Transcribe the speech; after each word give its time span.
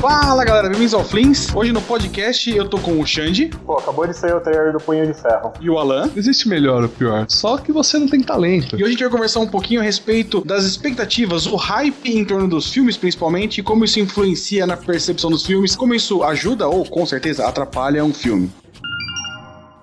Fala 0.00 0.42
galera, 0.46 0.70
bem-vindos 0.70 0.94
ao 0.94 1.04
Flins. 1.04 1.54
Hoje 1.54 1.72
no 1.72 1.82
podcast 1.82 2.50
eu 2.56 2.66
tô 2.66 2.78
com 2.78 2.98
o 2.98 3.06
Xande. 3.06 3.50
Pô, 3.66 3.76
acabou 3.76 4.06
de 4.06 4.16
sair 4.16 4.32
o 4.32 4.40
trailer 4.40 4.72
do 4.72 4.80
Punho 4.80 5.06
de 5.06 5.12
Ferro. 5.12 5.52
E 5.60 5.68
o 5.68 5.78
Alan. 5.78 6.06
Não 6.06 6.16
existe 6.16 6.48
melhor 6.48 6.82
ou 6.82 6.88
pior, 6.88 7.26
só 7.28 7.58
que 7.58 7.70
você 7.70 7.98
não 7.98 8.08
tem 8.08 8.22
talento. 8.22 8.76
E 8.76 8.82
hoje 8.82 8.84
a 8.84 8.88
gente 8.92 9.02
vai 9.02 9.10
conversar 9.10 9.40
um 9.40 9.46
pouquinho 9.46 9.82
a 9.82 9.84
respeito 9.84 10.42
das 10.42 10.64
expectativas, 10.64 11.44
o 11.44 11.54
hype 11.54 12.16
em 12.16 12.24
torno 12.24 12.48
dos 12.48 12.72
filmes 12.72 12.96
principalmente, 12.96 13.62
como 13.62 13.84
isso 13.84 14.00
influencia 14.00 14.66
na 14.66 14.74
percepção 14.74 15.30
dos 15.30 15.44
filmes, 15.44 15.76
como 15.76 15.94
isso 15.94 16.24
ajuda 16.24 16.66
ou 16.66 16.86
com 16.86 17.04
certeza 17.04 17.46
atrapalha 17.46 18.02
um 18.02 18.14
filme. 18.14 18.50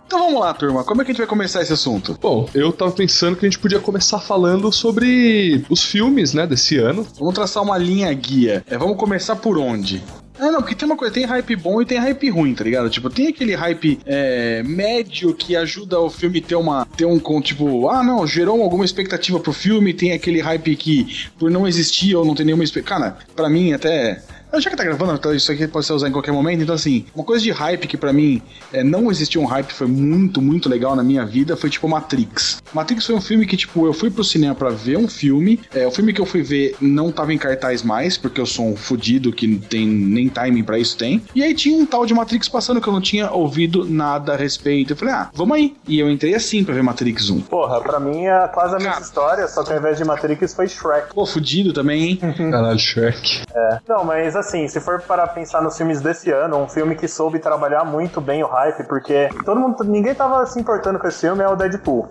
Então 0.08 0.20
vamos 0.20 0.39
lá, 0.39 0.54
turma. 0.54 0.86
Como 0.86 1.02
é 1.02 1.05
que 1.05 1.12
a 1.12 1.14
gente 1.14 1.20
vai 1.20 1.28
começar 1.28 1.62
esse 1.62 1.73
assunto? 1.73 2.18
Bom, 2.21 2.50
eu 2.55 2.71
tava 2.71 2.92
pensando 2.92 3.36
que 3.36 3.46
a 3.46 3.50
gente 3.50 3.60
podia 3.60 3.78
começar 3.78 4.20
falando 4.20 4.72
sobre 4.72 5.66
os 5.70 5.84
filmes, 5.84 6.34
né, 6.34 6.48
desse 6.48 6.78
ano. 6.78 7.05
Vamos 7.20 7.36
traçar 7.36 7.62
uma 7.62 7.77
linha 7.77 8.12
guia. 8.14 8.64
É, 8.70 8.78
vamos 8.78 8.95
começar 8.95 9.36
por 9.36 9.58
onde? 9.58 10.02
Ah, 10.40 10.50
não, 10.52 10.62
porque 10.62 10.76
tem 10.76 10.86
uma 10.86 10.95
coisa, 10.95 11.14
tem 11.14 11.26
hype 11.26 11.55
bom 11.58 11.81
e 11.81 11.86
tem 11.86 11.98
hype 11.98 12.30
ruim, 12.30 12.54
tá 12.54 12.64
ligado? 12.64 12.90
Tipo, 12.90 13.09
tem 13.09 13.28
aquele 13.28 13.54
hype 13.54 14.00
é, 14.05 14.64
médio 14.64 15.34
que 15.34 15.55
ajuda 15.55 16.00
o 16.00 16.09
filme 16.09 16.39
ter 16.39 16.55
uma. 16.55 16.86
ter 16.86 17.05
um. 17.05 17.20
Tipo, 17.42 17.89
ah, 17.89 18.03
não, 18.03 18.26
gerou 18.26 18.62
alguma 18.62 18.86
expectativa 18.86 19.39
pro 19.39 19.52
filme, 19.52 19.94
tem 19.94 20.14
aquele 20.14 20.39
hype 20.39 20.76
que, 20.76 21.28
por 21.38 21.50
não 21.50 21.67
existir 21.67 22.16
ou 22.16 22.23
não 22.23 22.36
ter 22.36 22.45
nenhuma 22.45 22.64
expectativa. 22.64 22.78
Cara, 22.88 23.17
pra 23.36 23.50
mim 23.50 23.73
até 23.73 24.23
já 24.54 24.70
que 24.70 24.76
tá 24.76 24.84
gravando, 24.84 25.14
então 25.14 25.34
isso 25.34 25.52
aqui 25.52 25.68
pode 25.68 25.86
ser 25.86 25.94
usado 25.94 26.10
em 26.10 26.14
qualquer 26.14 26.32
momento. 26.32 26.64
Então, 26.64 26.76
assim, 26.76 27.06
uma 27.14 27.24
coisa 27.24 27.44
de 27.44 27.52
hype 27.52 27.88
que 27.88 27.98
para 27.98 28.14
mim 28.14 28.42
é, 28.72 28.84
não 28.84 29.12
existia 29.12 29.40
um 29.40 29.46
hype, 29.46 29.72
foi 29.72 29.88
muito, 29.88 30.42
muito 30.42 30.70
legal 30.70 30.96
na 30.96 31.04
minha 31.04 31.26
vida, 31.26 31.56
foi 31.56 31.70
tipo 31.70 31.88
Matrix. 31.88 32.62
Matrix 32.73 33.06
foi 33.06 33.16
um 33.16 33.22
filme 33.22 33.46
que, 33.46 33.58
tipo, 33.58 33.86
eu 33.86 33.94
fui 33.94 34.10
pro 34.10 34.23
cinema 34.23 34.56
para 34.56 34.70
ver 34.70 34.98
um 34.98 35.08
filme. 35.08 35.60
É, 35.73 35.86
o 35.86 35.92
filme 35.92 36.14
que 36.14 36.22
eu 36.22 36.26
fui 36.26 36.42
ver 36.42 36.76
não 36.82 37.12
tava 37.12 37.34
em 37.34 37.38
cartaz 37.38 37.84
mais, 37.84 38.18
porque 38.18 38.40
eu 38.40 38.46
sou 38.46 38.68
um 38.68 38.76
fudido 38.76 39.32
que 39.32 39.48
não 39.48 39.60
tem 39.60 39.86
nem 39.86 40.30
timing 40.30 40.64
para 40.64 40.80
isso 40.80 40.98
tem. 40.98 41.22
E 41.36 41.44
aí 41.44 41.54
tinha 41.54 41.78
um 41.78 41.86
tal 41.86 42.06
de 42.06 42.14
Matrix 42.14 42.48
passando 42.48 42.82
que 42.82 42.88
eu 42.88 42.94
não 42.94 43.02
tinha 43.02 43.32
ouvido 43.32 43.86
nada 43.86 44.34
a 44.34 44.36
respeito. 44.36 44.94
Eu 44.94 44.98
falei, 44.98 45.14
ah, 45.14 45.30
vamos 45.34 45.58
aí. 45.58 45.76
E 45.88 46.00
eu 46.00 46.09
entrei 46.09 46.34
assim 46.34 46.64
pra 46.64 46.73
ver 46.73 46.84
Matrix 46.84 47.30
1. 47.30 47.42
Porra, 47.42 47.82
pra 47.82 48.00
mim 48.00 48.26
é 48.26 48.48
quase 48.48 48.76
a 48.76 48.80
mesma 48.80 49.02
história, 49.02 49.48
só 49.48 49.64
que 49.64 49.72
ao 49.72 49.80
invés 49.80 49.98
de 49.98 50.06
Matrix 50.06 50.54
foi 50.54 50.67
Shrek. 50.67 51.14
Pô, 51.14 51.26
fudido 51.26 51.73
também, 51.73 52.04
hein? 52.04 52.20
Caralho, 52.52 52.80
Shrek. 52.80 53.42
É. 53.54 53.80
Não, 53.88 54.04
mas 54.04 54.36
assim, 54.38 54.67
se 54.67 54.80
for 54.80 55.02
para 55.02 55.27
pensar 55.27 55.61
nos 55.61 55.77
filmes 55.77 56.02
desse 56.02 56.31
ano, 56.31 56.57
um 56.57 56.67
filme 56.67 56.95
que 56.95 57.07
soube 57.07 57.39
trabalhar 57.39 57.83
muito 57.83 58.21
bem 58.21 58.43
o 58.43 58.47
hype, 58.47 58.83
porque 58.83 59.30
todo 59.43 59.59
mundo, 59.59 59.83
ninguém 59.83 60.13
tava 60.16 60.45
se 60.45 60.59
importando 60.59 60.99
com 60.99 61.07
esse 61.07 61.21
filme, 61.21 61.43
é 61.43 61.47
o 61.47 61.55
Deadpool. 61.55 62.07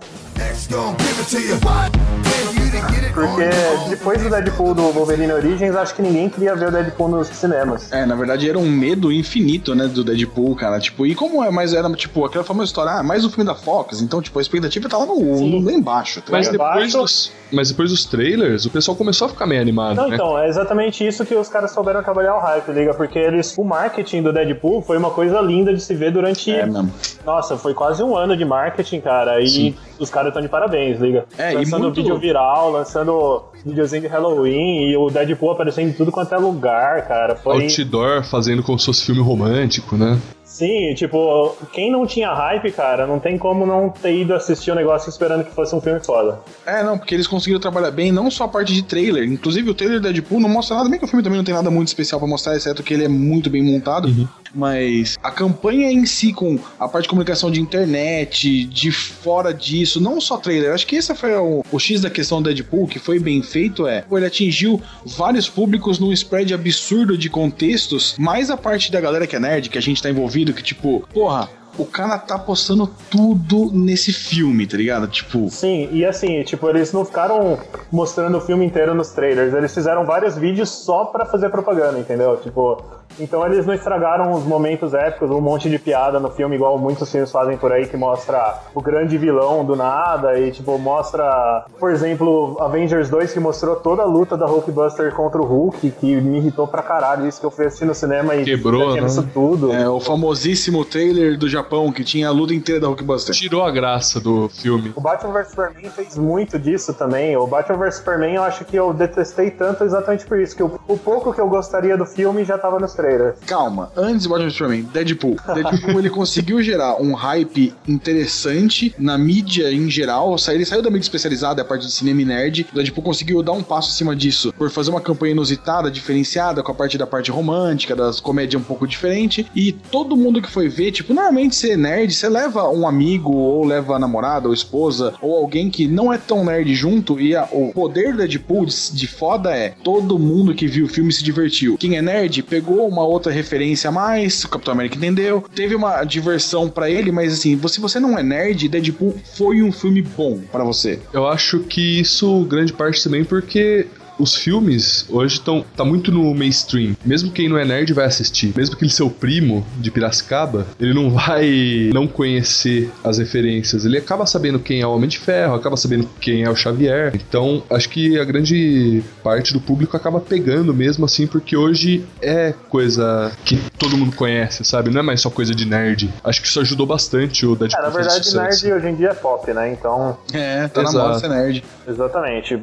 Porque 3.13 3.89
depois 3.89 4.21
do 4.21 4.29
Deadpool 4.29 4.73
do 4.73 4.91
Wolverine 4.91 5.31
Origins, 5.31 5.75
acho 5.75 5.95
que 5.95 6.01
ninguém 6.01 6.29
queria 6.29 6.55
ver 6.55 6.67
o 6.67 6.71
Deadpool 6.71 7.07
nos 7.07 7.27
cinemas. 7.27 7.91
É, 7.91 8.05
na 8.05 8.15
verdade 8.15 8.47
era 8.47 8.57
um 8.57 8.69
medo 8.69 9.11
infinito, 9.11 9.73
né, 9.73 9.87
do 9.87 10.03
Deadpool, 10.03 10.55
cara. 10.55 10.79
Tipo, 10.79 11.05
e 11.05 11.15
como 11.15 11.43
é, 11.43 11.49
mas 11.49 11.73
era, 11.73 11.89
tipo, 11.93 12.25
aquela 12.25 12.43
famosa 12.43 12.65
história, 12.65 12.91
ah, 12.91 13.03
mais 13.03 13.25
um 13.25 13.29
filme 13.29 13.45
da 13.45 13.55
Fox, 13.55 14.01
então, 14.01 14.21
tipo, 14.21 14.37
a 14.37 14.41
expectativa 14.41 14.87
lá 14.91 15.05
no, 15.05 15.19
no 15.19 15.65
lá 15.65 15.71
embaixo. 15.71 16.21
Tá 16.21 16.31
mas, 16.31 16.47
depois 16.49 16.93
dos, 16.93 17.31
mas 17.51 17.69
depois 17.69 17.89
dos 17.89 18.05
trailers, 18.05 18.65
o 18.65 18.69
pessoal 18.69 18.95
começou 18.95 19.27
a 19.27 19.29
ficar 19.29 19.45
meio 19.45 19.61
animado. 19.61 19.95
Não, 19.95 20.09
né? 20.09 20.15
então, 20.15 20.37
é 20.37 20.47
exatamente 20.47 21.05
isso 21.05 21.25
que 21.25 21.35
os 21.35 21.47
caras 21.47 21.71
souberam 21.71 22.03
trabalhar 22.03 22.35
o 22.35 22.39
hype, 22.39 22.71
liga, 22.71 22.93
porque 22.93 23.17
eles, 23.17 23.57
o 23.57 23.63
marketing 23.63 24.23
do 24.23 24.33
Deadpool 24.33 24.81
foi 24.81 24.97
uma 24.97 25.11
coisa 25.11 25.39
linda 25.41 25.73
de 25.73 25.81
se 25.81 25.95
ver 25.95 26.11
durante. 26.11 26.51
É, 26.51 26.65
mesmo. 26.65 26.91
Nossa, 27.25 27.57
foi 27.57 27.73
quase 27.73 28.03
um 28.03 28.15
ano 28.15 28.37
de 28.37 28.45
marketing, 28.45 29.01
cara. 29.01 29.41
E 29.41 29.49
Sim. 29.49 29.75
os 29.99 30.09
caras 30.09 30.29
estão 30.29 30.41
de 30.41 30.49
parabéns, 30.49 30.99
liga. 30.99 31.25
É, 31.37 31.51
lançando 31.51 31.79
e 31.79 31.81
muito... 31.83 31.95
vídeo 31.95 32.17
viral, 32.17 32.56
lançando 32.65 33.43
videozinho 33.65 34.01
de 34.01 34.07
Halloween 34.07 34.89
e 34.89 34.97
o 34.97 35.09
Deadpool 35.09 35.51
aparecendo 35.51 35.89
em 35.89 35.93
tudo 35.93 36.11
quanto 36.11 36.33
é 36.33 36.37
lugar, 36.37 37.07
cara. 37.07 37.35
Foi... 37.35 37.63
Outdoor 37.63 38.23
fazendo 38.23 38.63
como 38.63 38.79
se 38.79 38.85
fosse 38.85 39.05
filme 39.05 39.21
romântico, 39.21 39.95
né? 39.95 40.19
Sim, 40.43 40.95
tipo, 40.95 41.55
quem 41.71 41.91
não 41.91 42.07
tinha 42.07 42.33
hype, 42.33 42.71
cara, 42.71 43.05
não 43.05 43.19
tem 43.19 43.37
como 43.37 43.65
não 43.65 43.89
ter 43.89 44.21
ido 44.21 44.33
assistir 44.33 44.71
o 44.71 44.75
negócio 44.75 45.09
esperando 45.09 45.43
que 45.43 45.53
fosse 45.53 45.75
um 45.75 45.81
filme 45.81 45.99
foda. 45.99 46.39
É, 46.65 46.81
não, 46.81 46.97
porque 46.97 47.13
eles 47.13 47.27
conseguiram 47.27 47.59
trabalhar 47.59 47.91
bem, 47.91 48.11
não 48.11 48.31
só 48.31 48.45
a 48.45 48.47
parte 48.47 48.73
de 48.73 48.81
trailer, 48.81 49.23
inclusive 49.25 49.69
o 49.69 49.73
trailer 49.73 49.99
do 49.99 50.03
Deadpool 50.03 50.39
não 50.39 50.49
mostra 50.49 50.77
nada, 50.77 50.89
bem 50.89 50.97
que 50.97 51.05
o 51.05 51.07
filme 51.07 51.21
também 51.21 51.37
não 51.37 51.43
tem 51.43 51.53
nada 51.53 51.69
muito 51.69 51.89
especial 51.89 52.19
para 52.19 52.29
mostrar, 52.29 52.55
exceto 52.55 52.81
que 52.81 52.93
ele 52.93 53.03
é 53.03 53.07
muito 53.07 53.49
bem 53.49 53.61
montado, 53.61 54.07
uhum. 54.07 54.27
Mas 54.53 55.17
a 55.21 55.31
campanha 55.31 55.91
em 55.91 56.05
si, 56.05 56.33
com 56.33 56.59
a 56.79 56.87
parte 56.87 57.03
de 57.03 57.09
comunicação 57.09 57.51
de 57.51 57.61
internet, 57.61 58.65
de 58.65 58.91
fora 58.91 59.53
disso, 59.53 60.01
não 60.01 60.19
só 60.19 60.37
trailer, 60.37 60.73
acho 60.73 60.87
que 60.87 60.95
esse 60.95 61.13
foi 61.15 61.35
o, 61.35 61.63
o 61.71 61.79
X 61.79 62.01
da 62.01 62.09
questão 62.09 62.41
do 62.41 62.53
Deadpool, 62.53 62.87
que 62.87 62.99
foi 62.99 63.19
bem 63.19 63.41
feito, 63.41 63.87
é, 63.87 64.03
ele 64.11 64.25
atingiu 64.25 64.81
vários 65.05 65.49
públicos 65.49 65.99
num 65.99 66.11
spread 66.11 66.53
absurdo 66.53 67.17
de 67.17 67.29
contextos, 67.29 68.15
mais 68.17 68.49
a 68.49 68.57
parte 68.57 68.91
da 68.91 68.99
galera 68.99 69.27
que 69.27 69.35
é 69.35 69.39
nerd, 69.39 69.69
que 69.69 69.77
a 69.77 69.81
gente 69.81 70.01
tá 70.01 70.09
envolvido, 70.09 70.53
que, 70.53 70.63
tipo, 70.63 71.07
porra, 71.13 71.49
o 71.77 71.85
cara 71.85 72.17
tá 72.17 72.37
postando 72.39 72.89
tudo 73.09 73.71
nesse 73.71 74.11
filme, 74.11 74.65
tá 74.65 74.75
ligado? 74.77 75.07
Tipo. 75.07 75.49
Sim, 75.49 75.89
e 75.91 76.03
assim, 76.03 76.41
tipo, 76.43 76.67
eles 76.69 76.91
não 76.91 77.05
ficaram 77.05 77.59
mostrando 77.91 78.37
o 78.37 78.41
filme 78.41 78.65
inteiro 78.65 78.95
nos 78.95 79.09
trailers, 79.09 79.53
eles 79.53 79.73
fizeram 79.73 80.05
vários 80.05 80.35
vídeos 80.35 80.69
só 80.69 81.05
para 81.05 81.25
fazer 81.25 81.49
propaganda, 81.49 81.99
entendeu? 81.99 82.37
Tipo, 82.37 82.83
então 83.19 83.45
eles 83.45 83.65
não 83.65 83.73
estragaram 83.73 84.31
os 84.33 84.43
momentos 84.43 84.93
épicos, 84.93 85.29
um 85.31 85.41
monte 85.41 85.69
de 85.69 85.79
piada 85.79 86.19
no 86.19 86.29
filme, 86.29 86.55
igual 86.55 86.77
muitos 86.77 87.11
filmes 87.11 87.31
fazem 87.31 87.57
por 87.57 87.71
aí, 87.71 87.87
que 87.87 87.97
mostra 87.97 88.61
o 88.73 88.81
grande 88.81 89.17
vilão 89.17 89.65
do 89.65 89.75
nada 89.75 90.39
e, 90.39 90.51
tipo, 90.51 90.77
mostra, 90.77 91.65
por 91.79 91.91
exemplo, 91.91 92.57
Avengers 92.59 93.09
2, 93.09 93.33
que 93.33 93.39
mostrou 93.39 93.75
toda 93.77 94.03
a 94.03 94.05
luta 94.05 94.37
da 94.37 94.45
Hulkbuster 94.45 95.13
contra 95.13 95.41
o 95.41 95.45
Hulk, 95.45 95.91
que 95.91 96.21
me 96.21 96.37
irritou 96.37 96.67
pra 96.67 96.81
caralho. 96.81 97.27
Isso 97.27 97.39
que 97.39 97.45
eu 97.45 97.51
fui 97.51 97.65
assistir 97.65 97.85
no 97.85 97.95
cinema 97.95 98.35
e 98.35 98.43
quebrou, 98.43 98.95
né? 98.95 99.05
isso 99.05 99.27
tudo. 99.33 99.71
É, 99.71 99.89
o 99.89 99.99
famosíssimo 99.99 100.85
trailer 100.85 101.37
do 101.37 101.49
Japão, 101.49 101.91
que 101.91 102.03
tinha 102.03 102.27
a 102.27 102.31
luta 102.31 102.53
inteira 102.53 102.81
da 102.81 102.87
Hulkbuster. 102.87 103.35
Tirou 103.35 103.63
a 103.63 103.71
graça 103.71 104.19
do 104.19 104.49
filme. 104.49 104.93
O 104.95 105.01
Batman 105.01 105.33
vs 105.33 105.49
Superman 105.49 105.89
fez 105.89 106.17
muito 106.17 106.59
disso 106.59 106.93
também. 106.93 107.35
O 107.35 107.47
Batman 107.47 107.77
vs 107.77 107.95
Superman 107.95 108.35
eu 108.35 108.43
acho 108.43 108.65
que 108.65 108.75
eu 108.75 108.93
detestei 108.93 109.51
tanto 109.51 109.83
exatamente 109.83 110.25
por 110.25 110.39
isso, 110.39 110.55
que 110.55 110.63
o, 110.63 110.79
o 110.87 110.97
pouco 110.97 111.33
que 111.33 111.41
eu 111.41 111.47
gostaria 111.47 111.97
do 111.97 112.05
filme 112.05 112.43
já 112.43 112.57
tava 112.57 112.79
nos 112.79 112.93
trailers. 112.93 113.06
Calma, 113.45 113.91
antes 113.95 114.23
de 114.23 114.29
Batman 114.29 114.49
Superman, 114.49 114.83
Deadpool. 114.93 115.35
Deadpool 115.53 115.99
ele 115.99 116.09
conseguiu 116.11 116.61
gerar 116.61 117.01
um 117.01 117.13
hype 117.13 117.73
interessante 117.87 118.93
na 118.97 119.17
mídia 119.17 119.71
em 119.71 119.89
geral. 119.89 120.35
Ele 120.49 120.65
saiu 120.65 120.81
da 120.81 120.89
mídia 120.89 121.05
especializada, 121.05 121.61
a 121.61 121.65
parte 121.65 121.85
de 121.85 121.91
cinema 121.91 122.21
e 122.21 122.25
nerd. 122.25 122.67
O 122.71 122.75
Deadpool 122.75 123.03
conseguiu 123.03 123.41
dar 123.41 123.53
um 123.53 123.63
passo 123.63 123.89
acima 123.89 124.15
disso 124.15 124.53
por 124.57 124.69
fazer 124.69 124.91
uma 124.91 125.01
campanha 125.01 125.31
inusitada, 125.31 125.91
diferenciada, 125.91 126.63
com 126.63 126.71
a 126.71 126.75
parte 126.75 126.97
da 126.97 127.07
parte 127.07 127.31
romântica, 127.31 127.95
das 127.95 128.19
comédias 128.19 128.61
um 128.61 128.65
pouco 128.65 128.87
diferente. 128.87 129.45
E 129.55 129.71
todo 129.71 130.17
mundo 130.17 130.41
que 130.41 130.49
foi 130.49 130.67
ver, 130.67 130.91
tipo, 130.91 131.13
normalmente 131.13 131.55
você 131.55 131.71
é 131.71 131.77
nerd, 131.77 132.13
você 132.13 132.29
leva 132.29 132.69
um 132.69 132.87
amigo, 132.87 133.33
ou 133.33 133.65
leva 133.65 133.95
a 133.95 133.99
namorada, 133.99 134.47
ou 134.47 134.53
esposa, 134.53 135.13
ou 135.21 135.35
alguém 135.35 135.69
que 135.69 135.87
não 135.87 136.11
é 136.11 136.17
tão 136.17 136.43
nerd 136.43 136.73
junto. 136.75 137.19
E 137.19 137.35
a, 137.35 137.47
o 137.51 137.71
poder 137.73 138.11
do 138.11 138.17
Deadpool 138.17 138.65
de, 138.65 138.75
de 138.93 139.07
foda 139.07 139.55
é 139.55 139.73
todo 139.83 140.19
mundo 140.19 140.53
que 140.53 140.67
viu 140.67 140.85
o 140.85 140.89
filme 140.89 141.11
se 141.11 141.23
divertiu. 141.23 141.77
Quem 141.77 141.97
é 141.97 142.01
nerd 142.01 142.43
pegou 142.43 142.87
uma 142.97 143.05
outra 143.05 143.31
referência 143.31 143.89
a 143.89 143.91
mais, 143.91 144.43
o 144.43 144.49
Capitão 144.49 144.73
América 144.73 144.97
entendeu. 144.97 145.43
Teve 145.53 145.75
uma 145.75 146.03
diversão 146.03 146.69
para 146.69 146.89
ele, 146.89 147.11
mas 147.11 147.33
assim, 147.33 147.59
se 147.67 147.79
você 147.79 147.99
não 147.99 148.17
é 148.17 148.23
nerd, 148.23 148.67
Deadpool 148.67 149.15
foi 149.35 149.61
um 149.61 149.71
filme 149.71 150.01
bom 150.01 150.39
para 150.51 150.63
você. 150.63 150.99
Eu 151.13 151.27
acho 151.27 151.59
que 151.59 151.99
isso 151.99 152.43
grande 152.45 152.73
parte 152.73 153.03
também 153.03 153.23
porque 153.23 153.85
os 154.19 154.35
filmes 154.35 155.05
hoje 155.09 155.35
estão 155.35 155.63
tá 155.75 155.83
muito 155.83 156.11
no 156.11 156.33
mainstream. 156.33 156.95
Mesmo 157.05 157.31
quem 157.31 157.49
não 157.49 157.57
é 157.57 157.65
nerd 157.65 157.93
vai 157.93 158.05
assistir. 158.05 158.53
Mesmo 158.55 158.75
aquele 158.75 158.91
seu 158.91 159.09
primo 159.09 159.65
de 159.77 159.91
Piracicaba, 159.91 160.65
ele 160.79 160.93
não 160.93 161.09
vai 161.11 161.89
não 161.93 162.07
conhecer 162.07 162.91
as 163.03 163.17
referências. 163.17 163.85
Ele 163.85 163.97
acaba 163.97 164.25
sabendo 164.25 164.59
quem 164.59 164.81
é 164.81 164.87
o 164.87 164.91
Homem 164.91 165.09
de 165.09 165.19
Ferro, 165.19 165.55
acaba 165.55 165.77
sabendo 165.77 166.07
quem 166.19 166.43
é 166.43 166.49
o 166.49 166.55
Xavier. 166.55 167.13
Então, 167.15 167.63
acho 167.69 167.89
que 167.89 168.19
a 168.19 168.23
grande 168.23 169.03
parte 169.23 169.53
do 169.53 169.61
público 169.61 169.95
acaba 169.95 170.19
pegando 170.19 170.73
mesmo 170.73 171.05
assim, 171.05 171.27
porque 171.27 171.55
hoje 171.55 172.05
é 172.21 172.53
coisa 172.69 173.31
que 173.45 173.57
todo 173.77 173.97
mundo 173.97 174.15
conhece, 174.15 174.63
sabe? 174.63 174.89
Não 174.89 174.99
é 174.99 175.03
mais 175.03 175.21
só 175.21 175.29
coisa 175.29 175.53
de 175.53 175.65
nerd. 175.65 176.13
Acho 176.23 176.41
que 176.41 176.47
isso 176.47 176.59
ajudou 176.59 176.85
bastante 176.85 177.45
o 177.45 177.55
Deadpool. 177.55 177.79
É, 177.79 177.83
na 177.83 177.89
verdade, 177.89 178.35
nerd 178.35 178.73
hoje 178.73 178.87
em 178.87 178.95
dia 178.95 179.09
é 179.09 179.13
pop, 179.13 179.53
né? 179.53 179.71
Então. 179.71 180.17
É, 180.33 180.67
tá 180.67 180.81
Exato. 180.81 180.97
na 180.97 181.03
moda 181.03 181.19
ser 181.19 181.29
nerd. 181.29 181.63
Exatamente. 181.87 182.53
É 182.53 182.57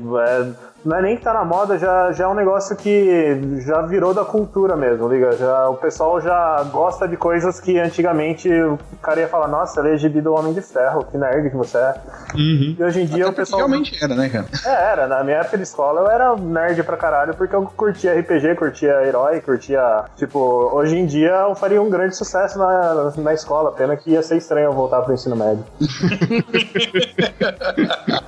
não 0.84 0.98
é 0.98 1.02
nem 1.02 1.16
que 1.16 1.22
tá 1.22 1.32
na 1.32 1.44
moda, 1.44 1.78
já, 1.78 2.12
já 2.12 2.24
é 2.24 2.28
um 2.28 2.34
negócio 2.34 2.76
que 2.76 3.60
já 3.64 3.82
virou 3.82 4.12
da 4.12 4.24
cultura 4.24 4.76
mesmo, 4.76 5.08
liga? 5.08 5.32
Já, 5.36 5.68
o 5.68 5.76
pessoal 5.76 6.20
já 6.20 6.62
gosta 6.64 7.08
de 7.08 7.16
coisas 7.16 7.58
que 7.58 7.78
antigamente 7.78 8.52
o 8.52 8.78
cara 9.00 9.20
ia 9.20 9.28
falar, 9.28 9.48
nossa, 9.48 9.80
ele 9.80 9.94
é 9.94 9.96
gibi 9.96 10.20
do 10.20 10.34
Homem 10.34 10.52
de 10.52 10.60
Ferro, 10.60 11.06
que 11.10 11.16
nerd 11.16 11.50
que 11.50 11.56
você 11.56 11.78
é. 11.78 11.94
Uhum. 12.34 12.76
E 12.78 12.82
hoje 12.82 13.00
em 13.00 13.06
dia 13.06 13.24
Até 13.24 13.32
o 13.32 13.36
pessoal. 13.36 13.58
Realmente 13.60 14.02
era, 14.02 14.14
né, 14.14 14.28
cara? 14.28 14.46
É, 14.66 14.92
era. 14.92 15.06
Na 15.06 15.24
minha 15.24 15.38
época 15.38 15.56
de 15.56 15.62
escola 15.62 16.02
eu 16.02 16.10
era 16.10 16.36
nerd 16.36 16.82
pra 16.82 16.96
caralho, 16.96 17.34
porque 17.34 17.54
eu 17.54 17.62
curtia 17.62 18.18
RPG, 18.18 18.56
curtia 18.56 19.06
herói, 19.06 19.40
curtia. 19.40 20.04
Tipo, 20.16 20.38
hoje 20.72 20.96
em 20.96 21.06
dia 21.06 21.46
eu 21.48 21.54
faria 21.54 21.80
um 21.80 21.88
grande 21.88 22.16
sucesso 22.16 22.58
na, 22.58 23.12
na 23.16 23.32
escola, 23.32 23.72
pena 23.72 23.96
que 23.96 24.10
ia 24.10 24.22
ser 24.22 24.36
estranho 24.36 24.66
eu 24.66 24.72
voltar 24.72 25.00
pro 25.02 25.14
ensino 25.14 25.36
médio. 25.36 25.64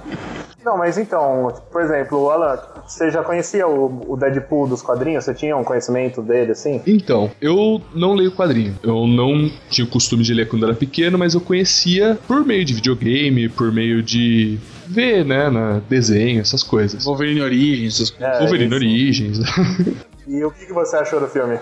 Não, 0.67 0.77
mas 0.77 0.99
então, 0.99 1.55
por 1.71 1.81
exemplo, 1.81 2.29
Alan, 2.29 2.59
você 2.85 3.09
já 3.09 3.23
conhecia 3.23 3.69
o, 3.69 4.13
o 4.13 4.17
Deadpool 4.17 4.67
dos 4.67 4.83
quadrinhos? 4.83 5.25
Você 5.25 5.33
tinha 5.33 5.57
um 5.57 5.63
conhecimento 5.63 6.21
dele, 6.21 6.51
assim? 6.51 6.83
Então, 6.85 7.31
eu 7.41 7.81
não 7.95 8.15
leio 8.15 8.33
quadrinho. 8.33 8.77
Eu 8.83 9.07
não 9.07 9.49
tinha 9.71 9.87
o 9.87 9.89
costume 9.89 10.25
de 10.25 10.35
ler 10.35 10.49
quando 10.49 10.65
era 10.65 10.75
pequeno, 10.75 11.17
mas 11.17 11.35
eu 11.35 11.41
conhecia 11.41 12.19
por 12.27 12.45
meio 12.45 12.65
de 12.65 12.75
videogame, 12.75 13.49
por 13.49 13.71
meio 13.71 14.03
de 14.03 14.59
ver, 14.89 15.25
né, 15.25 15.49
na 15.49 15.81
desenho, 15.89 16.41
essas 16.41 16.65
coisas. 16.65 17.05
Wolverine 17.05 17.43
Origins, 17.43 17.95
essas 17.95 18.11
coisas. 18.11 18.35
É, 18.35 18.39
Wolverine 18.41 18.67
isso. 18.67 18.75
Origins. 18.75 19.39
E 20.29 20.45
o 20.45 20.51
que 20.51 20.73
você 20.73 20.97
achou 20.97 21.21
do 21.21 21.29
filme? 21.29 21.57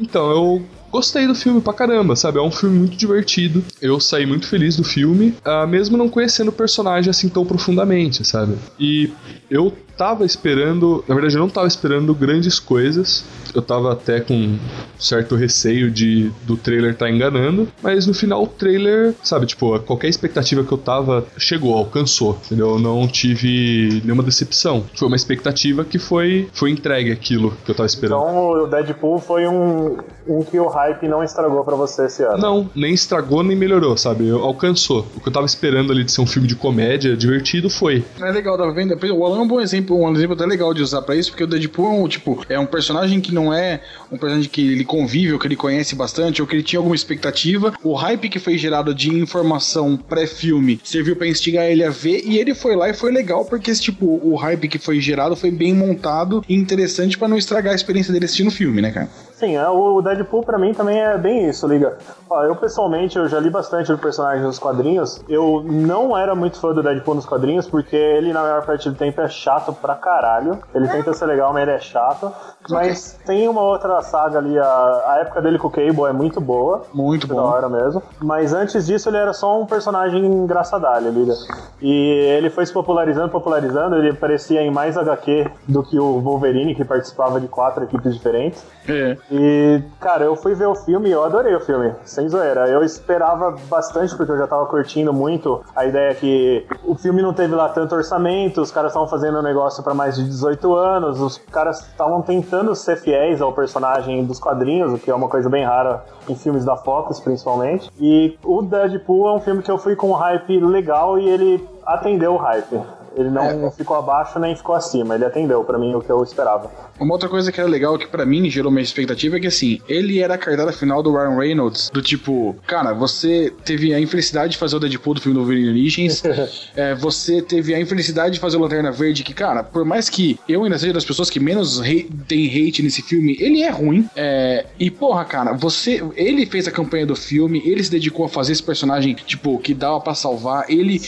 Então, 0.00 0.28
eu 0.28 0.62
gostei 0.92 1.26
do 1.26 1.34
filme 1.34 1.60
pra 1.62 1.72
caramba, 1.72 2.14
sabe? 2.14 2.38
É 2.38 2.42
um 2.42 2.50
filme 2.50 2.78
muito 2.78 2.96
divertido. 2.96 3.64
Eu 3.80 3.98
saí 3.98 4.26
muito 4.26 4.46
feliz 4.46 4.76
do 4.76 4.84
filme, 4.84 5.34
uh, 5.44 5.66
mesmo 5.66 5.96
não 5.96 6.08
conhecendo 6.08 6.48
o 6.48 6.52
personagem 6.52 7.08
assim 7.08 7.30
tão 7.30 7.46
profundamente, 7.46 8.24
sabe? 8.26 8.56
E 8.78 9.10
eu 9.50 9.72
tava 9.96 10.24
esperando, 10.26 11.02
na 11.08 11.14
verdade 11.14 11.36
eu 11.36 11.40
não 11.40 11.48
tava 11.48 11.66
esperando 11.66 12.14
grandes 12.14 12.58
coisas. 12.58 13.24
Eu 13.54 13.62
tava 13.62 13.92
até 13.92 14.20
com 14.20 14.56
certo 14.98 15.34
receio 15.34 15.90
de 15.90 16.30
do 16.44 16.56
trailer 16.56 16.92
estar 16.92 17.06
tá 17.06 17.10
enganando, 17.10 17.68
mas 17.82 18.06
no 18.06 18.14
final 18.14 18.42
o 18.42 18.46
trailer, 18.46 19.14
sabe, 19.22 19.46
tipo, 19.46 19.78
qualquer 19.80 20.08
expectativa 20.08 20.64
que 20.64 20.72
eu 20.72 20.78
tava 20.78 21.24
chegou, 21.36 21.74
alcançou, 21.76 22.38
entendeu? 22.46 22.70
Eu 22.70 22.78
não 22.78 23.06
tive 23.06 24.00
nenhuma 24.04 24.22
decepção. 24.22 24.84
Foi 24.94 25.08
uma 25.08 25.16
expectativa 25.16 25.84
que 25.84 25.98
foi 25.98 26.48
foi 26.52 26.70
entregue 26.70 27.10
aquilo 27.10 27.52
que 27.64 27.70
eu 27.70 27.74
tava 27.74 27.86
esperando. 27.86 28.22
Então 28.22 28.50
o 28.50 28.66
Deadpool 28.66 29.18
foi 29.18 29.46
um, 29.46 29.98
um 30.26 30.42
que 30.42 30.58
o 30.58 30.68
hype 30.68 31.08
não 31.08 31.22
estragou 31.22 31.64
para 31.64 31.76
você 31.76 32.06
esse 32.06 32.22
ano. 32.22 32.38
Não, 32.38 32.70
nem 32.74 32.94
estragou 32.94 33.42
nem 33.42 33.56
melhorou, 33.56 33.96
sabe? 33.96 34.30
Alcançou. 34.30 35.06
O 35.16 35.20
que 35.20 35.28
eu 35.28 35.32
tava 35.32 35.46
esperando 35.46 35.92
ali 35.92 36.04
de 36.04 36.12
ser 36.12 36.20
um 36.20 36.26
filme 36.26 36.46
de 36.46 36.54
comédia 36.54 37.16
divertido 37.16 37.68
foi. 37.68 38.04
É 38.20 38.30
legal, 38.30 38.56
tava 38.56 38.72
vendo. 38.72 38.92
O 39.14 39.26
Alan 39.26 39.38
é 39.38 39.40
um 39.40 39.48
bom 39.48 39.60
exemplo, 39.60 39.96
um 39.96 40.12
exemplo 40.12 40.34
até 40.34 40.46
legal 40.46 40.72
de 40.74 40.82
usar 40.82 41.02
para 41.02 41.14
isso, 41.14 41.30
porque 41.30 41.44
o 41.44 41.46
Deadpool 41.46 41.86
é 41.86 41.90
um, 41.90 42.08
tipo, 42.08 42.44
é 42.48 42.58
um 42.58 42.66
personagem 42.66 43.20
que 43.20 43.32
não 43.32 43.41
é 43.50 43.80
um 44.10 44.18
personagem 44.18 44.50
que 44.50 44.72
ele 44.72 44.84
convive, 44.84 45.32
ou 45.32 45.38
que 45.38 45.46
ele 45.46 45.56
conhece 45.56 45.94
bastante, 45.94 46.42
ou 46.42 46.46
que 46.46 46.54
ele 46.54 46.62
tinha 46.62 46.78
alguma 46.78 46.94
expectativa. 46.94 47.72
O 47.82 47.94
hype 47.94 48.28
que 48.28 48.38
foi 48.38 48.58
gerado 48.58 48.94
de 48.94 49.08
informação 49.08 49.96
pré-filme 49.96 50.78
serviu 50.84 51.16
para 51.16 51.26
instigar 51.26 51.64
ele 51.64 51.82
a 51.82 51.88
ver, 51.88 52.22
e 52.26 52.36
ele 52.36 52.54
foi 52.54 52.76
lá 52.76 52.90
e 52.90 52.94
foi 52.94 53.10
legal, 53.10 53.46
porque 53.46 53.72
tipo, 53.72 54.20
o 54.22 54.34
hype 54.34 54.68
que 54.68 54.78
foi 54.78 55.00
gerado 55.00 55.34
foi 55.34 55.50
bem 55.50 55.72
montado 55.72 56.44
e 56.46 56.54
interessante 56.54 57.16
para 57.16 57.28
não 57.28 57.38
estragar 57.38 57.72
a 57.72 57.76
experiência 57.76 58.12
dele 58.12 58.26
assistindo 58.26 58.48
o 58.48 58.50
filme, 58.50 58.82
né, 58.82 58.90
cara? 58.90 59.08
Sim, 59.42 59.56
é, 59.56 59.68
o 59.68 60.00
Deadpool 60.00 60.44
para 60.44 60.56
mim 60.56 60.72
também 60.72 61.00
é 61.00 61.18
bem 61.18 61.48
isso, 61.48 61.66
liga. 61.66 61.98
Ó, 62.30 62.44
eu 62.44 62.54
pessoalmente, 62.54 63.18
eu 63.18 63.28
já 63.28 63.40
li 63.40 63.50
bastante 63.50 63.90
do 63.90 63.98
personagem 63.98 64.44
nos 64.44 64.56
quadrinhos. 64.56 65.20
Eu 65.28 65.64
não 65.64 66.16
era 66.16 66.32
muito 66.32 66.60
fã 66.60 66.72
do 66.72 66.80
Deadpool 66.80 67.16
nos 67.16 67.26
quadrinhos, 67.26 67.66
porque 67.66 67.96
ele, 67.96 68.32
na 68.32 68.40
maior 68.40 68.64
parte 68.64 68.88
do 68.88 68.94
tempo, 68.94 69.20
é 69.20 69.28
chato 69.28 69.72
pra 69.72 69.96
caralho. 69.96 70.60
Ele 70.72 70.86
tenta 70.86 71.12
ser 71.12 71.26
legal, 71.26 71.52
mas 71.52 71.62
ele 71.62 71.72
é 71.72 71.80
chato. 71.80 72.32
Mas 72.70 73.18
tem 73.26 73.48
uma 73.48 73.62
outra 73.62 74.00
saga 74.02 74.38
ali, 74.38 74.56
a, 74.56 74.64
a 74.64 75.18
época 75.22 75.42
dele 75.42 75.58
com 75.58 75.66
o 75.66 75.70
Cable 75.72 76.04
é 76.08 76.12
muito 76.12 76.40
boa. 76.40 76.84
Muito 76.94 77.26
boa. 77.26 77.42
Da 77.42 77.48
hora 77.48 77.68
mesmo. 77.68 78.00
Mas 78.20 78.54
antes 78.54 78.86
disso, 78.86 79.08
ele 79.08 79.16
era 79.16 79.32
só 79.32 79.60
um 79.60 79.66
personagem 79.66 80.24
engraçadalho, 80.24 81.10
liga. 81.10 81.34
E 81.80 81.90
ele 82.38 82.48
foi 82.48 82.64
se 82.64 82.72
popularizando, 82.72 83.30
popularizando. 83.30 83.96
Ele 83.96 84.10
aparecia 84.10 84.62
em 84.62 84.70
mais 84.70 84.96
HQ 84.96 85.50
do 85.66 85.82
que 85.82 85.98
o 85.98 86.20
Wolverine, 86.20 86.76
que 86.76 86.84
participava 86.84 87.40
de 87.40 87.48
quatro 87.48 87.82
equipes 87.82 88.14
diferentes. 88.14 88.64
É. 88.88 89.16
E, 89.34 89.82
cara, 89.98 90.24
eu 90.24 90.36
fui 90.36 90.54
ver 90.54 90.66
o 90.66 90.74
filme 90.74 91.08
e 91.08 91.12
eu 91.12 91.24
adorei 91.24 91.54
o 91.54 91.60
filme, 91.60 91.94
sem 92.04 92.28
zoeira. 92.28 92.68
Eu 92.68 92.84
esperava 92.84 93.56
bastante, 93.66 94.14
porque 94.14 94.30
eu 94.30 94.36
já 94.36 94.46
tava 94.46 94.66
curtindo 94.66 95.10
muito 95.10 95.62
a 95.74 95.86
ideia 95.86 96.14
que 96.14 96.66
o 96.84 96.94
filme 96.94 97.22
não 97.22 97.32
teve 97.32 97.54
lá 97.54 97.70
tanto 97.70 97.94
orçamento, 97.94 98.60
os 98.60 98.70
caras 98.70 98.90
estavam 98.90 99.08
fazendo 99.08 99.38
um 99.38 99.42
negócio 99.42 99.82
para 99.82 99.94
mais 99.94 100.16
de 100.16 100.24
18 100.24 100.74
anos, 100.74 101.18
os 101.18 101.38
caras 101.38 101.80
estavam 101.80 102.20
tentando 102.20 102.74
ser 102.74 102.96
fiéis 102.96 103.40
ao 103.40 103.54
personagem 103.54 104.22
dos 104.22 104.38
quadrinhos, 104.38 104.92
o 104.92 104.98
que 104.98 105.10
é 105.10 105.14
uma 105.14 105.28
coisa 105.28 105.48
bem 105.48 105.64
rara 105.64 106.04
em 106.28 106.36
filmes 106.36 106.66
da 106.66 106.76
Fox, 106.76 107.18
principalmente. 107.18 107.90
E 107.98 108.36
o 108.44 108.60
Deadpool 108.60 109.28
é 109.28 109.32
um 109.32 109.40
filme 109.40 109.62
que 109.62 109.70
eu 109.70 109.78
fui 109.78 109.96
com 109.96 110.10
um 110.10 110.14
hype 110.14 110.60
legal 110.60 111.18
e 111.18 111.26
ele 111.26 111.66
atendeu 111.86 112.34
o 112.34 112.36
hype. 112.36 113.01
Ele 113.16 113.30
não 113.30 113.66
é. 113.66 113.70
ficou 113.70 113.96
abaixo 113.96 114.38
nem 114.38 114.56
ficou 114.56 114.74
acima, 114.74 115.14
ele 115.14 115.24
atendeu 115.24 115.64
para 115.64 115.78
mim 115.78 115.94
o 115.94 116.00
que 116.00 116.10
eu 116.10 116.22
esperava. 116.22 116.70
Uma 116.98 117.14
outra 117.14 117.28
coisa 117.28 117.50
que 117.50 117.60
era 117.60 117.68
legal, 117.68 117.98
que 117.98 118.06
para 118.06 118.24
mim 118.24 118.48
gerou 118.48 118.70
uma 118.70 118.80
expectativa, 118.80 119.36
é 119.36 119.40
que 119.40 119.46
assim, 119.46 119.80
ele 119.88 120.20
era 120.20 120.34
a 120.34 120.38
cartada 120.38 120.72
final 120.72 121.02
do 121.02 121.12
Ryan 121.12 121.36
Reynolds, 121.36 121.90
do 121.90 122.00
tipo, 122.00 122.56
cara, 122.66 122.92
você 122.92 123.52
teve 123.64 123.94
a 123.94 124.00
infelicidade 124.00 124.52
de 124.52 124.58
fazer 124.58 124.76
o 124.76 124.80
Deadpool 124.80 125.14
do 125.14 125.20
filme 125.20 125.38
do 125.38 125.44
Origins, 125.44 126.22
é, 126.76 126.94
você 126.94 127.42
teve 127.42 127.74
a 127.74 127.80
infelicidade 127.80 128.34
de 128.34 128.40
fazer 128.40 128.56
o 128.56 128.60
Lanterna 128.60 128.90
Verde, 128.90 129.22
que, 129.22 129.34
cara, 129.34 129.62
por 129.62 129.84
mais 129.84 130.08
que 130.08 130.38
eu 130.48 130.64
ainda 130.64 130.78
seja 130.78 130.92
das 130.92 131.04
pessoas 131.04 131.28
que 131.28 131.40
menos 131.40 131.80
hate, 131.80 132.10
tem 132.26 132.46
hate 132.46 132.82
nesse 132.82 133.02
filme, 133.02 133.36
ele 133.40 133.62
é 133.62 133.70
ruim. 133.70 134.08
É, 134.16 134.66
e, 134.78 134.90
porra, 134.90 135.24
cara, 135.24 135.52
você. 135.52 136.02
Ele 136.14 136.46
fez 136.46 136.66
a 136.66 136.70
campanha 136.70 137.06
do 137.06 137.16
filme, 137.16 137.62
ele 137.64 137.82
se 137.82 137.90
dedicou 137.90 138.26
a 138.26 138.28
fazer 138.28 138.52
esse 138.52 138.62
personagem, 138.62 139.14
tipo, 139.14 139.58
que 139.58 139.74
dava 139.74 140.00
para 140.00 140.14
salvar, 140.14 140.64
ele 140.68 141.00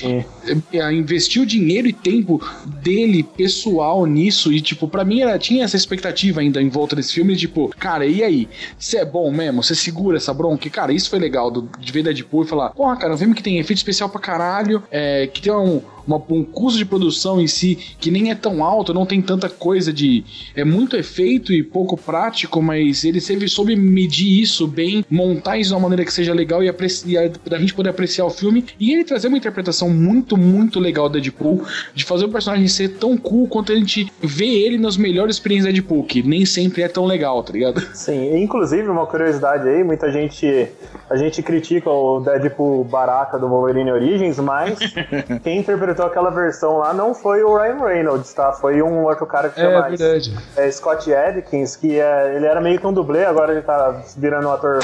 é, 0.73 0.93
investiu 0.93 1.45
dinheiro 1.45 1.89
e 1.89 1.93
tempo 1.95 2.41
dele, 2.83 3.23
pessoal, 3.23 4.05
nisso, 4.07 4.53
e, 4.53 4.61
tipo, 4.61 4.89
para 4.89 5.05
mim 5.05 5.21
era, 5.21 5.39
tinha 5.39 5.65
essa 5.65 5.77
expectativa 5.77 6.41
ainda 6.41 6.61
em 6.61 6.69
volta 6.69 6.97
desse 6.97 7.15
filme, 7.15 7.37
tipo, 7.37 7.69
cara, 7.79 8.07
e 8.07 8.23
aí? 8.23 8.49
Você 8.79 8.99
é 8.99 9.05
bom 9.05 9.31
mesmo? 9.31 9.63
Você 9.63 9.75
segura 9.75 10.17
essa 10.17 10.35
bronca? 10.35 10.69
Cara, 10.69 10.93
isso 10.93 11.11
foi 11.11 11.19
legal 11.19 11.51
do, 11.51 11.69
de 11.79 11.93
ver 11.93 12.03
Deadpool 12.03 12.45
e 12.45 12.47
falar, 12.47 12.71
porra, 12.71 12.97
cara, 12.97 13.15
um 13.15 13.19
filme 13.19 13.35
que 13.35 13.43
tem 13.43 13.59
efeito 13.59 13.79
especial 13.79 14.09
pra 14.09 14.21
caralho, 14.21 14.83
é, 14.91 15.27
que 15.27 15.41
tem 15.41 15.53
um, 15.53 15.81
uma, 16.07 16.23
um 16.31 16.45
custo 16.45 16.79
de 16.79 16.85
produção 16.85 17.41
em 17.41 17.47
si 17.47 17.79
que 17.99 18.11
nem 18.11 18.31
é 18.31 18.35
tão 18.35 18.65
alto, 18.65 18.95
não 18.95 19.07
tem 19.07 19.21
tanta 19.21 19.49
coisa 19.49 19.93
de. 19.93 20.25
É 20.55 20.65
muito 20.65 20.97
efeito 20.97 21.53
e 21.53 21.63
pouco 21.63 21.97
prático, 21.97 22.63
mas 22.63 23.05
ele 23.05 23.21
sempre 23.21 23.49
soube 23.49 23.77
medir 23.77 24.41
isso 24.41 24.67
bem, 24.67 25.05
montar 25.11 25.59
isso 25.59 25.71
de 25.71 25.75
uma 25.75 25.81
maneira 25.81 26.05
que 26.05 26.13
seja 26.13 26.33
legal 26.33 26.63
e, 26.63 26.69
apreciar, 26.69 27.31
pra 27.45 27.59
gente 27.59 27.75
poder 27.75 27.91
apreciar 27.91 28.27
o 28.27 28.31
filme. 28.31 28.65
E 28.79 28.93
ele 28.93 29.05
trazer 29.05 29.29
uma 29.29 29.39
interpretação 29.39 29.89
muito, 29.89 30.37
muito 30.37 30.79
legal 30.79 31.09
do 31.09 31.21
Deadpool, 31.21 31.65
de 31.95 32.05
fazer 32.05 32.27
o 32.27 32.29
personagem 32.29 32.69
ser 32.69 32.91
tão 32.99 33.17
cool 33.17 33.49
quanto 33.49 33.73
a 33.73 33.77
gente 33.77 34.13
vê 34.21 34.47
ele 34.47 34.79
nas 34.79 34.97
melhores 34.97 35.37
experiências 35.37 35.73
do 35.73 35.75
Deadpool, 35.75 36.05
que 36.05 36.23
nem 36.23 36.45
sempre 36.45 36.83
é 36.83 36.89
tão 36.89 37.05
legal, 37.05 37.43
tá 37.43 37.53
ligado? 37.53 37.81
Sim, 37.95 38.37
inclusive 38.43 38.89
uma 38.89 39.07
curiosidade 39.07 39.69
aí, 39.69 39.83
muita 39.85 40.11
gente. 40.11 40.69
A 41.09 41.17
gente 41.17 41.43
critica 41.43 41.91
o 41.91 42.21
Deadpool 42.21 42.85
baraca 42.85 43.39
do 43.39 43.49
Wolverine 43.49 43.93
Origins, 43.93 44.39
mas 44.39 44.79
quem 45.43 45.59
interpretou 45.59 45.94
interpretou 45.95 46.07
aquela 46.07 46.31
versão 46.31 46.79
lá 46.79 46.93
não 46.93 47.15
foi 47.15 47.43
o 47.43 47.57
Ryan 47.57 47.85
Reynolds, 47.85 48.33
tá? 48.35 48.53
Foi 48.53 48.83
um 48.83 49.05
outro 49.05 49.27
cara 49.27 49.49
que 49.49 49.61
chama 49.61 49.87
é, 49.87 49.89
verdade. 49.91 50.37
É, 50.57 50.71
Scott 50.71 51.13
Adkins, 51.15 51.77
que 51.77 51.99
é, 51.99 52.35
ele 52.37 52.47
era 52.47 52.61
meio 52.61 52.79
que 52.79 52.87
um 52.87 52.93
dublê, 52.93 53.25
agora 53.25 53.53
ele 53.53 53.63
tá 53.63 54.03
virando 54.17 54.49
um 54.49 54.53
ator 54.53 54.81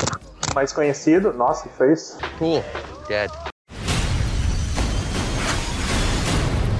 mais 0.55 0.73
conhecido. 0.73 1.33
Nossa, 1.33 1.69
que 1.69 1.75
foi 1.75 1.93
isso? 1.93 2.17
Cool. 2.39 2.63
Dead. 3.09 3.31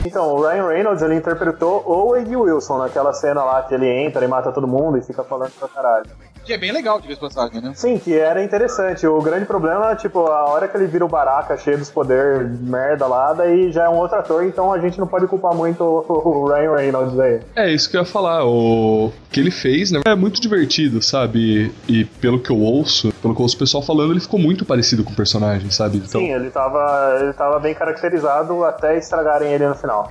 Então, 0.07 0.35
o 0.35 0.49
Ryan 0.49 0.67
Reynolds, 0.67 1.03
ele 1.03 1.15
interpretou 1.15 1.85
o 1.87 2.13
Wade 2.13 2.35
Wilson 2.35 2.79
naquela 2.79 3.13
cena 3.13 3.45
lá 3.45 3.63
que 3.63 3.75
ele 3.75 3.87
entra 3.87 4.25
e 4.25 4.29
mata 4.29 4.51
todo 4.51 4.67
mundo 4.67 4.97
e 4.97 5.03
fica 5.03 5.23
falando 5.23 5.53
pra 5.59 5.69
caralho. 5.69 6.07
Que 6.45 6.55
é 6.55 6.59
bem 6.59 6.73
legal 6.73 7.01
de 7.01 7.07
ver 7.07 7.19
passagem, 7.19 7.61
né? 7.61 7.73
Sim, 7.75 7.99
que 7.99 8.17
era 8.17 8.43
interessante. 8.43 9.07
O 9.07 9.21
grande 9.21 9.45
problema 9.45 9.93
é, 9.93 9.95
tipo, 9.95 10.27
a 10.27 10.47
hora 10.47 10.67
que 10.67 10.77
ele 10.77 10.87
vira 10.87 11.05
o 11.05 11.09
Baraka 11.09 11.57
cheio 11.57 11.79
dos 11.79 11.91
poderes 11.91 12.59
merda 12.61 13.07
lá, 13.07 13.33
daí 13.33 13.71
já 13.71 13.85
é 13.85 13.89
um 13.89 13.97
outro 13.97 14.19
ator, 14.19 14.45
então 14.45 14.73
a 14.73 14.79
gente 14.79 14.99
não 14.99 15.07
pode 15.07 15.27
culpar 15.27 15.55
muito 15.55 15.85
o 15.85 16.49
Ryan 16.49 16.75
Reynolds 16.77 17.19
aí. 17.19 17.41
É 17.55 17.71
isso 17.71 17.91
que 17.91 17.97
eu 17.97 18.01
ia 18.01 18.07
falar. 18.07 18.45
O 18.45 19.13
que 19.31 19.39
ele 19.39 19.51
fez, 19.51 19.93
né, 19.93 20.01
é 20.07 20.15
muito 20.15 20.41
divertido, 20.41 21.03
sabe? 21.03 21.73
E 21.89 22.05
pelo 22.05 22.41
que 22.41 22.51
eu 22.51 22.59
ouço, 22.59 23.13
pelo 23.21 23.35
que 23.35 23.41
eu 23.41 23.45
ouço 23.45 23.57
o 23.57 23.59
pessoal 23.59 23.83
falando, 23.83 24.13
ele 24.13 24.21
ficou 24.21 24.41
muito 24.41 24.65
parecido 24.65 25.05
com 25.05 25.13
o 25.13 25.17
personagem, 25.17 25.71
sabe? 25.71 25.99
Então... 25.99 26.21
Sim, 26.21 26.33
ele 26.33 26.51
tava, 26.51 27.19
ele 27.21 27.33
tava 27.33 27.59
bem 27.61 27.75
caracterizado 27.75 28.65
até 28.65 28.97
estragarem 28.97 29.53
ele 29.53 29.69
no 29.69 29.75
final. 29.75 30.09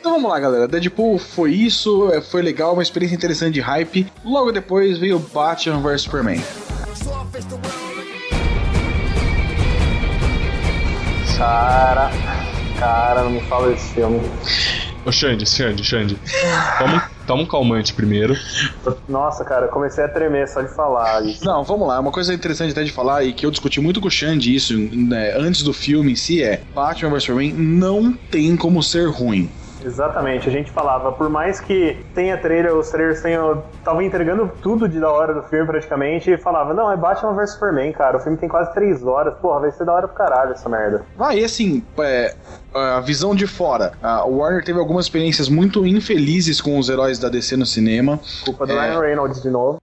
Então 0.00 0.12
vamos 0.12 0.30
lá, 0.30 0.38
galera. 0.38 0.68
Deadpool 0.68 1.18
foi 1.18 1.52
isso, 1.52 2.10
é, 2.12 2.20
foi 2.20 2.40
legal, 2.40 2.72
uma 2.72 2.82
experiência 2.82 3.16
interessante 3.16 3.54
de 3.54 3.60
hype. 3.60 4.06
Logo 4.24 4.52
depois 4.52 4.96
veio 4.96 5.18
Batman 5.18 5.80
vs 5.80 6.02
Superman. 6.02 6.40
Cara, 11.36 12.10
cara, 12.78 13.22
não 13.24 13.30
me 13.30 13.40
fala 13.42 13.70
desse 13.70 13.94
filme. 13.94 14.20
Ô 15.04 15.12
Xande, 15.12 15.46
Xande, 15.46 15.84
Xande. 15.84 16.18
Toma, 16.78 17.10
toma 17.26 17.42
um 17.42 17.46
calmante 17.46 17.94
primeiro. 17.94 18.36
Nossa, 19.08 19.44
cara, 19.44 19.66
eu 19.66 19.70
comecei 19.70 20.04
a 20.04 20.08
tremer 20.08 20.48
só 20.48 20.62
de 20.62 20.74
falar 20.74 21.24
isso. 21.24 21.44
Não, 21.44 21.64
vamos 21.64 21.86
lá. 21.88 21.98
Uma 21.98 22.10
coisa 22.10 22.34
interessante 22.34 22.72
até 22.72 22.84
de 22.84 22.92
falar 22.92 23.24
e 23.24 23.32
que 23.32 23.46
eu 23.46 23.50
discuti 23.50 23.80
muito 23.80 24.00
com 24.00 24.08
o 24.08 24.10
Xande 24.10 24.54
isso 24.54 24.76
né, 24.76 25.34
antes 25.36 25.62
do 25.62 25.72
filme 25.72 26.12
em 26.12 26.16
si 26.16 26.42
é 26.42 26.60
Batman 26.74 27.10
vs 27.10 27.22
Superman 27.24 27.52
não 27.52 28.12
tem 28.12 28.56
como 28.56 28.82
ser 28.82 29.08
ruim 29.08 29.48
Exatamente, 29.84 30.48
a 30.48 30.52
gente 30.52 30.70
falava, 30.70 31.12
por 31.12 31.28
mais 31.28 31.60
que 31.60 32.04
tenha 32.14 32.36
trailer, 32.36 32.74
os 32.74 32.90
trailers 32.90 33.22
tenham. 33.22 33.62
estavam 33.78 34.02
entregando 34.02 34.50
tudo 34.60 34.88
de 34.88 34.98
da 34.98 35.10
hora 35.10 35.32
do 35.32 35.42
filme 35.44 35.66
praticamente, 35.66 36.30
e 36.30 36.38
falava, 36.38 36.74
não, 36.74 36.90
é 36.90 36.96
Batman 36.96 37.34
vs 37.34 37.52
Superman, 37.52 37.92
cara. 37.92 38.16
O 38.16 38.20
filme 38.20 38.36
tem 38.36 38.48
quase 38.48 38.72
três 38.74 39.04
horas, 39.04 39.34
porra, 39.38 39.60
vai 39.60 39.70
ser 39.70 39.84
da 39.84 39.92
hora 39.92 40.08
pro 40.08 40.16
caralho 40.16 40.52
essa 40.52 40.68
merda. 40.68 41.04
Ah, 41.18 41.34
e 41.34 41.44
assim, 41.44 41.84
é, 41.98 42.34
a 42.74 43.00
visão 43.00 43.34
de 43.34 43.46
fora. 43.46 43.92
A 44.02 44.24
Warner 44.24 44.64
teve 44.64 44.78
algumas 44.78 45.06
experiências 45.06 45.48
muito 45.48 45.86
infelizes 45.86 46.60
com 46.60 46.78
os 46.78 46.88
heróis 46.88 47.18
da 47.18 47.28
DC 47.28 47.56
no 47.56 47.66
cinema. 47.66 48.18
Culpa 48.44 48.66
do 48.66 48.72
é... 48.72 48.88
Ryan 48.88 49.00
Reynolds 49.00 49.42
de 49.42 49.50
novo. 49.50 49.78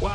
Wow. 0.00 0.10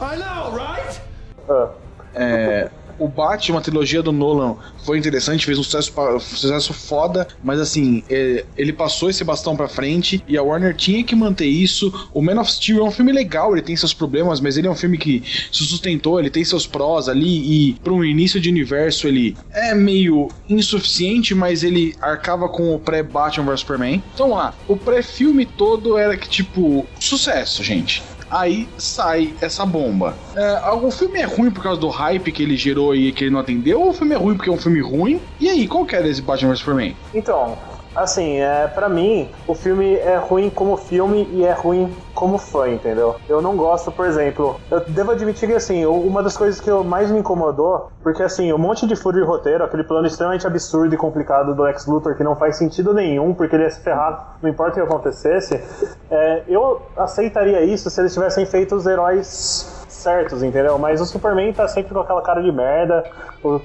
I 0.00 0.16
know, 0.16 0.56
right? 0.56 1.00
Uh. 1.48 1.68
É, 2.14 2.70
o 2.98 3.08
Batman, 3.08 3.58
a 3.58 3.60
trilogia 3.60 4.02
do 4.02 4.12
Nolan, 4.12 4.56
foi 4.84 4.98
interessante, 4.98 5.46
fez 5.46 5.58
um 5.58 5.62
sucesso, 5.62 5.92
sucesso 6.20 6.72
foda, 6.72 7.26
mas 7.42 7.60
assim, 7.60 8.02
é, 8.08 8.44
ele 8.56 8.72
passou 8.72 9.10
esse 9.10 9.24
bastão 9.24 9.56
pra 9.56 9.68
frente 9.68 10.22
e 10.28 10.36
a 10.36 10.42
Warner 10.42 10.74
tinha 10.74 11.02
que 11.02 11.14
manter 11.14 11.46
isso. 11.46 12.08
O 12.12 12.22
Man 12.22 12.40
of 12.40 12.50
Steel 12.50 12.78
é 12.78 12.82
um 12.82 12.90
filme 12.90 13.12
legal, 13.12 13.52
ele 13.52 13.62
tem 13.62 13.76
seus 13.76 13.94
problemas, 13.94 14.40
mas 14.40 14.56
ele 14.56 14.66
é 14.66 14.70
um 14.70 14.74
filme 14.74 14.98
que 14.98 15.22
se 15.50 15.64
sustentou, 15.64 16.18
ele 16.18 16.30
tem 16.30 16.44
seus 16.44 16.66
prós 16.66 17.08
ali 17.08 17.70
e 17.70 17.74
para 17.74 17.92
um 17.92 18.04
início 18.04 18.40
de 18.40 18.48
universo 18.48 19.08
ele 19.08 19.36
é 19.52 19.74
meio 19.74 20.28
insuficiente, 20.48 21.34
mas 21.34 21.62
ele 21.62 21.94
arcava 22.00 22.48
com 22.48 22.74
o 22.74 22.78
pré-Batman 22.78 23.46
vs 23.46 23.60
Superman. 23.60 24.02
Então 24.14 24.30
lá, 24.30 24.54
o 24.68 24.76
pré-filme 24.76 25.46
todo 25.46 25.96
era 25.96 26.16
que 26.16 26.28
tipo, 26.28 26.86
sucesso, 26.98 27.62
gente 27.62 28.02
aí 28.34 28.68
sai 28.76 29.32
essa 29.40 29.64
bomba. 29.64 30.14
É, 30.34 30.70
o 30.72 30.90
filme 30.90 31.20
é 31.20 31.24
ruim 31.24 31.50
por 31.50 31.62
causa 31.62 31.80
do 31.80 31.88
hype 31.88 32.32
que 32.32 32.42
ele 32.42 32.56
gerou 32.56 32.94
e 32.94 33.12
que 33.12 33.24
ele 33.24 33.30
não 33.30 33.40
atendeu, 33.40 33.80
ou 33.80 33.90
o 33.90 33.92
filme 33.92 34.14
é 34.14 34.18
ruim 34.18 34.36
porque 34.36 34.50
é 34.50 34.52
um 34.52 34.58
filme 34.58 34.80
ruim? 34.80 35.20
E 35.40 35.48
aí, 35.48 35.68
qual 35.68 35.86
que 35.86 35.94
é 35.94 36.02
desse 36.02 36.20
Batman 36.20 36.50
vs 36.50 36.58
Superman? 36.58 36.96
Então, 37.14 37.56
Assim, 37.94 38.40
é, 38.40 38.66
para 38.66 38.88
mim, 38.88 39.30
o 39.46 39.54
filme 39.54 39.94
é 39.94 40.16
ruim 40.16 40.50
como 40.50 40.76
filme 40.76 41.28
e 41.32 41.44
é 41.44 41.52
ruim 41.52 41.94
como 42.14 42.38
fã, 42.38 42.68
entendeu? 42.68 43.16
Eu 43.28 43.40
não 43.40 43.56
gosto, 43.56 43.92
por 43.92 44.06
exemplo, 44.06 44.60
eu 44.70 44.80
devo 44.88 45.12
admitir 45.12 45.48
que, 45.48 45.54
assim, 45.54 45.86
uma 45.86 46.22
das 46.22 46.36
coisas 46.36 46.60
que 46.60 46.70
mais 46.70 47.10
me 47.10 47.20
incomodou, 47.20 47.90
porque, 48.02 48.22
assim, 48.22 48.52
um 48.52 48.58
monte 48.58 48.86
de 48.86 48.96
furo 48.96 49.18
de 49.18 49.24
roteiro, 49.24 49.64
aquele 49.64 49.84
plano 49.84 50.06
extremamente 50.06 50.46
absurdo 50.46 50.94
e 50.94 50.98
complicado 50.98 51.54
do 51.54 51.62
Lex 51.62 51.86
Luthor 51.86 52.16
que 52.16 52.24
não 52.24 52.34
faz 52.34 52.56
sentido 52.56 52.92
nenhum, 52.92 53.32
porque 53.32 53.54
ele 53.54 53.64
ia 53.64 53.70
se 53.70 53.80
ferrar, 53.80 54.38
não 54.42 54.50
importa 54.50 54.72
o 54.72 54.74
que 54.74 54.92
acontecesse, 54.92 55.62
é, 56.10 56.42
eu 56.48 56.82
aceitaria 56.96 57.62
isso 57.62 57.88
se 57.90 58.00
eles 58.00 58.12
tivessem 58.12 58.44
feito 58.44 58.74
os 58.74 58.86
heróis 58.86 59.84
certos, 59.88 60.42
entendeu? 60.42 60.78
Mas 60.78 61.00
o 61.00 61.06
Superman 61.06 61.52
tá 61.52 61.66
sempre 61.66 61.94
com 61.94 62.00
aquela 62.00 62.22
cara 62.22 62.42
de 62.42 62.52
merda, 62.52 63.04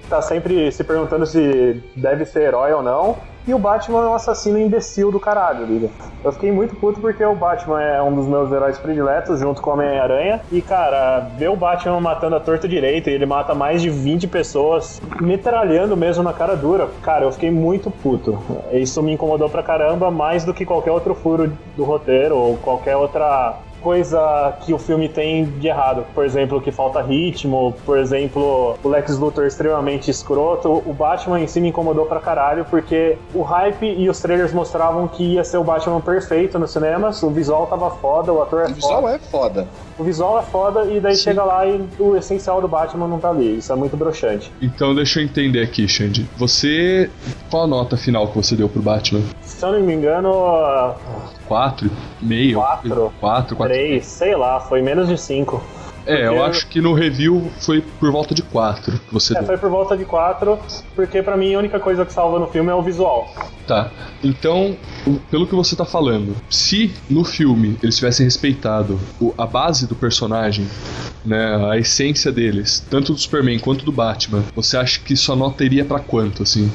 tá 0.10 0.22
sempre 0.22 0.72
se 0.72 0.84
perguntando 0.84 1.26
se 1.26 1.84
deve 1.96 2.26
ser 2.26 2.44
herói 2.44 2.72
ou 2.72 2.82
não. 2.82 3.18
E 3.48 3.54
o 3.54 3.58
Batman 3.58 4.04
é 4.04 4.08
um 4.08 4.14
assassino 4.14 4.60
imbecil 4.60 5.12
do 5.12 5.20
caralho, 5.20 5.66
liga. 5.66 5.90
Eu 6.24 6.32
fiquei 6.32 6.52
muito 6.52 6.76
puto 6.76 7.00
porque 7.00 7.24
o 7.24 7.36
Batman 7.36 7.82
é 7.82 8.02
um 8.02 8.14
dos 8.14 8.28
meus 8.28 8.52
heróis 8.52 8.78
prediletos, 8.78 9.40
junto 9.40 9.62
com 9.62 9.72
o 9.72 9.74
Homem-Aranha. 9.74 10.42
E, 10.52 10.62
cara, 10.62 11.28
ver 11.38 11.50
o 11.50 11.56
Batman 11.56 12.00
matando 12.00 12.36
a 12.36 12.40
torta 12.40 12.68
direita 12.68 13.10
e 13.10 13.14
ele 13.14 13.26
mata 13.26 13.56
mais 13.56 13.82
de 13.82 13.90
20 13.90 14.28
pessoas, 14.28 15.02
metralhando 15.20 15.96
mesmo 15.98 16.22
na 16.22 16.34
cara 16.34 16.56
dura. 16.56 16.90
Cara, 17.02 17.26
eu 17.26 17.32
fiquei 17.32 17.50
muito 17.50 17.90
puto. 17.90 18.38
Isso 18.72 19.02
me 19.02 19.14
incomodou 19.14 19.50
pra 19.50 19.64
caramba, 19.64 20.12
mais 20.12 20.44
do 20.44 20.54
que 20.54 20.66
qualquer 20.66 20.92
outro 20.92 21.16
furo 21.16 21.52
do 21.76 21.84
roteiro 21.84 22.38
ou 22.38 22.58
qualquer 22.58 22.98
outra 22.98 23.58
coisa 23.82 24.58
que 24.62 24.74
o 24.74 24.78
filme 24.78 25.10
tem 25.10 25.46
de 25.46 25.68
errado. 25.68 26.06
Por 26.14 26.26
exemplo, 26.26 26.62
que 26.62 26.72
falta 26.72 27.02
ritmo, 27.02 27.74
por 27.86 27.98
exemplo, 27.98 28.78
o 28.84 28.88
Lex 28.88 29.18
Luthor 29.18 29.46
extremamente 29.46 30.12
escroto. 30.12 30.84
O 30.86 30.94
Batman 30.94 31.40
em 31.40 31.48
si 31.48 31.60
me 31.60 31.70
incomodou 31.70 32.06
pra 32.06 32.20
caralho, 32.20 32.66
porque 32.66 33.18
o 33.34 33.42
hype 33.42 33.86
e 33.86 34.10
os 34.10 34.20
trailers 34.20 34.54
mostravam 34.54 35.08
que 35.08 35.24
ia 35.24 35.44
ser 35.44 35.58
o 35.58 35.64
Batman 35.64 36.02
perfeito 36.02 36.60
nos 36.60 36.72
cinemas, 36.72 37.22
o 37.24 37.30
visual 37.30 37.68
tava 37.68 37.90
foda, 37.92 38.32
o 38.32 38.42
ator 38.42 38.62
é 38.62 38.64
foda. 38.64 38.72
O 38.72 38.76
visual 38.76 39.10
é 39.10 39.20
foda. 39.20 39.68
O 40.00 40.04
visual 40.04 40.40
é 40.40 40.42
foda 40.42 40.86
e 40.86 40.98
daí 41.02 41.14
Sim. 41.14 41.24
chega 41.24 41.44
lá 41.44 41.68
e 41.68 41.86
o 42.00 42.16
essencial 42.16 42.62
do 42.62 42.70
Batman 42.70 43.06
não 43.06 43.20
tá 43.20 43.32
ali. 43.32 43.58
Isso 43.58 43.74
é 43.74 43.76
muito 43.76 43.98
broxante. 43.98 44.50
Então 44.62 44.96
deixa 44.96 45.20
eu 45.20 45.26
entender 45.26 45.62
aqui, 45.62 45.86
Xande. 45.90 46.26
Você. 46.38 47.10
Qual 47.52 47.64
a 47.64 47.68
nota 47.68 47.98
final 47.98 48.30
que 48.30 48.38
você 48.38 48.56
deu 48.56 48.70
pro 48.70 48.82
Batman? 48.82 49.22
Se 49.42 49.66
eu 49.66 49.74
não 49.74 49.82
me 49.82 49.94
engano. 49.94 50.96
4, 51.50 51.92
meio. 52.22 52.60
4, 52.60 53.14
4, 53.20 53.56
3, 53.58 54.06
sei 54.06 54.36
lá, 54.38 54.62
foi 54.62 54.82
menos 54.82 55.10
de 55.10 55.18
5. 55.18 55.62
É, 56.06 56.28
eu 56.28 56.44
acho 56.44 56.68
que 56.68 56.82
no 56.82 56.94
review 56.94 57.52
foi 57.60 57.82
por 57.82 58.12
volta 58.12 58.34
de 58.34 58.42
4 58.42 59.00
você 59.12 59.34
É, 59.34 59.38
deu. 59.40 59.46
foi 59.48 59.58
por 59.58 59.70
volta 59.70 59.96
de 59.98 60.06
4, 60.06 60.58
porque 60.96 61.22
para 61.22 61.38
mim 61.38 61.54
a 61.54 61.60
única 61.60 61.80
coisa 61.80 62.06
que 62.06 62.12
salva 62.14 62.40
no 62.40 62.48
filme 62.48 62.70
é 62.72 62.74
o 62.76 62.82
visual. 62.82 63.34
Tá. 63.68 63.92
Então, 64.24 64.76
pelo 65.30 65.46
que 65.46 65.54
você 65.54 65.76
tá 65.76 65.86
falando, 65.86 66.36
se 66.50 66.92
no 67.10 67.24
filme 67.24 67.78
eles 67.84 67.96
tivessem 67.96 68.24
respeitado 68.26 69.00
a 69.38 69.46
base 69.46 69.86
do 69.88 69.96
personagem, 69.96 70.68
né, 71.24 71.56
a 71.72 71.78
essência 71.78 72.32
deles, 72.32 72.84
tanto 72.90 73.14
do 73.14 73.20
Superman 73.20 73.60
quanto 73.60 73.86
do 73.86 73.92
Batman, 73.92 74.44
você 74.56 74.76
acha 74.78 75.00
que 75.00 75.16
sua 75.16 75.36
nota 75.36 75.64
iria 75.64 75.86
para 75.86 76.00
quanto, 76.00 76.42
assim? 76.44 76.72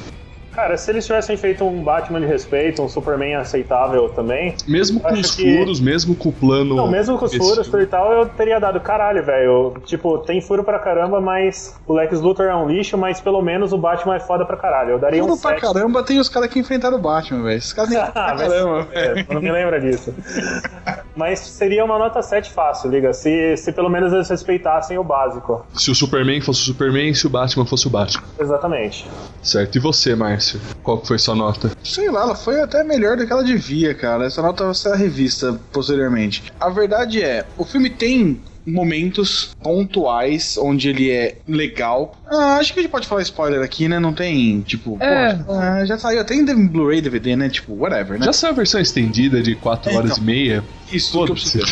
Cara, 0.55 0.77
se 0.77 0.89
eles 0.89 1.05
tivessem 1.05 1.35
feito 1.35 1.65
um 1.65 1.83
Batman 1.83 2.21
de 2.21 2.25
respeito, 2.25 2.81
um 2.81 2.87
Superman 2.87 3.35
aceitável 3.35 4.07
também. 4.09 4.55
Mesmo 4.65 5.01
com 5.01 5.13
os 5.13 5.35
que... 5.35 5.57
furos, 5.57 5.81
mesmo 5.81 6.15
com 6.15 6.29
o 6.29 6.31
plano. 6.31 6.75
Não, 6.75 6.89
mesmo 6.89 7.17
com 7.17 7.25
os 7.25 7.35
furos 7.35 7.67
e 7.67 7.85
tal, 7.85 8.13
eu 8.13 8.25
teria 8.29 8.57
dado 8.57 8.79
caralho, 8.79 9.23
velho. 9.23 9.73
Tipo, 9.85 10.19
tem 10.19 10.39
furo 10.39 10.63
pra 10.63 10.79
caramba, 10.79 11.19
mas 11.19 11.75
o 11.85 11.93
Lex 11.93 12.21
Luthor 12.21 12.45
é 12.45 12.55
um 12.55 12.69
lixo, 12.69 12.97
mas 12.97 13.19
pelo 13.19 13.41
menos 13.41 13.73
o 13.73 13.77
Batman 13.77 14.15
é 14.15 14.19
foda 14.19 14.45
pra 14.45 14.55
caralho. 14.55 14.91
Eu 14.91 14.99
daria 14.99 15.21
furo 15.21 15.33
um. 15.33 15.37
Furo 15.37 15.55
pra 15.55 15.61
caramba 15.61 16.03
tem 16.03 16.19
os 16.19 16.29
caras 16.29 16.49
que 16.49 16.57
enfrentaram 16.57 16.97
o 16.97 17.01
Batman, 17.01 17.43
velho. 17.43 17.57
Esses 17.57 17.73
caras 17.73 17.89
nem 17.89 17.99
pra 17.99 18.11
caramba, 18.11 18.83
velho. 18.83 19.27
Não 19.29 19.41
me 19.41 19.51
lembra 19.51 19.81
disso. 19.81 20.13
mas 21.15 21.39
seria 21.39 21.83
uma 21.83 21.99
nota 21.99 22.21
7 22.21 22.51
fácil, 22.51 22.89
liga. 22.89 23.11
Se, 23.11 23.57
se 23.57 23.71
pelo 23.73 23.89
menos 23.89 24.13
eles 24.13 24.29
respeitassem 24.29 24.97
o 24.97 25.03
básico. 25.03 25.65
Se 25.73 25.91
o 25.91 25.95
Superman 25.95 26.39
fosse 26.39 26.61
o 26.61 26.63
Superman 26.63 27.09
e 27.09 27.15
se 27.15 27.27
o 27.27 27.29
Batman 27.29 27.65
fosse 27.65 27.87
o 27.87 27.89
Batman. 27.89 28.23
Exatamente. 28.39 29.05
Certo. 29.41 29.75
E 29.75 29.79
você, 29.79 30.15
Márcio? 30.15 30.44
Márcio? 30.45 30.61
Qual 30.83 31.03
foi 31.03 31.17
sua 31.17 31.35
nota? 31.35 31.71
Sei 31.83 32.09
lá, 32.09 32.21
ela 32.21 32.35
foi 32.35 32.61
até 32.61 32.83
melhor 32.83 33.17
do 33.17 33.25
que 33.25 33.33
ela 33.33 33.43
devia, 33.43 33.93
cara. 33.93 34.25
Essa 34.25 34.41
nota 34.41 34.65
vai 34.65 34.73
ser 34.75 34.95
revista 34.95 35.59
posteriormente. 35.71 36.51
A 36.59 36.69
verdade 36.69 37.21
é, 37.21 37.45
o 37.57 37.65
filme 37.65 37.89
tem 37.89 38.41
momentos 38.65 39.55
pontuais 39.61 40.57
onde 40.57 40.89
ele 40.89 41.11
é 41.11 41.37
legal. 41.47 42.15
Ah, 42.27 42.57
acho 42.57 42.73
que 42.73 42.79
a 42.79 42.83
gente 42.83 42.91
pode 42.91 43.07
falar 43.07 43.21
spoiler 43.21 43.61
aqui, 43.61 43.87
né? 43.87 43.99
Não 43.99 44.13
tem, 44.13 44.61
tipo, 44.61 44.97
é. 44.99 45.33
Pô, 45.35 45.53
ah, 45.53 45.85
já 45.85 45.97
saiu 45.97 46.21
até 46.21 46.33
em 46.35 46.45
Blu-ray, 46.67 47.01
DVD, 47.01 47.35
né? 47.35 47.49
Tipo, 47.49 47.73
whatever, 47.73 48.19
né? 48.19 48.25
Já 48.25 48.33
saiu 48.33 48.53
a 48.53 48.55
versão 48.55 48.81
estendida 48.81 49.41
de 49.41 49.55
4 49.55 49.91
é, 49.91 49.95
horas 49.95 50.11
então, 50.11 50.23
e 50.23 50.25
meia. 50.25 50.63
Isso, 50.91 51.11
tudo 51.11 51.25
que 51.25 51.31
eu 51.31 51.35
preciso. 51.35 51.65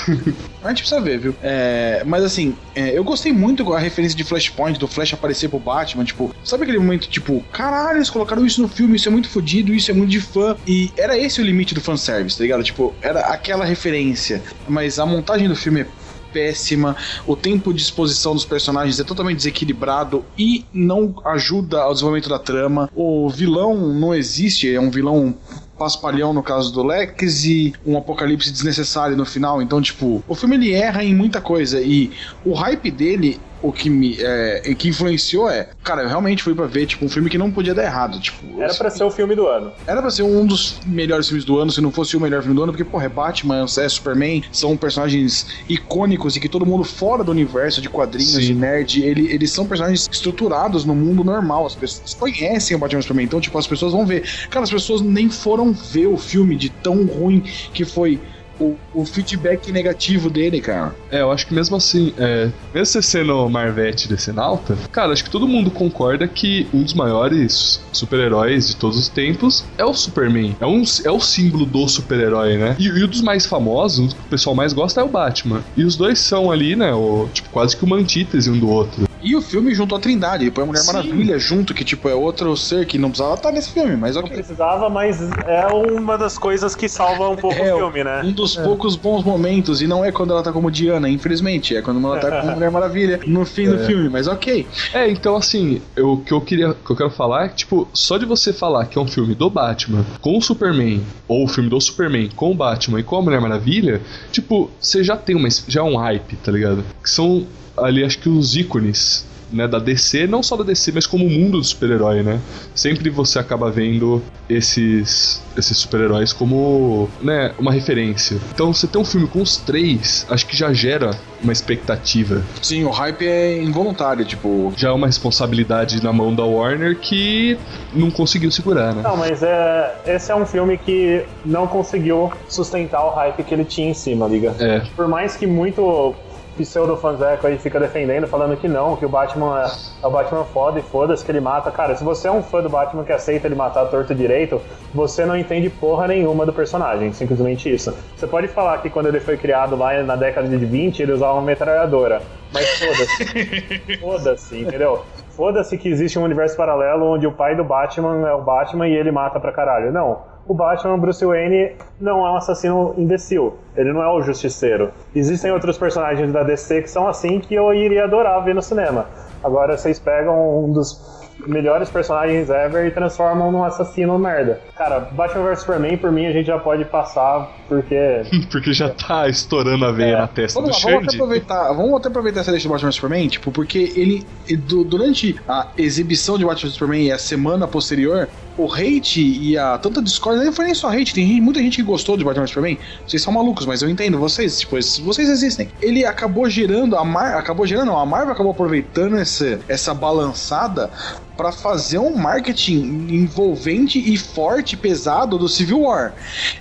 a 0.63 0.69
gente 0.69 0.79
precisa 0.79 1.01
ver, 1.01 1.19
viu? 1.19 1.35
É, 1.41 2.03
mas 2.05 2.23
assim, 2.23 2.55
é, 2.75 2.97
eu 2.97 3.03
gostei 3.03 3.31
muito 3.31 3.63
com 3.63 3.73
a 3.73 3.79
referência 3.79 4.17
de 4.17 4.23
Flashpoint, 4.23 4.79
do 4.79 4.87
Flash 4.87 5.13
aparecer 5.13 5.49
pro 5.49 5.59
Batman, 5.59 6.03
tipo, 6.03 6.33
sabe 6.43 6.63
aquele 6.63 6.79
momento, 6.79 7.07
tipo, 7.07 7.43
caralho, 7.51 7.97
eles 7.97 8.09
colocaram 8.09 8.45
isso 8.45 8.61
no 8.61 8.67
filme, 8.67 8.95
isso 8.95 9.07
é 9.07 9.11
muito 9.11 9.29
fodido, 9.29 9.73
isso 9.73 9.91
é 9.91 9.93
muito 9.93 10.09
de 10.09 10.19
fã. 10.19 10.55
E 10.67 10.91
era 10.97 11.17
esse 11.17 11.41
o 11.41 11.43
limite 11.43 11.73
do 11.73 11.81
fanservice, 11.81 12.37
tá 12.37 12.43
ligado? 12.43 12.63
Tipo, 12.63 12.93
era 13.01 13.21
aquela 13.21 13.65
referência. 13.65 14.41
Mas 14.67 14.99
a 14.99 15.05
montagem 15.05 15.47
do 15.47 15.55
filme 15.55 15.81
é 15.81 15.87
péssima, 16.33 16.97
o 17.25 17.35
tempo 17.35 17.73
de 17.73 17.81
exposição 17.81 18.33
dos 18.33 18.43
personagens 18.43 18.99
é 18.99 19.03
totalmente 19.03 19.37
desequilibrado 19.37 20.25
e 20.37 20.65
não 20.73 21.15
ajuda 21.23 21.81
ao 21.81 21.93
desenvolvimento 21.93 22.29
da 22.29 22.39
trama. 22.39 22.89
O 22.95 23.29
vilão 23.29 23.87
não 23.93 24.13
existe, 24.13 24.73
é 24.73 24.81
um 24.81 24.89
vilão 24.89 25.35
paspalhão 25.77 26.33
no 26.33 26.43
caso 26.43 26.71
do 26.71 26.83
Lex 26.83 27.45
e 27.45 27.73
um 27.85 27.97
apocalipse 27.97 28.51
desnecessário 28.51 29.15
no 29.15 29.25
final. 29.25 29.61
Então, 29.61 29.81
tipo, 29.81 30.23
o 30.27 30.35
filme 30.35 30.55
ele 30.55 30.73
erra 30.73 31.03
em 31.03 31.13
muita 31.13 31.41
coisa 31.41 31.81
e 31.81 32.11
o 32.45 32.53
hype 32.53 32.89
dele 32.89 33.39
o 33.63 33.71
que 33.71 33.89
me 33.89 34.17
é, 34.19 34.75
que 34.77 34.89
influenciou 34.89 35.49
é, 35.49 35.69
cara, 35.81 36.03
eu 36.03 36.09
realmente 36.09 36.43
fui 36.43 36.53
para 36.53 36.67
ver 36.67 36.85
tipo 36.85 37.05
um 37.05 37.09
filme 37.09 37.29
que 37.29 37.37
não 37.37 37.49
podia 37.49 37.73
dar 37.73 37.83
errado, 37.83 38.19
tipo, 38.19 38.61
era 38.61 38.73
para 38.73 38.89
ser 38.89 39.05
o 39.05 39.09
filme 39.09 39.35
do 39.35 39.47
ano. 39.47 39.71
Era 39.87 40.01
para 40.01 40.11
ser 40.11 40.23
um 40.23 40.45
dos 40.45 40.81
melhores 40.85 41.27
filmes 41.27 41.45
do 41.45 41.57
ano, 41.57 41.71
se 41.71 41.79
não 41.79 41.89
fosse 41.89 42.17
o 42.17 42.19
melhor 42.19 42.41
filme 42.41 42.55
do 42.55 42.61
ano, 42.61 42.73
porque 42.73 42.83
porra, 42.83 43.05
é 43.05 43.09
Batman, 43.09 43.63
é 43.63 43.89
Superman, 43.89 44.43
são 44.51 44.75
personagens 44.75 45.47
icônicos 45.69 46.35
e 46.35 46.41
que 46.41 46.49
todo 46.49 46.65
mundo 46.65 46.83
fora 46.83 47.23
do 47.23 47.31
universo 47.31 47.81
de 47.81 47.89
quadrinhos 47.89 48.33
Sim. 48.33 48.41
de 48.41 48.53
nerd, 48.53 49.01
ele, 49.01 49.31
eles 49.31 49.51
são 49.51 49.65
personagens 49.65 50.09
estruturados 50.11 50.83
no 50.83 50.93
mundo 50.93 51.23
normal, 51.23 51.65
as 51.65 51.75
pessoas 51.75 52.13
conhecem 52.13 52.75
o 52.75 52.79
Batman 52.79 52.99
e 52.99 53.03
Superman, 53.03 53.25
então 53.25 53.39
tipo 53.39 53.57
as 53.57 53.65
pessoas 53.65 53.93
vão 53.93 54.05
ver. 54.05 54.23
Cara, 54.49 54.63
as 54.63 54.71
pessoas 54.71 55.01
nem 55.01 55.29
foram 55.29 55.71
ver 55.71 56.07
o 56.07 56.17
filme 56.17 56.57
de 56.57 56.69
tão 56.69 57.05
ruim 57.05 57.41
que 57.73 57.85
foi 57.85 58.19
o, 58.63 58.77
o, 58.93 59.05
feedback 59.05 59.71
negativo 59.71 60.29
dele, 60.29 60.61
cara. 60.61 60.95
É, 61.11 61.21
eu 61.21 61.31
acho 61.31 61.47
que 61.47 61.53
mesmo 61.53 61.75
assim, 61.75 62.13
é, 62.17 62.49
mesmo 62.73 62.85
você 62.85 63.01
sendo 63.01 63.49
Marvete 63.49 64.07
descendo 64.07 64.41
alta, 64.41 64.77
cara, 64.91 65.11
acho 65.11 65.23
que 65.23 65.29
todo 65.29 65.47
mundo 65.47 65.69
concorda 65.71 66.27
que 66.27 66.67
um 66.73 66.83
dos 66.83 66.93
maiores 66.93 67.81
super-heróis 67.91 68.67
de 68.67 68.75
todos 68.75 68.97
os 68.97 69.09
tempos 69.09 69.65
é 69.77 69.85
o 69.85 69.93
Superman. 69.93 70.55
É, 70.59 70.65
um, 70.65 70.83
é 71.03 71.11
o 71.11 71.19
símbolo 71.19 71.65
do 71.65 71.87
super-herói, 71.87 72.57
né? 72.57 72.75
E, 72.79 72.85
e 72.87 73.03
um 73.03 73.07
dos 73.07 73.21
mais 73.21 73.45
famosos, 73.45 74.13
que 74.13 74.19
o 74.19 74.29
pessoal 74.29 74.55
mais 74.55 74.73
gosta, 74.73 75.01
é 75.01 75.03
o 75.03 75.07
Batman. 75.07 75.63
E 75.75 75.83
os 75.83 75.95
dois 75.95 76.19
são 76.19 76.51
ali, 76.51 76.75
né, 76.75 76.93
o, 76.93 77.27
tipo, 77.33 77.49
quase 77.49 77.75
que 77.75 77.83
uma 77.83 77.97
antítese 77.97 78.49
um 78.49 78.57
do 78.57 78.69
outro. 78.69 79.03
E 79.23 79.35
o 79.35 79.41
filme 79.41 79.73
juntou 79.73 79.97
a 79.97 80.01
Trindade, 80.01 80.51
põe 80.51 80.63
a 80.63 80.67
Mulher 80.67 80.81
Sim. 80.81 80.87
Maravilha 80.93 81.39
junto, 81.39 81.73
que 81.73 81.83
tipo 81.85 82.09
é 82.09 82.13
outro 82.13 82.55
ser 82.57 82.85
que 82.85 82.97
não 82.97 83.09
precisava 83.09 83.35
estar 83.35 83.51
nesse 83.51 83.71
filme, 83.71 83.95
mas 83.95 84.15
Não 84.15 84.27
precisava, 84.27 84.89
mas 84.89 85.19
é 85.39 85.67
uma 85.67 86.17
das 86.17 86.37
coisas 86.37 86.75
que 86.75 86.89
salva 86.89 87.29
um 87.29 87.35
pouco 87.37 87.55
É, 87.57 87.73
o 87.73 87.77
filme, 87.77 88.03
né? 88.03 88.21
Um 88.23 88.31
dos 88.33 88.55
poucos 88.55 88.95
bons 88.95 89.23
momentos, 89.23 89.81
e 89.81 89.87
não 89.87 90.03
é 90.03 90.11
quando 90.11 90.31
ela 90.33 90.43
tá 90.43 90.51
como 90.51 90.69
Diana, 90.69 91.09
infelizmente, 91.09 91.75
é 91.75 91.81
quando 91.81 92.05
ela 92.05 92.17
tá 92.19 92.41
como 92.41 92.53
Mulher 92.53 92.69
Maravilha 92.71 93.19
no 93.25 93.45
fim 93.45 93.69
do 93.69 93.79
filme, 93.79 94.09
mas 94.09 94.27
ok. 94.27 94.67
É, 94.93 95.09
então 95.09 95.35
assim, 95.35 95.81
eu- 95.95 96.13
o 96.13 96.17
que 96.23 96.33
eu 96.33 96.41
queria, 96.41 96.73
que 96.73 96.91
eu 96.91 96.95
quero 96.95 97.09
falar 97.09 97.45
é 97.45 97.49
que, 97.49 97.55
tipo, 97.55 97.87
só 97.93 98.17
de 98.17 98.25
você 98.25 98.51
falar 98.51 98.85
que 98.87 98.97
é 98.97 99.01
um 99.01 99.07
filme 99.07 99.33
do 99.33 99.49
Batman 99.49 100.05
com 100.21 100.37
o 100.37 100.41
Superman, 100.41 101.01
ou 101.27 101.45
o 101.45 101.47
filme 101.47 101.69
do 101.69 101.79
Superman 101.79 102.29
com 102.35 102.51
o 102.51 102.55
Batman 102.55 102.99
e 102.99 103.03
com 103.03 103.15
a 103.17 103.21
Mulher 103.21 103.39
Maravilha, 103.39 104.01
tipo, 104.31 104.69
você 104.79 105.03
já 105.03 105.15
tem 105.15 105.35
uma, 105.35 105.47
já 105.67 105.79
é 105.79 105.83
um 105.83 105.95
hype, 105.95 106.35
tá 106.37 106.51
ligado? 106.51 106.83
Que 107.01 107.09
são 107.09 107.47
ali, 107.77 108.03
acho 108.03 108.19
que 108.19 108.29
os 108.29 108.55
ícones. 108.55 109.31
Né, 109.51 109.67
da 109.67 109.77
DC, 109.77 110.25
não 110.25 110.41
só 110.41 110.57
da 110.57 110.63
DC, 110.63 110.91
mas 110.95 111.05
como 111.05 111.27
o 111.27 111.29
mundo 111.29 111.59
do 111.59 111.63
super-herói, 111.63 112.23
né? 112.23 112.41
Sempre 112.73 113.07
você 113.11 113.37
acaba 113.37 113.69
vendo 113.69 114.19
esses 114.49 115.43
esses 115.55 115.77
super-heróis 115.77 116.33
como, 116.33 117.07
né, 117.21 117.53
uma 117.59 117.71
referência. 117.71 118.37
Então, 118.51 118.73
você 118.73 118.87
ter 118.87 118.97
um 118.97 119.05
filme 119.05 119.27
com 119.27 119.41
os 119.41 119.57
três, 119.57 120.25
acho 120.29 120.47
que 120.47 120.57
já 120.57 120.73
gera 120.73 121.11
uma 121.43 121.51
expectativa 121.53 122.41
Sim, 122.61 122.85
o 122.85 122.89
hype 122.89 123.27
é 123.27 123.61
involuntário, 123.61 124.25
tipo. 124.25 124.73
já 124.75 124.89
é 124.89 124.91
uma 124.91 125.05
responsabilidade 125.07 126.03
na 126.03 126.11
mão 126.11 126.33
da 126.33 126.43
Warner 126.43 126.97
que 126.97 127.57
não 127.93 128.09
conseguiu 128.09 128.49
segurar, 128.49 128.95
né? 128.95 129.03
Não, 129.03 129.15
mas 129.17 129.43
é, 129.43 130.01
esse 130.07 130.31
é 130.31 130.35
um 130.35 130.45
filme 130.45 130.77
que 130.77 131.25
não 131.45 131.67
conseguiu 131.67 132.31
sustentar 132.49 133.05
o 133.05 133.11
hype 133.11 133.43
que 133.43 133.53
ele 133.53 133.65
tinha 133.65 133.89
em 133.89 133.93
cima, 133.93 134.27
liga. 134.27 134.55
É. 134.59 134.81
Por 134.95 135.07
mais 135.07 135.35
que 135.35 135.45
muito 135.45 136.15
pseudo 136.57 136.95
fanzeco 136.97 137.47
aí 137.47 137.57
fica 137.57 137.79
defendendo, 137.79 138.27
falando 138.27 138.55
que 138.57 138.67
não, 138.67 138.95
que 138.95 139.05
o 139.05 139.09
Batman 139.09 139.61
é, 139.61 140.03
é 140.03 140.07
o 140.07 140.09
Batman 140.09 140.43
foda 140.45 140.79
e 140.79 140.83
foda-se 140.83 141.23
que 141.23 141.31
ele 141.31 141.39
mata. 141.39 141.71
Cara, 141.71 141.95
se 141.95 142.03
você 142.03 142.27
é 142.27 142.31
um 142.31 142.41
fã 142.41 142.61
do 142.61 142.69
Batman 142.69 143.03
que 143.03 143.11
aceita 143.11 143.47
ele 143.47 143.55
matar 143.55 143.85
torto 143.85 144.13
direito, 144.13 144.61
você 144.93 145.25
não 145.25 145.35
entende 145.37 145.69
porra 145.69 146.07
nenhuma 146.07 146.45
do 146.45 146.53
personagem, 146.53 147.11
simplesmente 147.13 147.73
isso. 147.73 147.95
Você 148.15 148.27
pode 148.27 148.47
falar 148.47 148.77
que 148.79 148.89
quando 148.89 149.07
ele 149.07 149.19
foi 149.19 149.37
criado 149.37 149.75
lá 149.75 150.01
na 150.03 150.15
década 150.15 150.47
de 150.47 150.57
20, 150.57 151.01
ele 151.01 151.11
usava 151.11 151.33
uma 151.33 151.41
metralhadora, 151.41 152.21
mas 152.53 152.67
foda-se. 152.79 153.97
foda-se, 153.99 154.61
entendeu? 154.61 155.03
Foda-se 155.35 155.77
que 155.77 155.89
existe 155.89 156.19
um 156.19 156.23
universo 156.23 156.55
paralelo 156.55 157.05
onde 157.13 157.25
o 157.25 157.31
pai 157.31 157.55
do 157.55 157.63
Batman 157.63 158.27
é 158.27 158.33
o 158.33 158.41
Batman 158.41 158.87
e 158.87 158.93
ele 158.93 159.11
mata 159.11 159.39
pra 159.39 159.51
caralho. 159.51 159.91
Não. 159.91 160.32
O 160.45 160.53
Batman, 160.53 160.97
Bruce 160.97 161.25
Wayne, 161.25 161.71
não 161.99 162.25
é 162.27 162.31
um 162.31 162.35
assassino 162.35 162.93
imbecil. 162.97 163.53
Ele 163.77 163.93
não 163.93 164.03
é 164.03 164.07
o 164.09 164.21
justiceiro. 164.21 164.91
Existem 165.15 165.51
outros 165.51 165.77
personagens 165.77 166.31
da 166.33 166.43
DC 166.43 166.81
que 166.81 166.89
são 166.89 167.07
assim 167.07 167.39
que 167.39 167.55
eu 167.55 167.73
iria 167.73 168.03
adorar 168.03 168.43
ver 168.43 168.53
no 168.53 168.61
cinema. 168.61 169.05
Agora 169.41 169.77
vocês 169.77 169.99
pegam 169.99 170.65
um 170.65 170.71
dos 170.71 171.12
melhores 171.45 171.89
personagens 171.89 172.49
ever 172.49 172.85
e 172.87 172.91
transformam 172.91 173.51
num 173.51 173.63
assassino 173.63 174.17
merda. 174.17 174.61
Cara, 174.77 174.99
Batman 175.11 175.43
vs 175.45 175.59
Superman, 175.59 175.97
por 175.97 176.11
mim, 176.11 176.25
a 176.25 176.31
gente 176.31 176.45
já 176.47 176.57
pode 176.59 176.85
passar, 176.85 177.51
porque. 177.67 178.21
Porque 178.51 178.71
já 178.73 178.89
tá 178.89 179.27
estourando 179.27 179.83
a 179.85 179.91
veia 179.91 180.13
É. 180.13 180.17
na 180.19 180.27
testa 180.27 180.59
Vamos 180.59 180.77
do 180.81 180.85
lá, 180.87 180.91
vamos 180.93 180.97
até 181.07 181.11
Xande. 181.11 181.15
aproveitar, 181.15 181.73
vamos 181.73 181.93
até 181.99 182.07
aproveitar 182.07 182.39
essa 182.41 182.51
deixa 182.51 182.67
do 182.67 182.71
Batman 182.71 182.89
vs 182.89 182.95
Superman, 182.95 183.27
tipo, 183.27 183.51
porque 183.51 183.91
ele, 183.95 184.25
du- 184.67 184.83
durante 184.83 185.35
a 185.47 185.67
exibição 185.77 186.37
de 186.37 186.45
Batman 186.45 186.61
vs 186.69 186.73
Superman 186.73 187.03
e 187.07 187.11
a 187.11 187.17
semana 187.17 187.67
posterior, 187.67 188.29
o 188.57 188.71
hate 188.71 189.19
e 189.21 189.57
a 189.57 189.77
tanta 189.79 190.01
discórdia, 190.01 190.43
não 190.43 190.53
foi 190.53 190.65
nem 190.65 190.73
só 190.75 190.87
hate, 190.89 191.13
tem 191.13 191.41
muita 191.41 191.59
gente 191.59 191.77
que 191.77 191.83
gostou 191.83 192.15
de 192.15 192.23
Batman 192.23 192.43
vs 192.43 192.49
Superman, 192.51 192.77
vocês 193.07 193.21
são 193.21 193.33
malucos, 193.33 193.65
mas 193.65 193.81
eu 193.81 193.89
entendo 193.89 194.19
vocês, 194.19 194.59
tipo, 194.59 194.75
vocês 195.03 195.27
existem. 195.29 195.69
Ele 195.81 196.05
acabou 196.05 196.47
gerando, 196.49 196.95
a 196.95 197.03
Mar 197.03 197.35
acabou 197.37 197.65
gerando, 197.65 197.87
não, 197.87 197.99
a 197.99 198.05
Marvel 198.05 198.33
acabou 198.33 198.51
aproveitando 198.51 199.17
essa, 199.17 199.59
essa 199.67 199.93
balançada 199.93 200.89
pra 201.35 201.51
fazer 201.51 201.97
um 201.97 202.15
marketing 202.15 203.07
envolvente 203.09 203.99
e 203.99 204.17
forte, 204.17 204.77
pesado 204.77 205.37
do 205.37 205.47
Civil 205.49 205.81
War. 205.81 206.13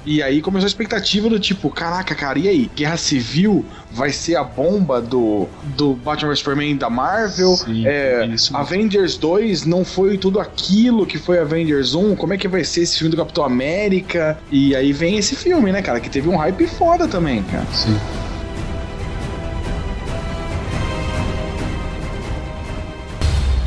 E 0.05 0.23
aí 0.23 0.41
começou 0.41 0.67
a 0.67 0.69
expectativa 0.69 1.29
do 1.29 1.39
tipo, 1.39 1.71
caraca, 1.71 2.15
cara, 2.15 2.39
e 2.39 2.49
aí? 2.49 2.71
Guerra 2.75 2.97
Civil 2.97 3.65
vai 3.91 4.11
ser 4.11 4.37
a 4.37 4.45
bomba 4.45 5.01
do, 5.01 5.47
do 5.77 5.95
Batman 5.95 6.31
vs 6.31 6.39
Superman 6.39 6.77
da 6.77 6.89
Marvel? 6.89 7.57
Sim, 7.57 7.87
É, 7.87 8.27
isso. 8.27 8.57
Avengers 8.57 9.17
2 9.17 9.65
não 9.67 9.85
foi 9.85 10.17
tudo 10.17 10.41
aquilo 10.41 11.07
que 11.07 11.19
foi 11.19 11.39
Avengers 11.39 11.95
1? 11.95 12.17
Como 12.17 12.33
é 12.33 12.39
que 12.39 12.49
vai 12.49 12.65
ser 12.65 12.83
esse 12.83 12.99
filme 12.99 13.11
do 13.11 13.17
Capitão 13.17 13.45
América? 13.45 14.39
E 14.51 14.75
aí 14.75 14.93
vem 14.93 15.19
esse 15.19 15.37
filme, 15.37 15.71
né, 15.71 15.83
cara, 15.83 16.01
que 16.01 16.09
teve 16.09 16.29
um 16.29 16.37
hype 16.37 16.67
foda 16.67 17.07
também, 17.07 17.43
cara. 17.43 17.67
Sim. 17.73 17.99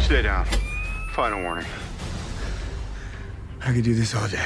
Stay 0.04 0.22
down. 0.22 0.46
Final 1.16 1.44
warning. 1.44 1.66
I 3.62 3.72
could 3.72 3.86
do 3.86 3.96
this 3.96 4.14
all 4.14 4.28
day. 4.28 4.38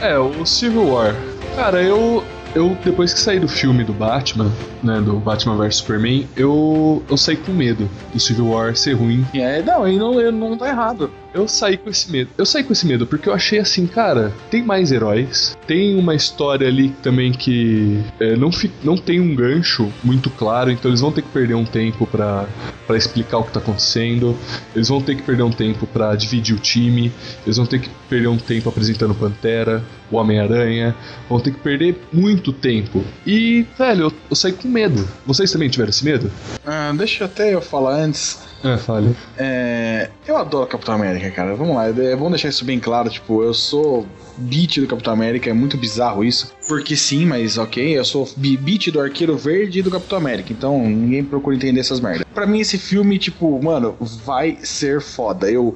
É, 0.00 0.18
o 0.18 0.44
Civil 0.44 0.86
War. 0.90 1.14
Cara, 1.56 1.82
eu. 1.82 2.22
Eu, 2.54 2.76
depois 2.84 3.14
que 3.14 3.20
saí 3.20 3.40
do 3.40 3.48
filme 3.48 3.84
do 3.84 3.92
Batman, 3.92 4.50
né, 4.82 5.00
do 5.00 5.18
Batman 5.18 5.56
vs 5.56 5.76
Superman, 5.76 6.26
eu, 6.36 7.02
eu 7.08 7.16
saí 7.16 7.36
com 7.36 7.52
medo 7.52 7.88
do 8.12 8.20
Civil 8.20 8.48
War 8.48 8.74
ser 8.76 8.94
ruim. 8.94 9.26
E 9.32 9.40
é, 9.40 9.62
não, 9.62 9.86
ele 9.86 9.98
não, 9.98 10.12
não 10.30 10.58
tá 10.58 10.68
errado. 10.68 11.10
Eu 11.34 11.46
saí 11.46 11.76
com 11.76 11.90
esse 11.90 12.10
medo. 12.10 12.30
Eu 12.38 12.46
saí 12.46 12.64
com 12.64 12.72
esse 12.72 12.86
medo 12.86 13.06
porque 13.06 13.28
eu 13.28 13.34
achei 13.34 13.58
assim, 13.58 13.86
cara, 13.86 14.32
tem 14.50 14.62
mais 14.62 14.90
heróis. 14.90 15.56
Tem 15.66 15.94
uma 15.96 16.14
história 16.14 16.66
ali 16.66 16.88
também 17.02 17.32
que 17.32 17.98
é, 18.18 18.34
não, 18.36 18.50
fi- 18.50 18.70
não 18.82 18.96
tem 18.96 19.20
um 19.20 19.34
gancho 19.34 19.92
muito 20.02 20.30
claro, 20.30 20.70
então 20.70 20.90
eles 20.90 21.00
vão 21.00 21.12
ter 21.12 21.22
que 21.22 21.28
perder 21.28 21.54
um 21.54 21.64
tempo 21.66 22.06
pra 22.06 22.46
pra 22.88 22.96
explicar 22.96 23.38
o 23.38 23.44
que 23.44 23.52
tá 23.52 23.60
acontecendo. 23.60 24.36
Eles 24.74 24.88
vão 24.88 25.00
ter 25.00 25.14
que 25.14 25.22
perder 25.22 25.42
um 25.42 25.52
tempo 25.52 25.86
pra 25.86 26.16
dividir 26.16 26.56
o 26.56 26.58
time. 26.58 27.12
Eles 27.44 27.58
vão 27.58 27.66
ter 27.66 27.80
que 27.80 27.90
perder 28.08 28.28
um 28.28 28.38
tempo 28.38 28.68
apresentando 28.70 29.14
Pantera, 29.14 29.84
o 30.10 30.16
Homem-Aranha. 30.16 30.96
Vão 31.28 31.38
ter 31.38 31.52
que 31.52 31.60
perder 31.60 32.00
muito 32.10 32.50
tempo. 32.50 33.04
E, 33.26 33.66
velho, 33.78 34.06
eu, 34.06 34.12
eu 34.30 34.34
saí 34.34 34.52
com 34.52 34.66
medo. 34.66 35.06
Vocês 35.26 35.52
também 35.52 35.68
tiveram 35.68 35.90
esse 35.90 36.04
medo? 36.04 36.32
Ah, 36.66 36.92
deixa 36.96 37.26
até 37.26 37.54
eu 37.54 37.60
falar 37.60 37.96
antes. 38.00 38.40
É, 38.64 38.76
fale. 38.78 39.14
É, 39.36 40.10
eu 40.26 40.36
adoro 40.36 40.66
Capitão 40.66 40.94
América, 40.94 41.30
cara. 41.30 41.54
Vamos 41.54 41.76
lá, 41.76 41.88
é 41.88 42.16
bom 42.16 42.30
deixar 42.30 42.48
isso 42.48 42.64
bem 42.64 42.80
claro. 42.80 43.10
Tipo, 43.10 43.42
eu 43.42 43.52
sou 43.52 44.06
beat 44.38 44.80
do 44.80 44.86
Capitão 44.86 45.12
América, 45.12 45.50
é 45.50 45.52
muito 45.52 45.76
bizarro 45.76 46.24
isso. 46.24 46.52
Porque 46.66 46.96
sim, 46.96 47.24
mas 47.24 47.56
ok, 47.56 47.98
eu 47.98 48.04
sou 48.04 48.28
beat 48.36 48.90
do 48.90 49.00
Arqueiro 49.00 49.36
Verde 49.36 49.78
e 49.78 49.82
do 49.82 49.90
Capitão 49.90 50.18
América. 50.18 50.52
Então 50.52 50.78
ninguém 50.86 51.24
procura 51.24 51.56
entender 51.56 51.80
essas 51.80 52.00
merdas. 52.00 52.26
Pra 52.34 52.46
mim, 52.46 52.60
esse 52.60 52.78
filme, 52.78 53.18
tipo, 53.18 53.60
mano, 53.62 53.96
vai 54.24 54.58
ser 54.62 55.00
foda. 55.00 55.50
Eu, 55.50 55.74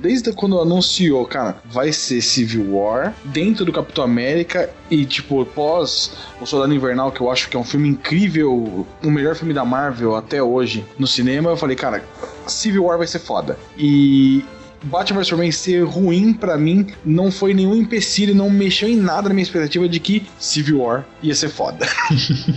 desde 0.00 0.32
quando 0.32 0.60
anunciou, 0.60 1.24
cara, 1.26 1.56
vai 1.64 1.92
ser 1.92 2.20
Civil 2.20 2.74
War 2.74 3.14
dentro 3.24 3.64
do 3.64 3.72
Capitão 3.72 4.04
América 4.04 4.70
e, 4.90 5.04
tipo, 5.04 5.44
pós 5.46 6.12
O 6.40 6.46
Soldado 6.46 6.72
Invernal, 6.72 7.10
que 7.10 7.20
eu 7.20 7.30
acho 7.30 7.48
que 7.48 7.56
é 7.56 7.60
um 7.60 7.64
filme 7.64 7.88
incrível, 7.88 8.86
o 9.02 9.10
melhor 9.10 9.34
filme 9.34 9.52
da 9.52 9.64
Marvel 9.64 10.14
até 10.14 10.42
hoje 10.42 10.84
no 10.98 11.06
cinema, 11.06 11.50
eu 11.50 11.56
falei, 11.56 11.74
cara, 11.76 12.04
Civil 12.46 12.84
War 12.84 12.98
vai 12.98 13.06
ser 13.06 13.18
foda. 13.18 13.58
E 13.76 14.44
Batman 14.84 15.18
vs 15.18 15.26
Superman 15.28 15.52
ser 15.52 15.82
ruim 15.84 16.32
pra 16.32 16.56
mim 16.56 16.86
não 17.04 17.30
foi 17.30 17.52
nenhum 17.52 17.74
empecilho, 17.74 18.34
não 18.34 18.48
mexeu 18.48 18.88
em 18.88 18.96
nada 18.96 19.28
na 19.28 19.34
minha 19.34 19.42
expectativa 19.42 19.88
de 19.88 19.98
que 20.00 20.26
Civil 20.38 20.80
War 20.80 21.04
ia 21.22 21.34
ser 21.34 21.48
foda. 21.48 21.86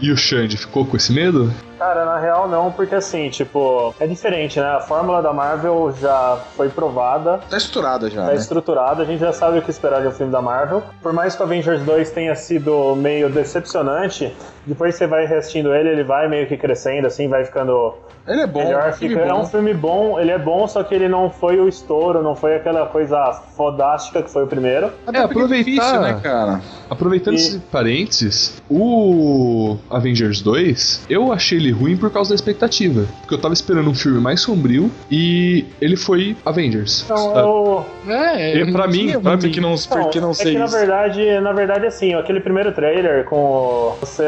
E 0.00 0.10
o 0.12 0.16
Xande 0.18 0.56
ficou 0.58 0.84
com 0.84 0.96
esse 0.98 1.10
medo? 1.12 1.50
Cara, 1.78 2.04
na 2.04 2.18
real 2.18 2.46
não, 2.48 2.70
porque 2.70 2.94
assim, 2.94 3.30
tipo, 3.30 3.94
é 3.98 4.06
diferente, 4.06 4.60
né? 4.60 4.66
A 4.66 4.80
fórmula 4.80 5.22
da 5.22 5.32
Marvel 5.32 5.94
já 5.98 6.38
foi 6.56 6.68
provada, 6.68 7.38
Tá 7.48 7.56
estruturada 7.56 8.10
já, 8.10 8.22
tá 8.22 8.32
né? 8.32 8.34
estruturada, 8.34 9.02
a 9.02 9.06
gente 9.06 9.20
já 9.20 9.32
sabe 9.32 9.58
o 9.58 9.62
que 9.62 9.70
esperar 9.70 10.02
de 10.02 10.08
um 10.08 10.12
filme 10.12 10.30
da 10.30 10.42
Marvel. 10.42 10.82
Por 11.00 11.12
mais 11.12 11.34
que 11.34 11.40
o 11.40 11.44
Avengers 11.44 11.80
2 11.82 12.10
tenha 12.10 12.34
sido 12.34 12.94
meio 12.96 13.30
decepcionante, 13.30 14.30
depois 14.66 14.94
você 14.94 15.06
vai 15.06 15.26
reassistindo 15.26 15.74
ele, 15.74 15.88
ele 15.90 16.04
vai 16.04 16.28
meio 16.28 16.46
que 16.46 16.56
crescendo, 16.56 17.06
assim, 17.06 17.28
vai 17.28 17.44
ficando 17.44 17.94
Ele 18.26 18.40
é 18.42 18.46
bom, 18.46 18.64
melhor. 18.64 18.92
filme 18.94 19.14
Fica, 19.14 19.26
é 19.26 19.32
bom. 19.32 19.40
um 19.40 19.46
filme 19.46 19.74
bom, 19.74 20.18
ele 20.20 20.30
é 20.30 20.38
bom, 20.38 20.66
só 20.66 20.82
que 20.82 20.94
ele 20.94 21.08
não 21.08 21.30
foi 21.30 21.58
o 21.60 21.68
estouro, 21.68 22.22
não 22.22 22.34
foi 22.34 22.56
aquela 22.56 22.86
coisa 22.86 23.32
fodástica 23.56 24.22
que 24.22 24.30
foi 24.30 24.44
o 24.44 24.46
primeiro. 24.46 24.90
É, 25.12 25.18
aproveitar- 25.18 25.64
difícil, 25.70 26.00
né, 26.00 26.18
cara? 26.22 26.60
Aproveitando 26.88 27.34
E- 27.34 27.36
esse 27.36 27.58
parênteses, 27.70 28.62
o 28.70 29.76
Avengers 29.90 30.40
2, 30.42 31.04
eu 31.08 31.32
achei 31.32 31.58
ele 31.58 31.70
ruim 31.70 31.96
por 31.96 32.10
causa 32.10 32.30
da 32.30 32.34
expectativa. 32.34 33.06
Porque 33.20 33.34
eu 33.34 33.40
tava 33.40 33.54
esperando 33.54 33.88
um 33.90 33.94
filme 33.94 34.20
mais 34.20 34.40
sombrio 34.40 34.90
e 35.10 35.64
ele 35.80 35.96
foi 35.96 36.36
Avengers. 36.44 37.02
Então 37.04 37.16
sabe? 37.16 37.38
eu. 37.40 37.86
É, 38.08 38.56
E 38.58 38.72
pra 38.72 38.86
mim- 38.86 39.18
pra 39.20 39.36
mim- 39.36 39.50
que 39.50 39.60
não, 39.60 39.74
Não, 39.90 40.10
que 40.10 40.20
não 40.20 40.30
é 40.30 40.34
sei 40.34 40.52
que 40.52 40.58
na 40.58 40.66
verdade, 40.66 41.40
na 41.40 41.52
verdade, 41.52 41.86
assim, 41.86 42.14
aquele 42.14 42.40
primeiro 42.40 42.72
trailer 42.72 43.24
com 43.24 43.94
você, 44.00 44.22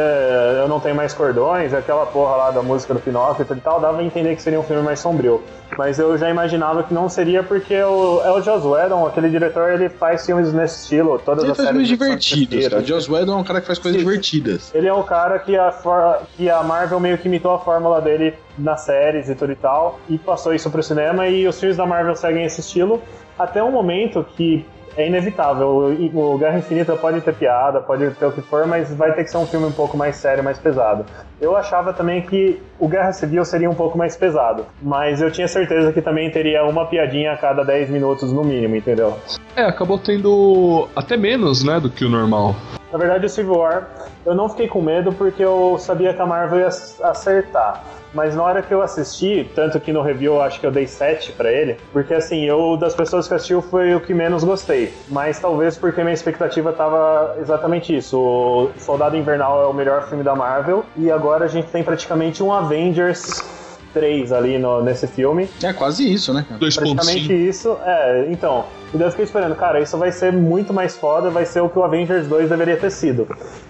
eu 0.62 0.68
não 0.68 0.80
tenho 0.80 0.94
mais 0.94 1.12
cordões, 1.14 1.72
aquela 1.74 2.06
porra 2.06 2.36
lá 2.36 2.50
da 2.50 2.62
música 2.62 2.94
do 2.94 3.00
Pinóquio 3.00 3.46
e 3.50 3.60
tal, 3.60 3.80
dava 3.80 3.98
a 3.98 4.04
entender 4.04 4.34
que 4.36 4.42
seria 4.42 4.58
um 4.60 4.62
filme 4.62 4.82
mais 4.82 5.00
sombrio. 5.00 5.42
Mas 5.76 5.98
eu 5.98 6.16
já 6.16 6.30
imaginava 6.30 6.82
que 6.82 6.94
não 6.94 7.08
seria 7.08 7.42
porque 7.42 7.74
o, 7.82 8.22
é 8.24 8.30
o 8.30 8.40
Joss 8.40 8.66
Whedon, 8.66 9.06
aquele 9.06 9.28
diretor, 9.28 9.72
ele 9.72 9.88
faz 9.88 10.24
filmes 10.24 10.52
nesse 10.52 10.82
estilo, 10.82 11.18
todas 11.18 11.42
Ele 11.42 11.52
as 11.52 11.56
faz 11.56 11.68
séries 11.68 11.88
filmes 11.88 11.98
divertidos. 11.98 12.72
O 12.72 12.84
Joss 12.84 13.10
Whedon 13.10 13.32
é 13.32 13.36
um 13.36 13.44
cara 13.44 13.60
que 13.60 13.66
faz 13.66 13.78
coisas 13.78 14.00
Sim. 14.00 14.06
divertidas. 14.06 14.74
Ele 14.74 14.86
é 14.86 14.92
o 14.92 15.02
cara 15.02 15.38
que 15.38 15.56
a, 15.56 15.72
for- 15.72 16.20
que 16.36 16.48
a 16.48 16.62
Marvel 16.62 17.00
meio 17.00 17.18
que 17.18 17.26
imitou 17.26 17.52
a 17.52 17.58
fórmula 17.58 18.00
dele 18.00 18.34
nas 18.56 18.82
séries 18.82 19.28
e 19.28 19.34
tudo 19.34 19.52
e 19.52 19.56
tal, 19.56 19.98
e 20.08 20.16
passou 20.18 20.54
isso 20.54 20.70
pro 20.70 20.82
cinema, 20.82 21.26
e 21.26 21.46
os 21.46 21.58
filmes 21.58 21.76
da 21.76 21.84
Marvel 21.84 22.14
seguem 22.16 22.44
esse 22.44 22.60
estilo, 22.60 23.02
até 23.38 23.62
um 23.62 23.70
momento 23.70 24.24
que 24.36 24.64
é 24.96 25.06
inevitável. 25.06 25.68
O, 26.14 26.34
o 26.34 26.38
Guerra 26.38 26.58
Infinita 26.58 26.96
pode 26.96 27.20
ter 27.20 27.34
piada, 27.34 27.80
pode 27.80 28.10
ter 28.10 28.26
o 28.26 28.32
que 28.32 28.40
for, 28.40 28.66
mas 28.66 28.92
vai 28.94 29.12
ter 29.12 29.24
que 29.24 29.30
ser 29.30 29.36
um 29.36 29.46
filme 29.46 29.66
um 29.66 29.72
pouco 29.72 29.96
mais 29.96 30.16
sério, 30.16 30.42
mais 30.42 30.58
pesado. 30.58 31.04
Eu 31.40 31.56
achava 31.56 31.92
também 31.92 32.22
que 32.22 32.60
o 32.78 32.88
Guerra 32.88 33.12
Civil 33.12 33.44
seria 33.44 33.68
um 33.68 33.74
pouco 33.74 33.98
mais 33.98 34.16
pesado, 34.16 34.64
mas 34.80 35.20
eu 35.20 35.30
tinha 35.30 35.46
certeza 35.46 35.92
que 35.92 36.00
também 36.00 36.30
teria 36.30 36.64
uma 36.64 36.86
piadinha 36.86 37.32
a 37.32 37.36
cada 37.36 37.62
10 37.62 37.90
minutos 37.90 38.32
no 38.32 38.42
mínimo, 38.42 38.76
entendeu? 38.76 39.16
É, 39.54 39.62
acabou 39.62 39.98
tendo 39.98 40.88
até 40.96 41.16
menos, 41.16 41.62
né, 41.62 41.78
do 41.78 41.90
que 41.90 42.04
o 42.04 42.08
normal. 42.08 42.54
Na 42.92 42.98
verdade, 42.98 43.26
o 43.26 43.28
Civil 43.28 43.56
War, 43.56 43.88
eu 44.24 44.34
não 44.34 44.48
fiquei 44.48 44.68
com 44.68 44.80
medo 44.80 45.12
porque 45.12 45.42
eu 45.42 45.76
sabia 45.78 46.14
que 46.14 46.22
a 46.22 46.26
Marvel 46.26 46.60
ia 46.60 46.68
acertar. 46.68 47.84
Mas 48.16 48.34
na 48.34 48.42
hora 48.42 48.62
que 48.62 48.72
eu 48.72 48.80
assisti, 48.80 49.46
tanto 49.54 49.78
que 49.78 49.92
no 49.92 50.00
review 50.00 50.36
eu 50.36 50.42
acho 50.42 50.58
que 50.58 50.66
eu 50.66 50.70
dei 50.70 50.86
7 50.86 51.32
pra 51.32 51.52
ele, 51.52 51.76
porque 51.92 52.14
assim, 52.14 52.46
eu 52.46 52.74
das 52.78 52.94
pessoas 52.94 53.28
que 53.28 53.34
assistiu 53.34 53.60
foi 53.60 53.94
o 53.94 54.00
que 54.00 54.14
menos 54.14 54.42
gostei. 54.42 54.94
Mas 55.10 55.38
talvez 55.38 55.76
porque 55.76 56.02
minha 56.02 56.14
expectativa 56.14 56.72
tava 56.72 57.36
exatamente 57.38 57.94
isso. 57.94 58.18
O 58.18 58.70
Soldado 58.78 59.18
Invernal 59.18 59.62
é 59.62 59.66
o 59.66 59.74
melhor 59.74 60.08
filme 60.08 60.24
da 60.24 60.34
Marvel 60.34 60.82
e 60.96 61.10
agora 61.10 61.44
a 61.44 61.48
gente 61.48 61.68
tem 61.68 61.84
praticamente 61.84 62.42
um 62.42 62.50
Avengers 62.50 63.44
3 63.92 64.32
ali 64.32 64.58
no, 64.58 64.82
nesse 64.82 65.06
filme. 65.06 65.48
É 65.62 65.74
quase 65.74 66.10
isso, 66.10 66.32
né, 66.32 66.44
cara? 66.48 66.58
Praticamente 66.58 67.28
2.5. 67.28 67.30
isso, 67.32 67.78
é, 67.84 68.26
então. 68.30 68.64
E 68.94 68.96
daí 68.96 69.06
eu 69.06 69.10
fiquei 69.10 69.24
esperando, 69.24 69.54
cara, 69.54 69.80
isso 69.80 69.96
vai 69.98 70.12
ser 70.12 70.32
muito 70.32 70.72
mais 70.72 70.96
foda, 70.96 71.28
vai 71.28 71.44
ser 71.44 71.60
o 71.60 71.68
que 71.68 71.78
o 71.78 71.82
Avengers 71.82 72.26
2 72.26 72.48
deveria 72.48 72.76
ter 72.76 72.90
sido. 72.90 73.26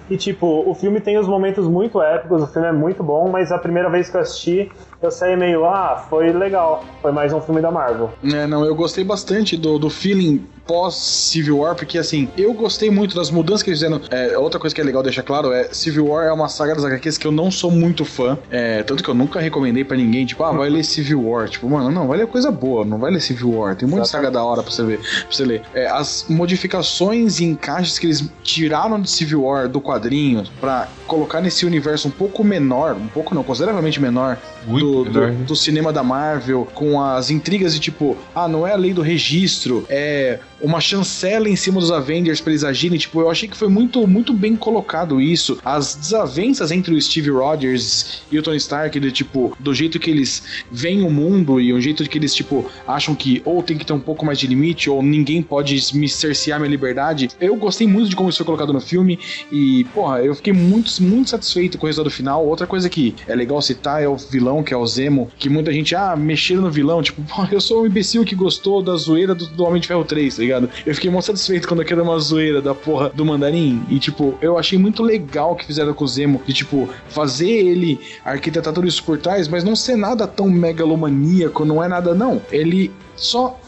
E 0.09 0.16
tipo, 0.16 0.62
o 0.68 0.74
filme 0.74 1.00
tem 1.00 1.18
os 1.18 1.26
momentos 1.26 1.66
muito 1.66 2.00
épicos, 2.00 2.42
o 2.42 2.46
filme 2.46 2.68
é 2.68 2.72
muito 2.72 3.02
bom, 3.02 3.29
mas 3.29 3.50
a 3.50 3.59
primeira 3.59 3.90
vez 3.90 4.09
que 4.09 4.16
eu 4.16 4.20
assisti, 4.20 4.70
eu 5.02 5.11
saí 5.11 5.37
meio, 5.37 5.64
ah, 5.64 6.05
foi 6.09 6.33
legal, 6.33 6.85
foi 7.02 7.12
mais 7.12 7.33
um 7.33 7.40
filme 7.40 7.61
da 7.61 7.70
Marvel. 7.70 8.11
É, 8.24 8.46
não, 8.46 8.64
eu 8.64 8.74
gostei 8.74 9.05
bastante 9.05 9.57
do, 9.57 9.79
do 9.79 9.90
feeling 9.90 10.46
pós-Civil 10.66 11.59
War, 11.59 11.74
porque 11.74 11.96
assim, 11.96 12.29
eu 12.37 12.52
gostei 12.52 12.90
muito 12.90 13.14
das 13.14 13.31
mudanças 13.31 13.62
que 13.62 13.70
eles 13.70 13.81
fizeram. 13.81 14.00
É, 14.11 14.37
outra 14.37 14.59
coisa 14.59 14.74
que 14.74 14.81
é 14.81 14.85
legal 14.85 15.02
deixar 15.02 15.22
claro 15.22 15.52
é 15.52 15.68
Civil 15.72 16.09
War 16.09 16.26
é 16.26 16.33
uma 16.33 16.48
saga 16.48 16.74
das 16.74 16.85
HQs 16.85 17.18
que 17.18 17.26
eu 17.26 17.33
não 17.33 17.50
sou 17.50 17.70
muito 17.70 18.05
fã. 18.05 18.37
É, 18.50 18.83
tanto 18.83 19.02
que 19.02 19.09
eu 19.09 19.14
nunca 19.14 19.40
recomendei 19.40 19.85
pra 19.85 19.96
ninguém, 19.96 20.26
tipo, 20.26 20.42
ah, 20.42 20.52
vai 20.52 20.68
ler 20.70 20.85
Civil 20.85 21.29
War. 21.29 21.48
Tipo, 21.48 21.68
mano, 21.68 21.90
não, 21.90 22.09
vai 22.09 22.18
ler 22.18 22.26
coisa 22.26 22.50
boa, 22.50 22.85
não 22.85 22.98
vai 22.98 23.11
ler 23.11 23.20
Civil 23.20 23.52
War. 23.52 23.76
Tem 23.76 23.88
de 23.88 24.09
saga 24.09 24.31
da 24.31 24.42
hora 24.42 24.62
pra 24.62 24.70
você 24.70 24.83
ver, 24.83 25.00
pra 25.23 25.31
você 25.31 25.45
ler. 25.45 25.62
É, 25.75 25.87
as 25.88 26.27
modificações 26.29 27.40
e 27.40 27.45
encaixes 27.45 27.99
que 27.99 28.07
eles 28.07 28.25
tiraram 28.42 29.01
de 29.01 29.11
Civil 29.11 29.42
War 29.42 29.69
do 29.69 29.81
quadrinho 29.81 30.45
pra 30.61 30.88
colocar 31.07 31.40
nesse 31.40 31.64
universo 31.64 32.09
um 32.09 32.11
pouco 32.11 32.42
menor, 32.42 32.97
um 32.97 33.07
pouco 33.07 33.35
não, 33.35 33.42
consideravelmente 33.45 34.01
menor, 34.01 34.38
do, 34.66 35.05
do- 35.05 35.21
né? 35.21 35.31
do 35.47 35.55
cinema 35.55 35.92
da 35.92 36.03
Marvel, 36.03 36.66
com 36.75 37.01
as 37.01 37.31
intrigas 37.31 37.73
de 37.75 37.79
tipo, 37.81 38.16
ah, 38.35 38.49
não 38.49 38.66
é 38.66 38.73
a 38.73 38.77
lei 38.77 38.92
do 38.92 39.03
registro, 39.03 39.87
é 39.88 40.40
uma 40.61 40.81
chancela 40.81 41.49
em 41.49 41.55
cima 41.55 41.79
dos 41.79 41.92
Avengers 41.92 42.40
pra 42.40 42.51
eles 42.51 42.64
agirem. 42.64 42.99
Tipo, 42.99 43.21
eu 43.21 43.31
achei 43.31 43.47
que 43.49 43.57
foi 43.57 43.69
muito, 43.69 44.05
muito 44.07 44.33
bem 44.33 44.57
colocado 44.57 45.21
isso. 45.21 45.59
As 45.64 45.95
desavenças 45.95 46.71
entre 46.73 46.95
o 46.95 47.01
Steve 47.01 47.31
Rogers 47.31 48.23
e 48.33 48.38
o 48.38 48.42
Tony 48.42 48.57
Stark, 48.57 48.99
de 48.99 49.12
tipo, 49.12 49.57
do 49.61 49.73
jeito 49.75 49.99
que 50.01 50.11
eles 50.11 50.42
veem 50.73 51.03
o 51.03 51.11
mundo 51.11 51.61
e 51.61 51.73
o 51.73 51.81
jeito 51.81 52.03
que 52.09 52.19
eles, 52.19 52.35
tipo, 52.35 52.69
acham 52.88 53.14
que 53.14 53.42
ou 53.45 53.62
tem 53.62 53.77
que 53.77 53.85
ter 53.85 53.92
um 53.92 54.01
pouco 54.01 54.25
mais 54.25 54.38
de 54.38 54.47
limite, 54.47 54.88
ou 54.96 55.02
ninguém 55.02 55.42
pode 55.42 55.76
me 55.94 56.09
cercear 56.09 56.59
minha 56.59 56.70
liberdade. 56.70 57.28
Eu 57.40 57.54
gostei 57.56 57.87
muito 57.87 58.09
de 58.09 58.16
como 58.16 58.28
isso 58.28 58.38
foi 58.38 58.46
colocado 58.46 58.72
no 58.72 58.80
filme 58.80 59.18
e, 59.52 59.85
porra, 59.94 60.22
eu 60.22 60.35
fiquei 60.35 60.52
muito, 60.52 60.90
muito 61.02 61.30
satisfeito 61.30 61.78
com 61.78 61.87
o 61.87 61.88
resultado 61.88 62.11
final. 62.12 62.46
Outra 62.46 62.66
coisa 62.66 62.88
que 62.88 63.14
é 63.26 63.35
legal 63.35 63.61
citar 63.61 64.02
é 64.02 64.09
o 64.09 64.16
vilão, 64.16 64.62
que 64.62 64.72
é 64.72 64.76
o 64.76 64.87
Zemo, 64.87 65.30
que 65.38 65.48
muita 65.48 65.72
gente, 65.72 65.94
ah, 65.94 66.16
mexeram 66.16 66.62
no 66.62 66.70
vilão. 66.70 67.02
Tipo, 67.02 67.22
pô, 67.22 67.46
eu 67.50 67.61
sou 67.61 67.82
um 67.82 67.87
imbecil 67.87 68.24
que 68.24 68.35
gostou 68.35 68.82
da 68.82 68.96
zoeira 68.96 69.35
do, 69.35 69.46
do 69.46 69.64
Homem 69.64 69.80
de 69.80 69.88
Ferro 69.88 70.04
3, 70.04 70.37
tá 70.37 70.42
ligado? 70.42 70.70
Eu 70.85 70.94
fiquei 70.94 71.11
muito 71.11 71.24
satisfeito 71.24 71.68
quando 71.68 71.80
aquilo 71.80 72.00
era 72.00 72.11
uma 72.11 72.18
zoeira 72.18 72.62
da 72.62 72.74
porra 72.74 73.11
do 73.11 73.24
Mandarim. 73.24 73.82
E, 73.88 73.98
tipo, 73.98 74.35
eu 74.40 74.59
achei 74.59 74.78
muito 74.78 75.02
legal 75.02 75.54
que 75.54 75.66
fizeram 75.66 75.92
com 75.92 76.04
o 76.04 76.09
Zemo, 76.09 76.40
de, 76.46 76.52
tipo, 76.52 76.88
fazer 77.09 77.50
ele 77.50 78.00
arquitetar 78.24 78.72
tudo 78.72 78.87
isso 78.87 79.02
por 79.04 79.18
trás, 79.18 79.48
mas 79.48 79.64
não 79.64 79.76
ser 79.76 79.96
nada 79.96 80.26
tão 80.26 80.48
megalomaníaco, 80.48 81.64
não 81.64 81.82
é 81.82 81.88
nada, 81.88 82.14
não. 82.14 82.40
Ele 82.50 82.90
só 83.16 83.59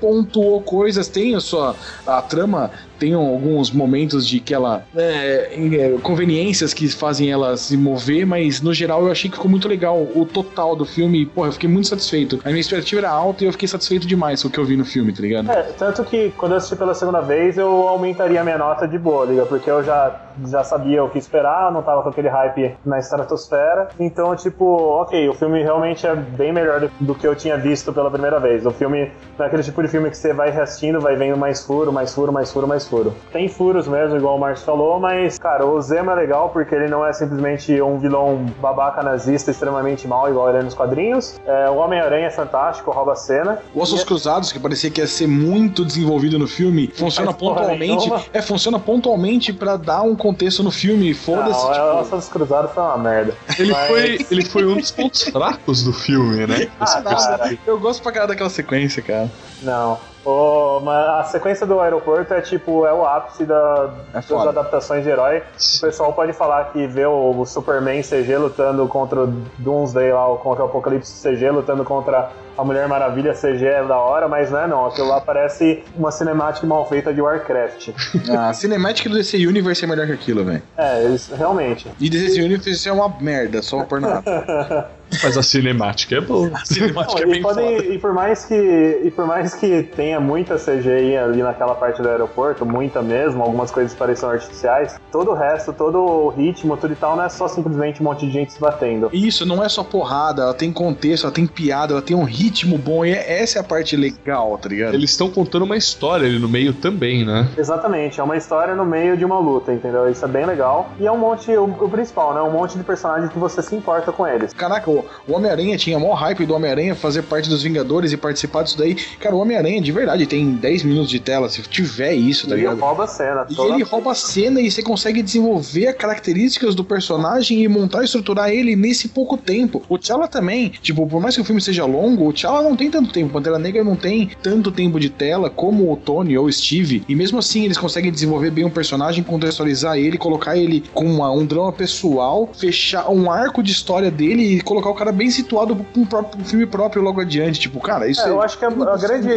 pontuou 0.00 0.62
coisas, 0.62 1.08
tem 1.08 1.34
a 1.34 1.40
sua 1.40 1.74
a 2.06 2.22
trama 2.22 2.70
tem 2.98 3.14
alguns 3.14 3.70
momentos 3.70 4.26
de 4.26 4.40
que 4.40 4.52
ela 4.54 4.84
é, 4.96 5.50
em- 5.54 5.74
é, 5.76 5.90
conveniências 6.02 6.74
que 6.74 6.88
fazem 6.88 7.30
ela 7.30 7.56
se 7.56 7.76
mover, 7.76 8.26
mas 8.26 8.60
no 8.60 8.72
geral 8.74 9.04
eu 9.04 9.12
achei 9.12 9.30
que 9.30 9.36
ficou 9.36 9.50
muito 9.50 9.68
legal 9.68 9.98
o 10.14 10.24
total 10.26 10.74
do 10.74 10.84
filme. 10.84 11.26
Porra, 11.26 11.48
eu 11.48 11.52
fiquei 11.52 11.68
muito 11.68 11.88
satisfeito. 11.88 12.40
A 12.44 12.48
minha 12.48 12.60
expectativa 12.60 13.00
era 13.00 13.10
alta 13.10 13.44
e 13.44 13.46
eu 13.46 13.52
fiquei 13.52 13.68
satisfeito 13.68 14.06
demais 14.06 14.42
com 14.42 14.48
o 14.48 14.50
que 14.50 14.58
eu 14.58 14.64
vi 14.64 14.76
no 14.76 14.84
filme, 14.84 15.12
tá 15.12 15.22
ligado? 15.22 15.50
É, 15.50 15.62
tanto 15.78 16.04
que 16.04 16.30
quando 16.36 16.52
eu 16.52 16.58
assisti 16.58 16.76
pela 16.76 16.94
segunda 16.94 17.20
vez, 17.20 17.56
eu 17.58 17.88
aumentaria 17.88 18.40
a 18.40 18.44
minha 18.44 18.58
nota 18.58 18.86
de 18.86 18.98
boa, 18.98 19.24
liga, 19.26 19.46
porque 19.46 19.70
eu 19.70 19.82
já, 19.82 20.14
já 20.46 20.64
sabia 20.64 21.02
o 21.04 21.08
que 21.10 21.18
esperar, 21.18 21.72
não 21.72 21.82
tava 21.82 22.02
com 22.02 22.08
aquele 22.08 22.28
hype 22.28 22.74
na 22.84 22.98
estratosfera. 22.98 23.88
Então, 23.98 24.34
tipo, 24.36 24.64
ok, 24.64 25.28
o 25.28 25.34
filme 25.34 25.62
realmente 25.62 26.06
é 26.06 26.14
bem 26.14 26.52
melhor 26.52 26.80
do, 26.80 26.90
do 27.00 27.14
que 27.14 27.26
eu 27.26 27.34
tinha 27.34 27.56
visto 27.56 27.92
pela 27.92 28.10
primeira 28.10 28.38
vez. 28.40 28.64
O 28.66 28.70
filme 28.70 29.10
não 29.38 29.44
é 29.44 29.48
aquele 29.48 29.62
tipo 29.62 29.82
de 29.82 29.88
filme 29.88 30.10
que 30.10 30.16
você 30.16 30.32
vai 30.32 30.50
reassistindo, 30.50 31.00
vai 31.00 31.16
vendo 31.16 31.36
mais 31.36 31.64
furo, 31.64 31.92
mais 31.92 32.14
furo, 32.14 32.32
mais 32.32 32.50
furo, 32.52 32.66
mais 32.66 32.86
furo. 32.88 33.14
Tem 33.32 33.48
furos 33.48 33.86
mesmo, 33.86 34.16
igual 34.16 34.36
o 34.36 34.40
Marcos 34.40 34.62
falou, 34.62 34.98
mas, 34.98 35.38
cara, 35.38 35.64
o 35.66 35.80
Zemo 35.80 36.10
é 36.10 36.14
legal 36.14 36.48
porque 36.50 36.74
ele 36.74 36.88
não 36.88 37.04
é 37.06 37.12
simplesmente 37.12 37.80
um 37.82 37.98
vilão 37.98 38.46
babaca 38.60 39.02
nazista 39.02 39.50
extremamente 39.50 40.08
mal, 40.08 40.28
igual 40.28 40.48
ele 40.48 40.58
é 40.58 40.62
nos 40.62 40.74
quadrinhos. 40.74 41.38
É, 41.46 41.68
o 41.70 41.76
Homem-Aranha 41.76 42.26
é 42.26 42.30
fantástico, 42.30 42.90
rouba 42.90 43.12
a 43.12 43.16
cena. 43.16 43.58
O 43.74 43.80
Ossos 43.80 44.02
Cruzados, 44.04 44.50
que 44.52 44.58
parecia 44.58 44.90
que 44.90 45.00
ia 45.00 45.06
ser 45.06 45.26
muito 45.28 45.84
desenvolvido 45.84 46.38
no 46.38 46.46
filme, 46.48 46.90
funciona 46.94 47.32
porra 47.32 47.60
pontualmente. 47.60 47.96
nenhuma. 48.08 48.22
É, 48.32 48.40
funciona 48.42 48.78
pontualmente 48.78 49.52
pra 49.52 49.76
dar 49.76 50.02
um 50.02 50.16
contexto 50.16 50.62
no 50.62 50.70
filme. 50.70 51.12
Foda-se, 51.14 51.62
Não, 51.64 51.72
tipo. 51.72 51.84
o 51.84 52.00
Ossos 52.00 52.28
Cruzados 52.28 52.72
foi 52.72 52.82
uma 52.82 52.98
merda. 52.98 53.34
Ele, 53.58 53.72
Mas- 53.72 53.88
foi, 53.88 54.26
ele 54.30 54.44
foi 54.44 54.64
um 54.66 54.76
dos 54.76 54.90
pontos 54.90 55.22
fracos 55.24 55.82
do 55.82 55.92
filme, 55.92 56.46
né? 56.46 56.68
Ah, 56.80 57.02
cara, 57.02 57.58
Eu 57.66 57.78
gosto 57.78 58.02
pra 58.02 58.12
caralho 58.12 58.30
daquela 58.30 58.50
sequência, 58.50 59.02
cara. 59.02 59.30
não. 59.62 59.98
O- 60.28 60.80
mas 60.80 61.08
a 61.08 61.24
sequência 61.24 61.66
do 61.66 61.80
aeroporto 61.80 62.34
é 62.34 62.40
tipo, 62.42 62.84
é 62.86 62.92
o 62.92 63.06
ápice 63.06 63.46
da- 63.46 63.90
É 64.12 64.20
das 64.20 64.30
adaptações 64.30 65.02
de 65.02 65.08
herói. 65.10 65.38
O 65.38 65.80
pessoal 65.80 66.12
pode 66.12 66.32
falar 66.34 66.64
que 66.66 66.86
vê 66.86 67.06
o, 67.06 67.30
o 67.40 67.46
Superman 67.46 68.02
CG 68.02 68.36
lutando 68.36 68.86
contra 68.86 69.20
o 69.20 69.26
Doomsday 69.58 70.12
lá, 70.12 70.26
ou 70.26 70.36
contra 70.36 70.64
o 70.64 70.66
Apocalipse 70.66 71.12
CG 71.22 71.50
lutando 71.50 71.82
contra 71.84 72.28
a 72.58 72.64
Mulher 72.64 72.88
Maravilha 72.88 73.32
CG 73.32 73.64
é 73.64 73.84
da 73.84 73.96
hora, 73.96 74.26
mas 74.28 74.50
não 74.50 74.58
é 74.60 74.66
não. 74.66 74.86
Aquilo 74.86 75.08
lá 75.08 75.20
parece 75.20 75.82
uma 75.96 76.10
cinemática 76.10 76.66
mal 76.66 76.86
feita 76.88 77.14
de 77.14 77.20
Warcraft. 77.20 77.90
A 78.36 78.52
cinemática 78.52 79.08
do 79.08 79.14
DC 79.14 79.36
Universe 79.46 79.84
é 79.84 79.86
melhor 79.86 80.06
que 80.06 80.12
aquilo, 80.12 80.44
velho. 80.44 80.62
É, 80.76 81.04
eles, 81.04 81.28
realmente. 81.28 81.86
E 82.00 82.10
DC 82.10 82.40
Universe 82.42 82.88
é 82.88 82.92
uma 82.92 83.08
merda, 83.20 83.62
só 83.62 83.84
por 83.84 84.00
nada. 84.00 84.88
Mas 85.22 85.38
a 85.38 85.42
cinemática 85.42 86.16
é 86.16 86.20
boa. 86.20 86.50
A 86.52 86.64
cinemática 86.66 87.22
é 87.22 87.24
Não, 87.24 87.30
e, 87.30 87.32
bem 87.32 87.42
podem- 87.42 87.76
foda. 87.78 87.88
e 87.94 87.98
por 87.98 88.12
mais 88.12 88.44
que 88.44 89.00
e 89.04 89.10
por 89.10 89.26
mais 89.26 89.54
que 89.54 89.82
tenha 89.96 90.20
muita 90.20 90.56
CGI 90.56 91.16
ali 91.16 91.42
naquela 91.42 91.74
parte 91.74 92.02
do 92.02 92.08
aeroporto, 92.10 92.66
muita 92.66 93.00
mesmo, 93.00 93.42
algumas 93.42 93.70
coisas 93.70 93.94
pareçam 93.94 94.28
artificiais, 94.28 95.00
todo 95.10 95.30
o 95.30 95.34
resto, 95.34 95.72
todo 95.72 95.98
o 95.98 96.28
ritmo, 96.28 96.76
tudo 96.76 96.92
e 96.92 96.96
tal, 96.96 97.16
não 97.16 97.24
é 97.24 97.28
só 97.30 97.48
simplesmente 97.48 98.02
um 98.02 98.04
monte 98.04 98.26
de 98.26 98.32
gente 98.32 98.52
se 98.52 98.60
batendo. 98.60 99.08
Isso, 99.10 99.46
não 99.46 99.64
é 99.64 99.68
só 99.70 99.82
porrada, 99.82 100.42
ela 100.42 100.52
tem 100.54 100.70
contexto, 100.70 101.24
ela 101.24 101.32
tem 101.32 101.46
piada, 101.46 101.94
ela 101.94 102.02
tem 102.02 102.14
um 102.14 102.24
ritmo 102.24 102.47
bom, 102.78 103.04
e 103.04 103.12
é- 103.12 103.42
essa 103.42 103.58
é 103.58 103.60
a 103.60 103.64
parte 103.64 103.96
legal, 103.96 104.56
tá 104.58 104.68
ligado? 104.68 104.94
Eles 104.94 105.10
estão 105.10 105.30
contando 105.30 105.62
uma 105.62 105.76
história 105.76 106.26
ali 106.26 106.38
no 106.38 106.48
meio 106.48 106.72
também, 106.72 107.24
né? 107.24 107.48
Exatamente, 107.56 108.20
é 108.20 108.22
uma 108.22 108.36
história 108.36 108.74
no 108.74 108.84
meio 108.84 109.16
de 109.16 109.24
uma 109.24 109.38
luta, 109.38 109.72
entendeu? 109.72 110.10
Isso 110.10 110.24
é 110.24 110.28
bem 110.28 110.46
legal. 110.46 110.90
E 110.98 111.06
é 111.06 111.12
um 111.12 111.18
monte, 111.18 111.50
o, 111.50 111.64
o 111.64 111.88
principal, 111.88 112.34
né? 112.34 112.40
Um 112.42 112.52
monte 112.52 112.76
de 112.76 112.84
personagens 112.84 113.30
que 113.32 113.38
você 113.38 113.62
se 113.62 113.74
importa 113.74 114.12
com 114.12 114.26
eles. 114.26 114.52
Caraca, 114.52 114.90
o 114.90 115.04
o 115.26 115.34
Homem-Aranha 115.34 115.76
tinha 115.76 115.98
maior 115.98 116.14
hype 116.14 116.46
do 116.46 116.54
Homem-Aranha 116.54 116.94
fazer 116.94 117.22
parte 117.22 117.48
dos 117.48 117.62
Vingadores 117.62 118.12
e 118.12 118.16
participar 118.16 118.62
disso 118.62 118.78
daí. 118.78 118.94
Cara, 119.20 119.34
o 119.34 119.38
Homem-Aranha 119.40 119.80
de 119.80 119.92
verdade 119.92 120.26
tem 120.26 120.52
10 120.52 120.82
minutos 120.84 121.10
de 121.10 121.20
tela, 121.20 121.48
se 121.48 121.60
tiver 121.62 122.14
isso, 122.14 122.48
tá 122.48 122.54
e 122.54 122.58
ligado? 122.58 122.80
rouba 122.80 123.04
a 123.04 123.06
cena. 123.06 123.46
E 123.48 123.60
ele 123.60 123.82
rouba 123.82 124.12
a 124.12 124.14
cena 124.14 124.60
e 124.60 124.70
você 124.70 124.82
consegue 124.82 125.22
desenvolver 125.22 125.88
as 125.88 125.94
características 125.96 126.74
do 126.74 126.82
personagem 126.84 127.62
e 127.62 127.68
montar 127.68 128.02
e 128.02 128.04
estruturar 128.04 128.50
ele 128.50 128.74
nesse 128.74 129.08
pouco 129.08 129.36
tempo. 129.36 129.82
O 129.88 129.98
T'Challa 129.98 130.28
também, 130.28 130.70
tipo, 130.82 131.06
por 131.06 131.20
mais 131.20 131.34
que 131.34 131.40
o 131.40 131.44
filme 131.44 131.60
seja 131.60 131.84
longo, 131.84 132.28
o 132.28 132.32
T'Challa 132.38 132.62
não 132.62 132.76
tem 132.76 132.88
tanto 132.88 133.12
tempo. 133.12 133.32
Pantera 133.32 133.58
Negra 133.58 133.82
não 133.82 133.96
tem 133.96 134.30
tanto 134.40 134.70
tempo 134.70 135.00
de 135.00 135.10
tela 135.10 135.50
como 135.50 135.92
o 135.92 135.96
Tony 135.96 136.38
ou 136.38 136.46
o 136.46 136.52
Steve. 136.52 137.04
E 137.08 137.16
mesmo 137.16 137.40
assim, 137.40 137.64
eles 137.64 137.76
conseguem 137.76 138.12
desenvolver 138.12 138.50
bem 138.52 138.64
um 138.64 138.70
personagem, 138.70 139.24
contextualizar 139.24 139.96
ele, 139.96 140.16
colocar 140.16 140.56
ele 140.56 140.84
com 140.94 141.04
uma- 141.04 141.32
um 141.32 141.44
drama 141.44 141.72
pessoal, 141.72 142.48
fechar 142.56 143.10
um 143.10 143.28
arco 143.30 143.60
de 143.60 143.72
história 143.72 144.08
dele 144.10 144.42
e 144.56 144.60
colocar 144.60 144.88
o 144.90 144.94
cara 144.94 145.10
bem 145.10 145.30
situado 145.30 145.74
próprio, 146.08 146.38
pro 146.38 146.44
filme 146.48 146.64
próprio 146.66 147.02
logo 147.02 147.20
adiante. 147.20 147.58
Tipo, 147.58 147.80
cara, 147.80 148.06
isso 148.06 148.20
é, 148.20 148.30
Eu 148.30 148.40
acho 148.40 148.56
que 148.56 148.64
a, 148.64 148.68
a, 148.68 148.96
grande, 148.96 149.30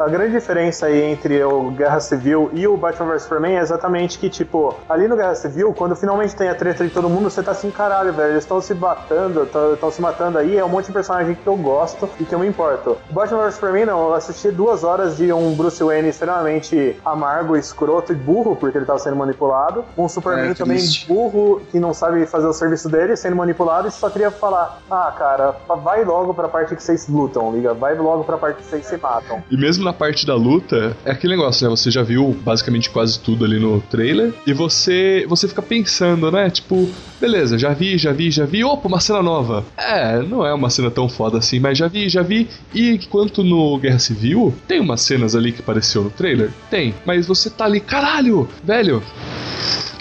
a 0.00 0.08
grande 0.08 0.32
diferença 0.32 0.86
aí 0.86 1.02
entre 1.04 1.42
o 1.44 1.70
Guerra 1.70 2.00
Civil 2.00 2.50
e 2.52 2.66
o 2.66 2.76
Batman 2.76 3.12
vs 3.12 3.22
Superman 3.22 3.56
é 3.56 3.60
exatamente 3.62 4.18
que, 4.18 4.28
tipo, 4.28 4.74
ali 4.88 5.08
no 5.08 5.16
Guerra 5.16 5.34
Civil, 5.34 5.72
quando 5.72 5.96
finalmente 5.96 6.36
tem 6.36 6.48
a 6.48 6.54
treta 6.54 6.84
de 6.84 6.90
todo 6.90 7.08
mundo, 7.08 7.30
você 7.30 7.42
tá 7.42 7.52
assim, 7.52 7.70
caralho, 7.70 8.12
velho, 8.12 8.32
eles 8.32 8.44
estão 8.44 8.60
se 8.60 8.74
batendo, 8.74 9.44
estão 9.72 9.90
se 9.90 10.02
matando 10.02 10.36
aí, 10.38 10.56
é 10.58 10.64
um 10.64 10.68
monte 10.68 10.86
de 10.86 10.92
personagem 10.92 11.34
que 11.34 11.46
eu 11.46 11.56
gosto 11.56 12.10
e 12.20 12.24
que 12.24 12.34
eu 12.34 12.41
me 12.42 12.48
importo. 12.48 12.98
Batman 13.10 13.44
vs 13.44 13.54
Superman, 13.54 13.86
não, 13.86 14.08
eu 14.08 14.14
assisti 14.14 14.50
duas 14.50 14.84
horas 14.84 15.16
de 15.16 15.32
um 15.32 15.54
Bruce 15.54 15.82
Wayne 15.82 16.08
extremamente 16.08 16.96
amargo, 17.04 17.56
escroto 17.56 18.12
e 18.12 18.16
burro, 18.16 18.56
porque 18.56 18.78
ele 18.78 18.84
tava 18.84 18.98
sendo 18.98 19.16
manipulado. 19.16 19.84
Um 19.96 20.08
Superman 20.08 20.50
é, 20.50 20.54
também 20.54 20.78
burro, 21.06 21.62
que 21.70 21.78
não 21.78 21.94
sabe 21.94 22.26
fazer 22.26 22.46
o 22.46 22.52
serviço 22.52 22.88
dele, 22.88 23.16
sendo 23.16 23.36
manipulado, 23.36 23.88
e 23.88 23.90
só 23.90 24.10
queria 24.10 24.30
falar: 24.30 24.82
ah, 24.90 25.12
cara, 25.16 25.54
vai 25.82 26.04
logo 26.04 26.34
pra 26.34 26.48
parte 26.48 26.74
que 26.74 26.82
vocês 26.82 27.08
lutam, 27.08 27.54
liga, 27.54 27.72
vai 27.74 27.94
logo 27.96 28.24
pra 28.24 28.36
parte 28.36 28.58
que 28.58 28.64
vocês 28.64 28.86
se 28.86 28.96
matam. 28.96 29.42
E 29.50 29.56
mesmo 29.56 29.84
na 29.84 29.92
parte 29.92 30.26
da 30.26 30.34
luta, 30.34 30.96
é 31.04 31.12
aquele 31.12 31.36
negócio, 31.36 31.66
né? 31.66 31.70
Você 31.74 31.90
já 31.90 32.02
viu 32.02 32.36
basicamente 32.42 32.90
quase 32.90 33.18
tudo 33.18 33.44
ali 33.44 33.58
no 33.58 33.80
trailer, 33.82 34.34
e 34.46 34.52
você, 34.52 35.24
você 35.28 35.46
fica 35.46 35.62
pensando, 35.62 36.30
né? 36.30 36.50
Tipo, 36.50 36.88
beleza, 37.20 37.58
já 37.58 37.72
vi, 37.72 37.96
já 37.96 38.12
vi, 38.12 38.30
já 38.30 38.44
vi, 38.44 38.64
opa, 38.64 38.88
uma 38.88 39.00
cena 39.00 39.22
nova. 39.22 39.64
É, 39.76 40.20
não 40.20 40.44
é 40.44 40.52
uma 40.52 40.70
cena 40.70 40.90
tão 40.90 41.08
foda 41.08 41.38
assim, 41.38 41.60
mas 41.60 41.78
já 41.78 41.86
vi, 41.86 42.08
já 42.08 42.21
vi. 42.22 42.48
E 42.74 42.90
enquanto 42.90 43.42
no 43.42 43.78
Guerra 43.78 43.98
Civil, 43.98 44.54
tem 44.66 44.80
umas 44.80 45.02
cenas 45.02 45.34
ali 45.34 45.52
que 45.52 45.60
apareceu 45.60 46.04
no 46.04 46.10
trailer? 46.10 46.50
Tem. 46.70 46.94
Mas 47.04 47.26
você 47.26 47.50
tá 47.50 47.64
ali, 47.64 47.80
caralho, 47.80 48.48
velho 48.62 49.02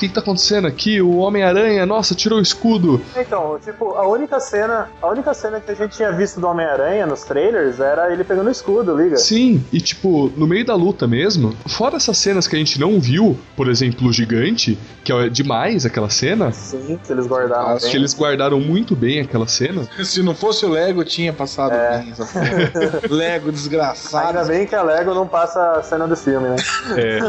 que, 0.02 0.08
que 0.08 0.14
tá 0.16 0.22
acontecendo 0.22 0.68
aqui? 0.68 1.00
O 1.02 1.18
Homem-Aranha, 1.18 1.86
nossa, 1.86 2.16
tirou 2.16 2.40
o 2.40 2.42
escudo. 2.42 3.00
Então, 3.16 3.60
tipo, 3.64 3.94
a 3.94 4.08
única 4.08 4.40
cena, 4.40 4.90
a 5.02 5.08
única 5.08 5.34
cena 5.34 5.60
que 5.60 5.72
a 5.72 5.76
gente 5.76 5.96
tinha 5.96 6.12
visto 6.12 6.40
do 6.40 6.48
Homem-Aranha 6.48 7.06
nos 7.06 7.22
trailers 7.24 7.80
era 7.80 8.12
ele 8.12 8.24
pegando 8.24 8.48
o 8.48 8.52
escudo, 8.52 8.98
liga? 8.98 9.18
Sim, 9.18 9.64
e 9.72 9.80
tipo, 9.80 10.32
no 10.36 10.48
meio 10.48 10.66
da 10.66 10.74
luta 10.74 11.08
mesmo, 11.08 11.56
fora 11.68 11.98
essas 11.98 12.18
cenas 12.18 12.48
que 12.48 12.56
a 12.56 12.60
gente 12.60 12.80
não 12.80 13.00
viu, 13.00 13.38
por 13.56 13.70
exemplo, 13.70 14.08
o 14.08 14.14
gigante, 14.14 14.78
que 15.04 15.12
é 15.12 15.30
demais 15.30 15.86
aquela 15.86 16.10
cena. 16.10 16.52
Sim, 16.52 17.00
que 17.06 17.14
eles 17.14 17.28
guardaram. 17.28 17.68
Acho 17.70 17.84
bem. 17.84 17.92
que 17.92 17.98
eles 17.98 18.14
guardaram 18.16 18.60
muito 18.60 18.96
bem 18.96 19.20
aquela 19.20 19.48
cena. 19.48 19.88
Se 20.04 20.24
não 20.24 20.34
fosse 20.34 20.66
o 20.66 20.70
Lego, 20.70 21.04
tinha 21.04 21.32
passado 21.32 21.74
é. 21.74 22.00
bem 22.00 22.12
essa 22.12 22.26
Lego 23.10 23.52
desgraçado. 23.52 24.28
Ainda 24.30 24.46
bem 24.46 24.66
que 24.66 24.74
a 24.74 24.82
Lego 24.82 25.14
não 25.14 25.28
passa 25.28 25.74
a 25.74 25.84
cena 25.84 26.08
do 26.08 26.16
filme, 26.16 26.50
né? 26.50 26.56
É. 26.98 27.20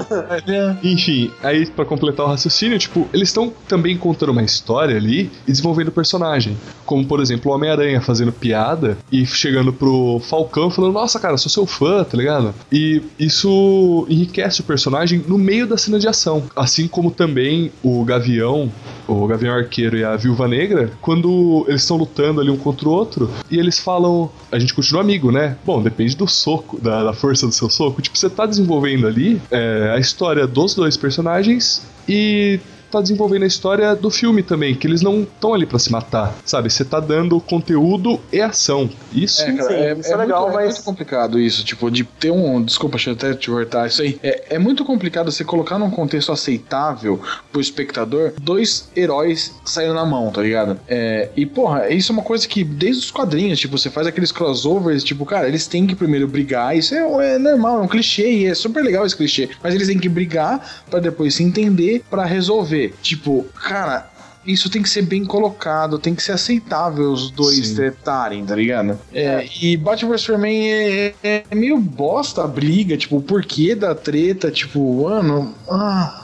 Enfim, 0.82 1.30
aí 1.42 1.66
para 1.66 1.84
completar 1.84 2.24
o 2.26 2.28
raciocínio 2.28 2.61
raciocínio, 2.62 2.78
tipo, 2.78 3.08
eles 3.12 3.28
estão 3.28 3.52
também 3.66 3.96
contando 3.96 4.30
uma 4.30 4.42
história 4.42 4.96
ali 4.96 5.30
e 5.46 5.50
desenvolvendo 5.50 5.88
o 5.88 5.92
personagem. 5.92 6.56
Como, 6.84 7.04
por 7.04 7.20
exemplo, 7.20 7.50
o 7.50 7.54
Homem-Aranha 7.54 8.00
fazendo 8.00 8.32
piada 8.32 8.96
e 9.10 9.24
chegando 9.26 9.72
pro 9.72 10.20
Falcão 10.20 10.70
falando, 10.70 10.92
nossa, 10.92 11.18
cara, 11.18 11.36
sou 11.36 11.50
seu 11.50 11.66
fã, 11.66 12.04
tá 12.04 12.16
ligado? 12.16 12.54
E 12.70 13.02
isso 13.18 14.06
enriquece 14.08 14.60
o 14.60 14.64
personagem 14.64 15.24
no 15.26 15.38
meio 15.38 15.66
da 15.66 15.76
cena 15.76 15.98
de 15.98 16.06
ação. 16.06 16.44
Assim 16.54 16.86
como 16.86 17.10
também 17.10 17.72
o 17.82 18.04
Gavião 18.04 18.70
o 19.06 19.26
Gavião 19.26 19.54
Arqueiro 19.54 19.96
e 19.96 20.04
a 20.04 20.16
Viúva 20.16 20.48
Negra, 20.48 20.90
quando 21.00 21.64
eles 21.68 21.82
estão 21.82 21.96
lutando 21.96 22.40
ali 22.40 22.50
um 22.50 22.56
contra 22.56 22.88
o 22.88 22.92
outro, 22.92 23.30
e 23.50 23.58
eles 23.58 23.78
falam, 23.78 24.30
a 24.50 24.58
gente 24.58 24.74
continua 24.74 25.00
amigo, 25.00 25.30
né? 25.30 25.56
Bom, 25.64 25.82
depende 25.82 26.16
do 26.16 26.26
soco, 26.26 26.80
da, 26.80 27.02
da 27.04 27.12
força 27.12 27.46
do 27.46 27.52
seu 27.52 27.68
soco. 27.68 28.00
Tipo, 28.02 28.16
você 28.16 28.30
tá 28.30 28.46
desenvolvendo 28.46 29.06
ali 29.06 29.40
é, 29.50 29.92
a 29.94 29.98
história 29.98 30.46
dos 30.46 30.74
dois 30.74 30.96
personagens 30.96 31.86
e 32.08 32.60
tá 32.92 33.00
desenvolvendo 33.00 33.44
a 33.44 33.46
história 33.46 33.96
do 33.96 34.10
filme 34.10 34.42
também, 34.42 34.74
que 34.74 34.86
eles 34.86 35.00
não 35.00 35.22
estão 35.22 35.54
ali 35.54 35.64
para 35.64 35.78
se 35.78 35.90
matar, 35.90 36.34
sabe? 36.44 36.70
Você 36.70 36.84
tá 36.84 37.00
dando 37.00 37.40
conteúdo 37.40 38.20
e 38.30 38.40
ação. 38.40 38.88
Isso, 39.12 39.42
é, 39.42 39.52
cara, 39.52 39.74
é, 39.74 39.92
isso 39.94 40.10
é, 40.10 40.12
é 40.12 40.16
legal, 40.16 40.42
muito, 40.42 40.54
mas... 40.54 40.64
é 40.64 40.68
muito 40.68 40.84
complicado 40.84 41.40
isso, 41.40 41.64
tipo, 41.64 41.90
de 41.90 42.04
ter 42.04 42.30
um... 42.30 42.62
Desculpa, 42.62 42.96
deixa 42.96 43.10
eu 43.10 43.14
até 43.14 43.34
te 43.34 43.50
cortar 43.50 43.86
isso 43.86 44.02
aí. 44.02 44.18
É, 44.22 44.56
é 44.56 44.58
muito 44.58 44.84
complicado 44.84 45.32
você 45.32 45.42
colocar 45.42 45.78
num 45.78 45.90
contexto 45.90 46.30
aceitável 46.30 47.20
pro 47.50 47.60
espectador 47.60 48.32
dois 48.40 48.90
heróis 48.94 49.54
saindo 49.64 49.94
na 49.94 50.04
mão, 50.04 50.30
tá 50.30 50.42
ligado? 50.42 50.78
É, 50.86 51.30
e, 51.34 51.46
porra, 51.46 51.88
isso 51.88 52.12
é 52.12 52.14
uma 52.14 52.22
coisa 52.22 52.46
que 52.46 52.62
desde 52.62 53.04
os 53.04 53.10
quadrinhos, 53.10 53.58
tipo, 53.58 53.78
você 53.78 53.88
faz 53.88 54.06
aqueles 54.06 54.30
crossovers, 54.30 55.02
tipo, 55.02 55.24
cara, 55.24 55.48
eles 55.48 55.66
têm 55.66 55.86
que 55.86 55.94
primeiro 55.94 56.28
brigar, 56.28 56.76
isso 56.76 56.94
é, 56.94 57.34
é 57.34 57.38
normal, 57.38 57.78
é 57.78 57.82
um 57.82 57.88
clichê, 57.88 58.30
e 58.30 58.46
é 58.46 58.54
super 58.54 58.84
legal 58.84 59.06
esse 59.06 59.16
clichê, 59.16 59.48
mas 59.62 59.74
eles 59.74 59.88
têm 59.88 59.98
que 59.98 60.08
brigar 60.08 60.84
para 60.90 61.00
depois 61.00 61.34
se 61.34 61.42
entender, 61.42 62.04
para 62.10 62.24
resolver 62.24 62.81
Tipo, 62.88 63.44
cara, 63.54 64.10
isso 64.44 64.68
tem 64.68 64.82
que 64.82 64.88
ser 64.88 65.02
bem 65.02 65.24
colocado, 65.24 65.98
tem 65.98 66.14
que 66.14 66.22
ser 66.22 66.32
aceitável 66.32 67.12
os 67.12 67.30
dois 67.30 67.68
Sim. 67.68 67.74
tretarem, 67.76 68.44
tá 68.44 68.56
ligado? 68.56 68.98
É, 69.12 69.46
e 69.60 69.76
Batman 69.76 70.10
vs 70.10 70.20
Superman 70.22 70.68
é, 70.68 71.14
é, 71.22 71.44
é, 71.50 71.54
meio 71.54 71.78
bosta 71.78 72.42
a 72.42 72.48
briga, 72.48 72.96
tipo, 72.96 73.16
o 73.16 73.22
porquê 73.22 73.74
da 73.74 73.94
treta, 73.94 74.50
tipo, 74.50 75.02
mano. 75.02 75.54
Ah. 75.68 76.21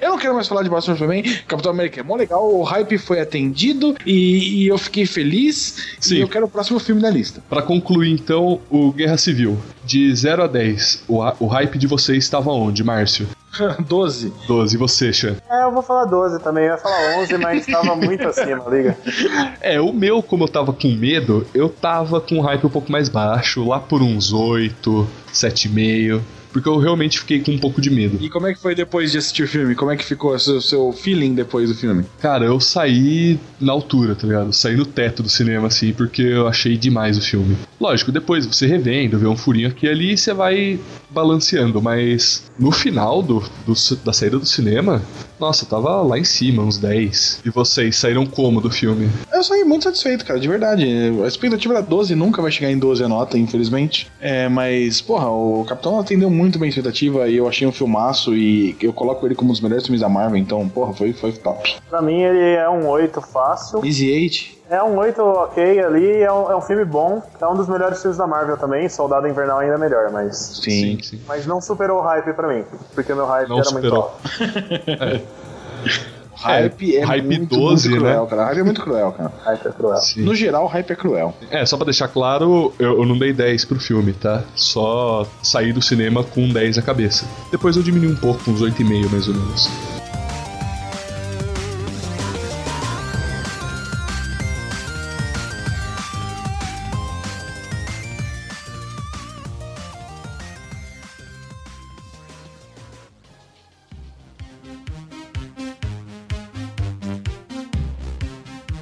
Eu 0.00 0.10
não 0.10 0.18
quero 0.18 0.34
mais 0.34 0.48
falar 0.48 0.62
de 0.62 0.70
Batman 0.70 0.94
Superman. 0.94 1.22
Capitão 1.46 1.72
América 1.72 2.00
é 2.00 2.02
mó 2.02 2.16
legal, 2.16 2.54
o 2.54 2.62
hype 2.62 2.98
foi 2.98 3.20
atendido 3.20 3.96
e, 4.04 4.64
e 4.64 4.68
eu 4.68 4.78
fiquei 4.78 5.06
feliz. 5.06 5.96
Sim. 6.00 6.16
E 6.16 6.20
eu 6.20 6.28
quero 6.28 6.46
o 6.46 6.48
próximo 6.48 6.78
filme 6.78 7.00
da 7.00 7.10
lista. 7.10 7.42
Para 7.48 7.62
concluir, 7.62 8.12
então, 8.12 8.60
o 8.70 8.92
Guerra 8.92 9.16
Civil. 9.16 9.58
De 9.84 10.14
0 10.14 10.42
a 10.42 10.46
10, 10.46 11.04
o, 11.08 11.18
o 11.40 11.46
hype 11.46 11.78
de 11.78 11.86
vocês 11.86 12.22
estava 12.22 12.50
onde, 12.50 12.84
Márcio? 12.84 13.26
12. 13.88 14.32
12, 14.46 14.74
e 14.74 14.78
você, 14.78 15.12
Xan? 15.12 15.36
É, 15.50 15.64
eu 15.64 15.72
vou 15.72 15.82
falar 15.82 16.04
12 16.04 16.42
também. 16.42 16.64
Eu 16.64 16.72
ia 16.72 16.78
falar 16.78 17.18
11, 17.20 17.38
mas 17.38 17.64
tava 17.66 17.96
muito 17.96 18.26
acima, 18.26 18.64
liga. 18.68 18.96
É, 19.60 19.80
o 19.80 19.92
meu, 19.92 20.22
como 20.22 20.44
eu 20.44 20.48
tava 20.48 20.72
com 20.72 20.88
medo, 20.88 21.46
eu 21.54 21.68
tava 21.68 22.20
com 22.20 22.36
um 22.36 22.40
hype 22.40 22.66
um 22.66 22.70
pouco 22.70 22.90
mais 22.90 23.08
baixo, 23.08 23.66
lá 23.66 23.80
por 23.80 24.02
uns 24.02 24.32
8, 24.32 25.08
7,5 25.32 26.20
porque 26.58 26.68
eu 26.68 26.78
realmente 26.78 27.18
fiquei 27.18 27.40
com 27.40 27.52
um 27.52 27.58
pouco 27.58 27.80
de 27.80 27.90
medo. 27.90 28.18
E 28.20 28.28
como 28.28 28.46
é 28.46 28.54
que 28.54 28.60
foi 28.60 28.74
depois 28.74 29.12
de 29.12 29.18
assistir 29.18 29.44
o 29.44 29.48
filme? 29.48 29.74
Como 29.74 29.90
é 29.90 29.96
que 29.96 30.04
ficou 30.04 30.34
o 30.34 30.38
seu, 30.38 30.60
seu 30.60 30.92
feeling 30.92 31.34
depois 31.34 31.68
do 31.68 31.74
filme? 31.74 32.04
Cara, 32.20 32.44
eu 32.44 32.60
saí 32.60 33.38
na 33.60 33.72
altura, 33.72 34.14
tá 34.14 34.26
ligado? 34.26 34.52
saí 34.52 34.76
no 34.76 34.86
teto 34.86 35.22
do 35.22 35.28
cinema, 35.28 35.68
assim, 35.68 35.92
porque 35.92 36.22
eu 36.22 36.48
achei 36.48 36.76
demais 36.76 37.16
o 37.16 37.20
filme. 37.20 37.56
Lógico, 37.80 38.10
depois 38.10 38.44
você 38.44 38.66
revendo, 38.66 39.18
vê 39.18 39.26
um 39.26 39.36
furinho 39.36 39.68
aqui 39.68 39.86
e 39.86 39.88
ali, 39.88 40.16
você 40.16 40.34
vai 40.34 40.78
balanceando, 41.10 41.80
mas 41.80 42.50
no 42.58 42.70
final 42.70 43.22
do, 43.22 43.42
do, 43.66 43.74
da 44.04 44.12
saída 44.12 44.38
do 44.38 44.46
cinema, 44.46 45.02
nossa, 45.38 45.66
tava 45.66 46.02
lá 46.02 46.18
em 46.18 46.24
cima, 46.24 46.62
uns 46.62 46.78
10. 46.78 47.42
E 47.44 47.50
vocês 47.50 47.96
saíram 47.96 48.26
como 48.26 48.60
do 48.60 48.70
filme? 48.70 49.08
Eu 49.32 49.42
saí 49.42 49.64
muito 49.64 49.84
satisfeito, 49.84 50.24
cara, 50.24 50.40
de 50.40 50.48
verdade. 50.48 50.84
A 51.22 51.26
expectativa 51.26 51.74
era 51.74 51.82
12, 51.82 52.14
nunca 52.14 52.42
vai 52.42 52.50
chegar 52.50 52.70
em 52.70 52.78
12 52.78 53.04
a 53.04 53.08
nota, 53.08 53.38
infelizmente. 53.38 54.10
É, 54.20 54.48
mas, 54.48 55.00
porra, 55.00 55.30
o 55.30 55.64
Capitão 55.64 55.98
atendeu 55.98 56.30
muito 56.30 56.58
bem 56.58 56.66
a 56.66 56.70
expectativa 56.70 57.28
e 57.28 57.36
eu 57.36 57.48
achei 57.48 57.66
um 57.66 57.72
filmaço 57.72 58.34
e 58.34 58.76
eu 58.82 58.92
coloco 58.92 59.26
ele 59.26 59.34
como 59.34 59.50
um 59.50 59.52
dos 59.52 59.60
melhores 59.60 59.84
filmes 59.84 60.00
da 60.00 60.08
Marvel, 60.08 60.36
então, 60.36 60.68
porra, 60.68 60.92
foi, 60.92 61.12
foi 61.12 61.32
top. 61.32 61.76
Pra 61.88 62.02
mim 62.02 62.20
ele 62.22 62.56
é 62.56 62.68
um 62.68 62.86
8 62.88 63.20
fácil. 63.20 63.84
Easy 63.84 64.10
8. 64.10 64.57
É 64.70 64.82
um 64.82 64.98
8 64.98 65.22
ok 65.22 65.80
ali, 65.80 66.20
é 66.20 66.30
um, 66.30 66.50
é 66.50 66.56
um 66.56 66.60
filme 66.60 66.84
bom. 66.84 67.22
É 67.40 67.46
um 67.46 67.56
dos 67.56 67.68
melhores 67.68 68.00
filmes 68.00 68.18
da 68.18 68.26
Marvel 68.26 68.56
também. 68.58 68.88
Soldado 68.88 69.26
Invernal 69.26 69.60
ainda 69.60 69.74
é 69.74 69.78
melhor, 69.78 70.10
mas. 70.12 70.60
Sim, 70.62 70.98
sim. 71.02 71.20
Mas 71.26 71.46
não 71.46 71.60
superou 71.60 71.98
o 71.98 72.02
hype 72.02 72.34
pra 72.34 72.48
mim. 72.48 72.64
Porque 72.94 73.12
o 73.12 73.16
meu 73.16 73.26
hype 73.26 73.48
não 73.48 73.56
era 73.56 73.64
superou. 73.64 74.14
muito 74.22 74.90
alto. 74.90 74.90
é. 75.04 75.22
Hype 76.40 76.96
é, 76.96 77.00
é 77.00 77.04
hype 77.04 77.24
muito, 77.24 77.56
12, 77.56 77.88
muito 77.88 78.00
cruel, 78.00 78.22
né? 78.22 78.30
cara. 78.30 78.44
Hype 78.44 78.58
é 78.58 78.62
muito 78.62 78.80
cruel, 78.80 79.12
cara. 79.12 79.32
Hype 79.44 79.66
é 79.66 79.72
cruel. 79.72 79.96
Sim. 79.96 80.22
No 80.22 80.34
geral, 80.34 80.66
hype 80.66 80.90
é 80.90 80.96
cruel. 80.96 81.34
É, 81.50 81.66
só 81.66 81.76
pra 81.76 81.86
deixar 81.86 82.08
claro, 82.08 82.72
eu, 82.78 82.98
eu, 82.98 83.06
não 83.06 83.18
dei 83.18 83.32
10 83.32 83.64
pro 83.64 83.80
filme, 83.80 84.12
tá? 84.12 84.44
Só 84.54 85.26
saí 85.42 85.72
do 85.72 85.82
cinema 85.82 86.22
com 86.22 86.48
10 86.48 86.76
na 86.76 86.82
cabeça. 86.82 87.26
Depois 87.50 87.76
eu 87.76 87.82
diminui 87.82 88.12
um 88.12 88.16
pouco, 88.16 88.50
uns 88.50 88.62
8,5 88.62 89.10
mais 89.10 89.28
ou 89.28 89.34
menos. 89.34 89.97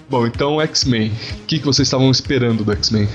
Bom, 0.08 0.26
então 0.26 0.60
X-Men. 0.60 1.10
O 1.42 1.46
que, 1.46 1.58
que 1.58 1.64
vocês 1.64 1.86
estavam 1.86 2.10
esperando 2.10 2.64
do 2.64 2.72
X-Men? 2.72 3.08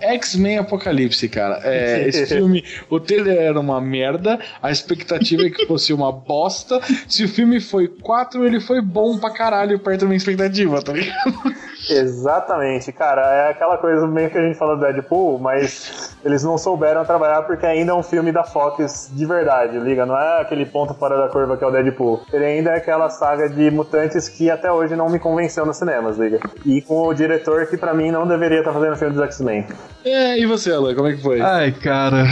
X-Men 0.00 0.58
Apocalipse, 0.58 1.28
cara. 1.28 1.60
É, 1.62 2.06
esse 2.08 2.26
filme, 2.26 2.64
o 2.88 2.98
trailer 2.98 3.36
era 3.36 3.58
uma 3.58 3.80
merda, 3.80 4.38
a 4.62 4.70
expectativa 4.70 5.42
é 5.42 5.50
que 5.50 5.66
fosse 5.66 5.92
uma 5.92 6.10
bosta. 6.10 6.80
Se 7.08 7.24
o 7.24 7.28
filme 7.28 7.60
foi 7.60 7.88
4, 7.88 8.46
ele 8.46 8.60
foi 8.60 8.80
bom 8.80 9.18
pra 9.18 9.30
caralho 9.30 9.78
perto 9.78 10.00
da 10.00 10.06
minha 10.06 10.16
expectativa, 10.16 10.82
tá 10.82 10.92
ligado? 10.92 11.54
Exatamente, 11.88 12.92
cara. 12.92 13.22
É 13.22 13.50
aquela 13.50 13.78
coisa 13.78 14.06
meio 14.06 14.30
que 14.30 14.38
a 14.38 14.42
gente 14.42 14.58
falou 14.58 14.76
do 14.76 14.82
Deadpool, 14.82 15.38
mas 15.38 16.09
eles 16.24 16.42
não 16.44 16.58
souberam 16.58 17.04
trabalhar 17.04 17.42
porque 17.42 17.66
ainda 17.66 17.92
é 17.92 17.94
um 17.94 18.02
filme 18.02 18.32
da 18.32 18.44
Fox 18.44 19.10
de 19.12 19.26
verdade, 19.26 19.78
liga? 19.78 20.04
Não 20.04 20.16
é 20.16 20.40
aquele 20.40 20.66
ponto 20.66 20.94
fora 20.94 21.16
da 21.16 21.28
curva 21.28 21.56
que 21.56 21.64
é 21.64 21.66
o 21.66 21.70
Deadpool. 21.70 22.22
Ele 22.32 22.44
ainda 22.44 22.70
é 22.70 22.76
aquela 22.76 23.08
saga 23.08 23.48
de 23.48 23.70
mutantes 23.70 24.28
que 24.28 24.50
até 24.50 24.70
hoje 24.70 24.94
não 24.96 25.08
me 25.08 25.18
convenceu 25.18 25.64
nos 25.64 25.76
cinemas, 25.76 26.18
liga? 26.18 26.40
E 26.64 26.82
com 26.82 27.06
o 27.06 27.14
diretor 27.14 27.66
que 27.66 27.76
pra 27.76 27.94
mim 27.94 28.10
não 28.10 28.26
deveria 28.26 28.58
estar 28.58 28.72
fazendo 28.72 28.96
filme 28.96 29.14
dos 29.14 29.24
X-Men. 29.24 29.66
É, 30.04 30.38
e 30.38 30.46
você, 30.46 30.72
Alan, 30.72 30.94
como 30.94 31.08
é 31.08 31.14
que 31.14 31.22
foi? 31.22 31.40
Ai, 31.40 31.72
cara. 31.72 32.24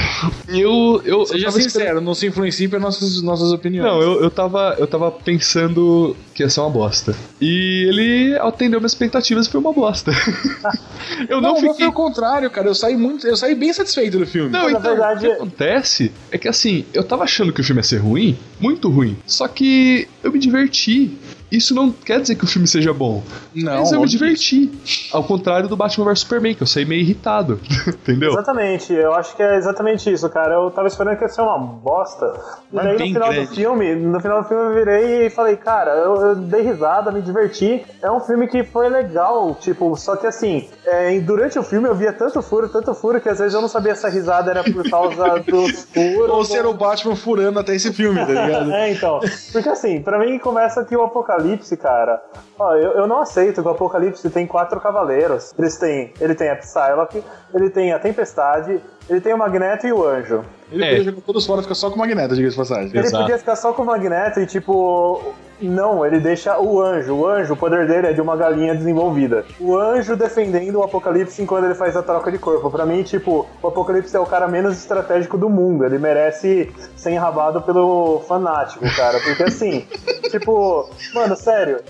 Eu. 0.48 1.02
eu 1.04 1.26
Seja 1.26 1.46
eu 1.46 1.50
tava 1.50 1.62
sincero, 1.62 2.00
não 2.00 2.14
se 2.14 2.26
influencie 2.26 2.68
pelas 2.68 2.82
nossas, 2.82 3.22
nossas 3.22 3.52
opiniões. 3.52 3.86
Não, 3.90 4.00
eu, 4.00 4.22
eu, 4.22 4.30
tava, 4.30 4.74
eu 4.78 4.86
tava 4.86 5.10
pensando 5.10 6.16
que 6.34 6.42
ia 6.42 6.48
ser 6.48 6.60
uma 6.60 6.70
bosta. 6.70 7.14
E 7.40 7.86
ele 7.88 8.38
atendeu 8.38 8.80
minhas 8.80 8.92
expectativas 8.92 9.46
e 9.46 9.50
foi 9.50 9.60
uma 9.60 9.72
bosta. 9.72 10.10
eu 11.28 11.40
não, 11.40 11.50
não 11.50 11.56
fiquei. 11.56 11.74
foi 11.74 11.86
o 11.86 11.92
contrário, 11.92 12.50
cara. 12.50 12.68
Eu 12.68 12.74
saí 12.74 12.96
muito. 12.96 13.26
Eu 13.26 13.36
saí 13.36 13.54
bem 13.54 13.72
satisfeito 13.72 14.18
do 14.18 14.26
filme. 14.26 14.50
Não, 14.50 14.64
Mas, 14.64 14.72
na 14.72 14.78
então, 14.78 14.90
verdade- 14.92 15.26
o 15.26 15.30
que 15.30 15.36
acontece 15.36 16.12
é 16.30 16.38
que 16.38 16.48
assim, 16.48 16.84
eu 16.94 17.04
tava 17.04 17.24
achando 17.24 17.52
que 17.52 17.60
o 17.60 17.64
filme 17.64 17.80
ia 17.80 17.84
ser 17.84 17.98
ruim, 17.98 18.38
muito 18.58 18.88
ruim. 18.88 19.16
Só 19.26 19.46
que 19.46 20.08
eu 20.22 20.32
me 20.32 20.38
diverti. 20.38 21.10
Isso 21.50 21.74
não 21.74 21.90
quer 21.90 22.20
dizer 22.20 22.34
que 22.34 22.44
o 22.44 22.46
filme 22.46 22.66
seja 22.66 22.92
bom. 22.92 23.22
Não, 23.54 23.78
mas 23.80 23.92
eu 23.92 24.00
me 24.00 24.06
diverti. 24.06 24.70
Ao 25.12 25.24
contrário 25.24 25.68
do 25.68 25.76
Batman 25.76 26.06
vs 26.06 26.20
Superman, 26.20 26.54
que 26.54 26.62
eu 26.62 26.66
saí 26.66 26.84
meio 26.84 27.00
irritado. 27.00 27.60
Entendeu? 27.88 28.32
Exatamente, 28.32 28.92
eu 28.92 29.14
acho 29.14 29.34
que 29.36 29.42
é 29.42 29.56
exatamente 29.56 30.12
isso, 30.12 30.28
cara. 30.28 30.54
Eu 30.54 30.70
tava 30.70 30.88
esperando 30.88 31.16
que 31.16 31.24
ia 31.24 31.28
ser 31.28 31.42
uma 31.42 31.58
bosta. 31.58 32.26
E 32.72 32.76
Mas 32.76 32.84
daí 32.84 32.92
no 32.98 33.14
final 33.14 33.30
grande. 33.30 33.46
do 33.46 33.54
filme, 33.54 33.94
no 33.94 34.20
final 34.20 34.42
do 34.42 34.48
filme 34.48 34.62
eu 34.64 34.74
virei 34.74 35.26
e 35.26 35.30
falei, 35.30 35.56
cara, 35.56 35.92
eu, 35.92 36.14
eu 36.16 36.34
dei 36.34 36.62
risada, 36.62 37.10
me 37.10 37.22
diverti. 37.22 37.84
É 38.02 38.10
um 38.10 38.20
filme 38.20 38.46
que 38.48 38.64
foi 38.64 38.88
legal, 38.88 39.54
tipo, 39.60 39.96
só 39.96 40.16
que 40.16 40.26
assim, 40.26 40.68
é, 40.84 41.18
durante 41.20 41.58
o 41.58 41.62
filme 41.62 41.88
eu 41.88 41.94
via 41.94 42.12
tanto 42.12 42.40
furo, 42.42 42.68
tanto 42.68 42.94
furo, 42.94 43.20
que 43.20 43.28
às 43.28 43.38
vezes 43.38 43.54
eu 43.54 43.60
não 43.60 43.68
sabia 43.68 43.94
se 43.94 44.06
a 44.06 44.08
risada 44.10 44.50
era 44.50 44.64
por 44.64 44.88
causa 44.88 45.38
dos 45.46 45.84
furos. 45.92 46.30
Ou 46.30 46.44
ser 46.44 46.66
o 46.66 46.74
Batman 46.74 47.16
furando 47.16 47.58
até 47.58 47.74
esse 47.74 47.92
filme, 47.92 48.18
tá 48.18 48.26
ligado? 48.26 48.68
É, 48.78 48.92
então. 48.92 49.20
Porque 49.52 49.68
assim, 49.68 50.00
pra 50.02 50.18
mim 50.18 50.38
começa 50.38 50.84
que 50.84 50.94
o 50.96 51.02
Apocalipse, 51.02 51.37
cara. 51.76 52.22
Ó, 52.58 52.74
eu, 52.74 52.92
eu 52.92 53.06
não 53.06 53.20
aceito 53.20 53.62
que 53.62 53.68
o 53.68 53.70
Apocalipse 53.70 54.28
tem 54.30 54.46
quatro 54.46 54.80
cavaleiros. 54.80 55.54
Eles 55.58 55.76
têm, 55.78 56.12
ele 56.20 56.34
tem 56.34 56.50
a 56.50 56.56
Psylocke, 56.56 57.24
ele 57.54 57.70
tem 57.70 57.92
a 57.92 57.98
Tempestade, 57.98 58.82
ele 59.08 59.20
tem 59.20 59.32
o 59.34 59.38
Magneto 59.38 59.86
e 59.86 59.92
o 59.92 60.06
Anjo. 60.06 60.44
Ele 60.70 60.84
É. 60.84 60.88
podia 60.90 61.04
jogar 61.04 61.20
todos 61.22 61.46
fora 61.46 61.60
e 61.60 61.62
ficar 61.62 61.74
só 61.74 61.88
com 61.88 61.96
o 61.96 61.98
Magneto, 61.98 62.34
diga-se 62.34 62.52
de 62.54 62.58
passagem. 62.60 62.88
Ele 62.90 62.98
Exato. 63.00 63.22
podia 63.24 63.38
ficar 63.38 63.56
só 63.56 63.72
com 63.72 63.82
o 63.82 63.86
Magneto 63.86 64.40
e 64.40 64.46
tipo. 64.46 65.22
Não, 65.60 66.06
ele 66.06 66.20
deixa 66.20 66.56
o 66.60 66.80
anjo. 66.80 67.12
O 67.16 67.26
anjo, 67.26 67.54
o 67.54 67.56
poder 67.56 67.84
dele 67.88 68.06
é 68.06 68.12
de 68.12 68.20
uma 68.20 68.36
galinha 68.36 68.76
desenvolvida. 68.76 69.44
O 69.58 69.76
anjo 69.76 70.14
defendendo 70.14 70.76
o 70.76 70.84
Apocalipse 70.84 71.42
enquanto 71.42 71.64
ele 71.64 71.74
faz 71.74 71.96
a 71.96 72.02
troca 72.02 72.30
de 72.30 72.38
corpo. 72.38 72.70
Pra 72.70 72.86
mim, 72.86 73.02
tipo, 73.02 73.44
o 73.60 73.66
Apocalipse 73.66 74.14
é 74.16 74.20
o 74.20 74.24
cara 74.26 74.46
menos 74.46 74.78
estratégico 74.78 75.36
do 75.36 75.50
mundo. 75.50 75.84
Ele 75.84 75.98
merece 75.98 76.72
ser 76.96 77.10
enrabado 77.10 77.60
pelo 77.62 78.20
fanático, 78.28 78.84
cara. 78.94 79.18
Porque 79.18 79.42
assim, 79.42 79.84
tipo, 80.30 80.88
mano, 81.12 81.34
sério. 81.34 81.80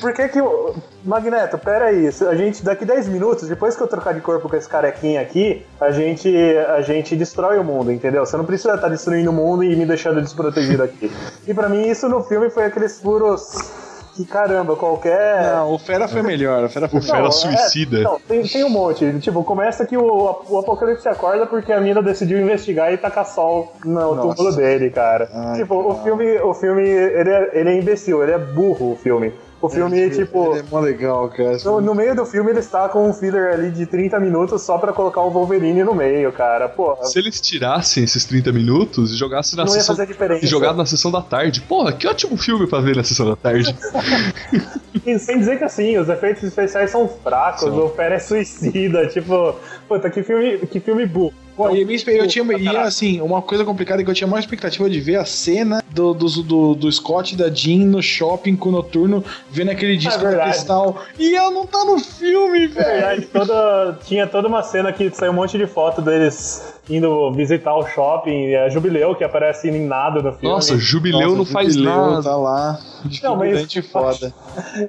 Por 0.00 0.14
que 0.14 0.28
que 0.28 0.40
o. 0.40 0.74
Magneto, 1.04 1.56
pera 1.58 1.84
aí. 1.86 2.08
A 2.28 2.34
gente, 2.34 2.64
daqui 2.64 2.84
10 2.84 3.08
minutos, 3.08 3.46
depois 3.46 3.76
que 3.76 3.82
eu 3.82 3.86
trocar 3.86 4.12
de 4.14 4.20
corpo 4.20 4.48
com 4.48 4.56
esse 4.56 4.68
carequinha 4.68 5.20
aqui, 5.20 5.64
a 5.80 5.90
gente, 5.92 6.28
a 6.68 6.80
gente 6.80 7.14
destrói 7.16 7.58
o 7.58 7.64
mundo, 7.64 7.92
entendeu? 7.92 8.24
Você 8.24 8.36
não 8.36 8.44
precisa 8.44 8.74
estar 8.74 8.88
destruindo 8.88 9.30
o 9.30 9.34
mundo 9.34 9.62
e 9.64 9.74
me 9.76 9.86
deixando 9.86 10.20
desprotegido 10.20 10.82
aqui. 10.82 11.10
E 11.46 11.54
pra 11.54 11.68
mim, 11.68 11.86
isso 11.88 12.08
no 12.08 12.22
filme 12.22 12.50
foi 12.50 12.64
aqueles 12.64 13.00
furos 13.00 13.86
que, 14.14 14.24
caramba, 14.24 14.74
qualquer. 14.76 15.52
Não, 15.52 15.74
o 15.74 15.78
Fera 15.78 16.08
foi 16.08 16.22
melhor. 16.22 16.64
O 16.64 16.68
Fera 16.70 16.88
foi 16.88 17.00
O 17.00 17.02
Fera 17.02 17.18
melhor. 17.18 17.30
suicida. 17.32 17.98
É, 17.98 18.02
não, 18.02 18.18
tem, 18.18 18.42
tem 18.42 18.64
um 18.64 18.70
monte. 18.70 19.18
Tipo, 19.20 19.44
começa 19.44 19.84
que 19.84 19.96
o, 19.96 20.40
o 20.48 20.58
Apocalipse 20.58 21.06
acorda 21.06 21.46
porque 21.46 21.70
a 21.72 21.80
mina 21.80 22.02
decidiu 22.02 22.40
investigar 22.40 22.90
e 22.92 22.96
tacar 22.96 23.26
sol 23.26 23.74
no 23.84 24.14
Nossa. 24.14 24.34
túmulo 24.34 24.56
dele, 24.56 24.90
cara. 24.90 25.28
Ai, 25.32 25.58
tipo, 25.58 25.74
o 25.74 25.88
cara. 25.92 26.02
filme, 26.02 26.38
o 26.40 26.54
filme 26.54 26.82
ele, 26.88 27.30
é, 27.30 27.50
ele 27.60 27.68
é 27.70 27.78
imbecil, 27.78 28.22
ele 28.22 28.32
é 28.32 28.38
burro, 28.38 28.92
o 28.92 28.96
filme. 28.96 29.34
O 29.66 29.70
filme, 29.70 30.10
tipo. 30.10 30.52
Ele 30.52 30.60
é 30.60 30.64
mó 30.70 30.80
legal, 30.80 31.28
cara. 31.28 31.58
No, 31.64 31.80
no 31.80 31.94
meio 31.94 32.14
do 32.14 32.24
filme 32.24 32.50
eles 32.50 32.66
tacam 32.66 33.08
um 33.08 33.12
filler 33.12 33.52
ali 33.54 33.70
de 33.70 33.86
30 33.86 34.18
minutos 34.20 34.62
só 34.62 34.78
pra 34.78 34.92
colocar 34.92 35.20
o 35.22 35.30
Wolverine 35.30 35.82
no 35.84 35.94
meio, 35.94 36.32
cara. 36.32 36.68
Pô, 36.68 36.96
Se 37.02 37.18
eles 37.18 37.40
tirassem 37.40 38.04
esses 38.04 38.24
30 38.24 38.52
minutos 38.52 39.12
e 39.12 39.16
jogassem 39.16 39.56
na 39.56 39.64
não 39.64 39.72
ia 39.72 39.80
sessão. 39.80 39.96
fazer 39.96 40.06
diferença. 40.08 40.44
E 40.44 40.48
jogassem 40.48 40.76
na 40.76 40.86
sessão 40.86 41.10
da 41.10 41.22
tarde. 41.22 41.60
Porra, 41.60 41.92
que 41.92 42.06
ótimo 42.06 42.36
filme 42.36 42.66
pra 42.66 42.80
ver 42.80 42.96
na 42.96 43.04
sessão 43.04 43.26
da 43.28 43.36
tarde. 43.36 43.74
Sem 45.20 45.38
dizer 45.38 45.58
que 45.58 45.64
assim, 45.64 45.96
os 45.98 46.08
efeitos 46.08 46.42
especiais 46.42 46.90
são 46.90 47.08
fracos, 47.08 47.60
São. 47.60 47.86
o 47.86 47.90
Pera 47.90 48.16
é 48.16 48.18
suicida, 48.18 49.06
tipo, 49.06 49.54
puta, 49.88 50.10
que 50.10 50.22
filme, 50.22 50.58
que 50.66 50.80
filme 50.80 51.06
burro. 51.06 51.32
Pô, 51.56 51.70
e 51.70 51.82
a 51.82 51.86
minha 51.86 51.98
eu 52.06 52.28
tinha, 52.28 52.44
e 52.58 52.68
assim, 52.76 53.20
uma 53.22 53.40
coisa 53.40 53.64
complicada 53.64 54.02
é 54.02 54.04
que 54.04 54.10
eu 54.10 54.14
tinha 54.14 54.28
maior 54.28 54.40
expectativa 54.40 54.90
de 54.90 55.00
ver 55.00 55.16
a 55.16 55.24
cena 55.24 55.82
do, 55.90 56.12
do, 56.12 56.26
do, 56.42 56.74
do 56.74 56.92
Scott 56.92 57.32
e 57.32 57.36
da 57.36 57.48
Jean 57.48 57.86
no 57.86 58.02
shopping 58.02 58.54
com 58.56 58.68
o 58.68 58.72
noturno, 58.72 59.24
vendo 59.50 59.70
aquele 59.70 59.96
disco 59.96 60.22
da 60.22 60.28
verdade. 60.28 60.50
cristal. 60.50 61.02
E 61.18 61.34
ela 61.34 61.50
não 61.50 61.66
tá 61.66 61.82
no 61.84 61.98
filme, 61.98 62.64
É 62.64 62.68
velho. 62.68 62.74
verdade, 62.74 63.26
toda, 63.32 63.98
tinha 64.04 64.26
toda 64.26 64.46
uma 64.48 64.62
cena 64.62 64.92
que 64.92 65.10
saiu 65.10 65.32
um 65.32 65.34
monte 65.36 65.56
de 65.56 65.66
foto 65.66 66.02
deles 66.02 66.75
indo 66.88 67.32
visitar 67.32 67.74
o 67.74 67.86
shopping, 67.86 68.52
é 68.52 68.70
Jubileu, 68.70 69.14
que 69.14 69.24
aparece 69.24 69.68
em 69.68 69.86
nada 69.86 70.22
no 70.22 70.32
filme. 70.32 70.54
Nossa, 70.54 70.76
Jubileu 70.76 71.20
Nossa, 71.22 71.36
não 71.36 71.44
faz 71.46 71.74
Jubileu 71.74 71.96
nada. 72.10 72.22
Tá 72.22 72.36
lá. 72.36 72.78
Não, 73.22 73.36
mas- 73.36 73.66
Dificultante 73.68 73.82
foda. 73.82 74.34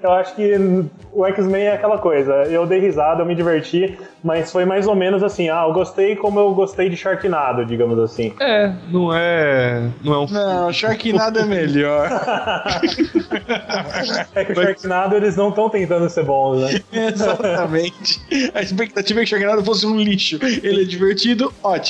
Eu 0.02 0.12
acho 0.12 0.36
que 0.36 0.86
o 1.14 1.26
X-Men 1.26 1.64
é 1.68 1.74
aquela 1.74 1.98
coisa. 1.98 2.32
Eu 2.46 2.66
dei 2.66 2.80
risada, 2.80 3.22
eu 3.22 3.26
me 3.26 3.36
diverti, 3.36 3.98
mas 4.24 4.52
foi 4.52 4.66
mais 4.66 4.88
ou 4.88 4.96
menos 4.96 5.22
assim. 5.24 5.50
Ah, 5.50 5.66
eu 5.68 5.74
gostei 5.74 6.16
como 6.16 6.40
eu 6.40 6.54
gostei 6.54 6.90
de 6.90 6.96
Sharknado, 6.98 7.66
digamos 7.66 8.00
assim. 8.00 8.34
É, 8.40 8.72
não 8.90 9.14
é. 9.14 9.84
Não 10.04 10.14
é 10.14 10.18
um 10.20 10.28
Não, 10.28 10.74
Sharknado 10.74 11.40
é 11.40 11.46
melhor. 11.46 12.10
É 14.36 14.46
que 14.46 14.52
o 14.52 14.56
Sharknado 14.56 15.16
eles 15.16 15.36
não 15.36 15.50
estão 15.50 15.70
tentando 15.70 16.10
ser 16.10 16.24
bons, 16.24 16.60
né? 16.62 16.82
Exatamente. 16.92 18.20
A 18.54 18.62
expectativa 18.62 19.20
é 19.20 19.24
que 19.24 19.30
Sharknado 19.30 19.64
fosse 19.64 19.86
um 19.86 19.98
lixo. 20.00 20.40
Ele 20.64 20.82
é 20.82 20.86
divertido, 20.86 21.54
ótimo. 21.64 21.87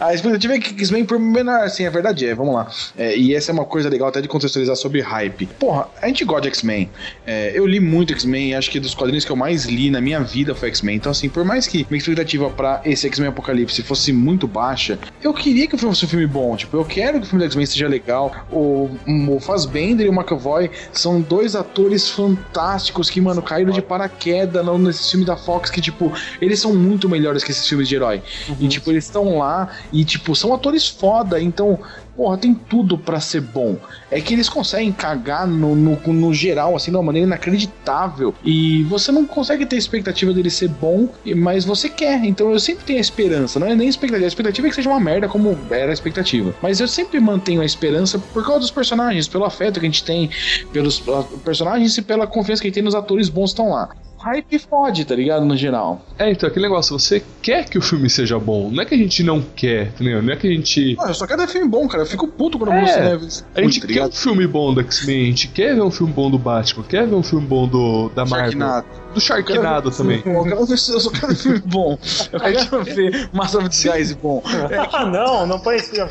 A 0.00 0.14
expectativa 0.14 0.54
é 0.54 0.58
que 0.58 0.70
X-Men 0.70 1.04
por 1.04 1.18
menor, 1.18 1.60
assim, 1.60 1.86
a 1.86 1.90
verdade 1.90 2.26
é, 2.26 2.34
vamos 2.34 2.54
lá. 2.54 2.68
É, 2.96 3.16
e 3.16 3.34
essa 3.34 3.50
é 3.50 3.52
uma 3.52 3.64
coisa 3.64 3.88
legal 3.88 4.08
até 4.08 4.20
de 4.20 4.28
contextualizar 4.28 4.76
sobre 4.76 5.00
hype. 5.00 5.46
Porra, 5.58 5.88
a 6.00 6.06
gente 6.06 6.24
gosta 6.24 6.42
de 6.42 6.48
X-Men. 6.48 6.90
É, 7.26 7.52
eu 7.54 7.66
li 7.66 7.80
muito 7.80 8.12
X-Men, 8.12 8.54
acho 8.54 8.70
que 8.70 8.80
dos 8.80 8.94
quadrinhos 8.94 9.24
que 9.24 9.32
eu 9.32 9.36
mais 9.36 9.64
li 9.64 9.90
na 9.90 10.00
minha 10.00 10.20
vida 10.20 10.54
foi 10.54 10.68
X-Men. 10.68 10.96
Então, 10.96 11.12
assim, 11.12 11.28
por 11.28 11.44
mais 11.44 11.66
que 11.66 11.86
minha 11.90 11.98
expectativa 11.98 12.48
pra 12.50 12.80
esse 12.84 13.06
X-Men 13.06 13.28
Apocalipse 13.28 13.82
fosse 13.82 14.12
muito 14.12 14.46
baixa, 14.46 14.98
eu 15.22 15.32
queria 15.34 15.66
que 15.66 15.74
o 15.74 15.78
filme 15.78 15.94
fosse 15.94 16.06
um 16.06 16.08
filme 16.08 16.26
bom. 16.26 16.56
Tipo, 16.56 16.76
eu 16.76 16.84
quero 16.84 17.20
que 17.20 17.26
o 17.26 17.28
filme 17.28 17.44
do 17.44 17.48
X-Men 17.48 17.66
seja 17.66 17.88
legal. 17.88 18.46
O, 18.50 18.90
o 19.06 19.40
Fassbender 19.40 20.06
e 20.06 20.08
o 20.08 20.12
McAvoy 20.12 20.70
são 20.92 21.20
dois 21.20 21.54
atores 21.54 22.08
fantásticos 22.08 23.10
que, 23.10 23.20
mano, 23.20 23.42
caíram 23.42 23.72
de 23.72 23.82
paraquedas 23.82 24.64
nesse 24.78 25.10
filme 25.10 25.26
da 25.26 25.36
Fox, 25.36 25.70
que, 25.70 25.80
tipo, 25.80 26.12
eles 26.40 26.60
são 26.60 26.74
muito 26.74 27.08
melhores 27.08 27.42
que 27.44 27.50
esses 27.50 27.66
filmes 27.68 27.88
de 27.88 27.96
herói. 27.96 28.22
E, 28.60 28.68
tipo, 28.68 28.90
eles 28.90 29.04
estão 29.04 29.25
lá 29.34 29.70
e, 29.92 30.04
tipo, 30.04 30.34
são 30.34 30.54
atores 30.54 30.88
foda. 30.88 31.40
Então, 31.40 31.78
porra, 32.16 32.38
tem 32.38 32.54
tudo 32.54 32.96
pra 32.96 33.20
ser 33.20 33.40
bom. 33.40 33.76
É 34.10 34.20
que 34.20 34.34
eles 34.34 34.48
conseguem 34.48 34.90
cagar 34.90 35.46
no, 35.46 35.74
no, 35.74 35.96
no 36.12 36.34
geral, 36.34 36.74
assim, 36.74 36.90
de 36.90 36.96
uma 36.96 37.02
maneira 37.02 37.26
inacreditável. 37.26 38.34
E 38.44 38.82
você 38.84 39.12
não 39.12 39.26
consegue 39.26 39.66
ter 39.66 39.76
expectativa 39.76 40.32
dele 40.32 40.50
ser 40.50 40.68
bom, 40.68 41.08
mas 41.36 41.64
você 41.64 41.88
quer. 41.88 42.24
Então 42.24 42.50
eu 42.50 42.58
sempre 42.58 42.84
tenho 42.84 42.98
a 42.98 43.02
esperança. 43.02 43.60
Não 43.60 43.66
é 43.66 43.74
nem 43.74 43.88
expectativa. 43.88 44.24
A 44.24 44.28
expectativa 44.28 44.66
é 44.66 44.70
que 44.70 44.76
seja 44.76 44.88
uma 44.88 45.00
merda, 45.00 45.28
como 45.28 45.56
era 45.70 45.90
a 45.90 45.94
expectativa. 45.94 46.54
Mas 46.62 46.80
eu 46.80 46.88
sempre 46.88 47.20
mantenho 47.20 47.60
a 47.60 47.64
esperança 47.64 48.18
por 48.18 48.44
causa 48.44 48.60
dos 48.60 48.70
personagens, 48.70 49.28
pelo 49.28 49.44
afeto 49.44 49.80
que 49.80 49.86
a 49.86 49.88
gente 49.88 50.04
tem 50.04 50.30
pelos 50.72 51.02
personagens 51.44 51.96
e 51.98 52.02
pela 52.02 52.26
confiança 52.26 52.62
que 52.62 52.68
a 52.68 52.70
gente 52.70 52.74
tem 52.74 52.82
nos 52.82 52.94
atores 52.94 53.28
bons 53.28 53.52
que 53.52 53.60
estão 53.60 53.70
lá. 53.70 53.90
Hype 54.26 54.58
fode, 54.58 55.04
tá 55.04 55.14
ligado? 55.14 55.44
No 55.44 55.56
geral. 55.56 56.04
É, 56.18 56.30
então, 56.30 56.48
aquele 56.48 56.64
negócio, 56.66 56.98
você 56.98 57.22
quer 57.40 57.64
que 57.68 57.78
o 57.78 57.82
filme 57.82 58.10
seja 58.10 58.38
bom. 58.38 58.70
Não 58.70 58.82
é 58.82 58.84
que 58.86 58.94
a 58.94 58.98
gente 58.98 59.22
não 59.22 59.40
quer, 59.40 59.88
entendeu? 59.88 60.20
Não 60.22 60.32
é 60.32 60.36
que 60.36 60.48
a 60.48 60.50
gente. 60.50 60.96
Ah, 60.98 61.08
eu 61.08 61.14
só 61.14 61.26
quero 61.26 61.40
ver 61.42 61.48
filme 61.48 61.68
bom, 61.68 61.86
cara. 61.86 62.02
Eu 62.02 62.06
fico 62.06 62.26
puto 62.26 62.58
quando 62.58 62.72
É, 62.72 62.74
eu 62.74 63.18
vou 63.18 63.26
no 63.26 63.30
cinema. 63.30 63.44
A 63.54 63.62
gente 63.62 63.80
Tá 63.80 63.86
quer 63.86 63.92
um 63.92 63.94
ligado? 63.94 64.12
filme 64.14 64.46
bom 64.46 64.74
do 64.74 64.80
X-Men, 64.80 65.22
a 65.22 65.26
gente 65.26 65.48
quer 65.48 65.74
ver 65.74 65.82
um 65.82 65.90
filme 65.90 66.12
bom 66.12 66.30
do 66.30 66.38
Batman, 66.38 66.84
quer 66.88 67.06
ver 67.06 67.14
um 67.14 67.22
filme 67.22 67.46
bom 67.46 67.68
do, 67.68 68.08
da 68.14 68.24
Marvel. 68.24 68.52
Sharknado. 68.52 68.86
Do 69.14 69.20
Sharknado 69.20 69.90
também. 69.90 70.22
Eu 70.26 70.42
quero 70.44 70.66
ver, 70.66 70.72
eu 70.74 70.76
só 71.00 71.10
quero 71.10 71.28
ver 71.28 71.36
filme 71.36 71.62
bom. 71.64 71.98
Eu 72.32 72.40
quero 72.40 72.84
ver 72.84 73.30
Master 73.32 73.60
of 73.60 73.68
Disguise 73.68 74.14
bom. 74.16 74.42
Ah, 74.92 75.06
não, 75.06 75.46
não 75.46 75.58
põe 75.60 75.76
esse 75.76 75.90
filme. 75.94 76.10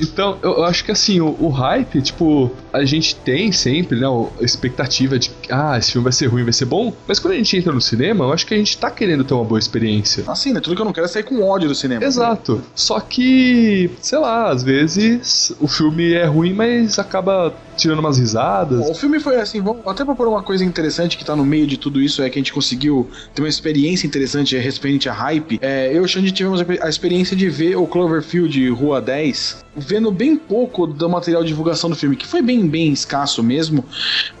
Então, 0.00 0.38
eu 0.42 0.64
acho 0.64 0.84
que 0.84 0.92
assim, 0.92 1.20
o, 1.20 1.36
o 1.40 1.48
hype, 1.48 2.02
tipo, 2.02 2.50
a 2.72 2.84
gente 2.84 3.16
tem 3.16 3.52
sempre, 3.52 3.98
né, 3.98 4.06
a 4.06 4.44
expectativa 4.44 5.18
de 5.18 5.30
que, 5.30 5.52
ah, 5.52 5.76
esse 5.78 5.92
filme 5.92 6.04
vai 6.04 6.12
ser 6.12 6.26
ruim, 6.26 6.44
vai 6.44 6.52
ser 6.52 6.66
bom, 6.66 6.92
mas 7.06 7.18
quando 7.18 7.34
a 7.34 7.36
gente 7.36 7.56
entra 7.56 7.72
no 7.72 7.80
cinema, 7.80 8.24
eu 8.24 8.32
acho 8.32 8.46
que 8.46 8.54
a 8.54 8.56
gente 8.56 8.76
tá 8.76 8.90
querendo 8.90 9.24
ter 9.24 9.34
uma 9.34 9.44
boa 9.44 9.58
experiência. 9.58 10.24
Assim, 10.26 10.52
né? 10.52 10.60
Tudo 10.60 10.76
que 10.76 10.82
eu 10.82 10.86
não 10.86 10.92
quero 10.92 11.06
é 11.06 11.08
sair 11.08 11.22
com 11.22 11.42
ódio 11.42 11.68
do 11.68 11.74
cinema. 11.74 12.04
Exato. 12.04 12.62
Só 12.74 13.00
que, 13.00 13.90
sei 14.00 14.18
lá, 14.18 14.50
às 14.50 14.62
vezes 14.62 15.54
o 15.60 15.66
filme 15.66 16.12
é 16.12 16.24
ruim, 16.24 16.52
mas 16.52 16.98
acaba 16.98 17.54
tirando 17.76 17.98
umas 17.98 18.18
risadas. 18.18 18.88
O 18.88 18.94
filme 18.94 19.20
foi 19.20 19.40
assim, 19.40 19.60
vamos, 19.60 19.86
até 19.86 20.04
pra 20.04 20.14
pôr 20.14 20.28
uma 20.28 20.42
coisa 20.42 20.64
interessante 20.64 21.16
que 21.16 21.24
tá 21.24 21.36
no 21.36 21.44
meio 21.44 21.66
de 21.66 21.76
tudo 21.76 22.00
isso, 22.00 22.22
é 22.22 22.30
que 22.30 22.38
a 22.38 22.40
gente 22.40 22.52
conseguiu 22.52 23.08
ter 23.34 23.42
uma 23.42 23.48
experiência 23.48 24.06
interessante 24.06 24.56
referente 24.56 25.08
a 25.08 25.12
hype. 25.12 25.58
É, 25.60 25.90
eu 25.90 26.02
e 26.02 26.04
o 26.04 26.08
Xande 26.08 26.32
tivemos 26.32 26.64
a 26.80 26.88
experiência 26.88 27.36
de 27.36 27.48
ver 27.48 27.76
o 27.76 27.86
Cloverfield 27.86 28.68
Rua 28.70 29.00
10, 29.00 29.64
vendo 29.86 30.10
bem 30.10 30.36
pouco 30.36 30.86
do 30.86 31.08
material 31.08 31.42
de 31.42 31.48
divulgação 31.48 31.88
do 31.88 31.96
filme, 31.96 32.16
que 32.16 32.26
foi 32.26 32.42
bem, 32.42 32.66
bem 32.66 32.92
escasso 32.92 33.42
mesmo, 33.42 33.84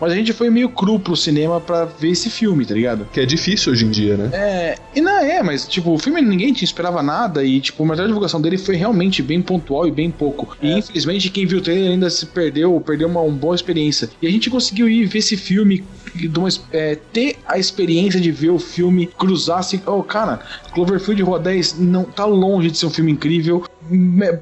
mas 0.00 0.12
a 0.12 0.14
gente 0.14 0.32
foi 0.32 0.50
meio 0.50 0.68
cru 0.68 0.98
pro 0.98 1.16
cinema 1.16 1.60
pra 1.60 1.84
ver 1.84 2.10
esse 2.10 2.28
filme, 2.28 2.64
tá 2.64 2.74
ligado? 2.74 3.06
Que 3.12 3.20
é 3.20 3.26
difícil 3.26 3.72
hoje 3.72 3.84
em 3.84 3.90
dia, 3.90 4.16
né? 4.16 4.30
É, 4.32 4.78
e 4.94 5.00
não 5.00 5.18
é, 5.18 5.42
mas 5.42 5.66
tipo, 5.66 5.92
o 5.92 5.98
filme 5.98 6.20
ninguém 6.20 6.52
te 6.52 6.64
esperava 6.64 7.02
nada 7.02 7.44
e 7.44 7.60
tipo, 7.60 7.82
o 7.82 7.86
material 7.86 8.06
de 8.06 8.12
divulgação 8.12 8.40
dele 8.40 8.58
foi 8.58 8.76
realmente 8.76 9.22
bem 9.22 9.40
pontual 9.40 9.86
e 9.86 9.90
bem 9.90 10.10
pouco. 10.10 10.56
E 10.60 10.72
infelizmente 10.78 11.30
quem 11.30 11.46
viu 11.46 11.58
o 11.58 11.62
trailer 11.62 11.90
ainda 11.90 12.10
se 12.10 12.26
perdeu, 12.26 12.80
perdeu 12.84 13.08
uma, 13.08 13.20
uma 13.20 13.36
boa 13.36 13.54
experiência. 13.54 14.10
E 14.20 14.26
a 14.26 14.30
gente 14.30 14.50
conseguiu 14.50 14.88
ir 14.88 15.06
ver 15.06 15.18
esse 15.18 15.36
filme, 15.36 15.84
de 16.14 16.38
uma, 16.38 16.48
é, 16.72 16.98
ter 17.12 17.36
a 17.46 17.58
experiência 17.58 18.20
de 18.20 18.30
ver 18.30 18.50
o 18.50 18.58
filme 18.58 19.06
cruzar 19.18 19.58
assim, 19.58 19.80
oh 19.86 20.02
cara, 20.02 20.40
Cloverfield 20.72 21.22
Rua 21.22 21.38
10 21.38 21.78
não 21.78 22.04
tá 22.04 22.24
longe 22.24 22.70
de 22.70 22.78
ser 22.78 22.86
um 22.86 22.90
filme 22.90 23.12
incrível, 23.12 23.64
é 23.64 23.75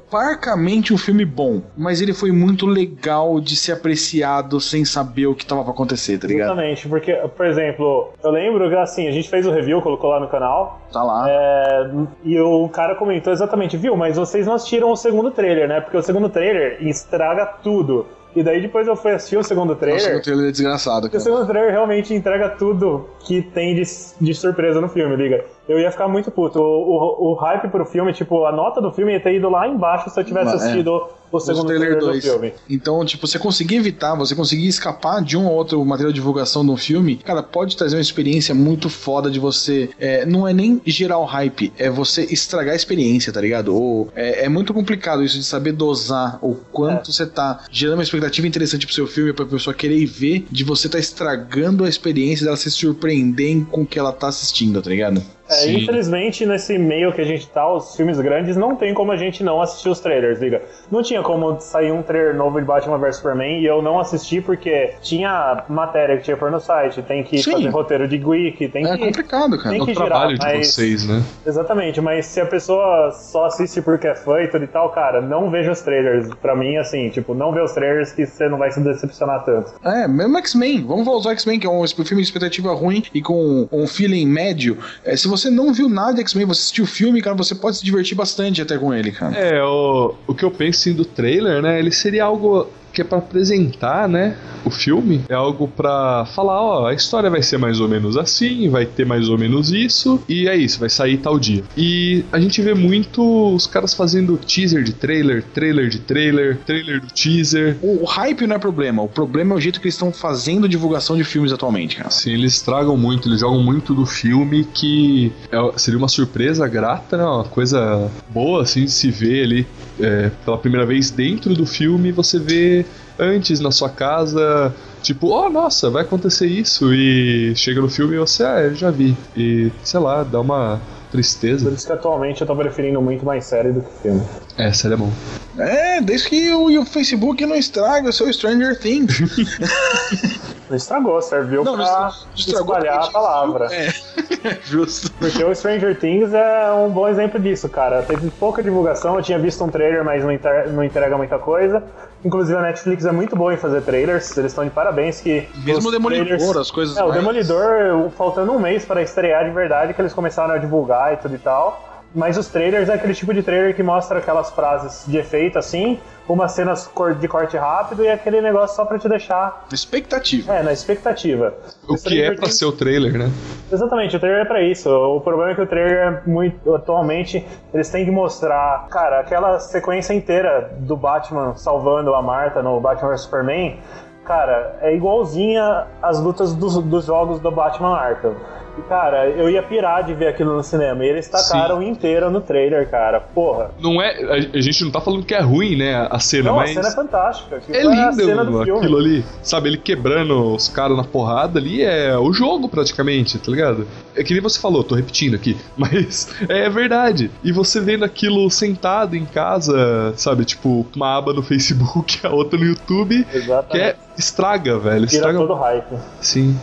parcamente 0.09 0.93
um 0.93 0.97
filme 0.97 1.25
bom, 1.25 1.61
mas 1.77 2.01
ele 2.01 2.13
foi 2.13 2.31
muito 2.31 2.65
legal 2.65 3.39
de 3.39 3.55
ser 3.55 3.73
apreciado 3.73 4.59
sem 4.59 4.83
saber 4.85 5.27
o 5.27 5.35
que 5.35 5.45
tava 5.45 5.63
pra 5.63 5.71
acontecer, 5.71 6.17
tá 6.17 6.27
ligado? 6.27 6.47
Exatamente, 6.51 6.87
porque, 6.87 7.13
por 7.35 7.45
exemplo, 7.45 8.13
eu 8.23 8.31
lembro 8.31 8.69
que 8.69 8.75
assim, 8.75 9.07
a 9.07 9.11
gente 9.11 9.29
fez 9.29 9.45
o 9.45 9.51
review, 9.51 9.81
colocou 9.81 10.09
lá 10.09 10.19
no 10.19 10.27
canal. 10.27 10.81
Tá 10.91 11.03
lá. 11.03 11.25
é, 11.27 11.89
e 12.23 12.39
o 12.39 12.69
cara 12.69 12.95
comentou 12.95 13.31
exatamente, 13.33 13.77
viu, 13.77 13.95
mas 13.95 14.15
vocês 14.17 14.45
não 14.45 14.53
assistiram 14.53 14.91
o 14.91 14.95
segundo 14.95 15.31
trailer, 15.31 15.67
né? 15.67 15.81
Porque 15.81 15.97
o 15.97 16.01
segundo 16.01 16.29
trailer 16.29 16.77
estraga 16.81 17.45
tudo. 17.63 18.05
E 18.35 18.43
daí 18.43 18.61
depois 18.61 18.85
eu 18.85 18.97
fui 18.97 19.13
assistir 19.13 19.37
o 19.37 19.43
segundo 19.43 19.75
trailer. 19.77 20.17
O 20.17 20.21
trailer 20.21 20.49
é 20.49 20.51
desgraçado, 20.51 21.05
E 21.05 21.07
o 21.07 21.11
cara. 21.11 21.23
segundo 21.23 21.45
trailer 21.47 21.71
realmente 21.71 22.13
entrega 22.13 22.49
tudo 22.49 23.07
que 23.21 23.41
tem 23.41 23.73
de, 23.75 23.83
de 24.19 24.33
surpresa 24.33 24.81
no 24.81 24.89
filme, 24.89 25.15
liga. 25.15 25.45
Eu 25.67 25.79
ia 25.79 25.91
ficar 25.91 26.07
muito 26.07 26.29
puto. 26.29 26.59
O, 26.61 27.27
o, 27.27 27.31
o 27.31 27.33
hype 27.33 27.69
pro 27.69 27.85
filme, 27.85 28.13
tipo, 28.13 28.45
a 28.45 28.51
nota 28.51 28.79
do 28.81 28.91
filme 28.91 29.13
ia 29.13 29.19
ter 29.19 29.33
ido 29.33 29.49
lá 29.49 29.67
embaixo 29.67 30.09
se 30.09 30.19
eu 30.19 30.23
tivesse 30.23 30.51
É. 30.51 30.55
assistido 30.55 31.07
o 31.37 31.39
segundo 31.39 31.67
trailer, 31.67 31.99
do 31.99 32.21
filme. 32.21 32.53
Então, 32.69 33.03
tipo, 33.05 33.25
você 33.27 33.39
conseguir 33.39 33.75
evitar, 33.75 34.15
você 34.15 34.35
conseguir 34.35 34.67
escapar 34.67 35.21
de 35.21 35.37
um 35.37 35.45
ou 35.45 35.53
outro 35.53 35.83
material 35.85 36.11
de 36.11 36.15
divulgação 36.15 36.65
de 36.65 36.71
um 36.71 36.77
filme, 36.77 37.17
cara, 37.17 37.43
pode 37.43 37.75
trazer 37.77 37.95
uma 37.95 38.01
experiência 38.01 38.53
muito 38.55 38.89
foda 38.89 39.29
de 39.29 39.39
você. 39.39 39.89
é, 39.99 40.25
não 40.25 40.47
é 40.47 40.53
nem 40.53 40.81
gerar 40.85 41.17
o 41.19 41.25
hype, 41.25 41.71
é 41.77 41.89
você 41.89 42.23
estragar 42.23 42.73
a 42.73 42.75
experiência, 42.75 43.31
tá 43.31 43.41
ligado? 43.41 43.75
Ou 43.75 44.09
é, 44.15 44.45
é 44.45 44.49
muito 44.49 44.73
complicado 44.73 45.23
isso 45.23 45.37
de 45.37 45.43
saber 45.43 45.71
dosar 45.73 46.39
o 46.41 46.55
quanto 46.55 47.09
É. 47.09 47.13
você 47.13 47.25
tá 47.25 47.63
gerando 47.71 47.95
uma 47.97 48.03
expectativa 48.03 48.47
interessante 48.47 48.85
pro 48.85 48.95
seu 48.95 49.07
filme, 49.07 49.33
pra 49.33 49.45
pessoa 49.45 49.73
querer 49.73 49.97
ir 49.97 50.05
ver, 50.05 50.45
de 50.51 50.63
você 50.63 50.89
tá 50.89 50.97
estragando 50.99 51.83
a 51.83 51.89
experiência 51.89 52.45
dela 52.45 52.57
se 52.57 52.71
surpreender 52.71 53.65
com 53.65 53.81
o 53.81 53.85
que 53.85 53.99
ela 53.99 54.11
tá 54.11 54.27
assistindo, 54.27 54.81
tá 54.81 54.89
ligado? 54.89 55.21
É, 55.47 55.71
infelizmente, 55.71 56.43
nesse 56.43 56.75
meio 56.75 57.13
que 57.13 57.21
a 57.21 57.23
gente 57.23 57.47
tá, 57.49 57.71
os 57.71 57.95
filmes 57.95 58.19
grandes, 58.19 58.57
não 58.57 58.75
tem 58.75 58.95
como 58.95 59.11
a 59.11 59.17
gente 59.17 59.43
não 59.43 59.61
assistir 59.61 59.89
os 59.89 59.99
trailers, 59.99 60.39
liga. 60.39 60.63
Não 60.91 61.03
tinha 61.03 61.21
como 61.25 61.59
sair 61.59 61.91
um 61.91 62.01
trailer 62.03 62.35
novo 62.35 62.59
de 62.59 62.65
Batman 62.65 62.97
vs 62.97 63.17
Superman 63.17 63.59
e 63.61 63.65
eu 63.65 63.81
não 63.81 63.99
assisti 63.99 64.39
porque 64.41 64.93
tinha 65.01 65.63
matéria 65.67 66.17
que 66.17 66.23
tinha 66.23 66.37
por 66.37 66.51
no 66.51 66.59
site, 66.59 67.01
tem 67.01 67.23
que 67.23 67.37
Sim. 67.41 67.51
fazer 67.53 67.69
roteiro 67.69 68.07
de 68.07 68.23
Wiki, 68.23 68.67
tem 68.69 68.85
É 68.87 68.97
que. 68.97 69.05
complicado, 69.05 69.57
cara. 69.57 69.69
tem 69.69 69.79
É 69.79 69.83
o 69.83 69.85
que 69.85 69.93
girar, 69.93 70.07
trabalho 70.07 70.37
de 70.37 70.45
mas- 70.45 70.73
vocês, 70.73 71.07
né? 71.07 71.23
Exatamente, 71.45 71.99
mas 72.01 72.25
se 72.25 72.39
a 72.41 72.45
pessoa 72.45 73.11
só 73.11 73.45
assiste 73.45 73.81
porque 73.81 74.07
é 74.07 74.15
fã 74.15 74.41
e 74.41 74.47
tudo 74.47 74.63
e 74.63 74.67
tal, 74.67 74.89
cara, 74.89 75.21
não 75.21 75.49
veja 75.49 75.71
os 75.71 75.81
trailers. 75.81 76.29
Pra 76.41 76.55
mim, 76.55 76.77
assim, 76.77 77.09
tipo, 77.09 77.33
não 77.33 77.51
vê 77.51 77.61
os 77.61 77.71
trailers 77.73 78.11
que 78.11 78.25
você 78.25 78.47
não 78.49 78.57
vai 78.57 78.71
se 78.71 78.79
decepcionar 78.81 79.43
tanto. 79.43 79.73
É, 79.83 80.07
mesmo 80.07 80.37
X-Men. 80.37 80.85
Vamos 80.85 81.07
usar 81.07 81.29
o 81.29 81.31
X-Men, 81.33 81.59
que 81.59 81.67
é 81.67 81.69
um 81.69 81.85
filme 81.87 82.21
de 82.21 82.27
expectativa 82.27 82.73
ruim 82.73 83.03
e 83.13 83.21
com 83.21 83.67
um 83.71 83.87
feeling 83.87 84.25
médio. 84.27 84.77
É, 85.03 85.15
se 85.15 85.27
você 85.27 85.49
não 85.49 85.73
viu 85.73 85.89
nada 85.89 86.13
de 86.15 86.21
X-Men, 86.21 86.45
você 86.45 86.61
assistiu 86.61 86.83
o 86.83 86.87
filme, 86.87 87.21
cara, 87.21 87.35
você 87.35 87.55
pode 87.55 87.77
se 87.77 87.83
divertir 87.85 88.15
bastante 88.15 88.61
até 88.61 88.77
com 88.77 88.93
ele, 88.93 89.11
cara. 89.11 89.35
É, 89.37 89.63
o, 89.63 90.13
o 90.27 90.33
que 90.35 90.43
eu 90.43 90.51
penso 90.51 90.79
assim, 90.89 91.04
do 91.05 91.13
trailer, 91.13 91.61
né? 91.61 91.79
Ele 91.79 91.91
seria 91.91 92.25
algo 92.25 92.67
que 92.93 93.01
é 93.01 93.03
pra 93.03 93.17
apresentar, 93.17 94.07
né? 94.07 94.37
O 94.63 94.69
filme. 94.71 95.21
É 95.29 95.33
algo 95.35 95.67
pra 95.67 96.25
falar, 96.33 96.61
ó, 96.61 96.87
a 96.87 96.93
história 96.93 97.29
vai 97.29 97.43
ser 97.43 97.57
mais 97.57 97.79
ou 97.81 97.89
menos 97.89 98.15
assim, 98.15 98.69
vai 98.69 98.85
ter 98.85 99.05
mais 99.05 99.27
ou 99.27 99.37
menos 99.37 99.69
isso, 99.71 100.23
e 100.29 100.47
é 100.47 100.55
isso, 100.55 100.79
vai 100.79 100.89
sair 100.89 101.17
tal 101.17 101.37
dia. 101.37 101.63
E 101.75 102.23
a 102.31 102.39
gente 102.39 102.61
vê 102.61 102.73
muito 102.73 103.53
os 103.53 103.67
caras 103.67 103.93
fazendo 103.93 104.37
teaser 104.37 104.81
de 104.81 104.93
trailer, 104.93 105.43
trailer 105.53 105.89
de 105.89 105.99
trailer, 105.99 106.57
trailer 106.65 107.01
do 107.01 107.07
teaser. 107.07 107.77
O, 107.81 108.03
o 108.03 108.05
hype 108.05 108.47
não 108.47 108.55
é 108.55 108.59
problema, 108.59 109.03
o 109.03 109.09
problema 109.09 109.53
é 109.53 109.57
o 109.57 109.61
jeito 109.61 109.81
que 109.81 109.87
eles 109.87 109.95
estão 109.95 110.13
fazendo 110.13 110.67
divulgação 110.67 111.17
de 111.17 111.23
filmes 111.25 111.51
atualmente, 111.51 111.97
cara. 111.97 112.07
Assim, 112.07 112.31
eles 112.31 112.53
estragam 112.53 112.95
muito, 112.95 113.27
eles 113.27 113.41
jogam 113.41 113.61
muito 113.61 113.93
do 113.93 114.05
filme 114.05 114.63
que 114.73 115.33
é- 115.51 115.71
seria 115.77 115.97
uma 115.97 116.07
surpresa 116.07 116.65
grata, 116.67 117.17
né? 117.17 117.25
Uma 117.25 117.43
coisa 117.43 118.09
boa, 118.29 118.61
assim, 118.63 118.85
de 118.85 118.91
se 118.91 119.11
ver 119.11 119.43
ali 119.43 119.67
é, 119.99 120.31
pela 120.43 120.57
primeira 120.57 120.85
vez 120.85 121.09
dentro 121.09 121.53
do 121.53 121.65
filme, 121.65 122.11
você 122.11 122.39
vê 122.39 122.85
antes 123.17 123.59
na 123.59 123.71
sua 123.71 123.89
casa, 123.89 124.73
tipo, 125.01 125.27
oh, 125.27 125.49
nossa, 125.49 125.89
vai 125.89 126.03
acontecer 126.03 126.47
isso, 126.47 126.93
e 126.93 127.53
chega 127.55 127.81
no 127.81 127.89
filme 127.89 128.15
e 128.15 128.19
você, 128.19 128.43
ah, 128.43 128.59
eu 128.61 128.75
já 128.75 128.91
vi. 128.91 129.15
E, 129.37 129.71
sei 129.83 129.99
lá, 129.99 130.23
dá 130.23 130.41
uma 130.41 130.79
Por 131.05 131.11
tristeza. 131.11 131.69
isso 131.69 131.87
que 131.87 131.93
atualmente 131.93 132.41
eu 132.41 132.47
tô 132.47 132.55
preferindo 132.55 133.01
muito 133.01 133.25
mais 133.25 133.45
série 133.45 133.71
do 133.71 133.81
que 133.81 134.01
filme. 134.01 134.21
É, 134.57 134.71
sério, 134.73 134.95
é 134.95 134.97
bom. 134.97 135.11
É, 135.57 136.01
desde 136.01 136.27
que 136.29 136.51
o, 136.51 136.81
o 136.81 136.85
Facebook 136.85 137.45
não 137.45 137.55
estraga 137.55 138.09
o 138.09 138.13
seu 138.13 138.31
Stranger 138.33 138.77
Things. 138.79 139.21
Não 140.69 140.75
estragou, 140.77 141.21
serviu 141.21 141.63
Não, 141.63 141.75
pra 141.75 142.11
estragou 142.35 142.75
espalhar 142.75 143.03
a 143.03 143.11
palavra. 143.11 143.67
É, 143.71 143.87
justo. 144.65 145.11
Porque 145.19 145.43
o 145.43 145.53
Stranger 145.53 145.99
Things 145.99 146.33
é 146.33 146.71
um 146.73 146.89
bom 146.89 147.07
exemplo 147.07 147.39
disso, 147.39 147.69
cara. 147.69 148.01
Teve 148.01 148.29
pouca 148.31 148.63
divulgação, 148.63 149.15
eu 149.15 149.21
tinha 149.21 149.37
visto 149.37 149.63
um 149.63 149.69
trailer, 149.69 150.03
mas 150.03 150.23
não, 150.23 150.31
inter- 150.31 150.69
não 150.71 150.83
entrega 150.83 151.15
muita 151.17 151.37
coisa. 151.37 151.83
Inclusive 152.23 152.57
a 152.57 152.61
Netflix 152.63 153.05
é 153.05 153.11
muito 153.11 153.35
boa 153.35 153.53
em 153.53 153.57
fazer 153.57 153.81
trailers, 153.81 154.35
eles 154.37 154.51
estão 154.51 154.63
de 154.63 154.71
parabéns 154.71 155.21
que. 155.21 155.47
Mesmo 155.63 155.89
o 155.89 155.91
Demolidor, 155.91 156.25
trailers- 156.25 156.57
as 156.57 156.71
coisas 156.71 156.97
É, 156.97 157.03
o 157.03 157.09
mais- 157.09 157.19
Demolidor, 157.19 158.09
faltando 158.17 158.51
um 158.51 158.59
mês 158.59 158.83
para 158.83 159.01
estrear 159.03 159.45
de 159.45 159.51
verdade, 159.51 159.93
que 159.93 160.01
eles 160.01 160.13
começaram 160.13 160.55
a 160.55 160.57
divulgar 160.57 161.13
e 161.13 161.17
tudo 161.17 161.35
e 161.35 161.39
tal. 161.39 161.94
Mas 162.15 162.37
os 162.37 162.47
trailers 162.47 162.87
é 162.87 162.93
aquele 162.93 163.13
tipo 163.13 163.33
de 163.33 163.43
trailer 163.43 163.75
que 163.75 163.83
mostra 163.83 164.19
aquelas 164.19 164.49
frases 164.49 165.03
de 165.05 165.17
efeito 165.17 165.59
assim, 165.59 165.99
umas 166.29 166.53
cenas 166.53 166.89
de 167.19 167.27
corte 167.27 167.57
rápido 167.57 168.05
e 168.05 168.09
aquele 168.09 168.39
negócio 168.39 168.73
só 168.75 168.85
pra 168.85 168.97
te 168.97 169.09
deixar, 169.09 169.65
Expectativa. 169.73 170.53
é, 170.53 170.63
na 170.63 170.71
expectativa. 170.71 171.53
O 171.83 171.87
que 171.87 171.93
é 171.93 171.97
Stranger 171.97 172.35
pra 172.35 172.45
Things- 172.45 172.57
ser 172.57 172.65
o 172.65 172.71
trailer, 172.71 173.17
né? 173.17 173.29
Exatamente, 173.69 174.15
o 174.15 174.19
trailer 174.19 174.41
é 174.43 174.45
pra 174.45 174.61
isso. 174.61 174.89
O 174.89 175.19
problema 175.19 175.51
é 175.51 175.55
que 175.55 175.61
o 175.61 175.67
trailer 175.67 175.97
é 175.97 176.21
muito. 176.29 176.73
Atualmente, 176.73 177.45
eles 177.73 177.89
têm 177.89 178.05
que 178.05 178.11
mostrar. 178.11 178.87
Cara, 178.89 179.19
aquela 179.19 179.59
sequência 179.59 180.13
inteira 180.13 180.71
do 180.79 180.95
Batman 180.95 181.55
salvando 181.57 182.15
a 182.15 182.21
Marta 182.21 182.63
no 182.63 182.79
Batman 182.79 183.09
vs 183.09 183.21
Superman, 183.23 183.77
cara, 184.23 184.77
é 184.81 184.95
igualzinha 184.95 185.85
às 186.01 186.19
lutas 186.21 186.53
dos, 186.53 186.81
dos 186.81 187.05
jogos 187.05 187.39
do 187.41 187.51
Batman 187.51 187.97
Arkham. 187.97 188.35
E, 188.77 188.81
cara, 188.83 189.29
eu 189.29 189.49
ia 189.49 189.63
pirar 189.63 190.03
de 190.03 190.13
ver 190.13 190.27
aquilo 190.27 190.55
no 190.55 190.63
cinema. 190.63 191.05
E 191.05 191.07
eles 191.07 191.27
tacaram 191.27 191.81
inteiro 191.81 192.29
no 192.29 192.41
trailer, 192.41 192.89
cara. 192.89 193.19
Porra. 193.21 193.71
Não 193.79 194.01
é. 194.01 194.49
A, 194.53 194.61
gente 194.61 194.83
não 194.83 194.91
tá 194.91 194.99
falando 194.99 195.25
que 195.25 195.33
é 195.33 195.39
ruim, 195.39 195.77
né? 195.77 196.07
A 196.09 196.19
cena, 196.19 196.49
Não, 196.49 196.57
mas. 196.57 196.71
a 196.71 196.73
cena 196.73 196.87
é 196.87 196.91
fantástica. 196.91 197.55
Aquilo 197.57 197.77
É 197.77 197.81
a 197.81 198.11
lindo 198.11 198.45
do 198.45 198.51
mano, 198.51 198.61
aquilo 198.61 198.97
ali. 198.97 199.23
Sabe, 199.41 199.69
ele 199.69 199.77
quebrando 199.77 200.53
os 200.55 200.67
caras 200.67 200.97
na 200.97 201.03
porrada 201.03 201.59
ali 201.59 201.81
é 201.81 202.17
o 202.17 202.33
jogo 202.33 202.67
praticamente, 202.67 203.37
tá 203.39 203.49
ligado? 203.51 203.87
É 204.15 204.23
que 204.23 204.33
nem 204.33 204.41
você 204.41 204.59
falou, 204.59 204.83
tô 204.83 204.95
repetindo 204.95 205.35
aqui, 205.35 205.55
mas 205.77 206.29
é 206.49 206.69
verdade. 206.69 207.31
E 207.43 207.51
você 207.51 207.79
vendo 207.79 208.03
aquilo 208.03 208.49
sentado 208.49 209.15
em 209.15 209.25
casa, 209.25 210.13
sabe, 210.17 210.43
tipo, 210.45 210.85
uma 210.95 211.17
aba 211.17 211.33
no 211.33 211.41
Facebook, 211.41 212.19
a 212.27 212.29
outra 212.31 212.59
no 212.59 212.65
YouTube, 212.65 213.23
que 213.25 213.37
Exatamente. 213.37 213.79
é 213.85 213.95
estraga, 214.17 214.77
velho. 214.79 215.07
Tira 215.07 215.29
Estraga. 215.29 215.37
todo 215.37 215.53
o 215.53 215.55
hype. 215.55 215.95
Sim. 216.21 216.57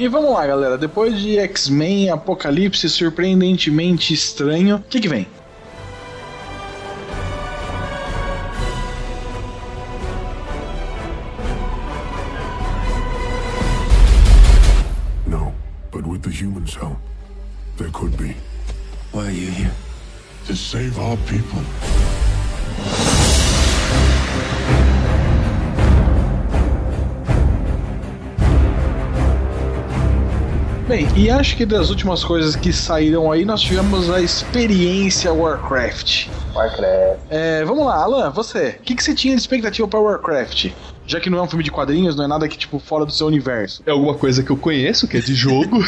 E 0.00 0.08
vamos 0.08 0.32
lá, 0.32 0.46
galera. 0.46 0.78
Depois 0.78 1.20
de 1.20 1.38
X-Men, 1.38 2.08
Apocalipse 2.08 2.88
surpreendentemente 2.88 4.14
estranho, 4.14 4.76
o 4.76 4.82
que, 4.82 4.98
que 4.98 5.08
vem? 5.10 5.26
Acho 31.40 31.56
que 31.56 31.64
das 31.64 31.88
últimas 31.88 32.22
coisas 32.22 32.54
que 32.54 32.70
saíram 32.70 33.32
aí, 33.32 33.46
nós 33.46 33.62
tivemos 33.62 34.10
a 34.10 34.20
experiência 34.20 35.32
Warcraft. 35.32 36.28
Warcraft. 36.54 37.18
É, 37.30 37.64
vamos 37.64 37.86
lá, 37.86 37.96
Alan, 37.96 38.30
você, 38.30 38.76
o 38.78 38.82
que, 38.82 38.94
que 38.94 39.02
você 39.02 39.14
tinha 39.14 39.34
de 39.34 39.40
expectativa 39.40 39.88
para 39.88 39.98
Warcraft? 39.98 40.70
Já 41.06 41.18
que 41.18 41.30
não 41.30 41.38
é 41.38 41.42
um 41.42 41.48
filme 41.48 41.64
de 41.64 41.70
quadrinhos, 41.70 42.14
não 42.14 42.24
é 42.24 42.28
nada 42.28 42.46
que, 42.46 42.58
tipo, 42.58 42.78
fora 42.78 43.06
do 43.06 43.12
seu 43.12 43.26
universo. 43.26 43.82
É 43.86 43.90
alguma 43.90 44.14
coisa 44.14 44.42
que 44.42 44.50
eu 44.50 44.56
conheço, 44.56 45.08
que 45.08 45.16
é 45.16 45.20
de 45.20 45.34
jogo. 45.34 45.78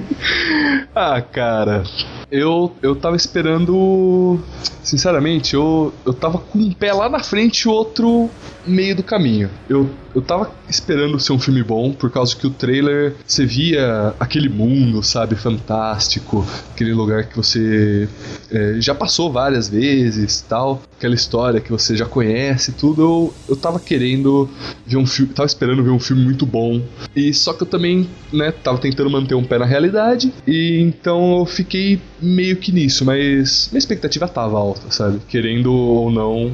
ah, 0.96 1.20
cara. 1.20 1.84
Eu, 2.30 2.72
eu 2.82 2.94
tava 2.94 3.16
esperando. 3.16 4.40
Sinceramente, 4.82 5.54
eu, 5.54 5.92
eu 6.06 6.12
tava 6.12 6.38
com 6.38 6.58
um 6.58 6.72
pé 6.72 6.92
lá 6.92 7.08
na 7.08 7.20
frente 7.20 7.62
e 7.62 7.68
outro 7.68 8.30
meio 8.66 8.94
do 8.94 9.02
caminho. 9.02 9.50
Eu, 9.68 9.90
eu 10.14 10.22
tava 10.22 10.50
esperando 10.68 11.18
ser 11.18 11.32
um 11.32 11.38
filme 11.38 11.62
bom, 11.62 11.92
por 11.92 12.10
causa 12.10 12.34
que 12.34 12.46
o 12.46 12.50
trailer 12.50 13.14
você 13.26 13.44
via 13.44 14.14
aquele 14.18 14.48
mundo, 14.48 15.02
sabe, 15.02 15.34
fantástico, 15.34 16.46
aquele 16.72 16.92
lugar 16.92 17.24
que 17.24 17.36
você 17.36 18.08
é, 18.50 18.76
já 18.80 18.94
passou 18.94 19.32
várias 19.32 19.68
vezes, 19.68 20.40
tal, 20.48 20.82
aquela 20.96 21.14
história 21.14 21.60
que 21.60 21.70
você 21.70 21.96
já 21.96 22.06
conhece, 22.06 22.72
tudo. 22.72 23.02
Eu, 23.02 23.34
eu 23.48 23.56
tava 23.56 23.78
querendo 23.78 24.48
ver 24.86 24.96
um 24.96 25.06
filme, 25.06 25.32
tava 25.32 25.46
esperando 25.46 25.82
ver 25.82 25.90
um 25.90 26.00
filme 26.00 26.22
muito 26.22 26.44
bom. 26.46 26.80
E 27.14 27.32
só 27.32 27.52
que 27.52 27.62
eu 27.62 27.66
também, 27.66 28.08
né, 28.32 28.50
tava 28.52 28.78
tentando 28.78 29.10
manter 29.10 29.34
um 29.34 29.44
pé 29.44 29.58
na 29.58 29.66
realidade, 29.66 30.32
e 30.46 30.80
então 30.80 31.38
eu 31.38 31.46
fiquei 31.46 32.00
meio 32.20 32.56
que 32.56 32.72
nisso, 32.72 33.04
mas 33.04 33.68
minha 33.70 33.78
expectativa 33.78 34.28
tava 34.28 34.58
alta, 34.58 34.90
sabe? 34.90 35.20
Querendo 35.28 35.72
ou 35.72 36.10
não, 36.10 36.52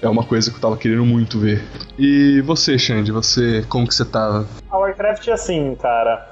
é 0.00 0.08
uma 0.08 0.24
coisa 0.24 0.50
que 0.50 0.56
eu 0.56 0.60
tava 0.60 0.76
querendo 0.76 1.04
muito 1.04 1.38
ver. 1.38 1.62
E 1.98 2.40
você, 2.42 2.78
Xande, 2.78 3.12
você, 3.12 3.64
como 3.68 3.86
que 3.86 3.94
você 3.94 4.04
tava? 4.04 4.46
A 4.70 4.78
Warcraft 4.78 5.28
é 5.28 5.32
assim, 5.32 5.76
cara. 5.80 6.26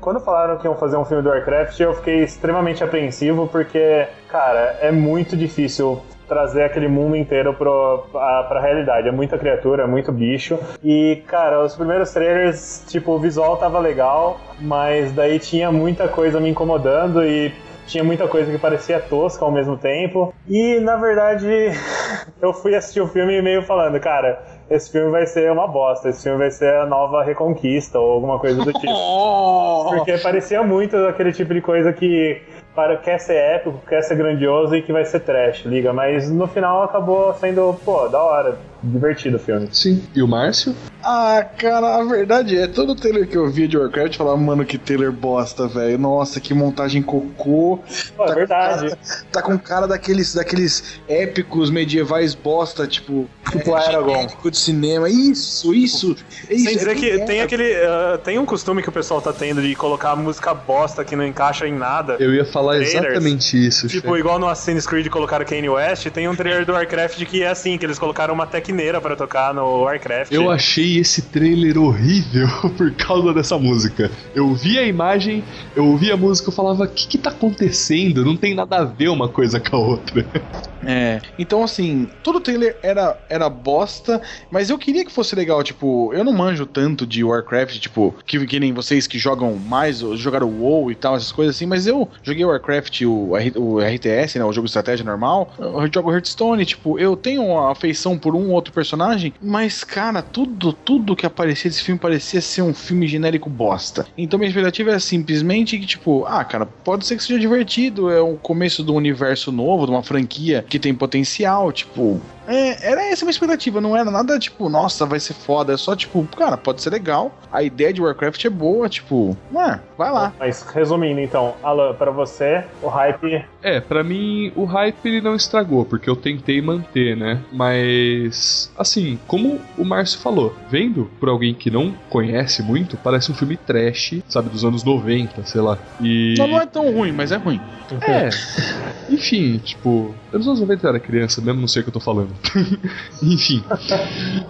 Quando 0.00 0.18
falaram 0.18 0.58
que 0.58 0.66
iam 0.66 0.74
fazer 0.74 0.96
um 0.96 1.04
filme 1.04 1.22
do 1.22 1.28
Warcraft, 1.28 1.78
eu 1.78 1.94
fiquei 1.94 2.24
extremamente 2.24 2.82
apreensivo, 2.82 3.46
porque, 3.46 4.08
cara, 4.28 4.78
é 4.80 4.90
muito 4.90 5.36
difícil 5.36 6.02
trazer 6.26 6.64
aquele 6.64 6.88
mundo 6.88 7.14
inteiro 7.14 7.54
pro, 7.54 8.06
a, 8.14 8.44
pra 8.48 8.60
realidade. 8.60 9.06
É 9.06 9.12
muita 9.12 9.38
criatura, 9.38 9.84
é 9.84 9.86
muito 9.86 10.10
bicho. 10.10 10.58
E, 10.82 11.22
cara, 11.26 11.62
os 11.62 11.76
primeiros 11.76 12.10
trailers, 12.10 12.84
tipo, 12.88 13.12
o 13.12 13.18
visual 13.20 13.56
tava 13.58 13.78
legal, 13.78 14.40
mas 14.58 15.12
daí 15.12 15.38
tinha 15.38 15.70
muita 15.70 16.08
coisa 16.08 16.40
me 16.40 16.48
incomodando 16.48 17.22
e 17.22 17.52
tinha 17.86 18.04
muita 18.04 18.28
coisa 18.28 18.50
que 18.50 18.58
parecia 18.58 19.00
tosca 19.00 19.44
ao 19.44 19.50
mesmo 19.50 19.76
tempo. 19.76 20.34
E 20.48 20.80
na 20.80 20.96
verdade, 20.96 21.46
eu 22.40 22.52
fui 22.52 22.74
assistir 22.74 23.00
o 23.00 23.06
filme 23.06 23.40
meio 23.42 23.62
falando, 23.62 23.98
cara, 24.00 24.42
esse 24.70 24.90
filme 24.90 25.10
vai 25.10 25.26
ser 25.26 25.50
uma 25.50 25.66
bosta, 25.66 26.08
esse 26.08 26.22
filme 26.22 26.38
vai 26.38 26.50
ser 26.50 26.74
a 26.74 26.86
nova 26.86 27.22
Reconquista 27.22 27.98
ou 27.98 28.12
alguma 28.12 28.38
coisa 28.38 28.64
do 28.64 28.72
tipo. 28.72 28.92
Porque 29.90 30.16
parecia 30.18 30.62
muito 30.62 30.96
aquele 30.96 31.32
tipo 31.32 31.52
de 31.52 31.60
coisa 31.60 31.92
que 31.92 32.40
para, 32.74 32.96
quer 32.96 33.18
ser 33.18 33.36
épico, 33.36 33.80
quer 33.86 34.02
ser 34.02 34.16
grandioso 34.16 34.74
e 34.74 34.82
que 34.82 34.92
vai 34.92 35.04
ser 35.04 35.20
trash, 35.20 35.64
liga. 35.64 35.92
Mas 35.92 36.30
no 36.30 36.46
final 36.46 36.82
acabou 36.82 37.34
sendo, 37.34 37.74
pô, 37.84 38.08
da 38.08 38.22
hora, 38.22 38.58
divertido 38.82 39.36
o 39.36 39.40
filme. 39.40 39.68
Sim. 39.72 40.02
E 40.14 40.22
o 40.22 40.28
Márcio? 40.28 40.74
Ah, 41.04 41.44
cara, 41.58 41.96
a 41.96 42.04
verdade 42.04 42.56
é, 42.56 42.66
todo 42.66 42.94
trailer 42.94 43.26
que 43.28 43.36
eu 43.36 43.50
via 43.50 43.66
de 43.66 43.76
Warcraft 43.76 44.16
falava, 44.16 44.36
mano, 44.36 44.64
que 44.64 44.78
trailer 44.78 45.10
bosta, 45.10 45.66
velho. 45.66 45.98
Nossa, 45.98 46.40
que 46.40 46.54
montagem 46.54 47.02
cocô. 47.02 47.80
Pô, 48.16 48.24
é 48.24 48.26
tá 48.28 48.34
verdade. 48.34 48.90
Com 48.90 48.96
cara, 48.96 49.24
tá 49.32 49.42
com 49.42 49.58
cara 49.58 49.86
daqueles, 49.88 50.34
daqueles 50.34 51.00
épicos 51.08 51.70
medievais 51.70 52.34
bosta, 52.34 52.86
tipo. 52.86 53.28
Tipo 53.50 53.74
Aragorn. 53.74 54.12
genérico 54.14 54.50
de 54.50 54.56
cinema. 54.58 55.08
Isso, 55.10 55.74
isso. 55.74 56.16
é 56.48 56.54
isso 56.54 56.64
Sem 56.64 56.76
dizer 56.76 56.90
é 56.90 56.94
que 56.94 57.18
tem 57.26 57.40
aquele. 57.40 57.74
ah, 57.84 58.18
tem 58.22 58.38
um 58.38 58.46
costume 58.46 58.82
que 58.82 58.88
o 58.88 58.92
pessoal 58.92 59.20
tá 59.20 59.32
tendo 59.32 59.60
de 59.60 59.74
colocar 59.74 60.14
música 60.16 60.54
bosta 60.54 61.04
que 61.04 61.16
não 61.16 61.26
encaixa 61.26 61.66
em 61.66 61.74
nada. 61.74 62.16
Eu 62.20 62.32
ia 62.32 62.44
falar 62.44 62.76
Trailers. 62.76 62.94
exatamente 62.94 63.66
isso. 63.66 63.88
Tipo, 63.88 64.08
Xande. 64.08 64.20
igual 64.20 64.38
no 64.38 64.48
Assassin's 64.48 64.86
Creed 64.86 65.08
colocaram 65.08 65.44
Kanye 65.44 65.68
West, 65.68 66.08
tem 66.10 66.28
um 66.28 66.36
trailer 66.36 66.64
do 66.64 66.72
Warcraft 66.72 67.24
que 67.24 67.42
é 67.42 67.48
assim, 67.48 67.76
que 67.76 67.84
eles 67.84 67.98
colocaram 67.98 68.32
uma 68.32 68.46
tecneira 68.72 69.00
pra 69.00 69.14
tocar 69.14 69.54
no 69.54 69.82
Warcraft. 69.82 70.32
Eu 70.32 70.50
achei 70.50 70.98
esse 70.98 71.22
trailer 71.22 71.78
horrível 71.78 72.48
por 72.76 72.90
causa 72.92 73.32
dessa 73.32 73.58
música. 73.58 74.10
Eu 74.34 74.54
vi 74.54 74.78
a 74.78 74.82
imagem, 74.82 75.44
eu 75.76 75.86
ouvi 75.86 76.10
a 76.10 76.16
música 76.16 76.50
e 76.50 76.54
falava: 76.54 76.84
o 76.84 76.88
que, 76.88 77.06
que 77.06 77.18
tá 77.18 77.30
acontecendo? 77.30 78.24
Não 78.24 78.36
tem 78.36 78.54
nada 78.54 78.78
a 78.78 78.84
ver 78.84 79.08
uma 79.08 79.28
coisa 79.28 79.60
com 79.60 79.76
a 79.76 79.78
outra. 79.78 80.26
É. 80.84 81.20
Então, 81.38 81.62
assim, 81.62 82.08
todo 82.24 82.40
trailer 82.40 82.76
era, 82.82 83.16
era 83.28 83.48
bosta, 83.48 84.20
mas 84.50 84.68
eu 84.68 84.76
queria 84.76 85.04
que 85.04 85.12
fosse 85.12 85.34
legal. 85.36 85.62
Tipo, 85.62 86.12
eu 86.12 86.24
não 86.24 86.32
manjo 86.32 86.66
tanto 86.66 87.06
de 87.06 87.22
Warcraft, 87.22 87.78
tipo, 87.78 88.12
que, 88.26 88.44
que 88.46 88.58
nem 88.58 88.72
vocês 88.72 89.06
que 89.06 89.16
jogam 89.16 89.54
mais, 89.54 90.02
ou 90.02 90.16
jogaram 90.16 90.48
WoW 90.48 90.90
e 90.90 90.96
tal, 90.96 91.14
essas 91.14 91.30
coisas 91.30 91.54
assim, 91.54 91.66
mas 91.66 91.86
eu 91.86 92.08
joguei 92.22 92.44
Warcraft, 92.44 93.02
o, 93.02 93.30
o 93.56 93.78
RTS, 93.78 94.38
né? 94.38 94.44
O 94.44 94.52
jogo 94.52 94.66
de 94.66 94.70
estratégia 94.70 95.04
normal. 95.04 95.52
Eu 95.56 95.88
jogo 95.92 96.12
Hearthstone, 96.12 96.64
tipo, 96.64 96.98
eu 96.98 97.16
tenho 97.16 97.44
uma 97.44 97.70
afeição 97.70 98.18
por 98.18 98.34
um 98.34 98.50
ou 98.50 98.61
outro 98.62 98.72
personagem, 98.72 99.34
mas, 99.40 99.84
cara, 99.84 100.22
tudo, 100.22 100.72
tudo 100.72 101.16
que 101.16 101.26
aparecia 101.26 101.70
desse 101.70 101.82
filme 101.82 102.00
parecia 102.00 102.40
ser 102.40 102.62
um 102.62 102.72
filme 102.72 103.06
genérico 103.06 103.50
bosta. 103.50 104.06
Então 104.16 104.38
minha 104.38 104.48
expectativa 104.48 104.92
é 104.92 104.98
simplesmente 104.98 105.78
que, 105.78 105.86
tipo, 105.86 106.24
ah, 106.26 106.44
cara, 106.44 106.64
pode 106.66 107.04
ser 107.06 107.16
que 107.16 107.22
seja 107.22 107.38
divertido, 107.38 108.10
é 108.10 108.20
o 108.20 108.36
começo 108.36 108.82
do 108.82 108.94
universo 108.94 109.52
novo, 109.52 109.86
de 109.86 109.92
uma 109.92 110.02
franquia 110.02 110.64
que 110.68 110.78
tem 110.78 110.94
potencial, 110.94 111.72
tipo. 111.72 112.20
É, 112.46 112.90
era 112.90 113.02
essa 113.04 113.24
a 113.24 113.26
minha 113.26 113.32
expectativa, 113.32 113.80
não 113.80 113.96
era 113.96 114.10
nada 114.10 114.38
tipo, 114.38 114.68
nossa, 114.68 115.06
vai 115.06 115.20
ser 115.20 115.34
foda. 115.34 115.72
É 115.72 115.76
só 115.76 115.94
tipo, 115.94 116.26
cara, 116.36 116.56
pode 116.56 116.82
ser 116.82 116.90
legal. 116.90 117.32
A 117.52 117.62
ideia 117.62 117.92
de 117.92 118.00
Warcraft 118.00 118.44
é 118.44 118.50
boa, 118.50 118.88
tipo, 118.88 119.36
ah, 119.54 119.78
vai 119.96 120.10
lá. 120.10 120.32
Mas 120.38 120.62
resumindo, 120.62 121.20
então, 121.20 121.54
Alan, 121.62 121.94
pra 121.94 122.10
você, 122.10 122.64
o 122.82 122.88
hype. 122.88 123.44
É, 123.62 123.80
pra 123.80 124.02
mim 124.02 124.52
o 124.56 124.64
hype 124.64 125.06
ele 125.06 125.20
não 125.20 125.36
estragou, 125.36 125.84
porque 125.84 126.08
eu 126.08 126.16
tentei 126.16 126.60
manter, 126.60 127.16
né? 127.16 127.40
Mas, 127.52 128.72
assim, 128.76 129.18
como 129.26 129.60
o 129.76 129.84
Márcio 129.84 130.20
falou, 130.20 130.54
vendo 130.68 131.10
por 131.20 131.28
alguém 131.28 131.54
que 131.54 131.70
não 131.70 131.94
conhece 132.08 132.62
muito, 132.62 132.96
parece 132.96 133.30
um 133.30 133.34
filme 133.34 133.56
trash, 133.56 134.22
sabe, 134.28 134.48
dos 134.48 134.64
anos 134.64 134.82
90, 134.82 135.44
sei 135.44 135.60
lá. 135.60 135.78
E. 136.00 136.34
Não, 136.38 136.46
não 136.46 136.60
é 136.60 136.66
tão 136.66 136.92
ruim, 136.92 137.12
mas 137.12 137.30
é 137.32 137.36
ruim. 137.36 137.60
É. 138.00 138.28
Enfim, 139.12 139.58
tipo, 139.58 140.14
eu 140.32 140.38
nos 140.38 140.48
anos 140.48 140.60
90 140.60 140.86
eu 140.86 140.90
era 140.90 141.00
criança, 141.00 141.40
mesmo 141.40 141.60
não 141.60 141.68
sei 141.68 141.80
o 141.80 141.84
que 141.84 141.90
eu 141.90 141.94
tô 141.94 142.00
falando. 142.00 142.31
Enfim. 143.22 143.64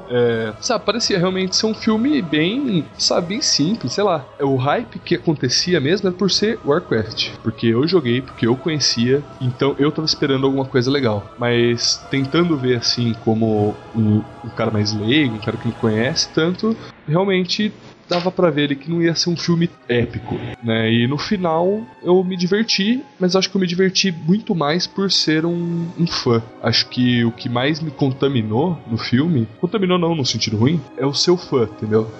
É, 0.08 0.52
sabe, 0.60 0.84
parecia 0.84 1.18
realmente 1.18 1.56
ser 1.56 1.66
um 1.66 1.74
filme 1.74 2.20
bem, 2.22 2.84
sabe, 2.98 3.28
bem 3.28 3.42
simples, 3.42 3.92
sei 3.92 4.04
lá. 4.04 4.26
O 4.40 4.56
hype 4.56 4.98
que 4.98 5.14
acontecia 5.14 5.80
mesmo 5.80 6.08
era 6.08 6.16
por 6.16 6.30
ser 6.30 6.58
Warcraft. 6.64 7.30
Porque 7.42 7.66
eu 7.66 7.86
joguei, 7.86 8.22
porque 8.22 8.46
eu 8.46 8.56
conhecia, 8.56 9.22
então 9.40 9.74
eu 9.78 9.90
tava 9.90 10.06
esperando 10.06 10.46
alguma 10.46 10.64
coisa 10.64 10.90
legal. 10.90 11.30
Mas 11.38 11.96
tentando 12.10 12.56
ver 12.56 12.76
assim 12.76 13.14
como 13.24 13.74
um, 13.94 14.22
um 14.44 14.50
cara 14.50 14.70
mais 14.70 14.92
leigo, 14.92 15.36
um 15.36 15.40
cara 15.40 15.56
que 15.56 15.66
não 15.66 15.74
conhece 15.74 16.28
tanto, 16.32 16.76
realmente 17.06 17.72
dava 18.08 18.30
pra 18.30 18.50
ver 18.50 18.62
ele 18.64 18.76
que 18.76 18.90
não 18.90 19.00
ia 19.02 19.14
ser 19.14 19.30
um 19.30 19.36
filme 19.36 19.70
épico, 19.88 20.34
né? 20.62 20.92
E 20.92 21.06
no 21.06 21.16
final 21.18 21.80
eu 22.02 22.22
me 22.22 22.36
diverti, 22.36 23.02
mas 23.18 23.34
acho 23.36 23.50
que 23.50 23.56
eu 23.56 23.60
me 23.60 23.66
diverti 23.66 24.12
muito 24.12 24.54
mais 24.54 24.86
por 24.86 25.10
ser 25.10 25.46
um, 25.46 25.86
um 25.98 26.06
fã. 26.06 26.42
Acho 26.62 26.88
que 26.88 27.24
o 27.24 27.32
que 27.32 27.48
mais 27.48 27.80
me 27.80 27.90
contaminou 27.90 28.78
no 28.86 28.98
filme, 28.98 29.48
contaminou 29.60 29.98
não 29.98 30.14
no 30.14 30.24
sentido 30.26 30.56
ruim, 30.56 30.80
é 30.96 31.06
o 31.06 31.14
seu 31.14 31.36
fã, 31.36 31.64
entendeu? 31.64 32.10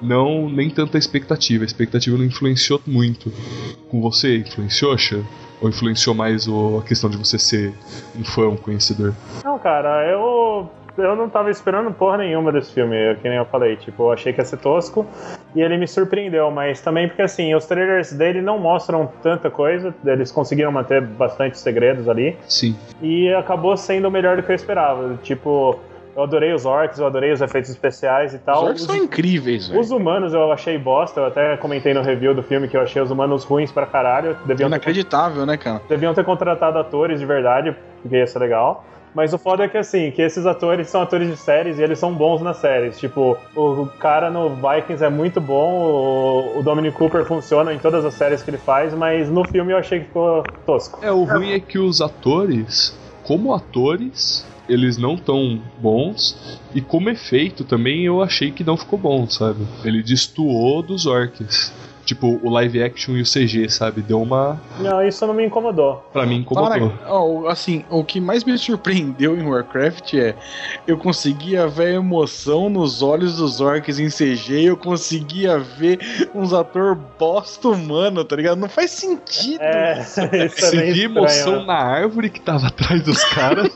Não 0.00 0.48
nem 0.48 0.70
tanta 0.70 0.96
expectativa. 0.96 1.64
A 1.64 1.66
expectativa 1.66 2.16
não 2.16 2.24
influenciou 2.24 2.80
muito. 2.86 3.32
Com 3.88 4.00
você 4.00 4.38
influenciou, 4.38 4.96
Xan? 4.96 5.22
Ou 5.60 5.68
influenciou 5.68 6.14
mais 6.14 6.48
o- 6.48 6.78
a 6.78 6.82
questão 6.82 7.10
de 7.10 7.18
você 7.18 7.38
ser 7.38 7.74
um 8.18 8.24
fã, 8.24 8.48
um 8.48 8.56
conhecedor? 8.56 9.14
Não, 9.44 9.58
cara, 9.58 10.06
eu. 10.10 10.70
Eu 10.98 11.16
não 11.16 11.28
tava 11.28 11.50
esperando 11.50 11.90
porra 11.92 12.18
nenhuma 12.18 12.52
desse 12.52 12.72
filme, 12.72 12.96
que 13.22 13.28
nem 13.28 13.38
eu 13.38 13.44
falei. 13.44 13.76
Tipo, 13.76 14.04
eu 14.04 14.12
achei 14.12 14.32
que 14.32 14.40
ia 14.40 14.44
ser 14.44 14.58
tosco 14.58 15.06
e 15.54 15.60
ele 15.62 15.76
me 15.76 15.86
surpreendeu, 15.86 16.50
mas 16.50 16.80
também 16.80 17.08
porque 17.08 17.22
assim, 17.22 17.54
os 17.54 17.66
trailers 17.66 18.12
dele 18.12 18.40
não 18.40 18.58
mostram 18.58 19.10
tanta 19.22 19.50
coisa, 19.50 19.94
eles 20.04 20.30
conseguiram 20.30 20.70
manter 20.72 21.00
bastante 21.00 21.58
segredos 21.58 22.08
ali 22.08 22.36
Sim. 22.48 22.76
e 23.00 23.32
acabou 23.34 23.76
sendo 23.76 24.10
melhor 24.10 24.36
do 24.36 24.42
que 24.42 24.50
eu 24.50 24.56
esperava. 24.56 25.18
Tipo, 25.22 25.78
eu 26.16 26.24
adorei 26.24 26.52
os 26.52 26.66
orcs, 26.66 26.98
eu 26.98 27.06
adorei 27.06 27.32
os 27.32 27.40
efeitos 27.40 27.70
especiais 27.70 28.32
e 28.32 28.36
Os 28.36 28.42
tal. 28.42 28.64
orcs 28.64 28.82
são 28.82 28.96
incríveis, 28.96 29.68
velho. 29.68 29.80
Os 29.80 29.90
humanos 29.90 30.34
eu 30.34 30.50
achei 30.52 30.76
bosta, 30.76 31.20
eu 31.20 31.26
até 31.26 31.56
comentei 31.56 31.94
no 31.94 32.02
review 32.02 32.34
do 32.34 32.42
filme 32.42 32.68
que 32.68 32.76
eu 32.76 32.80
achei 32.80 33.00
os 33.00 33.10
humanos 33.10 33.44
ruins 33.44 33.70
pra 33.72 33.86
caralho. 33.86 34.36
Deviam 34.44 34.68
ter, 34.68 34.76
Inacreditável, 34.76 35.46
né, 35.46 35.56
cara? 35.56 35.80
deviam 35.88 36.12
ter 36.12 36.24
contratado 36.24 36.78
atores 36.78 37.20
de 37.20 37.26
verdade, 37.26 37.74
porque 38.02 38.16
ia 38.16 38.26
ser 38.26 38.38
legal. 38.40 38.84
Mas 39.14 39.32
o 39.32 39.38
foda 39.38 39.64
é 39.64 39.68
que 39.68 39.76
assim, 39.76 40.10
que 40.10 40.22
esses 40.22 40.46
atores 40.46 40.88
são 40.88 41.02
atores 41.02 41.28
de 41.28 41.36
séries 41.36 41.78
e 41.78 41.82
eles 41.82 41.98
são 41.98 42.14
bons 42.14 42.40
nas 42.40 42.58
séries. 42.58 42.98
Tipo, 42.98 43.36
o 43.56 43.86
cara 43.98 44.30
no 44.30 44.50
Vikings 44.50 45.04
é 45.04 45.10
muito 45.10 45.40
bom, 45.40 46.56
o, 46.56 46.62
Dominic 46.62 46.96
Cooper 46.96 47.24
funciona 47.24 47.72
em 47.72 47.78
todas 47.78 48.04
as 48.04 48.14
séries 48.14 48.42
que 48.42 48.50
ele 48.50 48.58
faz, 48.58 48.94
mas 48.94 49.28
no 49.28 49.44
filme 49.44 49.72
eu 49.72 49.78
achei 49.78 50.00
que 50.00 50.06
ficou 50.06 50.44
tosco. 50.64 50.98
É, 51.02 51.10
o 51.10 51.24
ruim 51.24 51.52
é 51.52 51.60
que 51.60 51.78
os 51.78 52.00
atores, 52.00 52.96
como 53.24 53.52
atores, 53.54 54.46
eles 54.68 54.96
não 54.96 55.16
tão 55.16 55.60
bons. 55.78 56.60
E 56.72 56.80
como 56.80 57.10
efeito 57.10 57.64
também 57.64 58.04
eu 58.04 58.22
achei 58.22 58.52
que 58.52 58.62
não 58.62 58.76
ficou 58.76 58.98
bom, 58.98 59.28
sabe? 59.28 59.66
Ele 59.84 60.02
destoou 60.02 60.82
dos 60.82 61.06
orcs. 61.06 61.72
Tipo, 62.10 62.40
o 62.42 62.50
live 62.50 62.82
action 62.82 63.16
e 63.16 63.22
o 63.22 63.24
CG, 63.24 63.68
sabe? 63.68 64.02
Deu 64.02 64.20
uma. 64.20 64.60
Não, 64.80 65.00
isso 65.00 65.24
não 65.24 65.32
me 65.32 65.46
incomodou. 65.46 66.04
Pra 66.12 66.26
mim, 66.26 66.38
incomodou. 66.38 66.90
Para, 66.90 67.08
ó, 67.08 67.46
assim, 67.46 67.84
o 67.88 68.02
que 68.02 68.20
mais 68.20 68.42
me 68.42 68.58
surpreendeu 68.58 69.38
em 69.38 69.46
Warcraft 69.46 70.14
é 70.14 70.34
eu 70.88 70.98
conseguia 70.98 71.68
ver 71.68 71.86
a 71.86 71.90
emoção 71.92 72.68
nos 72.68 73.00
olhos 73.00 73.36
dos 73.36 73.60
orcs 73.60 74.00
em 74.00 74.08
CG, 74.08 74.64
eu 74.64 74.76
conseguia 74.76 75.56
ver 75.60 76.00
uns 76.34 76.52
ator 76.52 76.96
bosta 77.16 77.68
humano, 77.68 78.24
tá 78.24 78.34
ligado? 78.34 78.58
Não 78.58 78.68
faz 78.68 78.90
sentido. 78.90 79.62
É, 79.62 80.00
isso 80.02 80.20
é 80.20 80.48
Você 80.48 80.76
bem 80.78 80.92
via 80.92 81.04
emoção 81.04 81.60
né? 81.60 81.66
na 81.66 81.78
árvore 81.78 82.28
que 82.28 82.40
tava 82.40 82.66
atrás 82.66 83.04
dos 83.04 83.22
caras. 83.26 83.70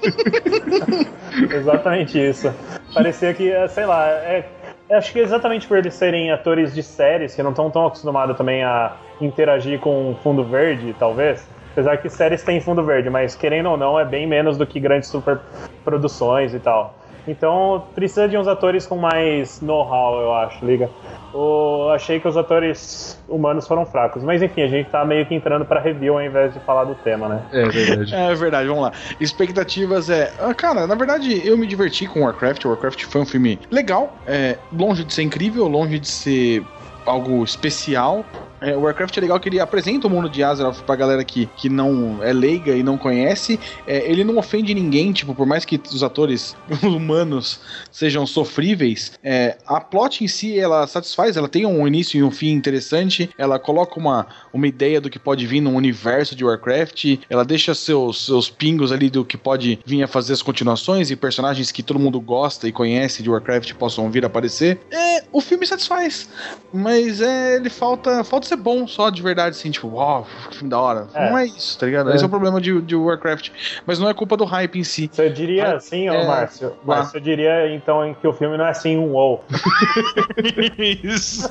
Exatamente 1.54 2.18
isso. 2.18 2.52
Parecia 2.92 3.32
que, 3.32 3.48
é, 3.48 3.68
sei 3.68 3.86
lá, 3.86 4.08
é, 4.08 4.44
eu 4.88 4.98
acho 4.98 5.12
que 5.12 5.18
exatamente 5.18 5.66
por 5.66 5.78
eles 5.78 5.94
serem 5.94 6.30
atores 6.30 6.74
de 6.74 6.82
séries 6.82 7.34
que 7.34 7.42
não 7.42 7.50
estão 7.50 7.70
tão 7.70 7.86
acostumados 7.86 8.36
também 8.36 8.62
a 8.62 8.96
interagir 9.20 9.80
com 9.80 10.14
fundo 10.22 10.44
verde, 10.44 10.94
talvez. 10.98 11.46
Apesar 11.72 11.96
que 11.96 12.08
séries 12.08 12.42
têm 12.42 12.60
fundo 12.60 12.84
verde, 12.84 13.10
mas 13.10 13.34
querendo 13.34 13.70
ou 13.70 13.76
não, 13.76 13.98
é 13.98 14.04
bem 14.04 14.26
menos 14.26 14.56
do 14.56 14.66
que 14.66 14.78
grandes 14.78 15.08
superproduções 15.08 16.54
e 16.54 16.60
tal. 16.60 16.94
Então 17.26 17.84
precisa 17.94 18.28
de 18.28 18.36
uns 18.36 18.46
atores 18.46 18.86
com 18.86 18.96
mais 18.96 19.60
know-how, 19.60 20.20
eu 20.20 20.32
acho, 20.34 20.64
liga. 20.64 20.90
Eu 21.32 21.90
achei 21.90 22.20
que 22.20 22.28
os 22.28 22.36
atores 22.36 23.18
humanos 23.28 23.66
foram 23.66 23.84
fracos. 23.86 24.22
Mas 24.22 24.42
enfim, 24.42 24.62
a 24.62 24.68
gente 24.68 24.90
tá 24.90 25.04
meio 25.04 25.26
que 25.26 25.34
entrando 25.34 25.64
pra 25.64 25.80
review 25.80 26.14
ao 26.14 26.22
invés 26.22 26.52
de 26.52 26.60
falar 26.60 26.84
do 26.84 26.94
tema, 26.96 27.28
né? 27.28 27.42
é 27.52 27.64
verdade. 27.68 28.14
É 28.24 28.34
verdade, 28.34 28.68
vamos 28.68 28.82
lá. 28.84 28.92
Expectativas 29.20 30.08
é. 30.10 30.32
ah, 30.40 30.54
Cara, 30.54 30.86
na 30.86 30.94
verdade, 30.94 31.46
eu 31.46 31.56
me 31.58 31.66
diverti 31.66 32.06
com 32.06 32.22
Warcraft. 32.22 32.64
Warcraft 32.64 33.04
foi 33.04 33.20
um 33.20 33.26
filme 33.26 33.58
legal, 33.70 34.12
é, 34.26 34.56
longe 34.72 35.04
de 35.04 35.12
ser 35.12 35.22
incrível, 35.22 35.66
longe 35.66 35.98
de 35.98 36.08
ser 36.08 36.62
algo 37.06 37.42
especial. 37.44 38.24
É, 38.64 38.74
Warcraft 38.74 39.18
é 39.18 39.20
legal 39.20 39.38
que 39.38 39.50
ele 39.50 39.60
apresenta 39.60 40.06
o 40.06 40.10
mundo 40.10 40.28
de 40.28 40.42
Azeroth 40.42 40.80
pra 40.84 40.96
galera 40.96 41.22
que, 41.22 41.46
que 41.54 41.68
não 41.68 42.22
é 42.22 42.32
leiga 42.32 42.74
e 42.74 42.82
não 42.82 42.96
conhece. 42.96 43.60
É, 43.86 44.10
ele 44.10 44.24
não 44.24 44.38
ofende 44.38 44.74
ninguém, 44.74 45.12
tipo, 45.12 45.34
por 45.34 45.46
mais 45.46 45.66
que 45.66 45.78
os 45.92 46.02
atores 46.02 46.56
humanos 46.82 47.60
sejam 47.92 48.26
sofríveis, 48.26 49.12
é, 49.22 49.58
a 49.66 49.80
plot 49.80 50.24
em 50.24 50.28
si 50.28 50.58
ela 50.58 50.86
satisfaz, 50.86 51.36
ela 51.36 51.48
tem 51.48 51.66
um 51.66 51.86
início 51.86 52.18
e 52.18 52.22
um 52.22 52.30
fim 52.30 52.52
interessante, 52.52 53.28
ela 53.36 53.58
coloca 53.58 54.00
uma, 54.00 54.26
uma 54.50 54.66
ideia 54.66 54.98
do 54.98 55.10
que 55.10 55.18
pode 55.18 55.46
vir 55.46 55.60
no 55.60 55.72
universo 55.72 56.34
de 56.34 56.42
Warcraft, 56.42 57.18
ela 57.28 57.44
deixa 57.44 57.74
seus, 57.74 58.24
seus 58.24 58.48
pingos 58.48 58.92
ali 58.92 59.10
do 59.10 59.26
que 59.26 59.36
pode 59.36 59.78
vir 59.84 60.02
a 60.02 60.08
fazer 60.08 60.32
as 60.32 60.40
continuações 60.40 61.10
e 61.10 61.16
personagens 61.16 61.70
que 61.70 61.82
todo 61.82 61.98
mundo 61.98 62.18
gosta 62.18 62.66
e 62.66 62.72
conhece 62.72 63.22
de 63.22 63.28
Warcraft 63.28 63.74
possam 63.74 64.10
vir 64.10 64.24
a 64.24 64.26
aparecer. 64.26 64.78
É, 64.90 65.24
o 65.30 65.40
filme 65.40 65.66
satisfaz, 65.66 66.30
mas 66.72 67.20
é, 67.20 67.56
ele 67.56 67.68
falta, 67.68 68.24
falta 68.24 68.53
ser 68.54 68.56
bom 68.56 68.86
só 68.86 69.10
de 69.10 69.20
verdade, 69.22 69.56
assim, 69.56 69.70
tipo, 69.70 69.88
uau, 69.88 70.26
que 70.50 70.56
filme 70.56 70.70
da 70.70 70.78
hora. 70.80 71.06
É. 71.14 71.30
Não 71.30 71.38
é 71.38 71.46
isso, 71.46 71.78
tá 71.78 71.86
ligado? 71.86 72.12
Esse 72.12 72.22
é 72.22 72.26
o 72.26 72.30
problema 72.30 72.60
de, 72.60 72.80
de 72.82 72.94
Warcraft, 72.94 73.50
mas 73.86 73.98
não 73.98 74.08
é 74.08 74.14
culpa 74.14 74.36
do 74.36 74.44
hype 74.44 74.78
em 74.78 74.84
si. 74.84 75.10
Você 75.12 75.28
diria 75.28 75.72
Ah, 75.72 75.76
assim, 75.76 76.08
ô 76.08 76.14
é, 76.14 76.26
Márcio? 76.26 76.72
eu 77.14 77.20
diria 77.20 77.74
então 77.74 78.14
que 78.20 78.26
o 78.26 78.32
filme 78.32 78.56
não 78.56 78.66
é 78.66 78.70
assim 78.70 78.96
um 78.96 79.12
WoW. 79.12 79.44
Isso. 81.02 81.50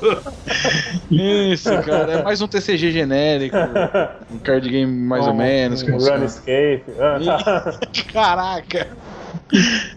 Isso, 1.11 1.69
cara. 1.83 2.13
É 2.13 2.23
mais 2.23 2.41
um 2.41 2.47
TCG 2.47 2.91
genérico. 2.91 3.57
Um 4.31 4.37
card 4.39 4.69
game 4.69 4.91
mais 4.91 5.27
ou 5.27 5.33
menos. 5.33 5.83
Um. 5.83 5.97
Runescape. 5.97 6.83
Ah, 6.99 7.39
tá. 7.43 7.79
Caraca. 8.11 8.87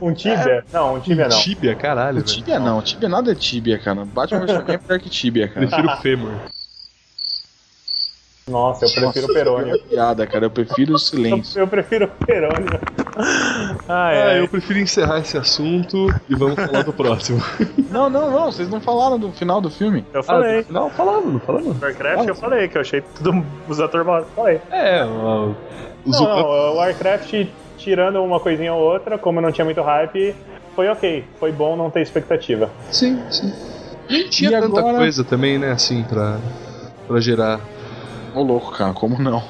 Um 0.00 0.12
Tibia? 0.12 0.64
Não, 0.72 0.94
um 0.96 1.00
Tibia 1.00 1.28
não. 1.28 1.38
Tibia, 1.38 1.74
caralho, 1.74 2.16
velho. 2.16 2.26
Tibia 2.26 2.58
não. 2.58 2.82
Tibia 2.82 3.08
nada 3.08 3.32
é 3.32 3.34
Tibia, 3.34 3.78
cara. 3.78 4.04
Batman 4.04 4.40
vs 4.40 4.50
Superman 4.50 4.74
é 4.74 4.78
pior 4.78 4.98
que 5.00 5.08
Tibia, 5.10 5.48
cara. 5.48 5.66
Prefiro 5.66 5.88
o 5.88 5.96
Femur. 5.98 6.32
Nossa, 8.48 8.84
eu 8.84 8.90
prefiro 9.12 9.26
o 9.26 9.34
Perônio. 9.34 9.82
Piada, 9.88 10.24
cara. 10.24 10.44
Eu 10.46 10.50
prefiro 10.50 10.94
o 10.94 10.98
silêncio. 11.00 11.58
Eu 11.60 11.66
prefiro 11.66 12.04
o 12.04 12.24
Perônio. 12.24 12.78
Ai, 13.16 14.22
Ah, 14.22 14.26
ai. 14.28 14.40
eu 14.40 14.46
prefiro 14.46 14.78
encerrar 14.78 15.18
esse 15.18 15.36
assunto 15.36 16.06
e 16.28 16.34
vamos 16.36 16.54
falar 16.54 16.82
do 16.84 16.92
próximo. 16.92 17.42
Não, 17.90 18.08
não, 18.10 18.30
não. 18.30 18.52
Vocês 18.52 18.68
não 18.68 18.80
falaram 18.80 19.18
do 19.18 19.32
final 19.32 19.58
do 19.60 19.70
filme. 19.70 20.04
Eu 20.12 20.22
falei. 20.22 20.66
não, 20.68 20.90
falando, 20.90 21.32
não 21.32 21.40
falando. 21.40 21.76
Warcraft 21.82 22.28
eu 22.28 22.34
falei, 22.34 22.68
que 22.68 22.76
eu 22.76 22.82
achei 22.82 23.00
tudo 23.00 23.44
os 23.68 23.80
atores. 23.80 24.06
Falei. 24.36 24.60
É, 24.70 25.02
os 26.04 26.20
Não, 26.20 26.24
não, 26.24 26.44
o 26.46 26.76
Warcraft, 26.76 27.46
tirando 27.78 28.22
uma 28.22 28.38
coisinha 28.38 28.74
ou 28.74 28.82
outra, 28.82 29.16
como 29.16 29.40
não 29.40 29.50
tinha 29.50 29.64
muito 29.64 29.80
hype, 29.80 30.34
foi 30.74 30.88
ok. 30.88 31.24
Foi 31.40 31.50
bom 31.52 31.74
não 31.76 31.88
ter 31.90 32.02
expectativa. 32.02 32.68
Sim, 32.90 33.18
sim. 33.30 33.50
Nem 34.10 34.28
tinha 34.28 34.50
E 34.50 34.60
tanta 34.60 34.78
agora- 34.78 34.98
coisa 34.98 35.24
também, 35.24 35.58
né, 35.58 35.72
assim, 35.72 36.02
pra, 36.04 36.36
pra 37.08 37.18
gerar. 37.18 37.58
Ô, 38.36 38.42
louco, 38.42 38.70
cara. 38.72 38.92
Como 38.92 39.18
não? 39.18 39.40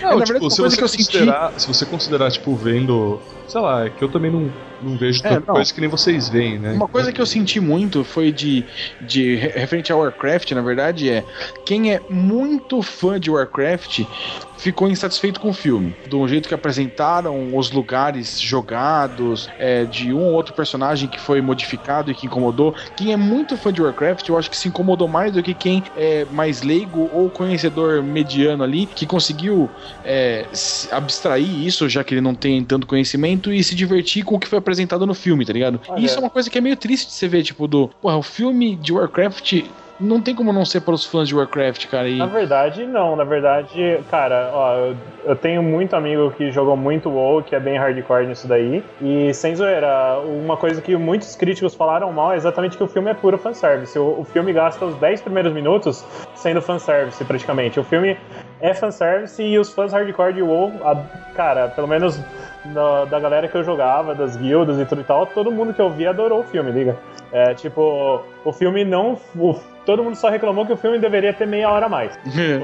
Não, 0.00 0.12
É, 0.12 0.16
na 0.16 0.24
tipo, 0.24 0.38
verdade, 0.40 0.54
se 0.54 0.60
você 0.62 0.88
senti- 0.88 1.06
considerar, 1.06 1.60
se 1.60 1.66
você 1.68 1.86
considerar, 1.86 2.30
tipo, 2.30 2.56
vendo, 2.56 3.20
sei 3.52 3.60
lá, 3.60 3.84
é 3.86 3.90
que 3.90 4.02
eu 4.02 4.10
também 4.10 4.30
não, 4.30 4.56
não 4.80 4.96
vejo 4.96 5.22
É, 5.24 5.38
não. 5.46 5.54
coisa 5.54 5.72
que 5.72 5.80
nem 5.80 5.90
vocês 5.90 6.28
veem, 6.28 6.58
né? 6.58 6.74
Uma 6.74 6.88
coisa 6.88 7.12
que 7.12 7.20
eu 7.20 7.26
senti 7.26 7.60
muito 7.60 8.02
foi 8.02 8.32
de, 8.32 8.66
de 8.98 9.36
re- 9.36 9.48
referente 9.60 9.92
a 9.92 9.96
Warcraft, 9.96 10.52
na 10.52 10.62
verdade, 10.62 11.10
é 11.10 11.26
quem 11.64 11.92
é 11.92 12.02
muito 12.08 12.80
fã 12.82 13.20
de 13.20 13.30
Warcraft 13.30 14.08
ficou 14.56 14.88
insatisfeito 14.88 15.38
com 15.40 15.50
o 15.50 15.52
filme. 15.52 15.98
Do 16.06 16.26
jeito 16.26 16.48
que 16.48 16.54
apresentaram 16.54 17.54
os 17.54 17.70
lugares 17.72 18.40
jogados, 18.40 19.50
é, 19.58 19.84
de 19.84 20.14
um 20.14 20.20
ou 20.20 20.32
outro 20.32 20.54
personagem 20.54 21.08
que 21.10 21.20
foi 21.20 21.42
modificado 21.42 22.10
e 22.10 22.14
que 22.14 22.26
incomodou. 22.26 22.74
Quem 22.94 23.12
é 23.12 23.16
muito 23.16 23.56
fã 23.56 23.72
de 23.72 23.82
Warcraft, 23.82 24.26
eu 24.28 24.38
acho 24.38 24.48
que 24.48 24.56
se 24.56 24.68
incomodou 24.68 25.08
mais 25.08 25.32
do 25.32 25.42
que 25.42 25.54
quem 25.54 25.82
é 25.94 26.24
mais 26.26 26.62
leigo 26.62 27.00
ou 27.00 27.30
conhecedor 27.30 28.02
mediano 28.02 28.62
ali, 28.62 28.86
que 28.86 29.04
conseguiu 29.06 29.74
é, 30.02 30.48
abstrair 30.90 31.66
isso, 31.66 31.88
já 31.88 32.04
que 32.04 32.14
ele 32.14 32.20
não 32.20 32.34
tem 32.34 32.64
tanto 32.64 32.86
conhecimento, 32.86 33.41
e 33.50 33.64
se 33.64 33.74
divertir 33.74 34.24
com 34.26 34.34
o 34.34 34.38
que 34.38 34.46
foi 34.46 34.58
apresentado 34.58 35.06
no 35.06 35.14
filme, 35.14 35.46
tá 35.46 35.54
ligado? 35.54 35.80
E 35.96 36.04
isso 36.04 36.18
é 36.18 36.20
uma 36.20 36.28
coisa 36.28 36.50
que 36.50 36.58
é 36.58 36.60
meio 36.60 36.76
triste 36.76 37.06
de 37.06 37.12
você 37.14 37.26
ver, 37.26 37.42
tipo, 37.42 37.66
do. 37.66 37.88
Porra, 38.02 38.18
o 38.18 38.22
filme 38.22 38.76
de 38.76 38.92
Warcraft 38.92 39.62
não 40.00 40.20
tem 40.20 40.34
como 40.34 40.52
não 40.52 40.64
ser 40.64 40.80
para 40.80 40.94
os 40.94 41.04
fãs 41.06 41.28
de 41.28 41.34
Warcraft, 41.36 41.86
cara. 41.86 42.08
E 42.08 42.18
Na 42.18 42.26
verdade, 42.26 42.84
não. 42.84 43.14
Na 43.14 43.22
verdade, 43.22 44.00
cara, 44.10 44.50
ó, 44.52 44.74
eu, 44.76 44.96
eu 45.26 45.36
tenho 45.36 45.62
muito 45.62 45.94
amigo 45.94 46.32
que 46.32 46.50
jogou 46.50 46.76
muito 46.76 47.08
WoW, 47.08 47.40
que 47.44 47.54
é 47.54 47.60
bem 47.60 47.78
hardcore 47.78 48.26
nisso 48.26 48.48
daí. 48.48 48.82
E 49.00 49.32
sem 49.32 49.54
zoeira, 49.54 50.18
uma 50.24 50.56
coisa 50.56 50.80
que 50.82 50.96
muitos 50.96 51.36
críticos 51.36 51.74
falaram 51.76 52.12
mal 52.12 52.32
é 52.32 52.36
exatamente 52.36 52.76
que 52.76 52.82
o 52.82 52.88
filme 52.88 53.10
é 53.10 53.14
puro 53.14 53.38
fanservice. 53.38 53.96
O, 53.96 54.20
o 54.20 54.24
filme 54.24 54.52
gasta 54.52 54.84
os 54.84 54.96
10 54.96 55.20
primeiros 55.20 55.52
minutos 55.52 56.04
sendo 56.34 56.60
fanservice, 56.60 57.24
praticamente. 57.24 57.78
O 57.78 57.84
filme 57.84 58.16
é 58.60 58.74
fanservice 58.74 59.40
e 59.40 59.56
os 59.56 59.72
fãs 59.72 59.92
hardcore 59.92 60.32
de 60.32 60.42
WoW, 60.42 60.80
a- 60.84 61.04
cara, 61.34 61.68
pelo 61.68 61.86
menos 61.86 62.20
da, 62.64 63.04
da 63.06 63.20
galera 63.20 63.48
que 63.48 63.56
eu 63.56 63.64
jogava, 63.64 64.14
das 64.14 64.36
guildas 64.36 64.78
e 64.78 64.84
tudo 64.84 65.00
e 65.00 65.04
tal, 65.04 65.26
todo 65.26 65.50
mundo 65.50 65.74
que 65.74 65.80
eu 65.80 65.90
vi 65.90 66.06
adorou 66.06 66.40
o 66.40 66.44
filme, 66.44 66.70
liga. 66.70 66.96
É, 67.32 67.54
tipo, 67.54 68.20
o 68.44 68.52
filme 68.52 68.84
não. 68.84 69.18
o- 69.36 69.58
todo 69.86 70.04
mundo 70.04 70.14
só 70.16 70.28
reclamou 70.28 70.64
que 70.66 70.72
o 70.72 70.76
filme 70.76 70.98
deveria 70.98 71.32
ter 71.32 71.46
meia 71.46 71.68
hora 71.70 71.86
a 71.86 71.88
mais. 71.88 72.16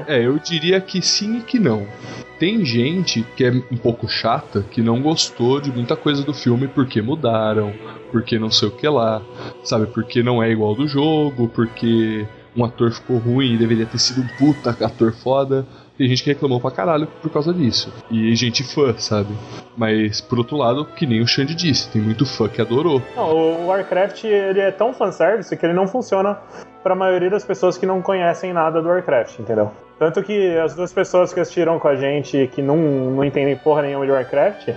É, 0.07 0.25
eu 0.25 0.37
diria 0.39 0.79
que 0.79 1.01
sim 1.01 1.37
e 1.39 1.41
que 1.41 1.59
não. 1.59 1.85
Tem 2.39 2.63
gente 2.63 3.23
que 3.35 3.43
é 3.43 3.51
um 3.71 3.75
pouco 3.77 4.07
chata, 4.07 4.63
que 4.71 4.81
não 4.81 5.01
gostou 5.01 5.59
de 5.59 5.71
muita 5.71 5.97
coisa 5.97 6.23
do 6.23 6.33
filme 6.33 6.67
porque 6.69 7.01
mudaram, 7.01 7.73
porque 8.11 8.39
não 8.39 8.49
sei 8.49 8.69
o 8.69 8.71
que 8.71 8.87
lá, 8.87 9.21
sabe? 9.63 9.87
Porque 9.87 10.23
não 10.23 10.41
é 10.41 10.49
igual 10.49 10.73
do 10.73 10.87
jogo, 10.87 11.49
porque 11.53 12.25
um 12.55 12.63
ator 12.63 12.91
ficou 12.91 13.17
ruim 13.17 13.53
e 13.55 13.57
deveria 13.57 13.85
ter 13.85 13.99
sido 13.99 14.21
um 14.21 14.27
puta 14.37 14.69
ator 14.85 15.11
foda. 15.11 15.65
Tem 15.99 16.07
gente 16.07 16.23
que 16.23 16.29
reclamou 16.29 16.61
pra 16.61 16.71
caralho 16.71 17.09
por 17.21 17.29
causa 17.29 17.53
disso. 17.53 17.93
E 18.09 18.33
gente 18.33 18.63
fã, 18.63 18.97
sabe? 18.97 19.33
Mas, 19.75 20.21
por 20.21 20.37
outro 20.37 20.55
lado, 20.55 20.85
que 20.85 21.05
nem 21.05 21.21
o 21.21 21.27
Xande 21.27 21.53
disse, 21.53 21.89
tem 21.89 22.01
muito 22.01 22.25
fã 22.25 22.47
que 22.47 22.61
adorou. 22.61 23.01
Não, 23.17 23.35
o 23.35 23.67
Warcraft 23.67 24.23
ele 24.23 24.61
é 24.61 24.71
tão 24.71 24.93
fanservice 24.93 25.57
que 25.57 25.65
ele 25.65 25.73
não 25.73 25.89
funciona 25.89 26.39
pra 26.81 26.95
maioria 26.95 27.29
das 27.29 27.43
pessoas 27.43 27.77
que 27.77 27.85
não 27.85 28.01
conhecem 28.01 28.53
nada 28.53 28.81
do 28.81 28.87
Warcraft, 28.87 29.39
entendeu? 29.39 29.73
Tanto 29.99 30.23
que 30.23 30.57
as 30.57 30.73
duas 30.73 30.93
pessoas 30.93 31.33
que 31.33 31.41
assistiram 31.41 31.77
com 31.77 31.89
a 31.89 31.95
gente, 31.97 32.49
que 32.53 32.61
não, 32.61 32.77
não 32.77 33.25
entendem 33.25 33.57
porra 33.57 33.81
nenhuma 33.81 34.05
de 34.05 34.11
Warcraft, 34.13 34.69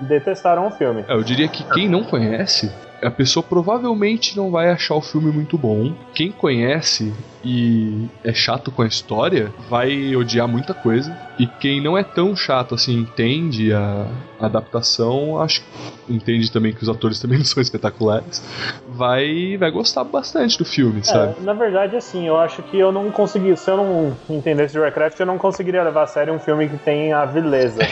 detestaram 0.00 0.68
o 0.68 0.70
filme. 0.70 1.04
É, 1.08 1.12
eu 1.12 1.24
diria 1.24 1.48
que 1.48 1.64
quem 1.74 1.88
não 1.88 2.04
conhece, 2.04 2.72
a 3.02 3.10
pessoa 3.10 3.42
provavelmente 3.42 4.36
não 4.36 4.52
vai 4.52 4.70
achar 4.70 4.94
o 4.94 5.00
filme 5.00 5.32
muito 5.32 5.58
bom. 5.58 5.92
Quem 6.14 6.30
conhece 6.30 7.12
e 7.44 8.08
é 8.24 8.32
chato 8.32 8.70
com 8.70 8.82
a 8.82 8.86
história, 8.86 9.52
vai 9.68 10.14
odiar 10.16 10.48
muita 10.48 10.74
coisa. 10.74 11.16
E 11.38 11.46
quem 11.46 11.80
não 11.80 11.96
é 11.96 12.02
tão 12.02 12.34
chato 12.34 12.74
assim, 12.74 12.94
entende 12.98 13.72
a 13.72 14.06
adaptação, 14.40 15.40
acho 15.40 15.62
que 15.62 16.12
entende 16.14 16.50
também 16.50 16.72
que 16.72 16.82
os 16.82 16.88
atores 16.88 17.20
também 17.20 17.38
não 17.38 17.44
são 17.44 17.60
espetaculares, 17.60 18.42
vai, 18.88 19.56
vai 19.56 19.70
gostar 19.70 20.04
bastante 20.04 20.58
do 20.58 20.64
filme, 20.64 21.04
sabe? 21.04 21.34
É, 21.38 21.42
na 21.42 21.52
verdade, 21.52 21.96
assim, 21.96 22.26
eu 22.26 22.36
acho 22.36 22.62
que 22.64 22.78
eu 22.78 22.90
não 22.90 23.10
consegui, 23.10 23.56
se 23.56 23.70
eu 23.70 23.76
não 23.76 24.16
entendesse 24.28 24.72
de 24.72 24.80
Warcraft, 24.80 25.18
eu 25.20 25.26
não 25.26 25.38
conseguiria 25.38 25.82
levar 25.82 26.02
a 26.04 26.06
sério 26.06 26.34
um 26.34 26.38
filme 26.38 26.68
que 26.68 26.76
tem 26.78 27.12
a 27.12 27.24
vileza. 27.24 27.80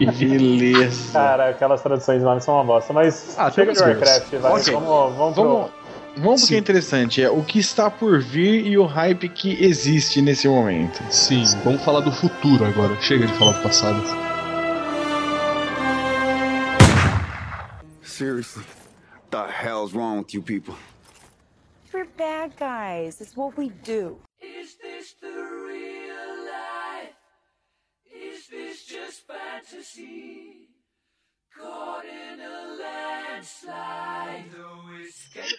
Beleza. 0.00 1.12
Cara, 1.12 1.48
aquelas 1.50 1.82
traduções 1.82 2.22
lá 2.22 2.38
são 2.40 2.54
uma 2.54 2.64
bosta, 2.64 2.92
mas 2.92 3.36
Ah, 3.38 3.50
chega 3.50 3.72
de 3.72 3.80
Warcraft, 3.80 4.32
vai, 4.36 4.52
Ok. 4.52 4.74
vamos, 4.74 5.16
vamos, 5.16 5.36
Vamos. 5.36 5.70
pro... 5.70 5.79
Vamos 6.20 6.42
pro 6.42 6.48
que 6.48 6.54
Sim. 6.54 6.54
é 6.56 6.58
interessante, 6.58 7.22
é 7.22 7.30
o 7.30 7.42
que 7.42 7.58
está 7.58 7.90
por 7.90 8.20
vir 8.20 8.66
e 8.66 8.76
o 8.76 8.84
hype 8.84 9.26
que 9.30 9.64
existe 9.64 10.20
nesse 10.20 10.46
momento. 10.46 11.02
Sim, 11.10 11.42
vamos 11.64 11.82
falar 11.82 12.00
do 12.00 12.12
futuro 12.12 12.64
agora. 12.64 13.00
Chega 13.00 13.26
de 13.26 13.32
falar 13.38 13.52
do 13.52 13.62
passado. 13.62 14.02
Seriously, 18.02 18.64
the 19.30 19.46
hell's 19.46 19.94
wrong 19.94 20.18
with 20.18 20.34
you 20.34 20.42
people? 20.42 20.74
We're 21.92 22.06
bad 22.18 22.52
guys. 22.58 23.20
It's 23.20 23.34
what 23.34 23.56
we 23.56 23.70
do. 23.82 24.18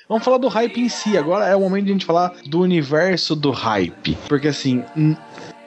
Vamos 0.08 0.26
falar 0.26 0.38
do 0.38 0.48
hype 0.48 0.82
em 0.82 0.90
si. 0.90 1.18
Agora 1.18 1.48
é 1.48 1.56
o 1.56 1.62
momento 1.62 1.86
de 1.86 1.92
a 1.92 1.94
gente 1.94 2.06
falar 2.06 2.34
do 2.46 2.60
universo 2.60 3.36
do 3.36 3.52
hype. 3.52 4.18
Porque 4.28 4.50
assim, 4.50 4.84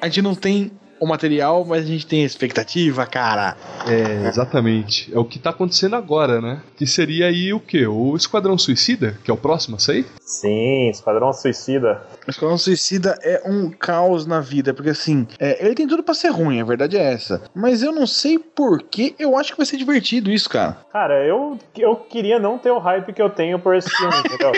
a 0.00 0.06
gente 0.06 0.22
não 0.22 0.34
tem 0.34 0.70
o 1.00 1.06
material, 1.06 1.64
mas 1.64 1.84
a 1.84 1.86
gente 1.86 2.06
tem 2.06 2.22
a 2.22 2.26
expectativa, 2.26 3.04
cara. 3.06 3.56
É, 3.86 4.28
exatamente. 4.28 5.12
É 5.14 5.18
o 5.18 5.24
que 5.24 5.38
tá 5.38 5.50
acontecendo 5.50 5.96
agora, 5.96 6.40
né? 6.40 6.62
Que 6.76 6.86
seria 6.86 7.26
aí 7.26 7.52
o 7.52 7.60
quê? 7.60 7.86
O 7.86 8.16
Esquadrão 8.16 8.56
Suicida, 8.56 9.18
que 9.24 9.30
é 9.30 9.34
o 9.34 9.36
próximo 9.36 9.76
a 9.76 9.78
sair? 9.78 10.06
Sim, 10.20 10.88
Esquadrão 10.88 11.32
Suicida. 11.32 12.02
Esquadrão 12.26 12.58
Suicida 12.58 13.18
é 13.22 13.42
um 13.46 13.70
caos 13.70 14.26
na 14.26 14.40
vida, 14.40 14.72
porque 14.72 14.90
assim, 14.90 15.26
é, 15.38 15.64
ele 15.64 15.74
tem 15.74 15.86
tudo 15.86 16.02
pra 16.02 16.14
ser 16.14 16.28
ruim, 16.28 16.60
a 16.60 16.64
verdade 16.64 16.96
é 16.96 17.12
essa. 17.12 17.42
Mas 17.54 17.82
eu 17.82 17.92
não 17.92 18.06
sei 18.06 18.38
porquê, 18.38 19.14
eu 19.18 19.36
acho 19.36 19.52
que 19.52 19.58
vai 19.58 19.66
ser 19.66 19.76
divertido 19.76 20.30
isso, 20.30 20.48
cara. 20.48 20.78
Cara, 20.92 21.24
eu, 21.24 21.58
eu 21.76 21.96
queria 21.96 22.38
não 22.38 22.58
ter 22.58 22.70
o 22.70 22.78
hype 22.78 23.12
que 23.12 23.22
eu 23.22 23.30
tenho 23.30 23.58
por 23.58 23.74
esse 23.74 23.90
filme, 23.90 24.14
entendeu? 24.18 24.52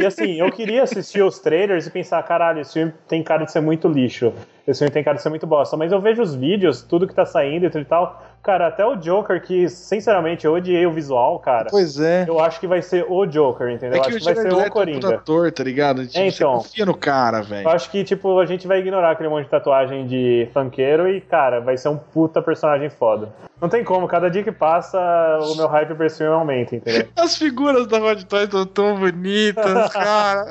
E 0.00 0.06
assim, 0.06 0.40
eu 0.40 0.50
queria 0.50 0.82
assistir 0.82 1.22
os 1.22 1.38
trailers 1.38 1.86
e 1.86 1.90
pensar, 1.90 2.22
caralho, 2.22 2.60
esse 2.60 2.72
filme 2.72 2.92
tem 3.08 3.22
cara 3.22 3.44
de 3.44 3.52
ser 3.52 3.60
muito 3.60 3.88
lixo. 3.88 4.32
Esse 4.66 4.78
filme 4.78 4.92
tem 4.92 5.02
cara 5.02 5.16
de 5.16 5.22
ser 5.22 5.28
muito 5.28 5.46
bosta. 5.46 5.76
Mas 5.76 5.92
eu 5.92 6.00
vejo 6.00 6.22
os 6.22 6.34
vídeos, 6.34 6.82
tudo 6.82 7.06
que 7.06 7.14
tá 7.14 7.26
saindo 7.26 7.66
e 7.66 7.84
tal. 7.84 8.22
Cara, 8.42 8.68
até 8.68 8.84
o 8.86 8.96
Joker, 8.96 9.42
que 9.42 9.68
sinceramente 9.68 10.46
eu 10.46 10.54
odiei 10.54 10.86
o 10.86 10.90
visual, 10.90 11.38
cara. 11.40 11.68
Pois 11.70 12.00
é. 12.00 12.24
Eu 12.26 12.40
acho 12.40 12.58
que 12.58 12.66
vai 12.66 12.80
ser 12.80 13.04
o 13.06 13.26
Joker, 13.26 13.68
entendeu? 13.68 13.98
É 13.98 14.02
que 14.02 14.08
acho 14.08 14.16
o 14.16 14.18
que 14.18 14.24
vai 14.24 14.34
ser 14.34 14.52
o 14.52 14.52
é 14.52 14.54
um 14.54 14.56
puta 14.56 14.70
Coringa. 14.70 15.14
ator, 15.14 15.52
tá 15.52 15.62
ligado? 15.62 16.06
Tipo, 16.06 16.18
É, 16.18 16.26
então. 16.26 16.60
Você 16.60 16.68
confia 16.68 16.86
no 16.86 16.96
cara, 16.96 17.42
velho. 17.42 17.66
Eu 17.66 17.70
acho 17.70 17.90
que, 17.90 18.02
tipo, 18.02 18.38
a 18.38 18.46
gente 18.46 18.66
vai 18.66 18.78
ignorar 18.78 19.10
aquele 19.10 19.28
monte 19.28 19.44
de 19.44 19.50
tatuagem 19.50 20.06
de 20.06 20.48
funkeiro 20.54 21.06
e, 21.08 21.20
cara, 21.20 21.60
vai 21.60 21.76
ser 21.76 21.90
um 21.90 21.98
puta 21.98 22.40
personagem 22.40 22.88
foda. 22.88 23.28
Não 23.60 23.68
tem 23.68 23.84
como, 23.84 24.08
cada 24.08 24.30
dia 24.30 24.42
que 24.42 24.50
passa, 24.52 24.98
o 25.42 25.54
meu 25.56 25.66
hype 25.68 25.94
pra 25.94 26.06
esse 26.06 26.18
filme 26.18 26.32
aumenta, 26.32 26.74
entendeu? 26.76 27.06
As 27.16 27.36
figuras 27.36 27.86
da 27.86 27.98
Hot 27.98 28.24
Toys 28.26 28.44
estão 28.44 28.64
tão 28.64 28.98
bonitas, 28.98 29.92
cara. 29.92 30.46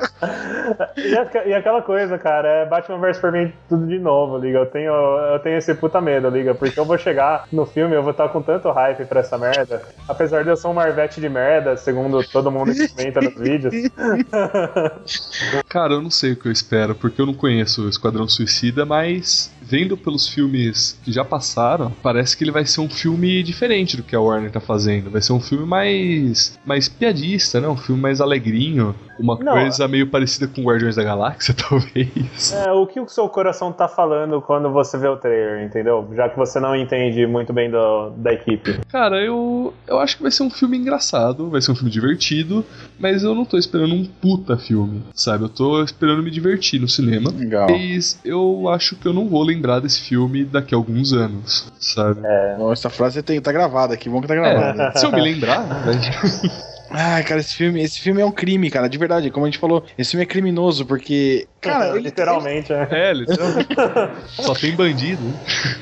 E, 0.96 1.16
aca- 1.18 1.44
e 1.44 1.52
aquela 1.54 1.82
coisa, 1.82 2.16
cara, 2.18 2.48
é 2.48 2.66
Batman 2.66 2.98
vs 3.00 3.16
Superman 3.16 3.52
tudo 3.68 3.86
de 3.86 3.98
novo, 3.98 4.38
liga. 4.38 4.58
Eu 4.58 4.66
tenho, 4.66 4.92
eu 4.92 5.38
tenho 5.40 5.58
esse 5.58 5.74
puta 5.74 6.00
medo, 6.00 6.28
liga, 6.28 6.54
porque 6.54 6.78
eu 6.78 6.84
vou 6.84 6.96
chegar 6.98 7.46
no 7.52 7.66
filme, 7.66 7.96
eu 7.96 8.02
vou 8.02 8.12
estar 8.12 8.28
com 8.28 8.40
tanto 8.40 8.70
hype 8.70 9.04
pra 9.06 9.20
essa 9.20 9.36
merda. 9.36 9.82
Apesar 10.08 10.44
de 10.44 10.50
eu 10.50 10.56
ser 10.56 10.68
um 10.68 10.72
Marvete 10.74 11.20
de 11.20 11.28
merda, 11.28 11.76
segundo 11.76 12.22
todo 12.28 12.50
mundo 12.50 12.72
que 12.72 12.88
comenta 12.88 13.20
nos 13.20 13.34
vídeos. 13.34 13.74
Cara, 15.68 15.94
eu 15.94 16.02
não 16.02 16.10
sei 16.10 16.32
o 16.32 16.36
que 16.36 16.46
eu 16.46 16.52
espero, 16.52 16.94
porque 16.94 17.20
eu 17.20 17.26
não 17.26 17.34
conheço 17.34 17.84
o 17.84 17.88
Esquadrão 17.88 18.28
Suicida, 18.28 18.84
mas 18.84 19.50
vendo 19.70 19.96
pelos 19.96 20.28
filmes 20.28 20.98
que 21.04 21.12
já 21.12 21.24
passaram, 21.24 21.92
parece 22.02 22.36
que 22.36 22.42
ele 22.42 22.50
vai 22.50 22.66
ser 22.66 22.80
um 22.80 22.88
filme 22.88 23.42
diferente 23.42 23.96
do 23.96 24.02
que 24.02 24.16
a 24.16 24.20
Warner 24.20 24.50
tá 24.50 24.60
fazendo. 24.60 25.10
Vai 25.10 25.22
ser 25.22 25.32
um 25.32 25.40
filme 25.40 25.64
mais 25.64 26.58
mais 26.64 26.88
piadista, 26.88 27.60
né? 27.60 27.68
Um 27.68 27.76
filme 27.76 28.02
mais 28.02 28.20
alegrinho, 28.20 28.94
uma 29.18 29.38
Não, 29.38 29.52
coisa 29.52 29.86
meio 29.86 30.08
parecida 30.08 30.48
com 30.48 30.62
Guardiões 30.62 30.96
da 30.96 31.04
Galáxia, 31.04 31.54
talvez. 31.68 32.52
É, 32.52 32.72
o 32.72 32.86
que 32.86 32.98
o 32.98 33.08
seu 33.08 33.28
coração 33.28 33.72
tá 33.72 33.86
falando 33.86 34.40
quando 34.42 34.70
você 34.72 34.98
vê 34.98 35.06
o 35.06 35.16
trailer, 35.16 35.64
entendeu? 35.64 36.08
Já 36.16 36.28
que 36.28 36.36
você 36.36 36.58
não 36.58 36.74
entende 36.74 37.26
muito 37.26 37.52
bem 37.52 37.70
do, 37.70 38.10
da 38.16 38.32
equipe. 38.32 38.80
Cara, 38.88 39.22
eu, 39.22 39.72
eu 39.86 39.98
acho 40.00 40.16
que 40.16 40.22
vai 40.22 40.32
ser 40.32 40.42
um 40.42 40.50
filme 40.50 40.76
engraçado, 40.76 41.48
vai 41.48 41.60
ser 41.60 41.70
um 41.70 41.76
filme 41.76 41.90
divertido, 41.90 42.64
mas 42.98 43.22
eu 43.22 43.34
não 43.34 43.44
tô 43.44 43.56
esperando 43.56 43.94
um 43.94 44.04
puta 44.04 44.56
filme, 44.56 45.02
sabe? 45.14 45.44
Eu 45.44 45.48
tô 45.48 45.82
esperando 45.84 46.22
me 46.22 46.30
divertir 46.30 46.80
no 46.80 46.88
cinema. 46.88 47.30
Legal. 47.30 47.68
Mas 47.70 48.18
eu 48.24 48.68
acho 48.68 48.96
que 48.96 49.06
eu 49.06 49.12
não 49.12 49.28
vou 49.28 49.42
lembrar 49.42 49.59
desse 49.80 50.00
filme 50.00 50.44
daqui 50.44 50.74
a 50.74 50.78
alguns 50.78 51.12
anos, 51.12 51.70
sabe? 51.80 52.20
Bom, 52.56 52.72
Essa 52.72 52.88
frase 52.88 53.22
tem, 53.22 53.40
tá 53.40 53.52
gravada 53.52 53.94
aqui, 53.94 54.08
bom 54.08 54.20
que 54.20 54.28
tá 54.28 54.34
gravada. 54.34 54.92
É, 54.94 54.98
se 54.98 55.04
eu 55.04 55.12
me 55.12 55.20
lembrar, 55.20 55.64
né? 55.66 55.92
Ai, 56.92 57.22
cara, 57.22 57.40
esse 57.40 57.54
filme, 57.54 57.80
esse 57.80 58.00
filme 58.00 58.20
é 58.20 58.24
um 58.24 58.32
crime, 58.32 58.68
cara, 58.68 58.88
de 58.88 58.98
verdade. 58.98 59.30
Como 59.30 59.46
a 59.46 59.48
gente 59.48 59.60
falou, 59.60 59.84
esse 59.96 60.10
filme 60.10 60.24
é 60.24 60.26
criminoso, 60.26 60.84
porque. 60.84 61.46
Cara, 61.60 61.90
ele, 61.90 62.00
literalmente, 62.00 62.72
né? 62.72 62.88
É, 62.90 63.12
literalmente. 63.12 63.68
Só 64.30 64.54
tem 64.54 64.74
bandido. 64.74 65.22
né? 65.22 65.34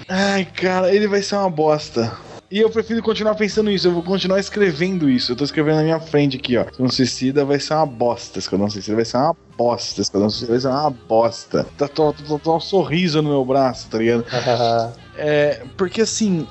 Ai, 0.06 0.44
cara, 0.44 0.94
ele 0.94 1.08
vai 1.08 1.22
ser 1.22 1.36
uma 1.36 1.48
bosta. 1.48 2.12
E 2.50 2.60
eu 2.60 2.70
prefiro 2.70 3.02
continuar 3.02 3.34
pensando 3.34 3.70
isso, 3.70 3.88
eu 3.88 3.92
vou 3.92 4.02
continuar 4.02 4.40
escrevendo 4.40 5.08
isso. 5.08 5.32
Eu 5.32 5.36
tô 5.36 5.44
escrevendo 5.44 5.76
na 5.76 5.82
minha 5.82 6.00
frente 6.00 6.38
aqui, 6.38 6.56
ó. 6.56 6.62
Esquadrão 6.62 6.88
Suicida 6.88 7.44
vai 7.44 7.60
ser 7.60 7.74
uma 7.74 7.84
bosta. 7.84 8.38
Esquadrão 8.38 8.70
Suicida 8.70 8.96
vai 8.96 9.04
ser 9.04 9.18
uma 9.18 9.36
bosta. 9.56 10.00
Esquadrão 10.00 10.30
Suicida 10.30 10.52
vai 10.52 10.60
ser 10.60 10.68
uma 10.68 10.90
bosta. 10.90 11.66
Tá, 11.76 11.86
tô, 11.86 12.10
tô, 12.12 12.22
tô, 12.22 12.38
tô 12.38 12.56
um 12.56 12.60
sorriso 12.60 13.20
no 13.20 13.28
meu 13.28 13.44
braço, 13.44 13.88
tá 13.90 13.98
ligado? 13.98 14.24
É, 15.20 15.62
porque 15.76 16.02
assim, 16.02 16.46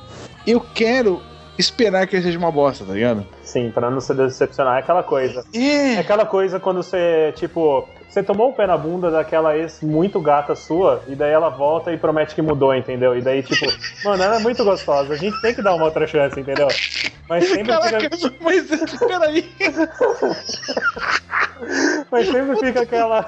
eu 0.45 0.59
quero 0.59 1.21
esperar 1.57 2.05
que 2.05 2.17
ele 2.17 2.23
seja 2.23 2.37
uma 2.37 2.51
bosta, 2.51 2.83
tá 2.83 2.91
ligado? 2.91 3.25
Sim, 3.41 3.71
pra 3.71 3.89
não 3.89 4.01
se 4.01 4.13
decepcionar. 4.13 4.75
É 4.75 4.79
aquela 4.81 5.03
coisa. 5.03 5.45
É 5.53 5.95
É, 5.95 5.99
aquela 5.99 6.25
coisa 6.25 6.59
quando 6.59 6.83
você, 6.83 7.31
tipo, 7.37 7.87
você 8.17 8.23
tomou 8.23 8.49
o 8.49 8.53
pé 8.53 8.65
na 8.65 8.75
bunda 8.75 9.11
daquela 9.11 9.55
ex 9.55 9.79
muito 9.81 10.19
gata 10.19 10.55
sua, 10.55 11.03
e 11.07 11.13
daí 11.13 11.31
ela 11.31 11.49
volta 11.49 11.93
e 11.93 11.97
promete 11.97 12.33
que 12.33 12.41
mudou, 12.41 12.73
entendeu? 12.73 13.15
E 13.15 13.21
daí, 13.21 13.43
tipo, 13.43 13.65
mano, 14.03 14.23
ela 14.23 14.37
é 14.37 14.39
muito 14.39 14.63
gostosa, 14.63 15.13
a 15.13 15.17
gente 15.17 15.39
tem 15.39 15.53
que 15.53 15.61
dar 15.61 15.75
uma 15.75 15.85
outra 15.85 16.07
chance, 16.07 16.39
entendeu? 16.39 16.67
Mas 17.29 17.47
sempre 17.47 17.67
Caraca, 17.67 17.99
fica, 17.99 18.33
mas 18.41 18.65
peraí, 18.99 19.45
mas 22.09 22.27
sempre 22.27 22.55
fica 22.57 22.81
aquela. 22.81 23.23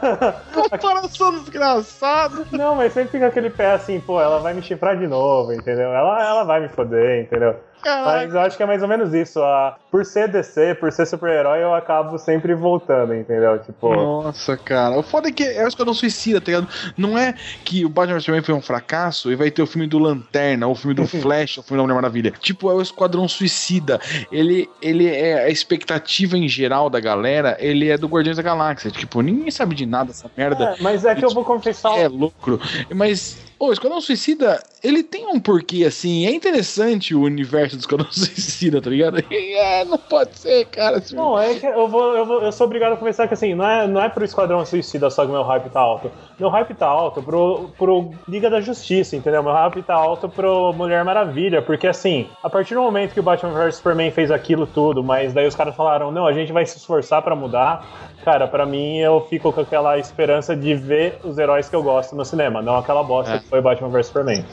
comparação 0.71 1.37
desgraçada. 1.39 2.45
Não, 2.51 2.73
mas 2.75 2.93
sempre 2.93 3.11
fica 3.11 3.27
aquele 3.27 3.51
pé 3.51 3.73
assim, 3.73 3.99
pô, 3.99 4.19
ela 4.19 4.39
vai 4.39 4.55
me 4.55 4.63
chifrar 4.63 4.97
de 4.97 5.05
novo, 5.05 5.53
entendeu? 5.53 5.93
Ela, 5.93 6.27
ela 6.27 6.43
vai 6.45 6.61
me 6.61 6.69
foder, 6.69 7.25
entendeu? 7.25 7.55
Mas 7.84 8.34
eu 8.34 8.39
acho 8.41 8.57
que 8.57 8.63
é 8.63 8.65
mais 8.65 8.82
ou 8.82 8.88
menos 8.88 9.13
isso. 9.13 9.41
A, 9.41 9.77
por 9.89 10.05
ser 10.05 10.27
DC, 10.27 10.75
por 10.75 10.91
ser 10.91 11.05
super-herói, 11.05 11.63
eu 11.63 11.73
acabo 11.73 12.17
sempre 12.17 12.53
voltando, 12.53 13.15
entendeu? 13.15 13.59
Tipo. 13.59 13.93
Nossa, 13.93 14.57
cara. 14.57 14.97
O 14.97 15.03
foda 15.03 15.30
é 15.30 15.32
que 15.32 15.43
é 15.43 15.63
o 15.63 15.67
Esquadrão 15.67 15.93
Suicida, 15.93 16.41
tá 16.41 16.47
ligado? 16.47 16.67
Não 16.97 17.17
é 17.17 17.34
que 17.63 17.86
o 17.86 17.89
Batman 17.89 18.19
Superman 18.19 18.43
foi 18.43 18.55
um 18.55 18.61
fracasso 18.61 19.32
e 19.32 19.36
vai 19.36 19.49
ter 19.49 19.61
o 19.61 19.67
filme 19.67 19.88
do 19.88 19.97
Lanterna, 19.97 20.67
ou 20.67 20.73
o 20.73 20.75
filme 20.75 20.93
do 20.93 21.07
Flash, 21.07 21.57
ou 21.57 21.63
o 21.63 21.67
filme 21.67 21.77
da 21.77 21.84
Mulher 21.84 21.95
Maravilha. 21.95 22.34
Tipo, 22.39 22.69
é 22.69 22.73
o 22.73 22.82
Esquadrão 22.82 23.27
Suicida. 23.27 23.99
Ele, 24.32 24.69
ele 24.82 25.07
é 25.07 25.45
a 25.45 25.49
expectativa 25.49 26.38
em 26.38 26.47
geral 26.47 26.89
da 26.89 26.99
galera, 26.99 27.57
ele 27.59 27.89
é 27.89 27.97
do 27.97 28.07
Guardiões 28.07 28.38
da 28.38 28.43
Galáxia. 28.43 28.91
Tipo, 28.91 29.21
ninguém 29.21 29.51
sabe 29.51 29.75
de 29.75 29.86
nada 29.86 30.09
dessa 30.09 30.30
merda. 30.36 30.75
É, 30.77 30.82
mas 30.82 31.05
é 31.05 31.15
que 31.15 31.23
eu 31.23 31.30
vou 31.30 31.45
confessar. 31.45 31.97
É 31.97 32.07
lucro. 32.07 32.59
Mas. 32.93 33.48
O 33.60 33.74
Esquadrão 33.74 33.99
Suicida, 33.99 34.64
ele 34.82 35.03
tem 35.03 35.28
um 35.28 35.38
porquê, 35.38 35.84
assim. 35.84 36.26
É 36.26 36.32
interessante 36.32 37.14
o 37.14 37.24
universo 37.24 37.76
do 37.76 37.82
Esquadrão 37.82 38.07
Suicida, 38.10 38.82
tá 38.82 38.89
ligado? 38.89 39.22
É, 39.60 39.84
não 39.84 39.97
pode 39.97 40.38
ser, 40.38 40.66
cara. 40.68 40.97
assim. 40.97 41.16
Não, 41.16 41.38
é 41.38 41.55
que 41.55 41.66
eu 41.66 41.88
vou, 41.88 42.16
eu 42.16 42.26
vou, 42.26 42.41
eu 42.41 42.51
sou 42.51 42.66
obrigado 42.66 42.93
a 42.93 42.97
confessar 42.97 43.28
que 43.28 43.34
assim, 43.34 43.53
não 43.53 43.68
é, 43.68 43.88
não 43.88 44.01
é 44.01 44.07
pro 44.07 44.24
Esquadrão 44.24 44.66
Suicida 44.66 45.10
só 45.10 45.26
que 45.26 45.32
meu 45.32 45.43
hype 45.43 45.70
tá 45.70 45.82
alto. 45.82 46.10
Meu 46.39 46.47
hype 46.49 46.74
tá 46.76 46.86
alto 46.86 47.22
pro, 47.22 47.70
pro 47.78 48.12
Liga 48.28 48.49
da 48.49 48.62
Justiça, 48.62 49.18
entendeu? 49.18 49.43
Meu 49.43 49.51
hype 49.51 49.82
tá 49.84 49.95
alto 49.95 50.30
pro 50.30 50.72
Mulher 50.72 51.03
Maravilha, 51.03 51.62
porque 51.62 51.88
assim, 51.88 52.30
a 52.41 52.49
partir 52.49 52.76
do 52.76 52.82
momento 52.82 53.14
que 53.14 53.20
o 53.20 53.24
Batman 53.24 53.51
vs 53.51 53.76
Superman 53.76 54.12
fez 54.12 54.32
aquilo 54.32 54.66
tudo, 54.66 55.03
mas 55.03 55.34
daí 55.34 55.47
os 55.47 55.55
caras 55.55 55.76
falaram, 55.76 56.12
não, 56.12 56.26
a 56.26 56.32
gente 56.32 56.53
vai 56.53 56.66
se 56.66 56.78
esforçar 56.78 57.22
pra 57.22 57.36
mudar. 57.36 57.86
Cara, 58.24 58.47
pra 58.47 58.65
mim 58.65 58.97
eu 58.97 59.26
fico 59.30 59.51
com 59.53 59.61
aquela 59.61 59.97
esperança 59.97 60.55
de 60.55 60.76
ver 60.76 61.17
os 61.24 61.38
heróis 61.38 61.70
que 61.70 61.76
eu 61.76 61.82
gosto 61.82 62.15
no 62.15 62.26
cinema, 62.26 62.61
não 62.61 62.78
aquela 62.78 63.01
bosta 63.03 63.36
É. 63.36 63.39
que 63.39 63.47
foi 63.47 63.61
Batman 63.61 63.89
vs 63.89 64.07
Superman. 64.07 64.45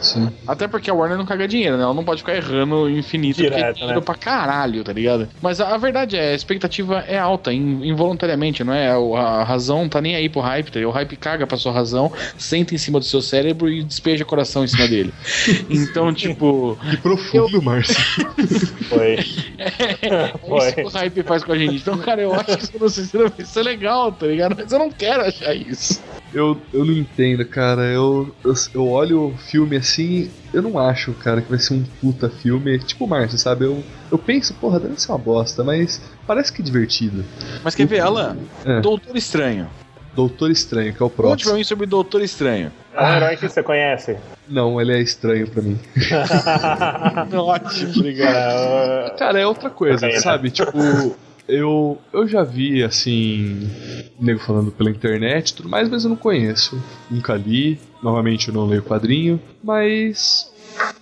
Até 0.46 0.68
porque 0.68 0.90
a 0.90 0.94
Warner 0.94 1.18
não 1.18 1.26
caga 1.26 1.48
dinheiro, 1.48 1.76
né? 1.76 1.82
Ela 1.82 1.92
não 1.94 2.04
pode 2.04 2.20
ficar 2.22 2.36
errando 2.36 2.88
infinito, 2.88 3.36
porque 3.42 3.52
é 3.54 3.72
Direto, 3.72 3.86
né? 3.86 4.00
pra 4.00 4.14
caralho, 4.14 4.84
tá 4.84 4.92
ligado? 4.92 5.28
Mas 5.42 5.60
a, 5.60 5.74
a 5.74 5.78
verdade 5.78 6.16
é, 6.16 6.30
a 6.30 6.34
expectativa 6.34 7.00
é 7.08 7.18
alta, 7.18 7.52
in- 7.52 7.86
involuntariamente, 7.86 8.62
não 8.62 8.72
é? 8.72 8.88
A, 8.90 8.96
a 9.20 9.44
razão 9.44 9.88
tá 9.88 10.00
nem 10.00 10.14
aí 10.14 10.28
pro 10.28 10.40
hype, 10.40 10.70
tá 10.70 10.78
ligado? 10.78 10.92
O 10.92 10.94
hype 10.94 11.16
caga 11.16 11.46
pra 11.46 11.56
sua 11.56 11.72
razão, 11.72 12.12
senta 12.38 12.74
em 12.74 12.78
cima 12.78 12.98
do 13.00 13.04
seu 13.04 13.20
cérebro 13.20 13.68
e 13.68 13.82
despeja 13.82 14.24
coração 14.24 14.64
em 14.64 14.68
cima 14.68 14.86
dele. 14.88 15.12
Então, 15.68 16.12
tipo, 16.12 16.78
Que 16.90 16.96
profundo, 16.98 17.60
Márcio. 17.62 17.94
Foi. 18.88 19.16
é 19.58 20.28
Foi. 20.46 20.58
isso 20.66 20.74
que 20.74 20.82
o 20.82 20.88
hype 20.88 21.22
faz 21.22 21.44
com 21.44 21.52
a 21.52 21.58
gente. 21.58 21.76
Então, 21.76 21.98
cara, 21.98 22.22
eu 22.22 22.32
acho 22.34 22.56
que 22.56 22.64
isso 22.64 22.72
não 22.78 22.88
sei 22.88 23.04
se 23.04 23.16
vai 23.16 23.30
ser 23.56 23.62
legal, 23.62 24.12
tá 24.12 24.26
ligado? 24.26 24.54
Mas 24.56 24.70
eu 24.70 24.78
não 24.78 24.90
quero 24.90 25.22
achar 25.22 25.54
isso. 25.54 26.02
Eu, 26.34 26.60
eu 26.72 26.84
não 26.84 26.92
entendo, 26.92 27.44
cara. 27.46 27.82
Eu, 27.82 28.34
eu, 28.44 28.54
eu 28.74 28.88
olho 28.88 29.28
o 29.28 29.38
filme 29.38 29.76
assim, 29.76 30.30
eu 30.52 30.60
não 30.60 30.78
acho, 30.78 31.12
cara, 31.14 31.40
que 31.40 31.48
vai 31.48 31.58
ser 31.58 31.74
um 31.74 31.84
puta 32.00 32.28
filme. 32.28 32.78
Tipo 32.80 33.06
o 33.06 33.08
Márcio, 33.08 33.38
sabe? 33.38 33.64
Eu, 33.64 33.82
eu 34.12 34.18
penso, 34.18 34.52
porra, 34.54 34.78
deve 34.78 35.00
ser 35.00 35.10
uma 35.10 35.18
bosta, 35.18 35.64
mas 35.64 36.00
parece 36.26 36.52
que 36.52 36.60
é 36.60 36.64
divertido. 36.64 37.24
Mas 37.64 37.74
quer 37.74 37.86
ver, 37.86 38.00
Alan? 38.00 38.36
É. 38.64 38.80
Doutor 38.80 39.16
Estranho. 39.16 39.68
Doutor 40.14 40.50
Estranho, 40.50 40.94
que 40.94 41.02
é 41.02 41.06
o 41.06 41.10
Conte 41.10 41.16
pra 41.16 41.26
próximo. 41.28 41.54
mim 41.54 41.64
sobre 41.64 41.86
Doutor 41.86 42.22
Estranho. 42.22 42.72
É 42.94 43.02
um 43.02 43.16
herói 43.16 43.36
que 43.36 43.48
você 43.48 43.62
conhece. 43.62 44.16
Não, 44.48 44.80
ele 44.80 44.94
é 44.94 45.00
estranho 45.00 45.46
pra 45.48 45.62
mim. 45.62 45.78
Ótimo, 47.36 47.92
obrigado. 47.96 49.16
Cara, 49.18 49.40
é 49.40 49.46
outra 49.46 49.68
coisa, 49.68 50.10
sabe? 50.20 50.50
Tipo, 50.50 51.16
eu, 51.48 51.98
eu 52.12 52.26
já 52.26 52.42
vi, 52.42 52.82
assim, 52.82 53.68
nego 54.18 54.40
falando 54.40 54.70
pela 54.70 54.90
internet 54.90 55.50
e 55.50 55.54
tudo 55.54 55.68
mais, 55.68 55.88
mas 55.88 56.04
eu 56.04 56.10
não 56.10 56.16
conheço. 56.16 56.80
Nunca 57.10 57.34
li, 57.34 57.78
novamente 58.02 58.48
eu 58.48 58.54
não 58.54 58.66
leio 58.66 58.82
quadrinho, 58.82 59.40
mas. 59.62 60.50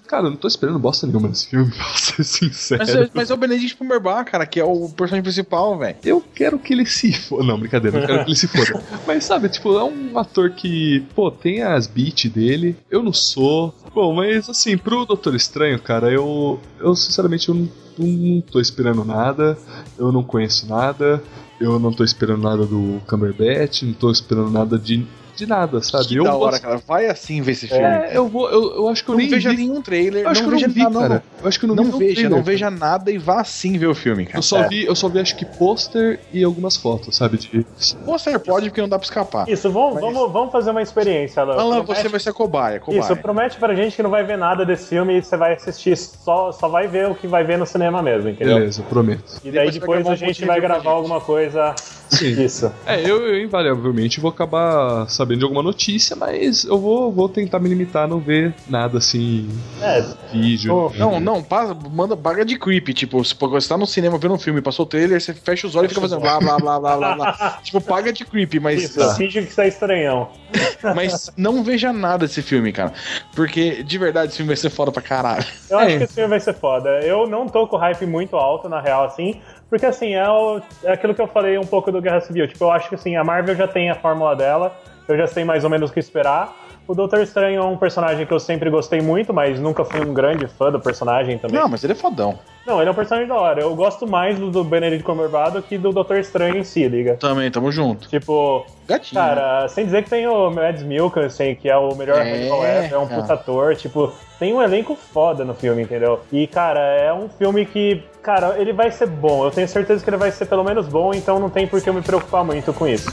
Cara, 0.07 0.27
eu 0.27 0.31
não 0.31 0.37
tô 0.37 0.47
esperando 0.47 0.79
bosta 0.79 1.07
nenhuma 1.07 1.27
nesse 1.29 1.49
filme, 1.49 1.71
pra 1.75 1.85
ser 1.97 2.23
sincero. 2.23 2.79
Mas, 2.87 2.95
é- 2.95 3.11
mas 3.13 3.31
é 3.31 3.35
o 3.35 3.37
Benedict 3.37 3.77
Cumberbatch, 3.77 4.31
cara, 4.31 4.47
que 4.47 4.61
é 4.61 4.65
o 4.65 4.89
personagem 4.91 5.23
principal, 5.23 5.77
velho. 5.79 5.97
Eu 6.05 6.23
quero 6.35 6.59
que 6.61 6.73
ele 6.75 6.87
se 6.87 7.13
foda. 7.13 7.43
Não, 7.43 7.59
brincadeira, 7.59 7.99
eu 7.99 8.07
quero 8.07 8.25
que 8.25 8.31
ele 8.31 8.37
se 8.37 8.47
foda. 8.47 8.85
Mas 9.07 9.25
sabe, 9.25 9.49
tipo, 9.49 9.77
é 9.77 9.83
um 9.83 10.17
ator 10.17 10.51
que, 10.51 11.01
pô, 11.15 11.31
tem 11.31 11.63
as 11.63 11.87
beats 11.89 12.31
dele. 12.31 12.77
Eu 12.91 13.03
não 13.03 13.13
sou. 13.13 13.75
Bom, 13.95 14.15
mas 14.15 14.49
assim, 14.49 14.77
pro 14.77 15.05
Doutor 15.05 15.35
Estranho, 15.35 15.81
cara, 15.81 16.11
eu. 16.11 16.61
Eu 16.79 16.95
sinceramente 16.95 17.49
eu 17.49 17.55
não, 17.55 17.69
não 17.99 18.41
tô 18.41 18.61
esperando 18.61 19.05
nada. 19.05 19.59
Eu 19.99 20.11
não 20.13 20.23
conheço 20.23 20.67
nada. 20.67 21.23
Eu 21.61 21.79
não 21.79 21.93
tô 21.93 22.05
esperando 22.05 22.43
nada 22.43 22.65
do 22.67 23.01
Cumberbatch. 23.07 23.83
Não 23.83 23.93
tô 23.93 24.11
esperando 24.11 24.51
nada 24.51 24.79
de, 24.79 25.07
de 25.37 25.47
nada, 25.47 25.81
sabe? 25.83 26.07
Que 26.07 26.17
eu 26.17 26.25
da 26.25 26.35
hora, 26.37 26.59
cara. 26.59 26.81
Vai 26.87 27.07
assim 27.07 27.41
ver 27.43 27.53
esse 27.53 27.67
filme. 27.69 27.83
É, 27.85 28.11
eu 28.15 28.29
vou. 28.29 28.49
Eu, 28.51 28.77
eu 28.77 28.89
acho 28.89 29.03
que 29.05 29.11
eu 29.11 29.15
não 29.15 29.19
nem 29.21 29.29
veja 29.29 29.51
vi. 29.51 29.57
nenhum 29.57 29.83
trailer. 29.83 30.25
Eu 30.25 30.29
acho 30.31 30.43
não 30.43 30.49
que 30.51 30.65
eu 30.65 30.69
não 30.69 30.75
vi, 30.75 30.83
nada, 30.83 31.09
cara. 31.09 31.23
Eu 31.43 31.49
acho 31.49 31.59
que 31.59 31.65
eu 31.65 31.69
não, 31.69 31.75
Não, 31.77 31.85
vi 31.85 31.91
veja, 31.91 32.05
trailer, 32.15 32.25
não 32.31 32.37
cara. 32.39 32.43
veja 32.51 32.71
nada 32.71 33.11
e 33.11 33.19
vá 33.19 33.43
sim 33.45 33.77
ver 33.79 33.87
o 33.87 33.95
filme, 33.95 34.27
cara. 34.27 34.39
Eu 34.39 34.43
só 34.43 34.67
vi, 34.69 34.85
eu 34.85 34.95
só 34.95 35.09
vi 35.09 35.19
acho 35.21 35.37
que 35.37 35.45
pôster 35.45 36.21
e 36.33 36.43
algumas 36.45 36.77
fotos, 36.77 37.17
sabe? 37.17 37.37
De... 37.39 37.67
Pôster 38.05 38.39
pode 38.41 38.69
porque 38.71 38.81
não 38.81 38.89
dá 38.89 38.99
pra 38.99 39.05
escapar. 39.07 39.49
Isso, 39.49 39.71
vamos, 39.71 39.95
Mas- 40.01 40.03
vamos, 40.15 40.33
vamos 40.33 40.53
fazer 40.53 40.71
uma 40.71 40.83
experiência, 40.83 41.43
Alan. 41.43 41.55
Alan, 41.55 41.85
Promete- 41.85 42.03
você 42.03 42.09
vai 42.09 42.21
ser 42.21 42.33
cobaia, 42.33 42.81
cobaia. 42.81 43.01
Isso, 43.01 43.17
promete 43.17 43.57
pra 43.59 43.75
gente 43.75 43.97
que 43.97 44.03
não 44.03 44.11
vai 44.11 44.25
ver 44.25 44.39
nada 44.39 44.65
desse 44.65 44.89
filme 44.89 45.19
e 45.19 45.23
você 45.23 45.37
vai 45.37 45.55
assistir, 45.55 45.97
só, 45.97 46.53
só 46.53 46.69
vai 46.69 46.87
ver 46.89 47.09
o 47.09 47.15
que 47.15 47.27
vai 47.27 47.45
ver 47.45 47.59
no 47.59 47.67
cinema 47.67 48.03
mesmo, 48.03 48.29
entendeu? 48.29 48.55
Beleza, 48.59 48.81
eu 48.81 48.85
prometo. 48.87 49.41
E 49.45 49.51
daí 49.51 49.71
Depois 49.71 49.99
depois 50.05 50.07
a 50.09 50.15
gente 50.27 50.45
vai 50.45 50.61
gravar 50.61 50.79
gente. 50.83 50.89
alguma 50.89 51.21
coisa. 51.21 51.75
Sim. 52.11 52.43
Isso. 52.45 52.71
É, 52.87 53.01
eu, 53.01 53.27
eu 53.27 53.41
invariavelmente 53.43 54.21
vou 54.21 54.29
acabar 54.31 55.09
sabendo 55.25 55.39
de 55.39 55.45
alguma 55.45 55.63
notícia, 55.63 56.15
mas 56.15 56.65
eu 56.65 56.79
vou, 56.79 57.11
vou 57.11 57.29
tentar 57.29 57.59
me 57.59 57.69
limitar 57.69 58.05
a 58.05 58.07
não 58.07 58.19
ver 58.21 58.55
nada 58.69 58.99
assim, 58.99 59.49
É, 59.81 60.05
vídeo. 60.33 60.93
Não, 60.97 61.19
não, 61.21 61.43
passa, 61.43 61.75
manda 61.91 62.15
baga 62.15 62.45
de 62.45 62.59
creep. 62.59 62.89
Tipo, 62.95 63.25
se 63.25 63.35
você 63.39 63.69
tá 63.69 63.77
no 63.79 63.87
cinema 63.87 64.19
vendo 64.19 64.35
um 64.35 64.39
filme, 64.39 64.61
passou 64.61 64.85
o 64.85 64.89
trailer, 64.89 65.21
você 65.21 65.33
fecha 65.35 65.67
os 65.67 65.75
olhos 65.75 65.91
e 65.91 65.95
fica 65.95 66.01
fazendo 66.01 66.21
blá 66.21 66.39
blá 66.39 66.59
blá 66.59 66.79
blá 66.81 66.97
blá 66.97 67.15
blá. 67.15 67.59
tipo, 67.65 67.81
paga 67.81 68.13
de 68.13 68.25
creep, 68.25 68.55
mas, 68.61 68.83
isso, 68.83 69.15
finge 69.17 69.43
que 69.43 69.61
é 69.61 69.69
estranhão. 69.69 70.29
mas 70.95 71.31
não 71.37 71.63
veja 71.65 71.93
nada 71.93 72.27
desse 72.27 72.43
filme, 72.43 72.73
cara. 72.73 72.93
Porque 73.35 73.83
de 73.83 73.99
verdade 73.99 74.29
esse 74.29 74.37
filme 74.37 74.49
vai 74.49 74.57
ser 74.57 74.71
foda 74.71 74.93
pra 74.93 75.03
caralho. 75.03 75.45
Eu 75.71 75.79
É. 75.81 75.85
acho 75.87 75.99
que 75.99 76.05
esse 76.05 76.15
filme 76.15 76.29
vai 76.31 76.41
ser 76.41 76.55
foda. 76.55 76.89
Eu 77.01 77.27
não 77.27 77.49
tô 77.49 77.67
com 77.67 77.77
hype 77.77 78.07
muito 78.07 78.37
alto, 78.37 78.69
na 78.69 78.81
real, 78.81 79.05
assim, 79.05 79.41
porque 79.71 79.87
assim, 79.87 80.15
é, 80.15 80.29
o- 80.29 80.61
é 80.85 80.93
aquilo 80.93 81.15
que 81.15 81.21
eu 81.21 81.27
falei 81.27 81.59
um 81.59 81.65
pouco 81.67 81.91
do 81.91 82.01
Guerra 82.01 82.21
Civil. 82.21 82.47
Tipo, 82.47 82.65
eu 82.65 82.71
acho 82.71 82.89
que 82.89 82.95
assim, 82.95 83.17
a 83.17 83.25
Marvel 83.25 83.57
já 83.57 83.67
tem 83.67 83.91
a 83.91 83.95
fórmula 83.95 84.35
dela, 84.37 84.77
eu 85.09 85.17
já 85.17 85.27
sei 85.27 85.45
mais 85.45 85.65
ou 85.65 85.71
menos 85.71 85.91
o 85.91 85.93
que 85.93 86.01
esperar. 86.01 86.55
O 86.87 86.95
Doutor 86.95 87.21
Estranho 87.21 87.63
é 87.63 87.65
um 87.65 87.79
personagem 87.79 88.27
que 88.27 88.33
eu 88.33 88.39
sempre 88.39 88.69
gostei 88.69 89.01
muito, 89.01 89.33
mas 89.33 89.59
nunca 89.59 89.85
fui 89.87 90.05
um 90.05 90.13
grande 90.13 90.47
fã 90.47 90.71
do 90.71 90.79
personagem 90.79 91.39
também. 91.39 91.59
Não, 91.59 91.67
mas 91.67 91.83
ele 91.83 91.95
é 91.95 91.97
fodão. 91.97 92.39
Não, 92.67 92.79
ele 92.79 92.89
é 92.89 92.93
um 92.93 92.95
personagem 92.95 93.27
da 93.27 93.35
hora. 93.35 93.63
Eu 93.63 93.75
gosto 93.75 94.07
mais 94.07 94.39
do, 94.39 94.51
do 94.51 94.63
Benedict 94.63 95.03
Cumberbatch 95.03 95.55
do 95.55 95.63
que 95.63 95.79
do 95.79 95.93
Doutor 95.93 96.19
Estranho 96.19 96.59
em 96.59 96.65
si, 96.65 96.87
liga. 96.87 97.17
Também, 97.17 97.51
tamo 97.51 97.73
junto. 97.73 98.07
Tipo, 98.09 98.67
Gatinho. 98.87 99.19
cara, 99.19 99.67
sem 99.69 99.87
dizer 99.87 100.05
que 100.05 100.11
tem 100.11 100.27
o 100.27 100.51
Mads 100.51 100.83
Mikkelsen, 100.83 101.55
que 101.57 101.71
é 101.71 101.77
o 101.77 101.95
melhor 101.95 102.19
É, 102.19 102.49
ever, 102.49 102.93
é 102.93 102.99
um 102.99 103.07
puta 103.07 103.33
ator, 103.33 103.75
tipo, 103.77 104.13
tem 104.39 104.53
um 104.53 104.63
elenco 104.63 104.95
foda 104.95 105.43
no 105.43 105.55
filme, 105.55 105.83
entendeu? 105.83 106.21
E, 106.31 106.47
cara, 106.47 106.81
é 106.81 107.13
um 107.15 107.31
filme 107.31 107.65
que, 107.65 108.03
cara, 108.23 108.57
ele 108.59 108.75
vai 108.75 108.91
ser 108.91 109.07
bom. 109.07 109.45
Eu 109.45 109.51
tenho 109.51 109.69
certeza 109.69 110.05
que 110.05 110.11
ele 110.11 110.19
vai 110.19 110.31
ser 110.31 110.45
pelo 110.45 110.65
menos 110.65 110.87
bom, 110.87 111.15
então 111.15 111.39
não 111.39 111.49
tem 111.49 111.67
por 111.67 111.81
que 111.81 111.89
eu 111.89 111.95
me 111.95 112.03
preocupar 112.03 112.45
muito 112.45 112.75
com 112.75 112.87
isso. 112.87 113.11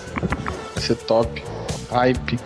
Vai 0.74 0.84
ser 0.84 0.96
top. 0.96 1.42
Hype. 1.92 2.40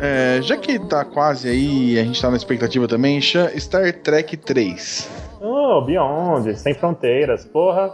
É, 0.00 0.40
já 0.42 0.56
que 0.56 0.78
tá 0.78 1.04
quase 1.04 1.48
aí, 1.48 1.98
a 1.98 2.04
gente 2.04 2.20
tá 2.20 2.30
na 2.30 2.36
expectativa 2.36 2.86
também, 2.86 3.20
Star 3.58 3.92
Trek 3.92 4.36
3. 4.36 5.25
Oh, 5.48 5.80
Beyond, 5.80 6.56
Sem 6.58 6.74
Fronteiras, 6.74 7.44
porra. 7.44 7.90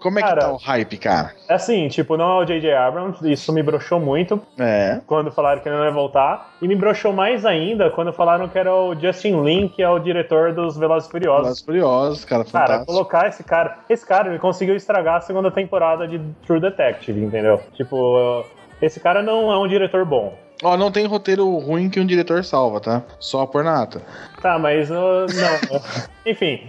Como 0.00 0.18
é 0.18 0.22
que 0.22 0.28
Cara. 0.28 0.40
tá 0.42 0.52
o 0.52 0.56
hype, 0.56 0.96
cara? 0.98 1.32
É 1.48 1.54
assim, 1.54 1.88
tipo, 1.88 2.16
não 2.16 2.40
é 2.40 2.42
o 2.42 2.44
J.J. 2.44 2.72
Abrams, 2.74 3.30
isso 3.30 3.52
me 3.52 3.62
broxou 3.62 3.98
muito 4.00 4.40
É. 4.58 5.00
quando 5.06 5.30
falaram 5.32 5.60
que 5.60 5.68
ele 5.68 5.76
não 5.76 5.84
ia 5.84 5.90
voltar. 5.90 6.52
E 6.60 6.68
me 6.68 6.74
broxou 6.76 7.12
mais 7.12 7.44
ainda 7.46 7.90
quando 7.90 8.12
falaram 8.12 8.48
que 8.48 8.58
era 8.58 8.74
o 8.74 8.94
Justin 8.94 9.42
Lin, 9.42 9.68
que 9.68 9.82
é 9.82 9.88
o 9.88 9.98
diretor 9.98 10.52
dos 10.52 10.76
Velozes 10.76 11.08
e 11.08 11.10
Furiosos. 11.10 11.42
Velozes 11.42 11.62
Furiosos, 11.64 12.24
cara, 12.24 12.44
Cara, 12.44 12.66
fantástico. 12.66 12.86
colocar 12.92 13.28
esse 13.28 13.42
cara. 13.44 13.78
Esse 13.88 14.06
cara, 14.06 14.28
ele 14.28 14.38
conseguiu 14.38 14.74
estragar 14.76 15.16
a 15.16 15.20
segunda 15.20 15.50
temporada 15.50 16.06
de 16.06 16.18
True 16.46 16.60
Detective, 16.60 17.20
entendeu? 17.24 17.60
Tipo, 17.74 18.44
esse 18.80 18.98
cara 19.00 19.22
não 19.22 19.50
é 19.52 19.58
um 19.58 19.68
diretor 19.68 20.04
bom. 20.04 20.34
Ó, 20.62 20.76
não 20.76 20.92
tem 20.92 21.06
roteiro 21.06 21.48
ruim 21.58 21.90
que 21.90 21.98
um 21.98 22.06
diretor 22.06 22.44
salva, 22.44 22.80
tá? 22.80 23.02
Só 23.18 23.44
por 23.46 23.64
nata. 23.64 24.02
Tá, 24.40 24.58
mas 24.58 24.90
uh, 24.90 24.94
não. 24.94 25.80
Enfim, 26.24 26.68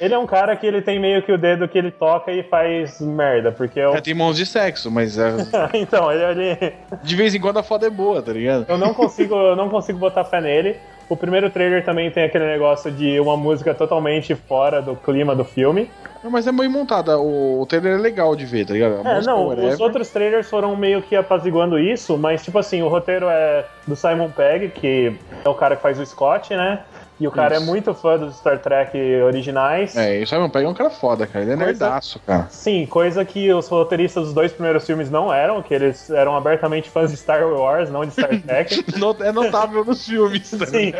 ele 0.00 0.14
é 0.14 0.18
um 0.18 0.26
cara 0.26 0.56
que 0.56 0.66
ele 0.66 0.80
tem 0.80 0.98
meio 0.98 1.22
que 1.22 1.30
o 1.30 1.36
dedo 1.38 1.68
que 1.68 1.76
ele 1.76 1.90
toca 1.90 2.32
e 2.32 2.42
faz 2.42 3.00
merda, 3.00 3.52
porque 3.52 3.78
eu. 3.78 3.94
É, 3.94 4.00
tem 4.00 4.14
mãos 4.14 4.36
de 4.36 4.46
sexo, 4.46 4.90
mas 4.90 5.18
é, 5.18 5.30
então, 5.74 6.10
ele, 6.10 6.42
ele- 6.42 6.72
de 7.02 7.16
vez 7.16 7.34
em 7.34 7.40
quando 7.40 7.58
a 7.58 7.62
foda 7.62 7.86
é 7.86 7.90
boa, 7.90 8.22
tá 8.22 8.32
ligado? 8.32 8.64
eu 8.68 8.78
não 8.78 8.94
consigo, 8.94 9.34
eu 9.34 9.56
não 9.56 9.68
consigo 9.68 9.98
botar 9.98 10.24
fé 10.24 10.40
nele. 10.40 10.76
O 11.08 11.16
primeiro 11.16 11.50
trailer 11.50 11.84
também 11.84 12.10
tem 12.10 12.24
aquele 12.24 12.46
negócio 12.46 12.90
de 12.90 13.20
uma 13.20 13.36
música 13.36 13.74
totalmente 13.74 14.34
fora 14.34 14.80
do 14.80 14.96
clima 14.96 15.34
do 15.34 15.44
filme. 15.44 15.90
Mas 16.22 16.46
é 16.46 16.52
bem 16.52 16.68
montada, 16.68 17.18
o, 17.18 17.60
o 17.60 17.66
trailer 17.66 17.98
é 17.98 18.00
legal 18.00 18.34
de 18.34 18.46
ver, 18.46 18.66
tá 18.66 18.72
ligado? 18.72 19.06
A 19.06 19.10
É, 19.10 19.20
não, 19.20 19.48
whatever. 19.48 19.74
os 19.74 19.80
outros 19.80 20.08
trailers 20.08 20.48
foram 20.48 20.74
meio 20.74 21.02
que 21.02 21.14
apaziguando 21.14 21.78
isso, 21.78 22.16
mas 22.16 22.42
tipo 22.42 22.58
assim, 22.58 22.80
o 22.80 22.88
roteiro 22.88 23.26
é 23.28 23.66
do 23.86 23.94
Simon 23.94 24.30
Pegg, 24.30 24.68
que 24.70 25.14
é 25.44 25.48
o 25.48 25.54
cara 25.54 25.76
que 25.76 25.82
faz 25.82 26.00
o 26.00 26.06
Scott, 26.06 26.56
né? 26.56 26.80
E 27.20 27.28
o 27.28 27.30
cara 27.30 27.54
Isso. 27.54 27.62
é 27.62 27.66
muito 27.66 27.94
fã 27.94 28.18
dos 28.18 28.36
Star 28.36 28.58
Trek 28.58 28.98
originais. 29.22 29.96
É, 29.96 30.18
e 30.18 30.24
o 30.24 30.26
Simon 30.26 30.48
Pegg 30.50 30.66
é 30.66 30.68
um 30.68 30.74
cara 30.74 30.90
foda, 30.90 31.26
cara. 31.28 31.44
Ele 31.44 31.52
é 31.52 31.56
Coisa- 31.56 31.84
nerdaço, 31.84 32.18
cara. 32.26 32.46
Sim, 32.50 32.86
coisa 32.86 33.24
que 33.24 33.52
os 33.52 33.68
roteiristas 33.68 34.24
dos 34.24 34.34
dois 34.34 34.52
primeiros 34.52 34.84
filmes 34.84 35.08
não 35.10 35.32
eram, 35.32 35.62
que 35.62 35.72
eles 35.72 36.10
eram 36.10 36.36
abertamente 36.36 36.90
fãs 36.90 37.12
de 37.12 37.16
Star 37.16 37.46
Wars, 37.48 37.88
não 37.88 38.04
de 38.04 38.10
Star 38.12 38.30
Trek. 38.42 38.98
No- 38.98 39.16
É 39.20 39.30
notável 39.30 39.84
nos 39.84 40.04
filmes, 40.04 40.50
tá 40.50 40.66
Sim. 40.66 40.92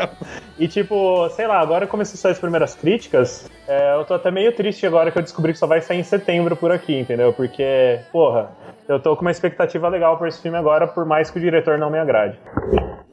E 0.57 0.69
tipo, 0.69 1.27
sei 1.31 1.47
lá, 1.47 1.59
agora 1.59 1.85
começou 1.85 2.15
a 2.15 2.17
sair 2.17 2.31
as 2.31 2.39
primeiras 2.39 2.75
críticas. 2.75 3.49
é, 3.67 3.95
eu 3.95 4.05
tô 4.05 4.13
até 4.13 4.31
meio 4.31 4.53
triste 4.55 4.85
agora 4.87 5.11
que 5.11 5.17
eu 5.17 5.21
descobri 5.23 5.51
que 5.51 5.59
só 5.59 5.67
vai 5.67 5.81
sair 5.81 5.99
em 5.99 6.03
setembro 6.03 6.55
por 6.55 6.71
aqui, 6.71 6.97
entendeu? 6.97 7.33
Porque, 7.33 7.99
porra, 8.11 8.51
eu 8.87 9.01
tô 9.01 9.15
com 9.17 9.21
uma 9.23 9.31
expectativa 9.31 9.89
legal 9.89 10.17
por 10.17 10.29
esse 10.29 10.41
filme 10.41 10.57
agora, 10.57 10.87
por 10.87 11.03
mais 11.05 11.29
que 11.29 11.37
o 11.39 11.41
diretor 11.41 11.77
não 11.77 11.89
me 11.89 11.99
agrade. 11.99 12.39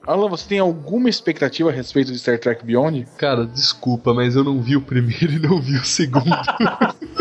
Alan, 0.06 0.28
você 0.28 0.48
tem 0.48 0.58
alguma 0.58 1.08
expectativa 1.08 1.70
a 1.70 1.72
respeito 1.72 2.10
de 2.10 2.18
Star 2.18 2.38
Trek 2.38 2.64
Beyond? 2.64 3.06
Cara, 3.16 3.46
desculpa, 3.46 4.12
mas 4.12 4.34
eu 4.34 4.42
não 4.42 4.60
vi 4.60 4.76
o 4.76 4.82
primeiro 4.82 5.32
e 5.34 5.38
não 5.38 5.60
vi 5.60 5.76
o 5.76 5.84
segundo. 5.84 6.24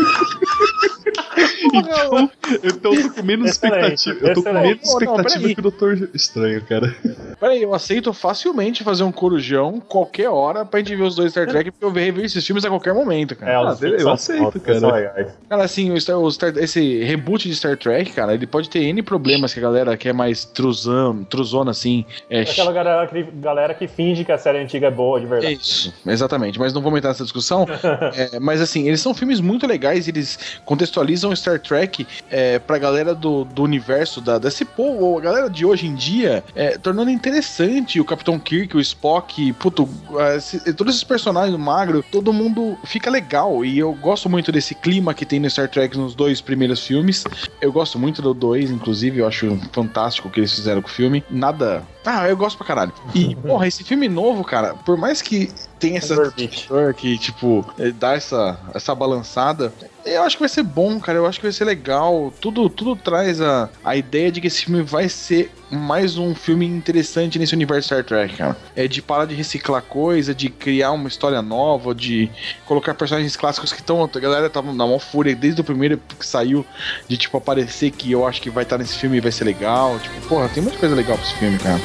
Então, 1.72 2.30
então 2.52 2.60
eu 2.62 2.76
tô 2.80 2.90
com 3.14 3.22
menos 3.22 3.50
Excelente, 3.50 4.08
expectativa. 4.10 4.28
Eu 4.28 4.34
tô 4.34 4.42
com 4.42 4.52
menos 4.52 4.88
expectativa 4.88 5.48
que 5.54 5.60
o 5.60 5.62
Doutor 5.62 6.10
Estranho, 6.14 6.62
cara. 6.64 6.94
Peraí, 7.40 7.62
eu 7.62 7.74
aceito 7.74 8.12
facilmente 8.12 8.84
fazer 8.84 9.02
um 9.04 9.12
corujão 9.12 9.80
qualquer 9.80 10.28
hora 10.28 10.64
pra 10.64 10.80
gente 10.80 10.94
ver 10.94 11.02
os 11.02 11.14
dois 11.14 11.32
Star 11.32 11.46
Trek, 11.48 11.70
porque 11.70 11.84
eu 11.84 11.90
rever 11.90 12.24
esses 12.24 12.44
filmes 12.46 12.64
a 12.64 12.68
qualquer 12.68 12.92
momento, 12.94 13.34
cara. 13.36 13.52
É, 13.52 13.56
Ah, 13.56 13.76
eu 13.80 14.00
são- 14.00 14.12
aceito, 14.12 14.60
cara. 14.60 15.36
Cara, 15.48 15.64
assim, 15.64 15.90
o 15.90 16.00
Star, 16.00 16.18
o 16.18 16.30
Star- 16.30 16.56
esse 16.58 17.02
reboot 17.04 17.48
de 17.48 17.54
Star 17.54 17.76
Trek, 17.76 18.12
cara, 18.12 18.34
ele 18.34 18.46
pode 18.46 18.68
ter 18.68 18.80
N 18.82 19.02
problemas 19.02 19.52
que 19.54 19.58
a 19.60 19.62
galera 19.62 19.96
que 19.96 20.08
é 20.08 20.12
mais 20.12 20.44
truzão, 20.44 21.24
truzona, 21.24 21.70
assim. 21.70 22.04
É, 22.28 22.42
Aquela 22.42 22.72
galera 22.72 23.06
que, 23.06 23.22
galera 23.22 23.74
que 23.74 23.86
finge 23.88 24.24
que 24.24 24.32
a 24.32 24.38
série 24.38 24.58
antiga 24.58 24.86
é 24.88 24.90
boa, 24.90 25.20
de 25.20 25.26
verdade. 25.26 25.54
isso, 25.54 25.92
exatamente. 26.06 26.58
Mas 26.58 26.72
não 26.72 26.82
vou 26.82 26.96
entrar 26.96 27.10
nessa 27.10 27.24
discussão. 27.24 27.66
É, 28.14 28.38
mas 28.38 28.60
assim, 28.60 28.86
eles 28.88 29.00
são 29.00 29.14
filmes 29.14 29.40
muito 29.40 29.66
legais, 29.66 30.06
eles 30.08 30.38
contextualizam 30.64 31.34
Star 31.34 31.58
Trek 31.62 32.06
é, 32.30 32.58
pra 32.58 32.78
galera 32.78 33.14
do, 33.14 33.44
do 33.44 33.62
universo 33.62 34.20
da, 34.20 34.38
desse 34.38 34.64
povo, 34.64 35.18
a 35.18 35.20
galera 35.20 35.48
de 35.50 35.64
hoje 35.64 35.86
em 35.86 35.94
dia, 35.94 36.44
é, 36.54 36.76
tornando 36.78 37.10
interessante 37.10 38.00
o 38.00 38.04
Capitão 38.04 38.38
Kirk, 38.38 38.76
o 38.76 38.80
Spock, 38.80 39.52
puto, 39.54 39.88
esse- 40.36 40.72
todos 40.74 40.94
esses 40.94 41.04
personagens, 41.04 41.56
Magro, 41.58 42.04
todo 42.10 42.32
mundo 42.32 42.76
fica 42.84 43.10
legal. 43.10 43.64
E 43.64 43.78
eu 43.78 43.92
gosto 43.94 44.28
muito 44.28 44.50
desse 44.52 44.74
clima 44.74 45.14
que 45.14 45.24
tem 45.24 45.38
no 45.40 45.48
Star 45.48 45.68
Trek 45.68 45.96
nos 45.96 46.14
dois 46.14 46.40
primeiros 46.40 46.84
filmes. 46.86 47.24
Eu 47.60 47.72
gosto 47.72 47.98
muito 47.98 48.20
do 48.20 48.34
dois, 48.34 48.70
inclusive, 48.70 49.18
eu 49.20 49.26
acho 49.26 49.58
fantástico 49.72 50.28
o 50.28 50.30
que 50.30 50.40
eles 50.40 50.52
fizeram 50.52 50.82
com 50.82 50.88
o 50.88 50.90
filme. 50.90 51.24
Nada. 51.30 51.82
Ah, 52.04 52.28
eu 52.28 52.36
gosto 52.36 52.56
pra 52.58 52.66
caralho. 52.66 52.92
E, 53.14 53.34
porra, 53.46 53.66
esse 53.68 53.84
filme 53.84 54.08
novo, 54.08 54.42
cara, 54.44 54.74
por 54.74 54.96
mais 54.96 55.22
que 55.22 55.50
tenha 55.82 55.98
essa 55.98 56.14
Overbeat. 56.14 56.68
que, 56.96 57.18
tipo, 57.18 57.66
eh, 57.78 57.90
dá 57.90 58.14
essa, 58.14 58.58
essa 58.72 58.94
balançada. 58.94 59.72
Eu 60.04 60.22
acho 60.22 60.36
que 60.36 60.42
vai 60.42 60.48
ser 60.48 60.62
bom, 60.62 60.98
cara. 61.00 61.18
Eu 61.18 61.26
acho 61.26 61.38
que 61.38 61.46
vai 61.46 61.52
ser 61.52 61.64
legal. 61.64 62.32
Tudo, 62.40 62.68
tudo 62.68 62.96
traz 62.96 63.40
a, 63.40 63.68
a 63.84 63.96
ideia 63.96 64.30
de 64.30 64.40
que 64.40 64.46
esse 64.46 64.64
filme 64.64 64.82
vai 64.82 65.08
ser 65.08 65.52
mais 65.70 66.18
um 66.18 66.34
filme 66.34 66.66
interessante 66.66 67.38
nesse 67.38 67.54
universo 67.54 67.86
Star 67.86 68.04
Trek, 68.04 68.36
cara. 68.36 68.56
É 68.76 68.86
de 68.86 69.02
parar 69.02 69.24
de 69.24 69.34
reciclar 69.34 69.82
coisa, 69.82 70.34
de 70.34 70.50
criar 70.50 70.92
uma 70.92 71.08
história 71.08 71.40
nova, 71.42 71.94
de 71.94 72.30
colocar 72.66 72.94
personagens 72.94 73.36
clássicos 73.36 73.72
que 73.72 73.80
estão. 73.80 74.02
A 74.02 74.18
galera 74.18 74.50
tava 74.50 74.72
na 74.72 74.86
maior 74.86 74.98
fúria 74.98 75.34
desde 75.34 75.60
o 75.60 75.64
primeiro 75.64 76.00
que 76.18 76.26
saiu, 76.26 76.64
de 77.08 77.16
tipo 77.16 77.36
aparecer 77.36 77.90
que 77.90 78.10
eu 78.10 78.26
acho 78.26 78.40
que 78.40 78.50
vai 78.50 78.64
estar 78.64 78.78
nesse 78.78 78.96
filme 78.98 79.16
e 79.16 79.20
vai 79.20 79.32
ser 79.32 79.44
legal. 79.44 79.98
Tipo, 79.98 80.28
porra, 80.28 80.48
tem 80.48 80.62
muita 80.62 80.78
coisa 80.78 80.94
legal 80.94 81.16
pra 81.16 81.26
esse 81.26 81.34
filme, 81.36 81.58
cara. 81.58 81.80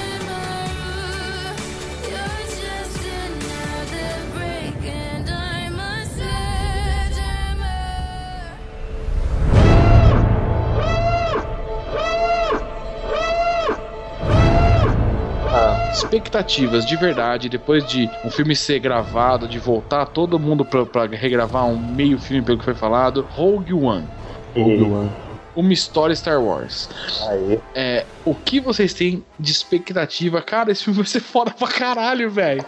Expectativas 16.18 16.86
de 16.86 16.96
verdade, 16.98 17.48
depois 17.50 17.86
de 17.86 18.10
um 18.26 18.30
filme 18.30 18.56
ser 18.56 18.80
gravado, 18.80 19.48
de 19.48 19.60
voltar 19.60 20.06
todo 20.08 20.40
mundo 20.40 20.66
pra, 20.66 20.86
pra 20.86 21.06
regravar 21.06 21.66
um 21.66 21.78
meio 21.78 22.18
filme 22.18 22.44
pelo 22.44 22.58
que 22.58 22.66
foi 22.66 22.74
falado, 22.74 23.28
Rogue 23.32 23.74
One, 23.74 24.08
e- 24.56 25.28
uma 25.56 25.74
história 25.74 26.16
Star 26.16 26.40
Wars. 26.42 26.88
aí. 27.30 27.60
É, 27.74 28.06
o 28.24 28.36
que 28.36 28.60
vocês 28.60 28.94
têm 28.94 29.24
de 29.40 29.52
expectativa? 29.52 30.40
Cara, 30.42 30.72
esse 30.72 30.84
filme 30.84 30.98
vai 30.98 31.08
ser 31.08 31.20
foda 31.20 31.50
pra 31.52 31.68
caralho, 31.68 32.30
velho. 32.30 32.64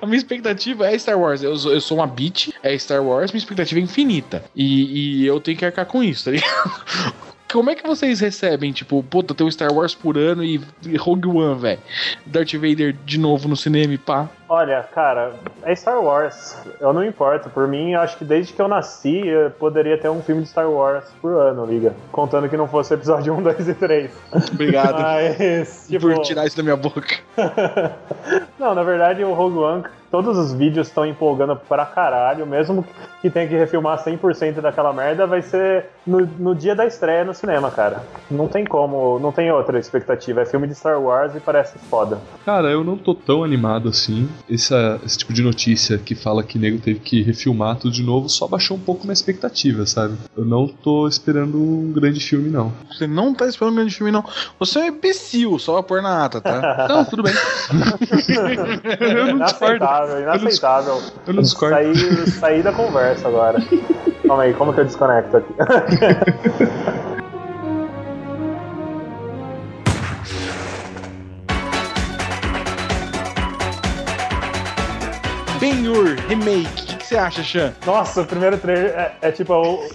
A 0.00 0.06
minha 0.06 0.16
expectativa 0.16 0.86
é 0.90 0.98
Star 0.98 1.18
Wars. 1.18 1.42
Eu, 1.42 1.54
sou- 1.58 1.72
eu 1.72 1.80
sou 1.82 1.98
uma 1.98 2.06
bitch, 2.06 2.48
é 2.62 2.76
Star 2.78 3.02
Wars, 3.04 3.30
minha 3.32 3.40
expectativa 3.40 3.78
é 3.78 3.82
infinita. 3.82 4.42
E, 4.56 5.20
e 5.22 5.26
eu 5.26 5.38
tenho 5.40 5.56
que 5.58 5.66
arcar 5.66 5.84
com 5.84 6.02
isso, 6.02 6.24
tá 6.24 6.30
ligado? 6.30 7.14
Como 7.52 7.70
é 7.70 7.74
que 7.74 7.86
vocês 7.86 8.20
recebem, 8.20 8.72
tipo, 8.72 9.02
puta, 9.02 9.34
tem 9.34 9.46
um 9.46 9.50
Star 9.50 9.72
Wars 9.72 9.94
por 9.94 10.16
ano 10.16 10.44
e, 10.44 10.60
e 10.86 10.96
Rogue 10.96 11.28
One, 11.28 11.60
velho? 11.60 11.80
Darth 12.24 12.52
Vader 12.52 12.96
de 13.04 13.18
novo 13.18 13.48
no 13.48 13.56
cinema 13.56 13.92
e 13.92 13.98
pá. 13.98 14.30
Olha, 14.52 14.82
cara, 14.92 15.34
é 15.62 15.72
Star 15.76 16.02
Wars. 16.02 16.56
Eu 16.80 16.92
não 16.92 17.04
importo. 17.04 17.48
Por 17.48 17.68
mim, 17.68 17.92
eu 17.92 18.00
acho 18.00 18.18
que 18.18 18.24
desde 18.24 18.52
que 18.52 18.60
eu 18.60 18.66
nasci, 18.66 19.24
eu 19.24 19.48
poderia 19.52 19.96
ter 19.96 20.08
um 20.08 20.20
filme 20.20 20.42
de 20.42 20.48
Star 20.48 20.68
Wars 20.68 21.04
por 21.22 21.30
ano, 21.30 21.64
liga. 21.64 21.94
Contando 22.10 22.48
que 22.48 22.56
não 22.56 22.66
fosse 22.66 22.92
episódio 22.92 23.32
1, 23.38 23.42
2 23.44 23.68
e 23.68 23.74
3. 23.74 24.10
Obrigado 24.52 25.00
Mas, 25.00 25.86
tipo... 25.88 26.12
por 26.12 26.22
tirar 26.22 26.46
isso 26.48 26.56
da 26.56 26.64
minha 26.64 26.76
boca. 26.76 27.20
Não, 28.58 28.74
na 28.74 28.82
verdade, 28.82 29.24
o 29.24 29.32
Rogue 29.32 29.58
One, 29.58 29.84
todos 30.10 30.36
os 30.36 30.52
vídeos 30.52 30.88
estão 30.88 31.06
empolgando 31.06 31.56
pra 31.56 31.86
caralho, 31.86 32.46
mesmo 32.46 32.84
que 33.22 33.30
tenha 33.30 33.46
que 33.46 33.56
refilmar 33.56 34.02
100% 34.02 34.60
daquela 34.60 34.92
merda, 34.92 35.26
vai 35.26 35.42
ser 35.42 35.86
no, 36.06 36.20
no 36.38 36.54
dia 36.54 36.74
da 36.74 36.86
estreia 36.86 37.24
no 37.24 37.32
cinema, 37.32 37.70
cara. 37.70 38.02
Não 38.30 38.48
tem 38.48 38.64
como, 38.64 39.18
não 39.18 39.30
tem 39.30 39.50
outra 39.52 39.78
expectativa. 39.78 40.42
É 40.42 40.46
filme 40.46 40.66
de 40.66 40.74
Star 40.74 41.00
Wars 41.00 41.34
e 41.34 41.40
parece 41.40 41.78
foda. 41.78 42.18
Cara, 42.44 42.68
eu 42.68 42.82
não 42.82 42.96
tô 42.96 43.14
tão 43.14 43.44
animado 43.44 43.88
assim. 43.88 44.28
Essa, 44.48 45.00
esse 45.04 45.18
tipo 45.18 45.32
de 45.32 45.42
notícia 45.42 45.98
que 45.98 46.14
fala 46.14 46.42
que 46.42 46.58
nego 46.58 46.78
teve 46.78 47.00
que 47.00 47.22
refilmar 47.22 47.76
tudo 47.76 47.92
de 47.92 48.02
novo 48.02 48.28
só 48.28 48.46
baixou 48.46 48.76
um 48.76 48.80
pouco 48.80 49.02
minha 49.02 49.12
expectativa, 49.12 49.86
sabe? 49.86 50.14
Eu 50.36 50.44
não 50.44 50.68
tô 50.68 51.08
esperando 51.08 51.58
um 51.58 51.92
grande 51.92 52.20
filme, 52.20 52.50
não. 52.50 52.72
Você 52.90 53.06
não 53.06 53.34
tá 53.34 53.46
esperando 53.46 53.72
um 53.72 53.76
grande 53.76 53.94
filme, 53.94 54.12
não. 54.12 54.24
Você 54.58 54.78
é 54.78 54.82
um 54.82 54.86
imbecil, 54.86 55.58
só 55.58 55.74
vai 55.74 55.82
pôr 55.82 56.02
na 56.02 56.24
ata, 56.24 56.40
tá? 56.40 56.86
Não, 56.90 57.04
tudo 57.04 57.22
bem. 57.22 57.32
eu 59.00 59.36
não 59.36 59.44
discordo. 59.44 59.76
Inaceitável, 59.76 60.20
inaceitável. 60.20 61.02
Eu 61.26 61.34
não 61.34 61.42
discordo. 61.42 61.74
Saí, 61.74 62.26
saí 62.30 62.62
da 62.62 62.72
conversa 62.72 63.28
agora. 63.28 63.62
Calma 64.26 64.44
aí, 64.44 64.54
como 64.54 64.72
que 64.72 64.80
eu 64.80 64.84
desconecto 64.84 65.36
aqui? 65.36 65.52
Ben-Hur, 75.60 76.16
remake. 76.30 76.99
O 77.10 77.12
que, 77.12 77.16
que 77.16 77.22
você 77.22 77.40
acha, 77.40 77.42
Chan? 77.42 77.74
Nossa, 77.84 78.20
o 78.22 78.26
primeiro 78.26 78.56
trailer 78.56 78.90
é, 78.96 79.12
é 79.22 79.32
tipo. 79.32 79.52
o- 79.52 79.88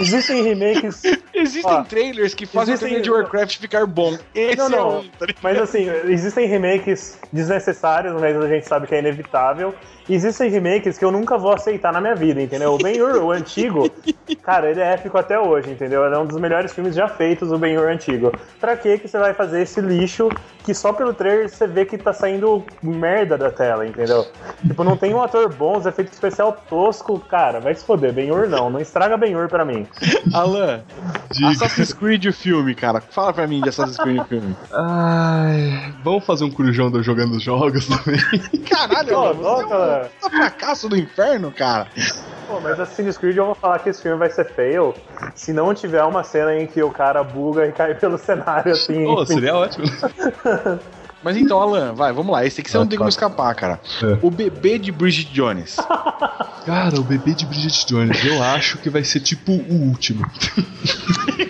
Existem 0.00 0.42
remakes 0.42 1.02
Existem 1.34 1.72
Ó, 1.72 1.82
trailers 1.82 2.34
que 2.34 2.46
fazem 2.46 2.74
existem- 2.74 2.98
o 2.98 3.02
de 3.02 3.10
Warcraft 3.10 3.58
ficar 3.58 3.86
bom. 3.86 4.16
Esse 4.34 4.56
Não, 4.56 4.66
é 4.66 4.68
não. 4.70 4.98
um, 5.00 5.08
tá? 5.18 5.26
Mas 5.42 5.58
assim, 5.58 5.88
existem 6.04 6.46
remakes 6.46 7.18
desnecessários, 7.32 8.12
mas 8.20 8.36
a 8.36 8.48
gente 8.48 8.66
sabe 8.66 8.86
que 8.86 8.94
é 8.94 8.98
inevitável. 8.98 9.74
Existem 10.10 10.50
remakes 10.50 10.96
que 10.98 11.04
eu 11.04 11.10
nunca 11.12 11.36
vou 11.36 11.52
aceitar 11.52 11.92
na 11.92 12.00
minha 12.00 12.14
vida, 12.14 12.40
entendeu? 12.40 12.72
O 12.74 12.78
Ben-Hur, 12.78 13.22
o 13.22 13.30
antigo, 13.30 13.90
cara, 14.42 14.70
ele 14.70 14.80
é 14.80 14.94
épico 14.94 15.18
até 15.18 15.38
hoje, 15.38 15.70
entendeu? 15.70 16.04
Ele 16.06 16.14
é 16.14 16.18
um 16.18 16.26
dos 16.26 16.38
melhores 16.40 16.72
filmes 16.72 16.94
já 16.94 17.08
feitos, 17.08 17.52
o 17.52 17.58
Ben-Hur 17.58 17.88
antigo. 17.88 18.32
Pra 18.58 18.76
que 18.76 18.98
que 18.98 19.06
você 19.06 19.18
vai 19.18 19.34
fazer 19.34 19.62
esse 19.62 19.80
lixo 19.80 20.28
que 20.64 20.72
só 20.74 20.92
pelo 20.92 21.12
trailer 21.14 21.48
você 21.48 21.66
vê 21.66 21.84
que 21.84 21.96
tá 21.98 22.12
saindo 22.12 22.64
merda 22.82 23.36
da 23.38 23.50
tela, 23.50 23.86
entendeu? 23.86 24.26
Tipo, 24.66 24.82
não 24.82 24.96
tem 24.96 25.14
um 25.14 25.22
ator 25.22 25.52
bom, 25.54 25.76
os 25.78 25.86
efeitos 25.86 26.14
especial 26.14 26.57
tosco, 26.68 27.18
cara, 27.18 27.60
vai 27.60 27.74
se 27.74 27.84
foder. 27.84 28.12
Ben-Hur 28.12 28.48
não, 28.48 28.68
não 28.70 28.80
estraga 28.80 29.16
Ben-Hur 29.16 29.48
pra 29.48 29.64
mim. 29.64 29.86
Alan, 30.32 30.82
Diga. 31.30 31.50
Assassin's 31.50 31.92
Creed 31.92 32.26
o 32.26 32.32
filme, 32.32 32.74
cara. 32.74 33.00
Fala 33.00 33.32
pra 33.32 33.46
mim 33.46 33.60
de 33.60 33.68
Assassin's 33.68 33.96
Creed 33.96 34.20
o 34.20 34.24
filme. 34.24 34.56
Ai, 34.72 35.94
vamos 36.02 36.24
fazer 36.24 36.44
um 36.44 36.50
corujão 36.50 36.90
do 36.90 37.02
jogando 37.02 37.36
os 37.36 37.42
jogos 37.42 37.86
também. 37.86 38.20
Caralho, 38.68 39.08
Pô, 39.08 39.16
Alan, 39.16 39.34
você 39.34 40.24
é 40.24 40.26
um 40.26 40.30
fracasso 40.30 40.88
do 40.88 40.96
inferno, 40.96 41.52
cara. 41.52 41.86
Pô, 42.46 42.60
mas 42.60 42.80
Assassin's 42.80 43.18
Creed 43.18 43.36
eu 43.36 43.46
vou 43.46 43.54
falar 43.54 43.78
que 43.78 43.88
esse 43.88 44.02
filme 44.02 44.18
vai 44.18 44.30
ser 44.30 44.46
fail 44.52 44.94
se 45.34 45.52
não 45.52 45.74
tiver 45.74 46.02
uma 46.04 46.24
cena 46.24 46.54
em 46.54 46.66
que 46.66 46.82
o 46.82 46.90
cara 46.90 47.22
buga 47.22 47.66
e 47.66 47.72
cai 47.72 47.94
pelo 47.94 48.18
cenário 48.18 48.72
assim. 48.72 49.04
Pô, 49.04 49.24
seria 49.26 49.54
ótimo. 49.54 49.86
Mas 51.22 51.36
então, 51.36 51.60
Alan, 51.60 51.92
vai, 51.94 52.12
vamos 52.12 52.32
lá. 52.32 52.44
Esse 52.44 52.60
aqui 52.60 52.70
você 52.70 52.78
não 52.78 52.86
tem 52.86 52.96
como 52.96 53.08
escapar, 53.08 53.54
cara. 53.54 53.80
É. 54.02 54.18
O 54.22 54.30
bebê 54.30 54.78
de 54.78 54.92
Bridget 54.92 55.32
Jones. 55.32 55.76
Cara, 56.64 57.00
o 57.00 57.02
bebê 57.02 57.34
de 57.34 57.46
Bridget 57.46 57.86
Jones, 57.86 58.24
eu 58.24 58.42
acho 58.42 58.78
que 58.78 58.88
vai 58.90 59.02
ser 59.02 59.20
tipo 59.20 59.52
o 59.52 59.88
último. 59.88 60.24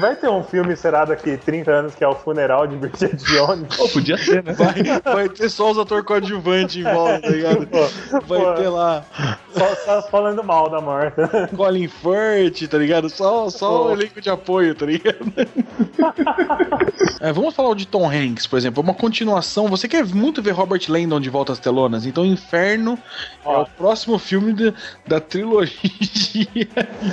Vai 0.00 0.16
ter 0.16 0.28
um 0.28 0.42
filme, 0.42 0.74
será 0.76 1.04
daqui 1.04 1.36
30 1.36 1.70
anos, 1.70 1.94
que 1.94 2.02
é 2.02 2.08
o 2.08 2.14
funeral 2.14 2.66
de 2.66 2.76
Bridget 2.76 3.16
Jones? 3.24 3.76
Pô, 3.76 3.88
podia 3.88 4.16
ser, 4.16 4.42
né? 4.42 4.52
Vai, 4.54 5.14
vai 5.14 5.28
ter 5.28 5.48
só 5.48 5.70
os 5.70 5.78
atores 5.78 6.04
coadjuvantes 6.04 6.76
em 6.76 6.82
volta, 6.82 7.20
tá 7.20 7.28
ligado? 7.28 7.68
Vai 8.26 8.40
Pô, 8.40 8.52
ter 8.54 8.68
lá 8.68 9.04
Só, 9.52 9.74
só 9.84 10.02
falando 10.08 10.42
mal 10.42 10.68
da 10.70 10.80
morta. 10.80 11.48
Colin 11.56 11.88
Firth, 11.88 12.68
tá 12.68 12.78
ligado? 12.78 13.08
Só, 13.10 13.48
só 13.50 13.88
o 13.88 13.92
elenco 13.92 14.20
de 14.20 14.30
apoio, 14.30 14.74
tá 14.74 14.86
ligado? 14.86 15.18
É, 17.20 17.32
vamos 17.32 17.54
falar 17.54 17.74
de 17.74 17.86
Tom 17.86 18.08
Hanks, 18.10 18.46
por 18.46 18.56
exemplo. 18.56 18.82
Uma 18.82 18.94
continuação. 18.94 19.68
Você 19.68 19.86
quer 19.86 20.04
muito 20.06 20.40
ver 20.40 20.52
Robert 20.52 20.80
Landon 20.88 21.20
de 21.20 21.28
volta 21.28 21.52
às 21.52 21.58
telonas? 21.58 22.06
Então, 22.06 22.24
Inferno 22.24 22.98
é 23.44 23.48
Ó. 23.48 23.62
o 23.62 23.66
próximo 23.66 24.18
filme 24.18 24.54
da, 24.54 24.72
da 25.06 25.20
trilogia. 25.20 25.70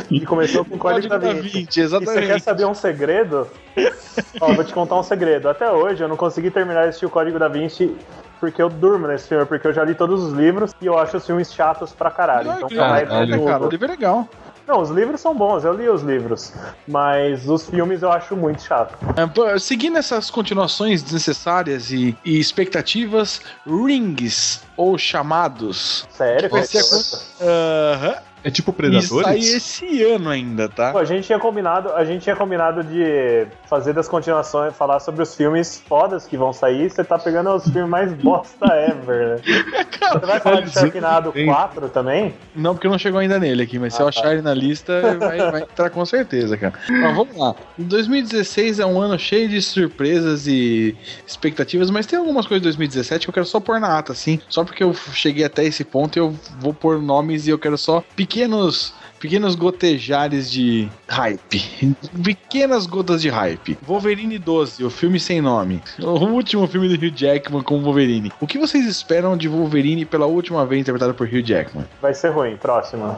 E 0.10 0.26
começou 0.26 0.64
com 0.64 0.78
Código 0.78 1.10
da 1.10 1.18
da 1.18 1.34
Vinci. 1.34 1.50
Vinci, 1.50 1.82
E 1.82 1.88
você 1.88 2.00
quer 2.00 2.06
exatamente. 2.06 2.44
saber 2.44 2.66
um 2.66 2.74
segredo? 2.78 3.48
Ó, 4.40 4.54
vou 4.54 4.64
te 4.64 4.74
contar 4.74 4.96
um 5.00 5.04
segredo. 5.04 5.50
Até 5.50 5.70
hoje 5.70 6.04
eu 6.04 6.08
não 6.08 6.16
consegui 6.18 6.50
terminar 6.50 6.84
de 6.84 6.90
assistir 6.90 7.06
o 7.06 7.10
Código 7.10 7.38
da 7.38 7.48
Vinci 7.48 7.96
porque 8.40 8.62
eu 8.62 8.70
durmo 8.70 9.08
nesse 9.08 9.28
filme, 9.28 9.46
porque 9.46 9.68
eu 9.68 9.74
já 9.74 9.84
li 9.84 9.96
todos 9.96 10.24
os 10.24 10.34
livros 10.34 10.72
e 10.80 10.86
eu 10.86 10.98
acho 10.98 11.18
os 11.18 11.26
filmes 11.26 11.52
chatos 11.52 11.92
pra 11.92 12.12
caralho. 12.12 12.52
Então, 12.52 12.70
caralho, 12.70 13.08
ver 13.08 13.44
cara, 13.44 13.58
o 13.58 13.60
tudo. 13.62 13.72
livro 13.72 13.86
é 13.88 13.90
legal. 13.90 14.28
Não, 14.68 14.82
os 14.82 14.90
livros 14.90 15.22
são 15.22 15.34
bons, 15.34 15.64
eu 15.64 15.74
li 15.74 15.88
os 15.88 16.02
livros. 16.04 16.54
Mas 16.88 17.48
os 17.48 17.68
filmes 17.70 18.04
eu 18.04 18.12
acho 18.12 18.36
muito 18.36 18.62
chato. 18.62 18.98
É, 19.16 19.58
seguindo 19.60 19.98
essas 19.98 20.30
continuações 20.30 21.02
desnecessárias 21.02 21.90
e, 21.90 22.16
e 22.24 22.38
expectativas, 22.38 23.42
rings 23.66 24.62
ou 24.76 24.98
chamados. 24.98 26.06
Sério? 26.10 26.50
Vai 26.50 26.64
ser 26.64 26.80
a- 26.80 27.00
Aham. 27.42 28.16
É 28.48 28.50
tipo 28.50 28.72
sai 28.72 28.78
Predadores? 28.78 29.54
esse 29.54 30.04
ano 30.04 30.30
ainda, 30.30 30.70
tá? 30.70 30.94
Pô, 30.94 31.00
a 31.00 31.04
gente 31.04 31.26
tinha 31.26 31.38
combinado, 31.38 31.92
a 31.94 32.06
gente 32.06 32.22
tinha 32.22 32.36
combinado 32.36 32.82
de 32.82 33.46
fazer 33.66 33.92
das 33.92 34.08
continuações, 34.08 34.74
falar 34.74 35.02
sobre 35.02 35.22
os 35.22 35.36
filmes 35.36 35.84
fodas 35.86 36.26
que 36.26 36.38
vão 36.38 36.54
sair. 36.54 36.90
Você 36.90 37.04
tá 37.04 37.20
pegando 37.20 37.54
os 37.54 37.66
filmes 37.66 37.90
mais 37.90 38.14
bosta 38.14 38.66
ever, 38.68 39.28
né? 39.28 39.84
Você 40.08 40.26
vai 40.26 40.40
falar 40.40 40.62
de 40.62 40.70
Sharknado 40.72 41.34
4 41.34 41.90
também? 41.90 42.34
Não, 42.56 42.74
porque 42.74 42.88
não 42.88 42.98
chegou 42.98 43.20
ainda 43.20 43.38
nele 43.38 43.64
aqui, 43.64 43.78
mas 43.78 43.94
se 43.94 44.02
eu 44.02 44.08
achar 44.08 44.32
ele 44.32 44.42
na 44.42 44.54
lista, 44.54 45.02
vai, 45.20 45.38
vai 45.52 45.62
entrar 45.64 45.90
com 45.90 46.06
certeza, 46.06 46.56
cara. 46.56 46.74
Ó, 46.90 47.14
vamos 47.14 47.36
lá. 47.36 47.54
2016 47.78 48.80
é 48.80 48.86
um 48.86 49.02
ano 49.02 49.20
cheio 49.20 49.50
de 49.50 49.62
surpresas 49.62 50.48
e 50.48 50.96
expectativas, 51.26 51.90
mas 51.90 52.06
tem 52.06 52.18
algumas 52.18 52.48
coisas 52.48 52.62
de 52.62 52.68
2017 52.68 53.26
que 53.26 53.30
eu 53.30 53.34
quero 53.34 53.46
só 53.46 53.60
pôr 53.60 53.82
na 53.82 53.98
ata, 53.98 54.14
assim. 54.14 54.40
Só 54.48 54.64
porque 54.64 54.82
eu 54.82 54.94
cheguei 54.94 55.44
até 55.44 55.66
esse 55.66 55.84
ponto, 55.84 56.18
eu 56.18 56.34
vou 56.62 56.74
pôr 56.74 57.02
nomes 57.02 57.46
e 57.46 57.50
eu 57.50 57.60
quero 57.60 57.78
só 57.78 58.02
pequenos. 58.38 58.94
Pequenos 59.20 59.56
gotejares 59.56 60.52
de 60.52 60.88
hype. 61.08 61.96
Pequenas 62.24 62.86
gotas 62.86 63.20
de 63.20 63.30
hype. 63.30 63.76
Wolverine 63.82 64.38
12, 64.38 64.84
o 64.84 64.92
filme 64.92 65.20
sem 65.20 65.42
nome. 65.42 65.82
O 66.00 66.26
último 66.26 66.68
filme 66.68 66.88
do 66.88 66.94
Hugh 66.94 67.12
Jackman 67.16 67.64
com 67.64 67.82
Wolverine. 67.82 68.32
O 68.40 68.46
que 68.46 68.60
vocês 68.60 68.86
esperam 68.86 69.36
de 69.36 69.48
Wolverine 69.48 70.06
pela 70.06 70.28
última 70.28 70.64
vez 70.68 70.82
interpretado 70.82 71.16
por 71.16 71.28
Hugh 71.28 71.44
Jackman? 71.44 71.86
Vai 72.00 72.14
ser 72.14 72.30
ruim, 72.30 72.56
próximo. 72.58 73.18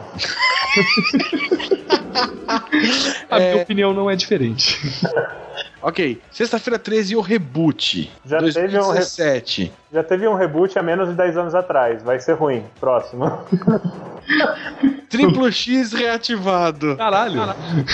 A 3.28 3.38
minha 3.38 3.56
opinião 3.56 3.92
não 3.92 4.10
é 4.10 4.16
diferente. 4.16 4.80
Ok, 5.82 6.20
sexta-feira 6.30 6.78
13, 6.78 7.16
o 7.16 7.20
reboot. 7.20 8.10
Já 8.26 8.38
teve 8.38 8.58
um 8.78 8.90
re- 8.90 8.98
2017. 8.98 9.72
Já 9.92 10.02
teve 10.04 10.28
um 10.28 10.34
reboot 10.34 10.78
há 10.78 10.82
menos 10.82 11.08
de 11.08 11.14
10 11.14 11.36
anos 11.38 11.54
atrás. 11.54 12.02
Vai 12.02 12.20
ser 12.20 12.34
ruim, 12.34 12.62
próximo. 12.78 13.24
Triplo 15.08 15.50
X 15.50 15.92
reativado. 15.92 16.96
Caralho. 16.96 17.40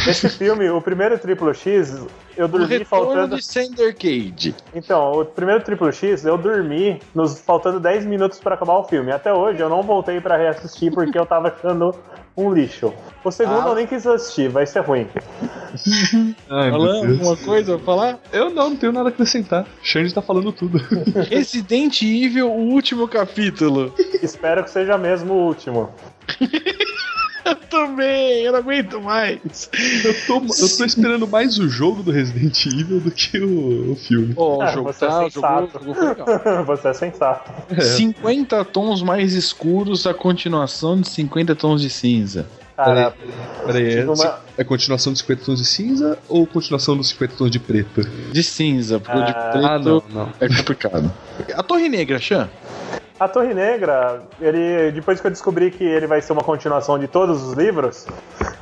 Esse 0.06 0.28
filme, 0.28 0.68
o 0.68 0.80
primeiro 0.82 1.18
Triplo 1.18 1.54
X, 1.54 2.04
eu 2.36 2.44
O 2.44 2.48
dormi 2.48 2.66
retorno 2.66 2.84
faltando. 3.06 3.36
de 3.36 3.42
Sander 3.44 3.94
Cage. 3.96 4.54
Então, 4.74 5.12
o 5.12 5.24
primeiro 5.24 5.62
Triplo 5.64 5.90
X, 5.92 6.24
eu 6.24 6.36
dormi 6.36 7.00
nos 7.14 7.40
faltando 7.40 7.80
10 7.80 8.04
minutos 8.04 8.38
pra 8.38 8.54
acabar 8.54 8.74
o 8.78 8.84
filme. 8.84 9.12
Até 9.12 9.32
hoje 9.32 9.60
eu 9.60 9.68
não 9.68 9.82
voltei 9.82 10.20
pra 10.20 10.36
reassistir 10.36 10.92
porque 10.92 11.18
eu 11.18 11.24
tava 11.24 11.48
achando 11.48 11.94
um 12.36 12.52
lixo. 12.52 12.92
O 13.24 13.30
segundo 13.30 13.60
Ah. 13.66 13.68
eu 13.70 13.74
nem 13.74 13.86
quis 13.86 14.06
assistir, 14.06 14.48
vai 14.48 14.66
ser 14.66 14.80
ruim. 14.80 15.06
Ai, 16.50 16.70
Falando 16.70 17.10
alguma 17.12 17.36
coisa 17.36 17.76
pra 17.76 17.84
falar? 17.84 18.18
Eu 18.32 18.50
não, 18.50 18.70
não 18.70 18.76
tenho 18.76 18.92
nada 18.92 19.08
a 19.08 19.12
acrescentar. 19.12 19.66
Xande 19.82 20.12
tá 20.14 20.22
falando 20.22 20.52
tudo. 20.52 20.78
Resident 21.28 22.02
Evil, 22.02 22.50
o 22.50 22.72
último 22.72 23.08
capítulo. 23.08 23.92
Espero 24.22 24.62
que 24.62 24.70
seja 24.70 24.96
mesmo 24.98 25.32
o 25.34 25.46
último. 25.46 25.90
Eu 27.46 27.54
também, 27.54 28.42
eu 28.42 28.52
não 28.52 28.58
aguento 28.58 29.00
mais. 29.00 29.70
Eu 30.04 30.14
tô, 30.26 30.34
eu 30.38 30.76
tô 30.76 30.84
esperando 30.84 31.26
mais 31.28 31.58
o 31.58 31.68
jogo 31.68 32.02
do 32.02 32.10
Resident 32.10 32.66
Evil 32.66 33.00
do 33.00 33.10
que 33.10 33.38
o, 33.38 33.92
o 33.92 33.96
filme. 33.96 34.34
Ó, 34.36 34.56
o 34.58 34.62
Ah, 34.62 34.66
jogo 34.72 34.92
você 34.92 35.04
é 35.04 35.08
tá, 35.08 35.14
o 35.18 35.30
jogo, 35.30 35.32
sensato. 35.32 35.78
o 35.78 35.80
jogo 35.84 35.94
foi 35.94 36.08
legal. 36.08 36.26
Você 36.66 36.88
é 36.88 36.92
sensato. 36.92 37.52
50 37.80 38.64
tons 38.64 39.02
mais 39.02 39.32
escuros, 39.34 40.06
a 40.06 40.12
continuação 40.14 41.00
de 41.00 41.08
50 41.08 41.54
tons 41.54 41.80
de 41.80 41.88
cinza. 41.90 42.46
Cara, 42.76 43.14
Peraí, 43.64 43.86
é, 43.86 43.88
Tive 44.00 44.10
uma- 44.10 44.38
é 44.58 44.62
continuação 44.64 45.10
dos 45.12 45.20
50 45.20 45.44
tons 45.46 45.58
de 45.60 45.64
cinza 45.64 46.18
ou 46.28 46.46
continuação 46.46 46.94
dos 46.96 47.08
50 47.08 47.34
tons 47.36 47.50
de 47.50 47.58
preto? 47.58 48.02
De 48.32 48.42
cinza, 48.42 49.00
porque 49.00 49.16
o 49.18 49.24
de 49.24 49.30
Ah, 49.32 49.48
preto 49.50 49.66
Ah, 49.66 49.78
não, 49.78 50.02
não. 50.12 50.32
é 50.38 50.46
complicado. 50.48 51.10
A 51.54 51.62
Torre 51.62 51.88
Negra, 51.88 52.18
Chan? 52.18 52.50
A 53.18 53.28
Torre 53.28 53.54
Negra, 53.54 54.22
ele 54.40 54.92
depois 54.92 55.20
que 55.20 55.26
eu 55.26 55.30
descobri 55.30 55.70
que 55.70 55.84
ele 55.84 56.06
vai 56.06 56.20
ser 56.20 56.32
uma 56.32 56.42
continuação 56.42 56.98
de 56.98 57.08
todos 57.08 57.42
os 57.42 57.54
livros, 57.54 58.06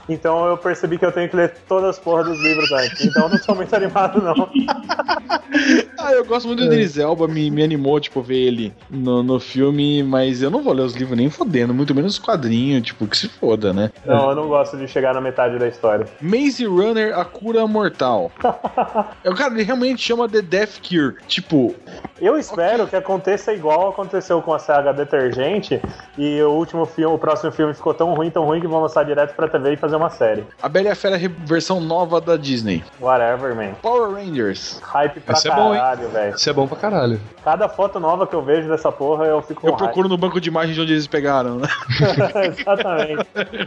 então 0.08 0.46
eu 0.46 0.56
percebi 0.56 0.96
que 0.98 1.04
eu 1.04 1.12
tenho 1.12 1.28
que 1.28 1.36
ler 1.36 1.54
todas 1.68 1.90
as 1.90 1.98
porras 1.98 2.26
dos 2.26 2.40
livros 2.40 2.70
antes. 2.70 3.04
Então 3.04 3.24
eu 3.24 3.28
não 3.30 3.38
sou 3.38 3.54
muito 3.54 3.74
animado, 3.76 4.22
não. 4.22 4.34
Ah, 6.04 6.12
eu 6.12 6.24
gosto 6.24 6.46
muito 6.46 6.58
do 6.58 6.66
Idris 6.66 6.98
Elba, 6.98 7.26
me, 7.26 7.50
me 7.50 7.62
animou, 7.62 7.98
tipo, 7.98 8.20
ver 8.20 8.36
ele 8.36 8.74
no, 8.90 9.22
no 9.22 9.40
filme, 9.40 10.02
mas 10.02 10.42
eu 10.42 10.50
não 10.50 10.62
vou 10.62 10.74
ler 10.74 10.82
os 10.82 10.94
livros 10.94 11.16
nem 11.16 11.30
fodendo, 11.30 11.72
muito 11.72 11.94
menos 11.94 12.14
os 12.14 12.18
quadrinhos, 12.18 12.82
tipo, 12.82 13.06
que 13.06 13.16
se 13.16 13.26
foda, 13.26 13.72
né? 13.72 13.90
Não, 14.04 14.28
eu 14.28 14.36
não 14.36 14.48
gosto 14.48 14.76
de 14.76 14.86
chegar 14.86 15.14
na 15.14 15.20
metade 15.20 15.58
da 15.58 15.66
história. 15.66 16.06
Maze 16.20 16.66
Runner, 16.66 17.18
a 17.18 17.24
cura 17.24 17.66
mortal. 17.66 18.30
o 19.24 19.34
cara, 19.34 19.54
ele 19.54 19.62
realmente 19.62 20.02
chama 20.02 20.28
The 20.28 20.42
Death 20.42 20.80
Cure. 20.86 21.16
Tipo, 21.26 21.74
Eu 22.20 22.36
espero 22.36 22.86
que 22.86 22.96
aconteça 22.96 23.54
igual 23.54 23.88
aconteceu 23.88 24.42
com 24.44 24.52
a 24.54 24.58
saga 24.58 24.92
Detergente 24.92 25.80
e 26.18 26.40
o 26.42 26.50
último 26.50 26.84
filme, 26.86 27.14
o 27.14 27.18
próximo 27.18 27.50
filme 27.50 27.74
ficou 27.74 27.94
tão 27.94 28.14
ruim, 28.14 28.30
tão 28.30 28.44
ruim 28.44 28.60
que 28.60 28.66
vão 28.68 28.80
lançar 28.80 29.04
direto 29.04 29.34
pra 29.34 29.48
TV 29.48 29.72
e 29.72 29.76
fazer 29.76 29.96
uma 29.96 30.10
série. 30.10 30.44
a 30.62 30.68
Bela 30.68 30.88
e 30.88 30.90
a 30.90 30.94
Fera 30.94 31.18
versão 31.46 31.80
nova 31.80 32.20
da 32.20 32.36
Disney. 32.36 32.84
Whatever, 33.00 33.54
man. 33.56 33.72
Power 33.82 34.12
Rangers. 34.12 34.80
Hype 34.82 35.20
pra 35.20 35.34
Esse 35.34 35.48
é 35.48 35.50
caralho, 35.50 36.08
velho. 36.08 36.34
Isso 36.36 36.50
é 36.50 36.52
bom 36.52 36.66
pra 36.66 36.76
caralho. 36.76 37.20
Cada 37.42 37.68
foto 37.68 37.98
nova 37.98 38.26
que 38.26 38.34
eu 38.34 38.42
vejo 38.42 38.68
dessa 38.68 38.90
porra, 38.92 39.24
eu 39.26 39.40
fico 39.42 39.60
com 39.62 39.68
Eu 39.68 39.72
hype. 39.72 39.82
procuro 39.82 40.08
no 40.08 40.16
banco 40.16 40.40
de 40.40 40.48
imagens 40.48 40.74
de 40.74 40.80
onde 40.82 40.92
eles 40.92 41.06
pegaram, 41.06 41.56
né? 41.56 41.68
Exatamente. 42.44 43.26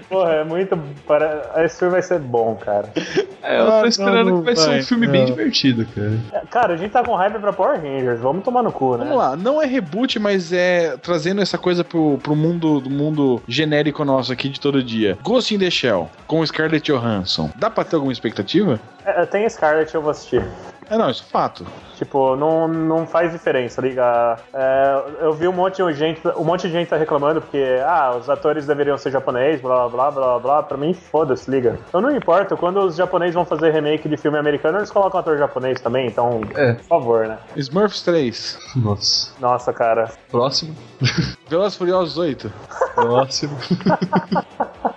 Porra, 0.09 0.31
é 0.33 0.43
muito. 0.43 0.77
para- 1.07 1.51
Esse 1.57 1.79
filme 1.79 1.91
vai 1.93 2.01
ser 2.01 2.19
bom, 2.19 2.55
cara. 2.55 2.89
É, 3.43 3.59
eu 3.59 3.67
Ah, 3.71 3.81
tô 3.81 3.87
esperando 3.87 4.29
não, 4.31 4.39
que 4.39 4.45
vai 4.45 4.55
ser 4.55 4.79
um 4.79 4.83
filme 4.83 5.07
bem 5.07 5.25
divertido, 5.25 5.85
cara. 5.95 6.11
É, 6.33 6.47
Cara, 6.47 6.73
a 6.73 6.77
gente 6.77 6.91
tá 6.91 7.03
com 7.03 7.13
hype 7.15 7.39
pra 7.39 7.53
Power 7.53 7.79
Rangers. 7.81 8.19
Vamos 8.19 8.43
tomar 8.43 8.63
no 8.63 8.71
cu, 8.71 8.97
né? 8.97 9.03
Vamos 9.05 9.17
lá, 9.17 9.35
não 9.35 9.61
é 9.61 9.65
reboot, 9.65 10.17
mas 10.19 10.51
é 10.51 10.66
trazendo 11.01 11.41
essa 11.41 11.57
coisa 11.57 11.83
pro, 11.83 12.17
pro 12.17 12.35
mundo 12.35 12.79
do 12.79 12.89
mundo 12.89 13.41
genérico 13.47 14.03
nosso 14.03 14.31
aqui 14.31 14.49
de 14.49 14.59
todo 14.59 14.83
dia. 14.83 15.17
Ghost 15.23 15.53
in 15.53 15.59
the 15.59 15.69
Shell, 15.69 16.09
com 16.25 16.45
Scarlett 16.45 16.91
Johansson. 16.91 17.49
Dá 17.55 17.69
pra 17.69 17.83
ter 17.83 17.95
alguma 17.95 18.11
expectativa? 18.11 18.79
É, 19.05 19.25
tem 19.25 19.47
Scarlet, 19.49 19.93
eu 19.93 20.01
vou 20.01 20.11
assistir. 20.11 20.43
É, 20.89 20.97
não, 20.97 21.09
isso 21.09 21.23
é 21.27 21.31
fato. 21.31 21.65
Tipo, 21.95 22.35
não, 22.35 22.67
não 22.67 23.05
faz 23.07 23.31
diferença, 23.31 23.81
liga. 23.81 24.37
É, 24.53 25.03
eu 25.21 25.33
vi 25.33 25.47
um 25.47 25.51
monte 25.53 25.83
de 25.83 25.93
gente, 25.93 26.21
um 26.37 26.43
monte 26.43 26.67
de 26.67 26.71
gente 26.73 26.87
tá 26.89 26.95
reclamando 26.95 27.41
porque, 27.41 27.81
ah, 27.85 28.15
os 28.19 28.29
atores 28.29 28.65
deveriam 28.65 28.97
ser 28.97 29.11
japonês, 29.11 29.59
blá 29.59 29.87
blá 29.89 30.09
blá 30.11 30.11
blá 30.11 30.39
blá. 30.39 30.63
Pra 30.63 30.77
mim, 30.77 30.93
foda-se, 30.93 31.49
liga. 31.49 31.79
Eu 31.93 32.01
não 32.01 32.15
importo, 32.15 32.55
quando 32.55 32.79
os 32.81 32.95
japoneses 32.95 33.33
vão 33.35 33.45
fazer 33.45 33.71
remake 33.71 34.07
de 34.07 34.15
filme 34.17 34.37
americano, 34.37 34.77
eles 34.77 34.91
colocam 34.91 35.19
ator 35.19 35.37
japonês 35.37 35.81
também, 35.81 36.07
então, 36.07 36.41
É. 36.55 36.73
por 36.73 36.83
favor, 36.85 37.27
né? 37.27 37.37
Smurfs 37.55 38.01
3. 38.03 38.59
Nossa. 38.75 39.31
Nossa, 39.39 39.73
cara. 39.73 40.11
Próximo. 40.29 40.75
Velozes 41.49 41.75
e 41.75 41.77
Furiosos 41.77 42.17
8. 42.17 42.51
Próximo. 42.95 43.57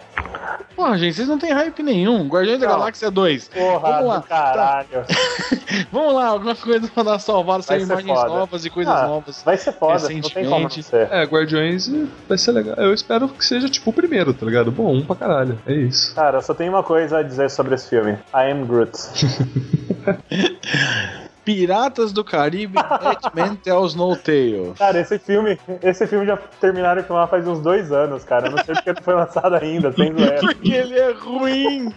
Porra, 0.81 0.97
gente, 0.97 1.15
vocês 1.15 1.29
não 1.29 1.39
tem 1.39 1.53
hype 1.53 1.83
nenhum. 1.83 2.27
Guardiões 2.27 2.59
da. 2.59 2.67
Galáxia 2.67 3.11
2. 3.11 3.49
Porra 3.49 3.79
Vamos 3.91 4.07
lá. 4.09 4.17
do 4.19 4.23
caralho. 4.27 5.05
Vamos 5.93 6.15
lá, 6.15 6.27
alguma 6.29 6.55
coisa 6.57 6.89
pra 6.89 7.03
dar 7.03 7.19
sem 7.63 7.81
ser 7.81 7.85
imagens 7.93 8.19
foda. 8.19 8.29
novas 8.35 8.65
e 8.65 8.71
coisas 8.71 8.95
Ah, 8.95 9.07
novas. 9.07 9.43
Vai 9.43 9.59
ser 9.59 9.73
foda, 9.73 9.99
não 10.01 10.09
tem 10.09 10.23
como 10.23 10.49
não 10.49 10.69
Recentemente. 10.69 10.83
ser. 10.83 11.09
É, 11.13 11.25
Guardiões 11.25 11.91
vai 12.27 12.39
ser 12.39 12.53
legal. 12.53 12.77
Eu 12.77 12.95
espero 12.95 13.29
que 13.29 13.45
seja 13.45 13.69
tipo 13.69 13.91
o 13.91 13.93
primeiro, 13.93 14.33
tá 14.33 14.47
ligado? 14.47 14.73
Bom, 14.73 14.95
um 14.97 15.05
pra 15.05 15.17
caralho. 15.17 15.59
É 15.67 15.75
isso. 15.75 16.15
Cara, 16.15 16.39
eu 16.39 16.43
só 16.43 16.55
tenho 16.55 16.73
uma 16.73 16.83
coisa 16.83 17.19
a 17.19 17.23
dizer 17.23 17.51
sobre 17.51 17.75
esse 17.75 17.91
filme. 17.91 18.13
I 18.35 18.51
am 18.51 18.65
Groot. 18.65 18.93
Piratas 21.55 22.13
do 22.13 22.23
Caribe, 22.25 22.75
Batman 23.03 23.57
Tells 23.57 23.97
No 23.97 24.15
Tale. 24.17 24.73
Cara, 24.79 25.01
esse 25.01 25.19
filme, 25.19 25.59
esse 25.83 26.07
filme 26.07 26.27
já 26.27 26.37
terminaram 26.61 27.01
de 27.03 27.07
filmar 27.07 27.29
faz 27.29 27.47
uns 27.47 27.59
dois 27.61 27.91
anos, 27.91 28.25
cara. 28.25 28.47
Eu 28.47 28.53
não 28.53 28.65
sei 28.65 28.75
porque 28.75 28.93
não 28.93 29.03
foi 29.03 29.15
lançado 29.15 29.55
ainda, 29.57 29.93
sem 29.93 30.13
zoeira. 30.15 30.41
Porque 30.41 30.73
ele 30.73 30.99
é 30.99 31.13
ruim. 31.13 31.93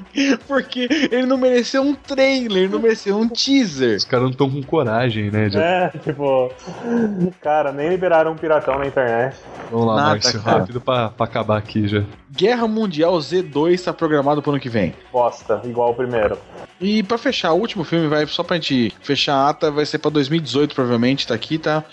Porque 0.47 0.87
ele 1.11 1.25
não 1.25 1.37
mereceu 1.37 1.81
um 1.83 1.93
trailer, 1.93 2.69
não 2.69 2.79
mereceu 2.79 3.17
um 3.17 3.27
teaser. 3.29 3.97
Os 3.97 4.05
caras 4.05 4.23
não 4.23 4.31
estão 4.31 4.49
com 4.49 4.61
coragem, 4.63 5.29
né? 5.29 5.49
De... 5.49 5.57
É, 5.57 5.89
tipo. 6.03 6.51
Cara, 7.41 7.71
nem 7.71 7.89
liberaram 7.89 8.31
um 8.31 8.35
piratão 8.35 8.77
na 8.79 8.87
internet. 8.87 9.37
Vamos 9.71 9.87
lá, 9.87 9.95
Nada, 9.95 10.09
Márcio, 10.09 10.41
cara. 10.41 10.59
rápido 10.59 10.81
pra, 10.81 11.09
pra 11.09 11.25
acabar 11.25 11.57
aqui 11.57 11.87
já. 11.87 12.03
Guerra 12.31 12.67
Mundial 12.67 13.13
Z2 13.17 13.71
está 13.73 13.93
programado 13.93 14.41
pro 14.41 14.51
ano 14.51 14.59
que 14.59 14.69
vem. 14.69 14.93
Bosta, 15.11 15.61
igual 15.65 15.91
o 15.91 15.95
primeiro. 15.95 16.37
E 16.81 17.03
pra 17.03 17.17
fechar, 17.17 17.53
o 17.53 17.59
último 17.59 17.83
filme 17.83 18.07
vai, 18.07 18.25
só 18.25 18.43
pra 18.43 18.55
gente 18.57 18.93
fechar 19.01 19.42
a 19.43 19.49
ata, 19.49 19.71
vai 19.71 19.85
ser 19.85 19.97
pra 19.99 20.09
2018, 20.11 20.73
provavelmente, 20.75 21.27
tá 21.27 21.33
aqui, 21.33 21.57
tá? 21.57 21.83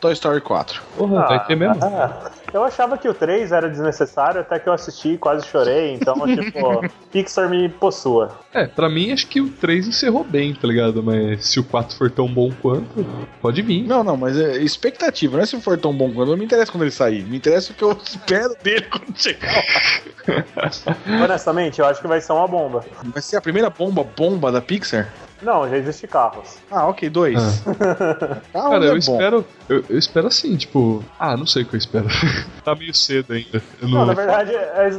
Toy 0.00 0.12
Story 0.12 0.40
4. 0.40 0.80
Porra, 0.96 1.26
vai 1.26 1.46
ter 1.46 1.56
mesmo? 1.56 1.78
Ah, 1.82 2.30
Eu 2.52 2.64
achava 2.64 2.98
que 2.98 3.08
o 3.08 3.14
3 3.14 3.52
era 3.52 3.68
desnecessário, 3.68 4.40
até 4.40 4.58
que 4.58 4.68
eu 4.68 4.72
assisti 4.72 5.10
e 5.10 5.18
quase 5.18 5.46
chorei, 5.46 5.94
então, 5.94 6.14
tipo, 6.26 6.84
Pixar 7.12 7.48
me 7.48 7.68
possua. 7.68 8.38
É, 8.52 8.66
pra 8.66 8.88
mim 8.88 9.12
acho 9.12 9.26
que 9.28 9.40
o 9.40 9.48
3 9.48 9.88
encerrou 9.88 10.24
bem, 10.24 10.54
tá 10.54 10.66
ligado? 10.66 11.02
Mas 11.02 11.46
se 11.46 11.60
o 11.60 11.64
4 11.64 11.96
for 11.96 12.10
tão 12.10 12.26
bom 12.26 12.50
quanto, 12.60 13.06
pode 13.40 13.62
vir. 13.62 13.86
Não, 13.86 14.02
não, 14.02 14.16
mas 14.16 14.36
é 14.38 14.58
expectativa, 14.58 15.36
não 15.36 15.42
é 15.42 15.46
se 15.46 15.60
for 15.60 15.78
tão 15.78 15.92
bom 15.92 16.12
quanto. 16.12 16.30
Não 16.30 16.36
me 16.36 16.44
interessa 16.44 16.72
quando 16.72 16.82
ele 16.82 16.90
sair. 16.90 17.22
Me 17.24 17.36
interessa 17.36 17.72
o 17.72 17.74
que 17.74 17.82
eu 17.84 17.92
espero 18.02 18.54
dele 18.62 18.86
quando 18.90 19.16
chegar 19.16 19.52
lá. 19.52 21.24
Honestamente, 21.24 21.80
eu 21.80 21.86
acho 21.86 22.00
que 22.00 22.06
vai 22.08 22.20
ser 22.20 22.32
uma 22.32 22.46
bomba. 22.48 22.84
Vai 23.04 23.22
ser 23.22 23.36
a 23.36 23.40
primeira 23.40 23.70
bomba 23.70 24.04
bomba 24.04 24.50
da 24.52 24.60
Pixar? 24.60 25.08
Não, 25.42 25.68
já 25.68 25.76
existe 25.76 26.06
carros. 26.06 26.58
Ah, 26.70 26.86
ok, 26.88 27.08
dois. 27.08 27.34
Carros 27.60 28.46
Cara, 28.70 28.84
é 28.84 28.88
eu 28.88 28.92
bom. 28.92 28.98
espero. 28.98 29.44
Eu, 29.68 29.84
eu 29.88 29.98
espero 29.98 30.26
assim, 30.26 30.56
tipo. 30.56 31.04
Ah, 31.18 31.36
não 31.36 31.46
sei 31.46 31.62
o 31.62 31.66
que 31.66 31.74
eu 31.74 31.78
espero. 31.78 32.06
tá 32.64 32.74
meio 32.74 32.92
cedo 32.94 33.32
ainda. 33.32 33.62
Não, 33.82 33.88
não, 33.90 34.06
na 34.06 34.12
verdade, 34.14 34.54
é 34.54 34.90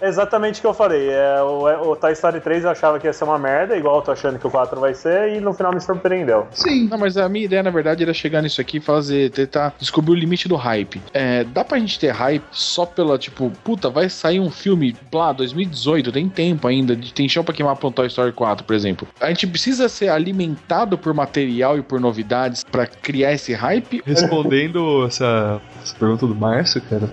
é 0.00 0.08
exatamente 0.08 0.58
o 0.58 0.60
que 0.62 0.66
eu 0.66 0.74
falei. 0.74 1.08
É, 1.10 1.42
o, 1.42 1.68
é- 1.68 1.78
o 1.78 1.94
Toy 1.96 2.12
Story 2.12 2.40
3 2.40 2.64
eu 2.64 2.70
achava 2.70 2.98
que 2.98 3.06
ia 3.06 3.12
ser 3.12 3.24
uma 3.24 3.38
merda, 3.38 3.76
igual 3.76 3.96
eu 3.96 4.02
tô 4.02 4.12
achando 4.12 4.38
que 4.38 4.46
o 4.46 4.50
4 4.50 4.78
vai 4.80 4.94
ser, 4.94 5.36
e 5.36 5.40
no 5.40 5.52
final 5.52 5.72
me 5.72 5.80
surpreendeu. 5.80 6.46
Sim. 6.52 6.88
Não, 6.88 6.98
mas 6.98 7.16
a 7.16 7.28
minha 7.28 7.44
ideia, 7.44 7.62
na 7.62 7.70
verdade, 7.70 8.02
era 8.02 8.12
chegar 8.14 8.42
nisso 8.42 8.60
aqui 8.60 8.78
e 8.78 8.80
fazer, 8.80 9.30
tentar 9.30 9.74
descobrir 9.78 10.12
o 10.12 10.14
limite 10.14 10.48
do 10.48 10.56
hype. 10.56 11.00
É, 11.12 11.44
dá 11.44 11.64
pra 11.64 11.78
gente 11.78 11.98
ter 11.98 12.10
hype 12.10 12.44
só 12.50 12.86
pela, 12.86 13.18
tipo, 13.18 13.50
puta, 13.64 13.88
vai 13.90 14.08
sair 14.08 14.40
um 14.40 14.50
filme, 14.50 14.96
blá, 15.10 15.32
2018, 15.32 16.12
tem 16.12 16.28
tempo 16.28 16.66
ainda, 16.68 16.96
tem 17.14 17.28
chão 17.28 17.44
pra 17.44 17.54
queimar 17.54 17.76
pra 17.76 17.88
um 17.88 17.92
Toy 17.92 18.06
Story 18.06 18.32
4, 18.32 18.64
por 18.64 18.74
exemplo. 18.74 19.06
A 19.20 19.28
gente 19.28 19.46
precisa 19.46 19.79
ser 19.88 20.08
alimentado 20.08 20.96
por 20.98 21.14
material 21.14 21.78
e 21.78 21.82
por 21.82 22.00
novidades 22.00 22.64
pra 22.64 22.86
criar 22.86 23.32
esse 23.32 23.52
hype? 23.52 24.02
Respondendo 24.04 25.06
essa, 25.06 25.60
essa 25.82 25.94
pergunta 25.96 26.26
do 26.26 26.34
Márcio, 26.34 26.80
cara, 26.82 27.10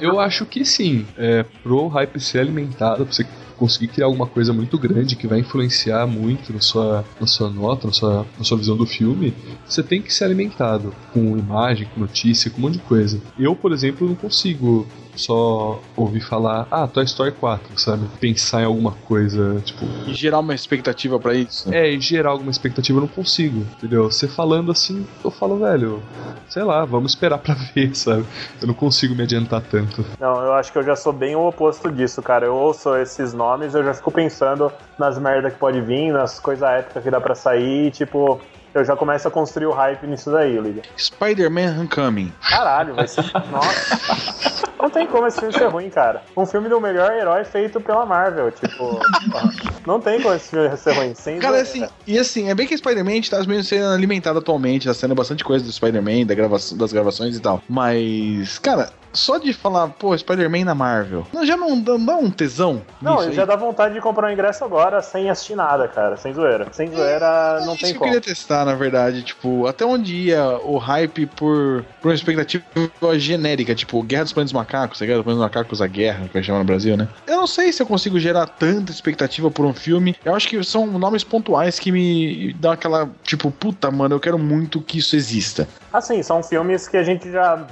eu 0.00 0.20
acho 0.20 0.44
que 0.46 0.64
sim. 0.64 1.06
É, 1.16 1.44
pro 1.62 1.88
hype 1.88 2.20
ser 2.20 2.40
alimentado, 2.40 3.04
pra 3.04 3.12
você 3.12 3.26
conseguir 3.62 3.86
criar 3.86 4.06
alguma 4.06 4.26
coisa 4.26 4.52
muito 4.52 4.76
grande 4.76 5.14
que 5.14 5.28
vai 5.28 5.38
influenciar 5.38 6.04
muito 6.04 6.52
na 6.52 6.60
sua, 6.60 7.04
na 7.20 7.28
sua 7.28 7.48
nota, 7.48 7.86
na 7.86 7.92
sua, 7.92 8.26
na 8.36 8.44
sua 8.44 8.58
visão 8.58 8.76
do 8.76 8.84
filme, 8.84 9.32
você 9.64 9.84
tem 9.84 10.02
que 10.02 10.12
ser 10.12 10.24
alimentado 10.24 10.92
com 11.12 11.38
imagem, 11.38 11.86
com 11.94 12.00
notícia, 12.00 12.50
com 12.50 12.58
um 12.58 12.62
monte 12.62 12.72
de 12.74 12.80
coisa. 12.80 13.20
Eu, 13.38 13.54
por 13.54 13.70
exemplo, 13.70 14.08
não 14.08 14.16
consigo 14.16 14.84
só 15.14 15.78
ouvir 15.94 16.20
falar, 16.20 16.66
ah, 16.70 16.88
Toy 16.88 17.04
Story 17.04 17.32
4, 17.32 17.78
sabe? 17.78 18.06
Pensar 18.18 18.62
em 18.62 18.64
alguma 18.64 18.92
coisa, 19.06 19.60
tipo, 19.64 19.84
E 20.06 20.14
gerar 20.14 20.40
uma 20.40 20.54
expectativa 20.54 21.20
pra 21.20 21.34
isso? 21.34 21.72
é, 21.72 21.92
e 21.92 22.00
gerar 22.00 22.30
alguma 22.30 22.50
expectativa 22.50 22.98
eu 22.98 23.02
não 23.02 23.08
consigo, 23.08 23.60
entendeu? 23.76 24.10
Você 24.10 24.26
falando 24.26 24.72
assim, 24.72 25.06
eu 25.24 25.30
falo, 25.30 25.58
velho, 25.58 26.02
sei 26.48 26.62
lá, 26.62 26.84
vamos 26.84 27.12
esperar 27.12 27.38
pra 27.38 27.54
ver, 27.54 27.94
sabe? 27.94 28.24
Eu 28.60 28.66
não 28.66 28.74
consigo 28.74 29.14
me 29.14 29.22
adiantar 29.22 29.60
tanto. 29.60 30.04
Não, 30.18 30.42
eu 30.42 30.54
acho 30.54 30.72
que 30.72 30.78
eu 30.78 30.82
já 30.82 30.96
sou 30.96 31.12
bem 31.12 31.36
o 31.36 31.46
oposto 31.46 31.90
disso, 31.92 32.22
cara. 32.22 32.46
Eu 32.46 32.54
ouço 32.54 32.94
esses 32.96 33.34
nomes, 33.34 33.51
eu 33.60 33.84
já 33.84 33.94
fico 33.94 34.10
pensando 34.10 34.72
nas 34.98 35.18
merda 35.18 35.50
que 35.50 35.58
pode 35.58 35.80
vir, 35.80 36.12
nas 36.12 36.38
coisas 36.38 36.68
épicas 36.68 37.02
que 37.02 37.10
dá 37.10 37.20
pra 37.20 37.34
sair, 37.34 37.90
tipo, 37.90 38.40
eu 38.74 38.84
já 38.84 38.96
começo 38.96 39.28
a 39.28 39.30
construir 39.30 39.66
o 39.66 39.72
hype 39.72 40.06
nisso 40.06 40.30
daí, 40.30 40.58
liga. 40.58 40.82
Spider-Man 40.96 41.78
Homecoming. 41.78 42.32
Caralho, 42.48 42.94
vai 42.94 43.06
ser. 43.06 43.24
Nossa. 43.52 44.62
Não 44.80 44.90
tem 44.90 45.06
como 45.06 45.26
esse 45.26 45.38
filme 45.38 45.52
ser 45.52 45.66
ruim, 45.66 45.90
cara. 45.90 46.22
Um 46.36 46.44
filme 46.44 46.68
do 46.68 46.80
melhor 46.80 47.12
herói 47.12 47.44
feito 47.44 47.80
pela 47.80 48.04
Marvel, 48.06 48.50
tipo. 48.50 48.98
Não 49.86 50.00
tem 50.00 50.20
como 50.20 50.34
esse 50.34 50.50
filme 50.50 50.76
ser 50.76 50.92
ruim. 50.94 51.14
Sem 51.14 51.38
Cara, 51.38 51.60
assim, 51.60 51.86
e 52.06 52.18
assim, 52.18 52.50
é 52.50 52.54
bem 52.54 52.66
que 52.66 52.76
Spider-Man 52.76 53.20
tá 53.28 53.38
mesmo 53.44 53.62
sendo 53.62 53.86
alimentado 53.92 54.38
atualmente, 54.38 54.88
tá 54.88 54.94
sendo 54.94 55.14
bastante 55.14 55.44
coisa 55.44 55.64
do 55.64 55.70
Spider-Man, 55.70 56.26
da 56.26 56.34
gravação, 56.34 56.76
das 56.76 56.92
gravações 56.92 57.36
e 57.36 57.40
tal. 57.40 57.62
Mas, 57.68 58.58
cara, 58.58 58.90
só 59.12 59.38
de 59.38 59.52
falar, 59.52 59.88
pô, 59.88 60.16
Spider-Man 60.16 60.64
na 60.64 60.74
Marvel, 60.74 61.26
não, 61.32 61.44
já 61.44 61.56
não 61.56 61.80
dá, 61.80 61.96
dá 61.96 62.16
um 62.16 62.30
tesão? 62.30 62.82
Não, 63.00 63.30
já 63.32 63.44
dá 63.44 63.56
vontade 63.56 63.94
de 63.94 64.00
comprar 64.00 64.28
um 64.28 64.30
ingresso 64.32 64.64
agora 64.64 65.02
sem 65.02 65.28
assistir 65.30 65.54
nada, 65.54 65.88
cara. 65.88 66.16
Sem 66.16 66.32
zoeira. 66.32 66.66
Sem 66.72 66.90
zoeira 66.90 67.60
não 67.64 67.72
É 67.72 67.76
Isso 67.76 67.84
tem 67.84 67.90
eu 67.90 67.98
como. 67.98 68.10
queria 68.10 68.20
testar, 68.20 68.64
na 68.64 68.74
verdade, 68.74 69.22
tipo, 69.22 69.66
até 69.66 69.84
onde 69.84 70.14
ia 70.14 70.42
o 70.64 70.78
hype 70.78 71.26
por, 71.26 71.84
por 72.00 72.08
uma 72.08 72.14
expectativa 72.14 72.64
genérica, 73.18 73.74
tipo, 73.74 74.02
Guerra 74.02 74.24
dos 74.24 74.32
Planetas 74.32 74.52
Macacos, 74.52 74.98
tá 74.98 75.04
ligado? 75.04 75.22
Planetas 75.22 75.42
Macacos, 75.44 75.82
a 75.82 75.86
Guerra, 75.86 76.26
que 76.28 76.34
vai 76.34 76.42
chamar 76.42 76.60
no 76.60 76.64
Brasil, 76.64 76.96
né? 76.96 77.08
Eu 77.26 77.36
não 77.36 77.46
sei 77.46 77.72
se 77.72 77.82
eu 77.82 77.86
consigo 77.86 78.18
gerar 78.18 78.46
tanta 78.46 78.92
expectativa 78.92 79.50
por 79.50 79.64
um 79.66 79.74
filme. 79.74 80.16
Eu 80.24 80.34
acho 80.34 80.48
que 80.48 80.62
são 80.64 80.86
nomes 80.86 81.24
pontuais 81.24 81.78
que 81.78 81.92
me 81.92 82.52
dão 82.54 82.72
aquela, 82.72 83.08
tipo, 83.22 83.50
puta, 83.50 83.90
mano, 83.90 84.14
eu 84.14 84.20
quero 84.20 84.38
muito 84.38 84.80
que 84.80 84.98
isso 84.98 85.16
exista. 85.16 85.68
Assim, 85.92 86.22
são 86.22 86.42
filmes 86.42 86.88
que 86.88 86.96
a 86.96 87.02
gente 87.02 87.30
já. 87.30 87.66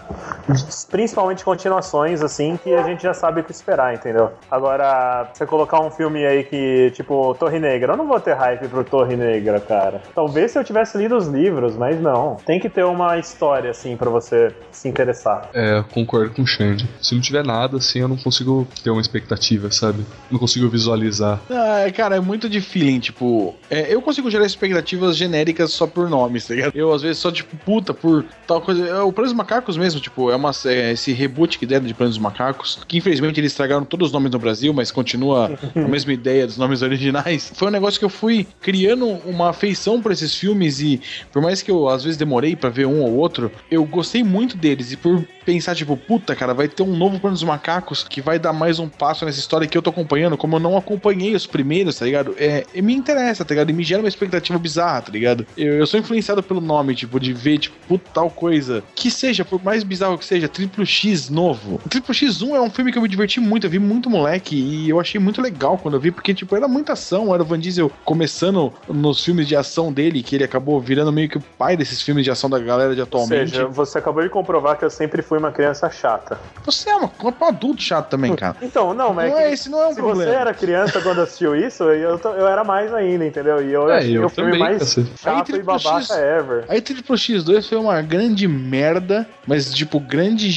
Principalmente 0.91 1.30
continuações, 1.45 2.23
assim, 2.23 2.59
que 2.63 2.73
a 2.75 2.83
gente 2.83 3.03
já 3.03 3.15
sabe 3.15 3.41
o 3.41 3.45
que 3.45 3.53
esperar, 3.53 3.95
entendeu? 3.95 4.33
Agora, 4.51 5.29
você 5.33 5.47
colocar 5.47 5.81
um 5.81 5.91
filme 5.91 6.25
aí 6.25 6.45
que, 6.45 6.91
tipo, 6.93 7.35
Torre 7.35 7.59
Negra, 7.59 7.93
eu 7.93 7.97
não 7.97 8.07
vou 8.07 8.21
ter 8.21 8.35
hype 8.35 8.69
pro 8.69 8.85
Torre 8.85 9.17
Negra, 9.17 9.61
cara. 9.61 10.03
Talvez 10.15 10.51
se 10.51 10.59
eu 10.59 10.65
tivesse 10.65 10.99
lido 10.99 11.17
os 11.17 11.27
livros, 11.27 11.77
mas 11.77 12.01
não. 12.01 12.37
Tem 12.45 12.59
que 12.59 12.69
ter 12.69 12.85
uma 12.85 13.19
história, 13.19 13.71
assim, 13.71 13.97
pra 13.97 14.11
você 14.11 14.55
se 14.71 14.89
interessar. 14.89 15.49
É, 15.55 15.79
eu 15.79 15.85
concordo 15.85 16.35
com 16.35 16.43
o 16.43 16.47
Xande. 16.47 16.89
Se 17.01 17.15
não 17.15 17.23
tiver 17.23 17.45
nada, 17.45 17.77
assim, 17.79 18.01
eu 18.01 18.09
não 18.09 18.17
consigo 18.17 18.67
ter 18.83 18.91
uma 18.91 19.01
expectativa, 19.01 19.71
sabe? 19.71 20.05
Não 20.31 20.39
consigo 20.39 20.69
visualizar. 20.69 21.41
Ah, 21.51 21.91
cara, 21.93 22.17
é 22.17 22.21
muito 22.21 22.49
de 22.49 22.61
feeling, 22.61 23.01
tipo, 23.01 23.55
é, 23.71 23.93
eu 23.93 24.03
consigo 24.03 24.31
gerar 24.31 24.47
expectativas 24.47 25.17
genéricas 25.17 25.73
só 25.73 25.87
por 25.87 26.09
nomes, 26.09 26.47
tá 26.47 26.55
ligado? 26.55 26.73
Eu, 26.75 26.93
às 26.93 27.03
vezes, 27.03 27.19
só, 27.19 27.31
tipo, 27.31 27.57
puta, 27.57 27.93
por 27.95 28.25
tal 28.47 28.61
coisa. 28.61 28.87
É, 28.87 29.01
o 29.01 29.13
Planos 29.13 29.33
dos 29.33 29.37
Macacos 29.37 29.77
mesmo, 29.77 30.01
tipo, 30.01 30.31
é, 30.31 30.37
uma, 30.37 30.51
é 30.67 30.93
esse 30.93 31.13
reboot 31.21 31.59
que 31.59 31.67
deram 31.67 31.87
de 31.87 31.95
Planos 31.95 32.17
dos 32.17 32.23
Macacos, 32.23 32.81
que 32.87 32.99
infelizmente 32.99 33.39
eles 33.39 33.53
estragaram 33.53 33.85
todos 33.85 34.09
os 34.09 34.13
nomes 34.13 34.31
no 34.31 34.39
Brasil, 34.39 34.73
mas 34.73 34.91
continua 34.91 35.59
a 35.75 35.81
mesma 35.89 36.13
ideia 36.13 36.47
dos 36.47 36.57
nomes 36.57 36.83
originais. 36.83 37.53
Foi 37.55 37.69
um 37.69 37.71
negócio 37.71 37.99
que 37.99 38.05
eu 38.05 38.11
fui 38.11 38.47
criando 38.61 39.07
uma 39.07 39.51
afeição 39.51 40.01
por 40.01 40.13
esses 40.13 40.35
filmes 40.35 40.81
e, 40.81 41.01
por 41.33 41.43
mais 41.43 41.63
que 41.63 41.71
eu, 41.71 41.89
às 41.89 42.05
vezes, 42.05 42.17
demorei 42.17 42.57
pra 42.57 42.71
ver 42.71 42.87
um 42.87 43.03
ou 43.03 43.17
outro, 43.17 43.51
eu 43.71 43.85
gostei 43.85 44.23
muito 44.23 44.57
deles 44.57 44.93
e 44.93 44.97
por 44.97 45.25
pensar, 45.45 45.75
tipo, 45.75 45.97
puta, 45.97 46.35
cara, 46.37 46.55
vai 46.55 46.69
ter 46.69 46.83
um 46.83 46.97
novo 46.97 47.19
Plano 47.19 47.35
dos 47.35 47.43
Macacos 47.43 48.05
que 48.09 48.21
vai 48.21 48.39
dar 48.39 48.53
mais 48.53 48.79
um 48.79 48.89
passo 48.89 49.25
nessa 49.25 49.39
história 49.39 49.67
que 49.67 49.77
eu 49.77 49.83
tô 49.83 49.91
acompanhando, 49.91 50.37
como 50.37 50.57
eu 50.57 50.61
não 50.61 50.77
acompanhei 50.77 51.35
os 51.35 51.47
primeiros, 51.47 51.99
tá 51.99 52.05
ligado? 52.05 52.35
É, 52.39 52.65
e 52.75 52.81
me 52.81 52.95
interessa, 52.95 53.45
tá 53.45 53.53
ligado? 53.53 53.71
E 53.71 53.73
me 53.73 53.83
gera 53.83 54.01
uma 54.01 54.09
expectativa 54.09 54.59
bizarra, 54.59 55.03
tá 55.03 55.13
ligado? 55.13 55.47
Eu, 55.57 55.75
eu 55.75 55.87
sou 55.87 55.99
influenciado 55.99 56.43
pelo 56.43 56.61
nome, 56.61 56.95
tipo, 56.95 57.19
de 57.19 57.33
ver, 57.33 57.59
tipo, 57.59 57.77
puta, 57.89 58.09
tal 58.15 58.31
coisa. 58.31 58.83
Que 58.95 59.11
seja, 59.11 59.45
por 59.45 59.63
mais 59.63 59.83
bizarro 59.83 60.19
que 60.19 60.25
seja, 60.25 60.49
Triplo 60.49 60.87
X 60.87 61.10
novo. 61.31 61.81
O 61.85 61.89
Triplo 61.89 62.15
X1 62.15 62.55
é 62.55 62.61
um 62.61 62.71
filme 62.71 62.93
que 62.93 62.99
eu 62.99 63.03
me 63.03 63.09
diverti 63.09 63.41
muito, 63.41 63.67
eu 63.67 63.71
vi 63.71 63.79
muito 63.79 64.09
moleque 64.11 64.55
e 64.57 64.89
eu 64.89 65.01
achei 65.01 65.21
muito 65.21 65.41
legal 65.41 65.77
quando 65.79 65.95
eu 65.95 66.01
vi, 66.01 66.11
porque, 66.11 66.33
tipo, 66.35 66.55
era 66.57 66.69
muita 66.69 66.93
ação, 66.93 67.33
era 67.35 67.43
o 67.43 67.47
Van 67.47 67.59
Diesel 67.59 67.91
começando 68.05 68.73
nos 68.89 69.25
filmes 69.25 69.47
de 69.49 69.57
ação 69.57 69.93
dele, 69.93 70.23
que 70.23 70.35
ele 70.37 70.45
acabou 70.45 70.81
virando 70.81 71.13
meio 71.13 71.29
que 71.29 71.39
o 71.39 71.41
pai 71.59 71.77
desses 71.77 72.01
filmes 72.03 72.25
de 72.25 72.31
ação 72.31 72.49
da 72.51 72.59
galera 72.59 72.95
de 72.95 73.01
Ou 73.01 73.05
atualmente. 73.07 73.51
seja, 73.51 73.67
você 73.67 73.99
acabou 73.99 74.23
de 74.23 74.29
comprovar 74.29 74.77
que 74.79 74.85
eu 74.85 74.91
sempre 74.91 75.23
fui 75.23 75.39
uma 75.39 75.51
criança 75.53 75.89
chata. 75.91 76.39
Você 76.65 76.89
é 76.91 76.95
uma, 76.97 77.11
um 77.23 77.45
adulto 77.45 77.83
chato 77.83 78.09
também, 78.09 78.35
cara. 78.37 78.57
Então, 78.63 78.95
não, 78.95 79.13
mas 79.13 79.31
Não 79.33 79.39
é 79.39 79.53
esse 79.53 79.69
não 79.69 79.83
é 79.83 79.87
um 79.89 79.91
se 79.91 79.97
problema. 79.97 80.23
você 80.31 80.37
era 80.37 80.55
criança 80.55 81.01
quando 81.01 81.21
assistiu 81.23 81.57
isso, 81.57 81.83
eu, 81.85 82.19
eu 82.19 82.47
era 82.47 82.63
mais 82.63 82.93
ainda, 82.95 83.25
entendeu? 83.27 83.61
E 83.67 83.73
eu 83.73 83.91
É, 83.91 83.99
achei 83.99 84.17
eu 84.17 84.27
o 84.27 84.29
filme 84.29 84.51
também, 84.53 84.61
mais 84.61 84.79
cacete. 84.79 85.11
Aí, 85.25 85.37
chato 85.37 85.57
e 85.57 85.63
babaca 85.63 86.01
X. 86.03 86.11
ever. 86.11 86.65
Aí 86.69 86.81
Triplo 86.81 87.17
X2 87.17 87.69
foi 87.69 87.79
uma 87.79 88.01
grande 88.03 88.47
merda, 88.47 89.27
mas 89.47 89.73
tipo, 89.73 89.99
grande, 89.99 90.51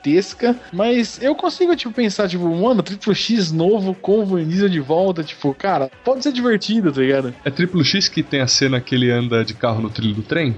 gigantesca. 0.00 0.56
Mas 0.72 1.22
eu 1.22 1.34
consigo, 1.34 1.76
tipo, 1.76 1.92
pensar, 1.92 2.28
tipo, 2.28 2.44
mano, 2.48 2.82
Triplo 2.82 3.14
X 3.14 3.52
novo 3.52 3.94
com 3.94 4.20
o 4.20 4.26
Van 4.26 4.44
Diesel 4.44 4.68
de 4.68 4.80
volta, 4.80 5.22
tipo, 5.22 5.54
cara, 5.54 5.90
pode 6.04 6.22
ser 6.22 6.32
divertido, 6.32 6.92
tá 6.92 7.00
ligado? 7.00 7.34
É 7.44 7.50
Triplo 7.50 7.84
X 7.84 8.08
que 8.08 8.22
tem 8.22 8.40
a 8.40 8.46
cena 8.46 8.80
que 8.80 8.94
ele 8.94 9.10
anda 9.10 9.44
de 9.44 9.54
carro 9.54 9.80
no 9.80 9.90
trilho 9.90 10.14
do 10.14 10.22
trem? 10.22 10.56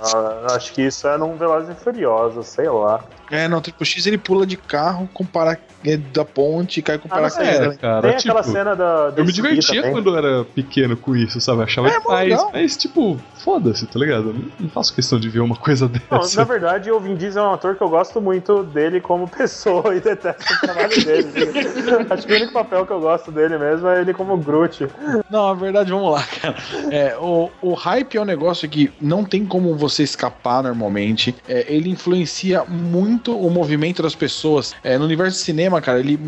Ah, 0.00 0.46
acho 0.54 0.72
que 0.72 0.82
isso 0.82 1.08
é 1.08 1.18
num 1.18 1.36
Velozes 1.36 1.76
e 1.76 1.82
Furiosos, 1.82 2.46
sei 2.46 2.68
lá. 2.68 3.02
É, 3.30 3.48
não, 3.48 3.60
Triplo 3.60 3.84
X 3.84 4.06
ele 4.06 4.18
pula 4.18 4.46
de 4.46 4.56
carro 4.56 5.08
com 5.12 5.24
para 5.24 5.58
é, 5.84 5.96
da 5.96 6.24
ponte 6.24 6.80
e 6.80 6.82
cai 6.82 6.98
com 6.98 7.06
Ah, 7.10 7.20
não 7.20 7.28
paraquedas. 7.30 7.74
É, 7.74 7.76
cara, 7.78 8.02
Tem 8.08 8.16
tipo, 8.16 8.32
aquela 8.36 8.42
cena 8.42 8.74
da. 8.74 9.12
eu 9.16 9.24
me 9.24 9.30
divertia 9.32 9.80
também. 9.82 9.92
quando 9.92 10.10
eu 10.10 10.16
era 10.16 10.44
pequeno 10.44 10.96
com 10.96 11.14
isso, 11.14 11.40
sabe? 11.40 11.58
Eu 11.60 11.64
achava 11.64 11.88
É, 11.88 12.00
demais, 12.00 12.28
legal. 12.30 12.50
mas 12.52 12.76
tipo, 12.76 13.20
foda-se, 13.34 13.86
tá 13.86 13.98
ligado? 13.98 14.28
Eu 14.30 14.34
não- 14.34 14.46
Não 14.58 14.68
faço 14.70 14.94
questão 14.94 15.18
de 15.20 15.28
ver 15.28 15.40
uma 15.40 15.54
coisa 15.56 15.90
Não, 16.10 16.18
dessa. 16.18 16.36
na 16.40 16.44
verdade, 16.44 16.90
o 16.90 16.98
Vin 16.98 17.14
Diesel 17.14 17.42
é 17.44 17.48
um 17.48 17.52
ator 17.52 17.76
que 17.76 17.82
eu 17.82 17.88
gosto 17.88 18.20
muito 18.20 18.64
dele 18.64 19.00
como 19.00 19.28
pessoa 19.28 19.94
e 19.94 20.00
detesto 20.00 20.52
o 20.54 20.60
trabalho 20.60 21.04
dele. 21.04 21.28
Acho 22.10 22.26
que 22.26 22.32
o 22.32 22.36
único 22.36 22.52
papel 22.52 22.84
que 22.86 22.92
eu 22.92 23.00
gosto 23.00 23.30
dele 23.30 23.56
mesmo 23.58 23.86
é 23.88 24.00
ele 24.00 24.12
como 24.14 24.36
Groot. 24.36 24.88
Não, 25.30 25.46
na 25.48 25.54
verdade, 25.54 25.90
vamos 25.92 26.10
lá, 26.12 26.22
cara. 26.40 26.56
É, 26.90 27.16
o, 27.16 27.50
o 27.62 27.74
hype 27.74 28.16
é 28.16 28.20
um 28.20 28.24
negócio 28.24 28.68
que 28.68 28.92
não 29.00 29.24
tem 29.24 29.44
como 29.46 29.74
você 29.76 30.02
escapar 30.02 30.62
normalmente. 30.62 31.34
É, 31.48 31.66
ele 31.72 31.90
influencia 31.90 32.64
muito 32.64 33.15
o 33.24 33.50
movimento 33.50 34.02
das 34.02 34.14
pessoas. 34.14 34.74
É, 34.82 34.98
no 34.98 35.04
universo 35.04 35.38
de 35.38 35.44
cinema, 35.44 35.80
cara, 35.80 36.00
ele 36.00 36.18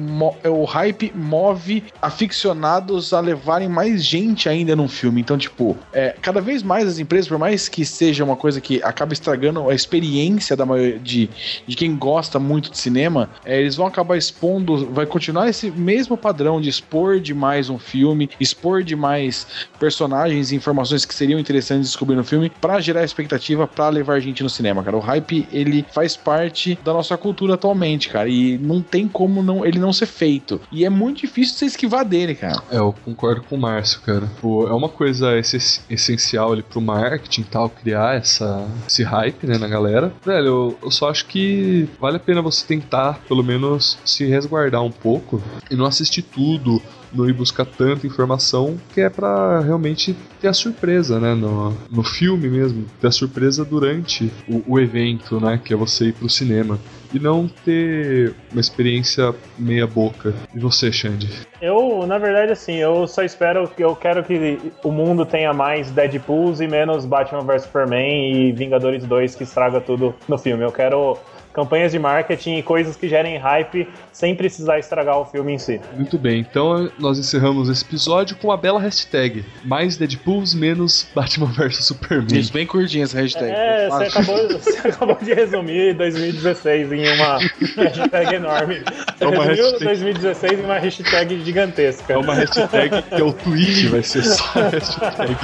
é, 0.43 0.49
o 0.49 0.65
hype 0.65 1.13
move 1.15 1.85
aficionados 2.01 3.13
a 3.13 3.21
levarem 3.21 3.69
mais 3.69 4.05
gente 4.05 4.49
ainda 4.49 4.75
num 4.75 4.89
filme. 4.89 5.21
Então, 5.21 5.37
tipo, 5.37 5.77
é, 5.93 6.15
cada 6.21 6.41
vez 6.41 6.63
mais 6.63 6.87
as 6.87 6.99
empresas, 6.99 7.29
por 7.29 7.39
mais 7.39 7.69
que 7.69 7.85
seja 7.85 8.25
uma 8.25 8.37
coisa 8.37 8.61
que 8.61 8.83
acaba 8.83 9.13
estragando 9.13 9.69
a 9.69 9.75
experiência 9.75 10.57
da 10.57 10.65
maioria 10.65 10.99
de, 10.99 11.29
de 11.67 11.77
quem 11.77 11.97
gosta 11.97 12.39
muito 12.39 12.71
de 12.71 12.79
cinema, 12.79 13.31
é, 13.45 13.61
eles 13.61 13.77
vão 13.77 13.87
acabar 13.87 14.17
expondo, 14.17 14.87
vai 14.93 15.07
continuar 15.07 15.49
esse 15.49 15.71
mesmo 15.71 16.17
padrão 16.17 16.61
de 16.61 16.69
expor 16.69 17.21
demais 17.21 17.69
um 17.69 17.79
filme, 17.79 18.31
expor 18.41 18.83
demais 18.83 19.47
personagens 19.79 20.53
e 20.53 20.57
informações 20.57 21.05
que 21.05 21.15
seriam 21.15 21.39
interessantes 21.39 21.87
de 21.87 21.91
descobrir 21.93 22.17
no 22.17 22.25
filme 22.25 22.51
pra 22.61 22.81
gerar 22.81 23.05
expectativa 23.05 23.67
pra 23.67 23.89
levar 23.89 24.21
gente 24.21 24.43
no 24.43 24.51
cinema, 24.51 24.83
cara. 24.83 24.97
O 24.97 25.01
hype, 25.01 25.49
ele 25.53 25.85
faz 25.93 26.17
parte 26.17 26.78
da 26.85 26.93
nossa 26.93 27.17
cultura 27.17 27.55
atualmente, 27.55 28.09
cara, 28.09 28.29
e 28.29 28.59
não 28.59 28.81
tem 28.81 29.07
como 29.09 29.43
não, 29.43 29.65
ele 29.65 29.79
não 29.79 29.93
ser 29.93 30.07
feito. 30.07 30.61
E 30.71 30.85
é 30.85 30.91
muito 30.91 31.21
difícil 31.21 31.57
você 31.57 31.67
esquivar 31.67 32.05
dele, 32.05 32.35
cara. 32.35 32.63
É, 32.71 32.79
eu 32.79 32.95
concordo 33.05 33.43
com 33.43 33.57
o 33.57 33.59
Márcio, 33.61 34.01
cara. 34.01 34.29
Pô, 34.41 34.67
é 34.69 34.73
uma 34.73 34.89
coisa 34.89 35.37
essen- 35.39 35.83
essencial 35.91 36.53
ali 36.53 36.63
pro 36.63 36.81
marketing 36.81 37.43
e 37.43 37.45
tal, 37.45 37.69
criar 37.69 38.17
essa, 38.17 38.67
esse 38.87 39.03
hype, 39.03 39.47
né, 39.47 39.59
na 39.59 39.69
galera. 39.69 40.13
Velho, 40.25 40.47
eu, 40.47 40.79
eu 40.83 40.91
só 40.91 41.11
acho 41.11 41.27
que 41.27 41.89
vale 42.01 42.17
a 42.17 42.21
pena 42.21 42.41
você 42.43 42.67
tentar, 42.67 43.21
pelo 43.29 43.43
menos, 43.43 43.99
se 44.05 44.25
resguardar 44.27 44.83
um 44.83 44.91
pouco 44.91 45.43
e 45.71 45.75
não 45.77 45.87
assistir 45.87 46.23
tudo, 46.23 46.81
não 47.13 47.29
ir 47.29 47.33
buscar 47.33 47.65
tanta 47.65 48.07
informação, 48.07 48.79
que 48.95 49.01
é 49.01 49.09
pra 49.09 49.61
realmente 49.61 50.17
ter 50.41 50.49
a 50.49 50.53
surpresa, 50.53 51.19
né, 51.19 51.35
no, 51.35 51.77
no 51.91 52.03
filme 52.03 52.49
mesmo, 52.49 52.85
ter 53.01 53.09
a 53.09 53.13
surpresa 53.13 53.65
durante 53.65 54.31
o, 54.49 54.75
o 54.75 54.81
evento, 54.81 55.41
né, 55.41 55.61
que 55.63 55.73
é 55.73 55.77
você 55.77 56.07
ir 56.07 56.13
pro 56.13 56.29
cinema. 56.29 56.79
E 57.13 57.19
não 57.19 57.49
ter 57.49 58.35
uma 58.53 58.61
experiência 58.61 59.35
meia 59.59 59.87
boca. 59.87 60.35
E 60.55 60.59
você, 60.59 60.93
Xande? 60.93 61.27
Eu, 61.61 62.07
na 62.07 62.19
verdade, 62.19 62.53
assim, 62.53 62.75
eu 62.75 63.07
só 63.07 63.23
espero 63.23 63.67
que 63.67 63.83
eu 63.83 63.97
quero 63.97 64.23
que 64.23 64.59
o 64.85 64.93
mundo 64.93 65.25
tenha 65.25 65.55
mais 65.55 65.91
Deadpools 65.91 66.61
e 66.61 66.69
menos 66.69 67.07
Batman 67.07 67.41
vs 67.41 67.63
Superman 67.63 68.33
e 68.33 68.53
Vingadores 68.53 69.07
2 69.07 69.35
que 69.35 69.43
estraga 69.43 69.81
tudo 69.81 70.15
no 70.29 70.37
filme. 70.37 70.63
Eu 70.63 70.71
quero 70.71 71.19
campanhas 71.53 71.93
de 71.93 71.99
marketing 71.99 72.57
e 72.59 72.63
coisas 72.63 72.95
que 72.97 73.09
gerem 73.09 73.37
hype 73.39 73.89
sem 74.13 74.35
precisar 74.35 74.79
estragar 74.79 75.19
o 75.19 75.25
filme 75.25 75.53
em 75.53 75.59
si. 75.59 75.81
Muito 75.95 76.19
bem, 76.19 76.41
então 76.41 76.91
nós 76.99 77.19
encerramos 77.19 77.69
esse 77.69 77.85
episódio 77.85 78.37
com 78.37 78.51
a 78.53 78.57
bela 78.57 78.81
hashtag 78.81 79.45
mais 79.65 79.97
Deadpools 79.97 80.55
menos 80.55 81.07
Batman 81.15 81.47
vs 81.47 81.85
Superman. 81.85 82.39
Isso, 82.39 82.53
bem 82.53 82.67
curtinho 82.67 83.05
essa 83.05 83.21
hashtag. 83.21 83.51
É, 83.51 83.89
você 83.89 84.05
acabou, 84.05 84.49
você 84.49 84.79
acabou 84.89 85.19
de 85.21 85.35
resumir 85.35 85.95
2016 85.95 86.93
em 86.93 87.09
uma 87.15 87.39
hashtag 87.39 88.35
enorme. 88.35 88.81
Você 89.17 89.25
É 89.25 89.27
uma 89.27 89.45
resumiu 89.45 89.65
hashtag- 89.73 89.85
2016 89.85 90.53
em 90.61 90.65
uma 90.65 90.79
hashtag 90.79 91.45
gigantesca. 91.45 92.13
É 92.13 92.17
uma 92.19 92.35
hashtag 92.35 93.03
que 93.03 93.15
é 93.21 93.25
o 93.25 93.33
tweet, 93.33 93.87
vai 93.89 94.03
ser 94.03 94.23
só 94.25 94.45
a 94.55 94.69
hashtag. 94.71 95.37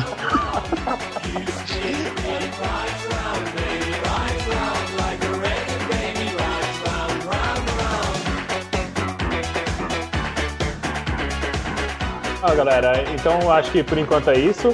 Ah, 12.47 12.55
galera, 12.55 13.03
então 13.15 13.51
acho 13.51 13.73
que 13.73 13.83
por 13.83 13.97
enquanto 13.97 14.29
é 14.29 14.39
isso. 14.39 14.73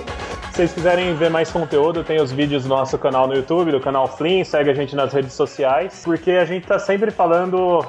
Se 0.51 0.57
vocês 0.57 0.73
quiserem 0.73 1.15
ver 1.15 1.31
mais 1.31 1.53
conteúdo, 1.53 2.03
tem 2.03 2.21
os 2.21 2.33
vídeos 2.33 2.65
do 2.65 2.69
nosso 2.69 2.99
canal 2.99 3.29
no 3.29 3.35
YouTube, 3.35 3.71
do 3.71 3.79
canal 3.79 4.09
Flim, 4.09 4.43
segue 4.43 4.71
a 4.71 4.75
gente 4.75 4.97
nas 4.97 5.13
redes 5.13 5.35
sociais, 5.35 6.03
porque 6.05 6.33
a 6.33 6.45
gente 6.45 6.67
tá 6.67 6.81
sempre 6.81 7.13
falando, 7.13 7.87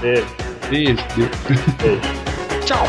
Beijo. 0.00 0.26
Beijo. 0.68 0.96
beijo. 1.16 1.30
Beijo. 1.82 2.00
Tchau! 2.66 2.84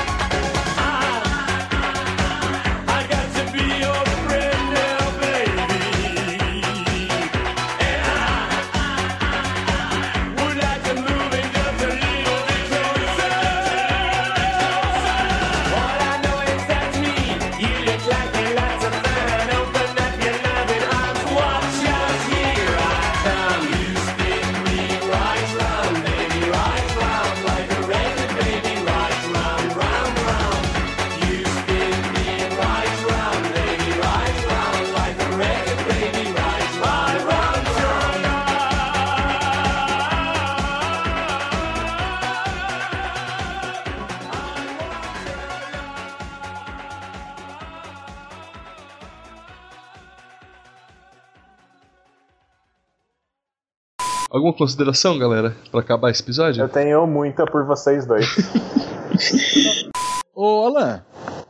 Alguma 54.35 54.51
consideração, 54.51 55.17
galera, 55.17 55.55
pra 55.71 55.79
acabar 55.79 56.11
esse 56.11 56.21
episódio? 56.21 56.61
Eu 56.61 56.67
tenho 56.67 57.07
muita 57.07 57.45
por 57.45 57.65
vocês 57.65 58.05
dois. 58.05 58.27
Ô, 60.35 60.65
Alan, 60.65 61.01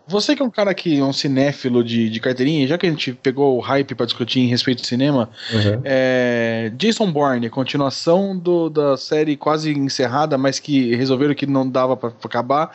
você 0.08 0.36
que 0.36 0.44
é 0.44 0.46
um 0.46 0.52
cara 0.52 0.72
que 0.72 1.00
é 1.00 1.04
um 1.04 1.12
cinéfilo 1.12 1.84
de, 1.84 2.12
de 2.12 2.20
carteirinha, 2.20 2.68
já 2.68 2.78
que 2.78 2.86
a 2.86 2.90
gente 2.92 3.12
pegou 3.12 3.58
o 3.58 3.60
hype 3.60 3.96
pra 3.96 4.06
discutir 4.06 4.42
em 4.42 4.48
respeito 4.48 4.82
ao 4.82 4.86
cinema, 4.86 5.32
Uhum. 5.52 5.82
é, 5.84 6.72
Jason 6.78 7.12
Bourne, 7.12 7.50
continuação 7.50 8.38
do, 8.38 8.70
da 8.70 8.96
série 8.98 9.36
quase 9.36 9.72
encerrada, 9.72 10.38
mas 10.38 10.60
que 10.60 10.96
resolveram 10.96 11.34
que 11.34 11.48
não 11.48 11.68
dava 11.68 11.98
pra, 11.98 12.12
pra 12.12 12.28
acabar. 12.28 12.72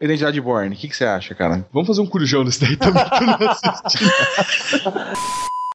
Identidade 0.00 0.40
Bourne, 0.40 0.76
o 0.76 0.78
que, 0.78 0.86
que 0.86 0.96
você 0.96 1.04
acha, 1.04 1.34
cara? 1.34 1.66
Vamos 1.72 1.88
fazer 1.88 2.02
um 2.02 2.06
corujão 2.06 2.44
desse 2.44 2.60
daí 2.60 2.76
também 2.76 3.04
que 3.04 3.24
eu 3.24 3.26
não 3.26 3.50
assisti. 3.50 4.04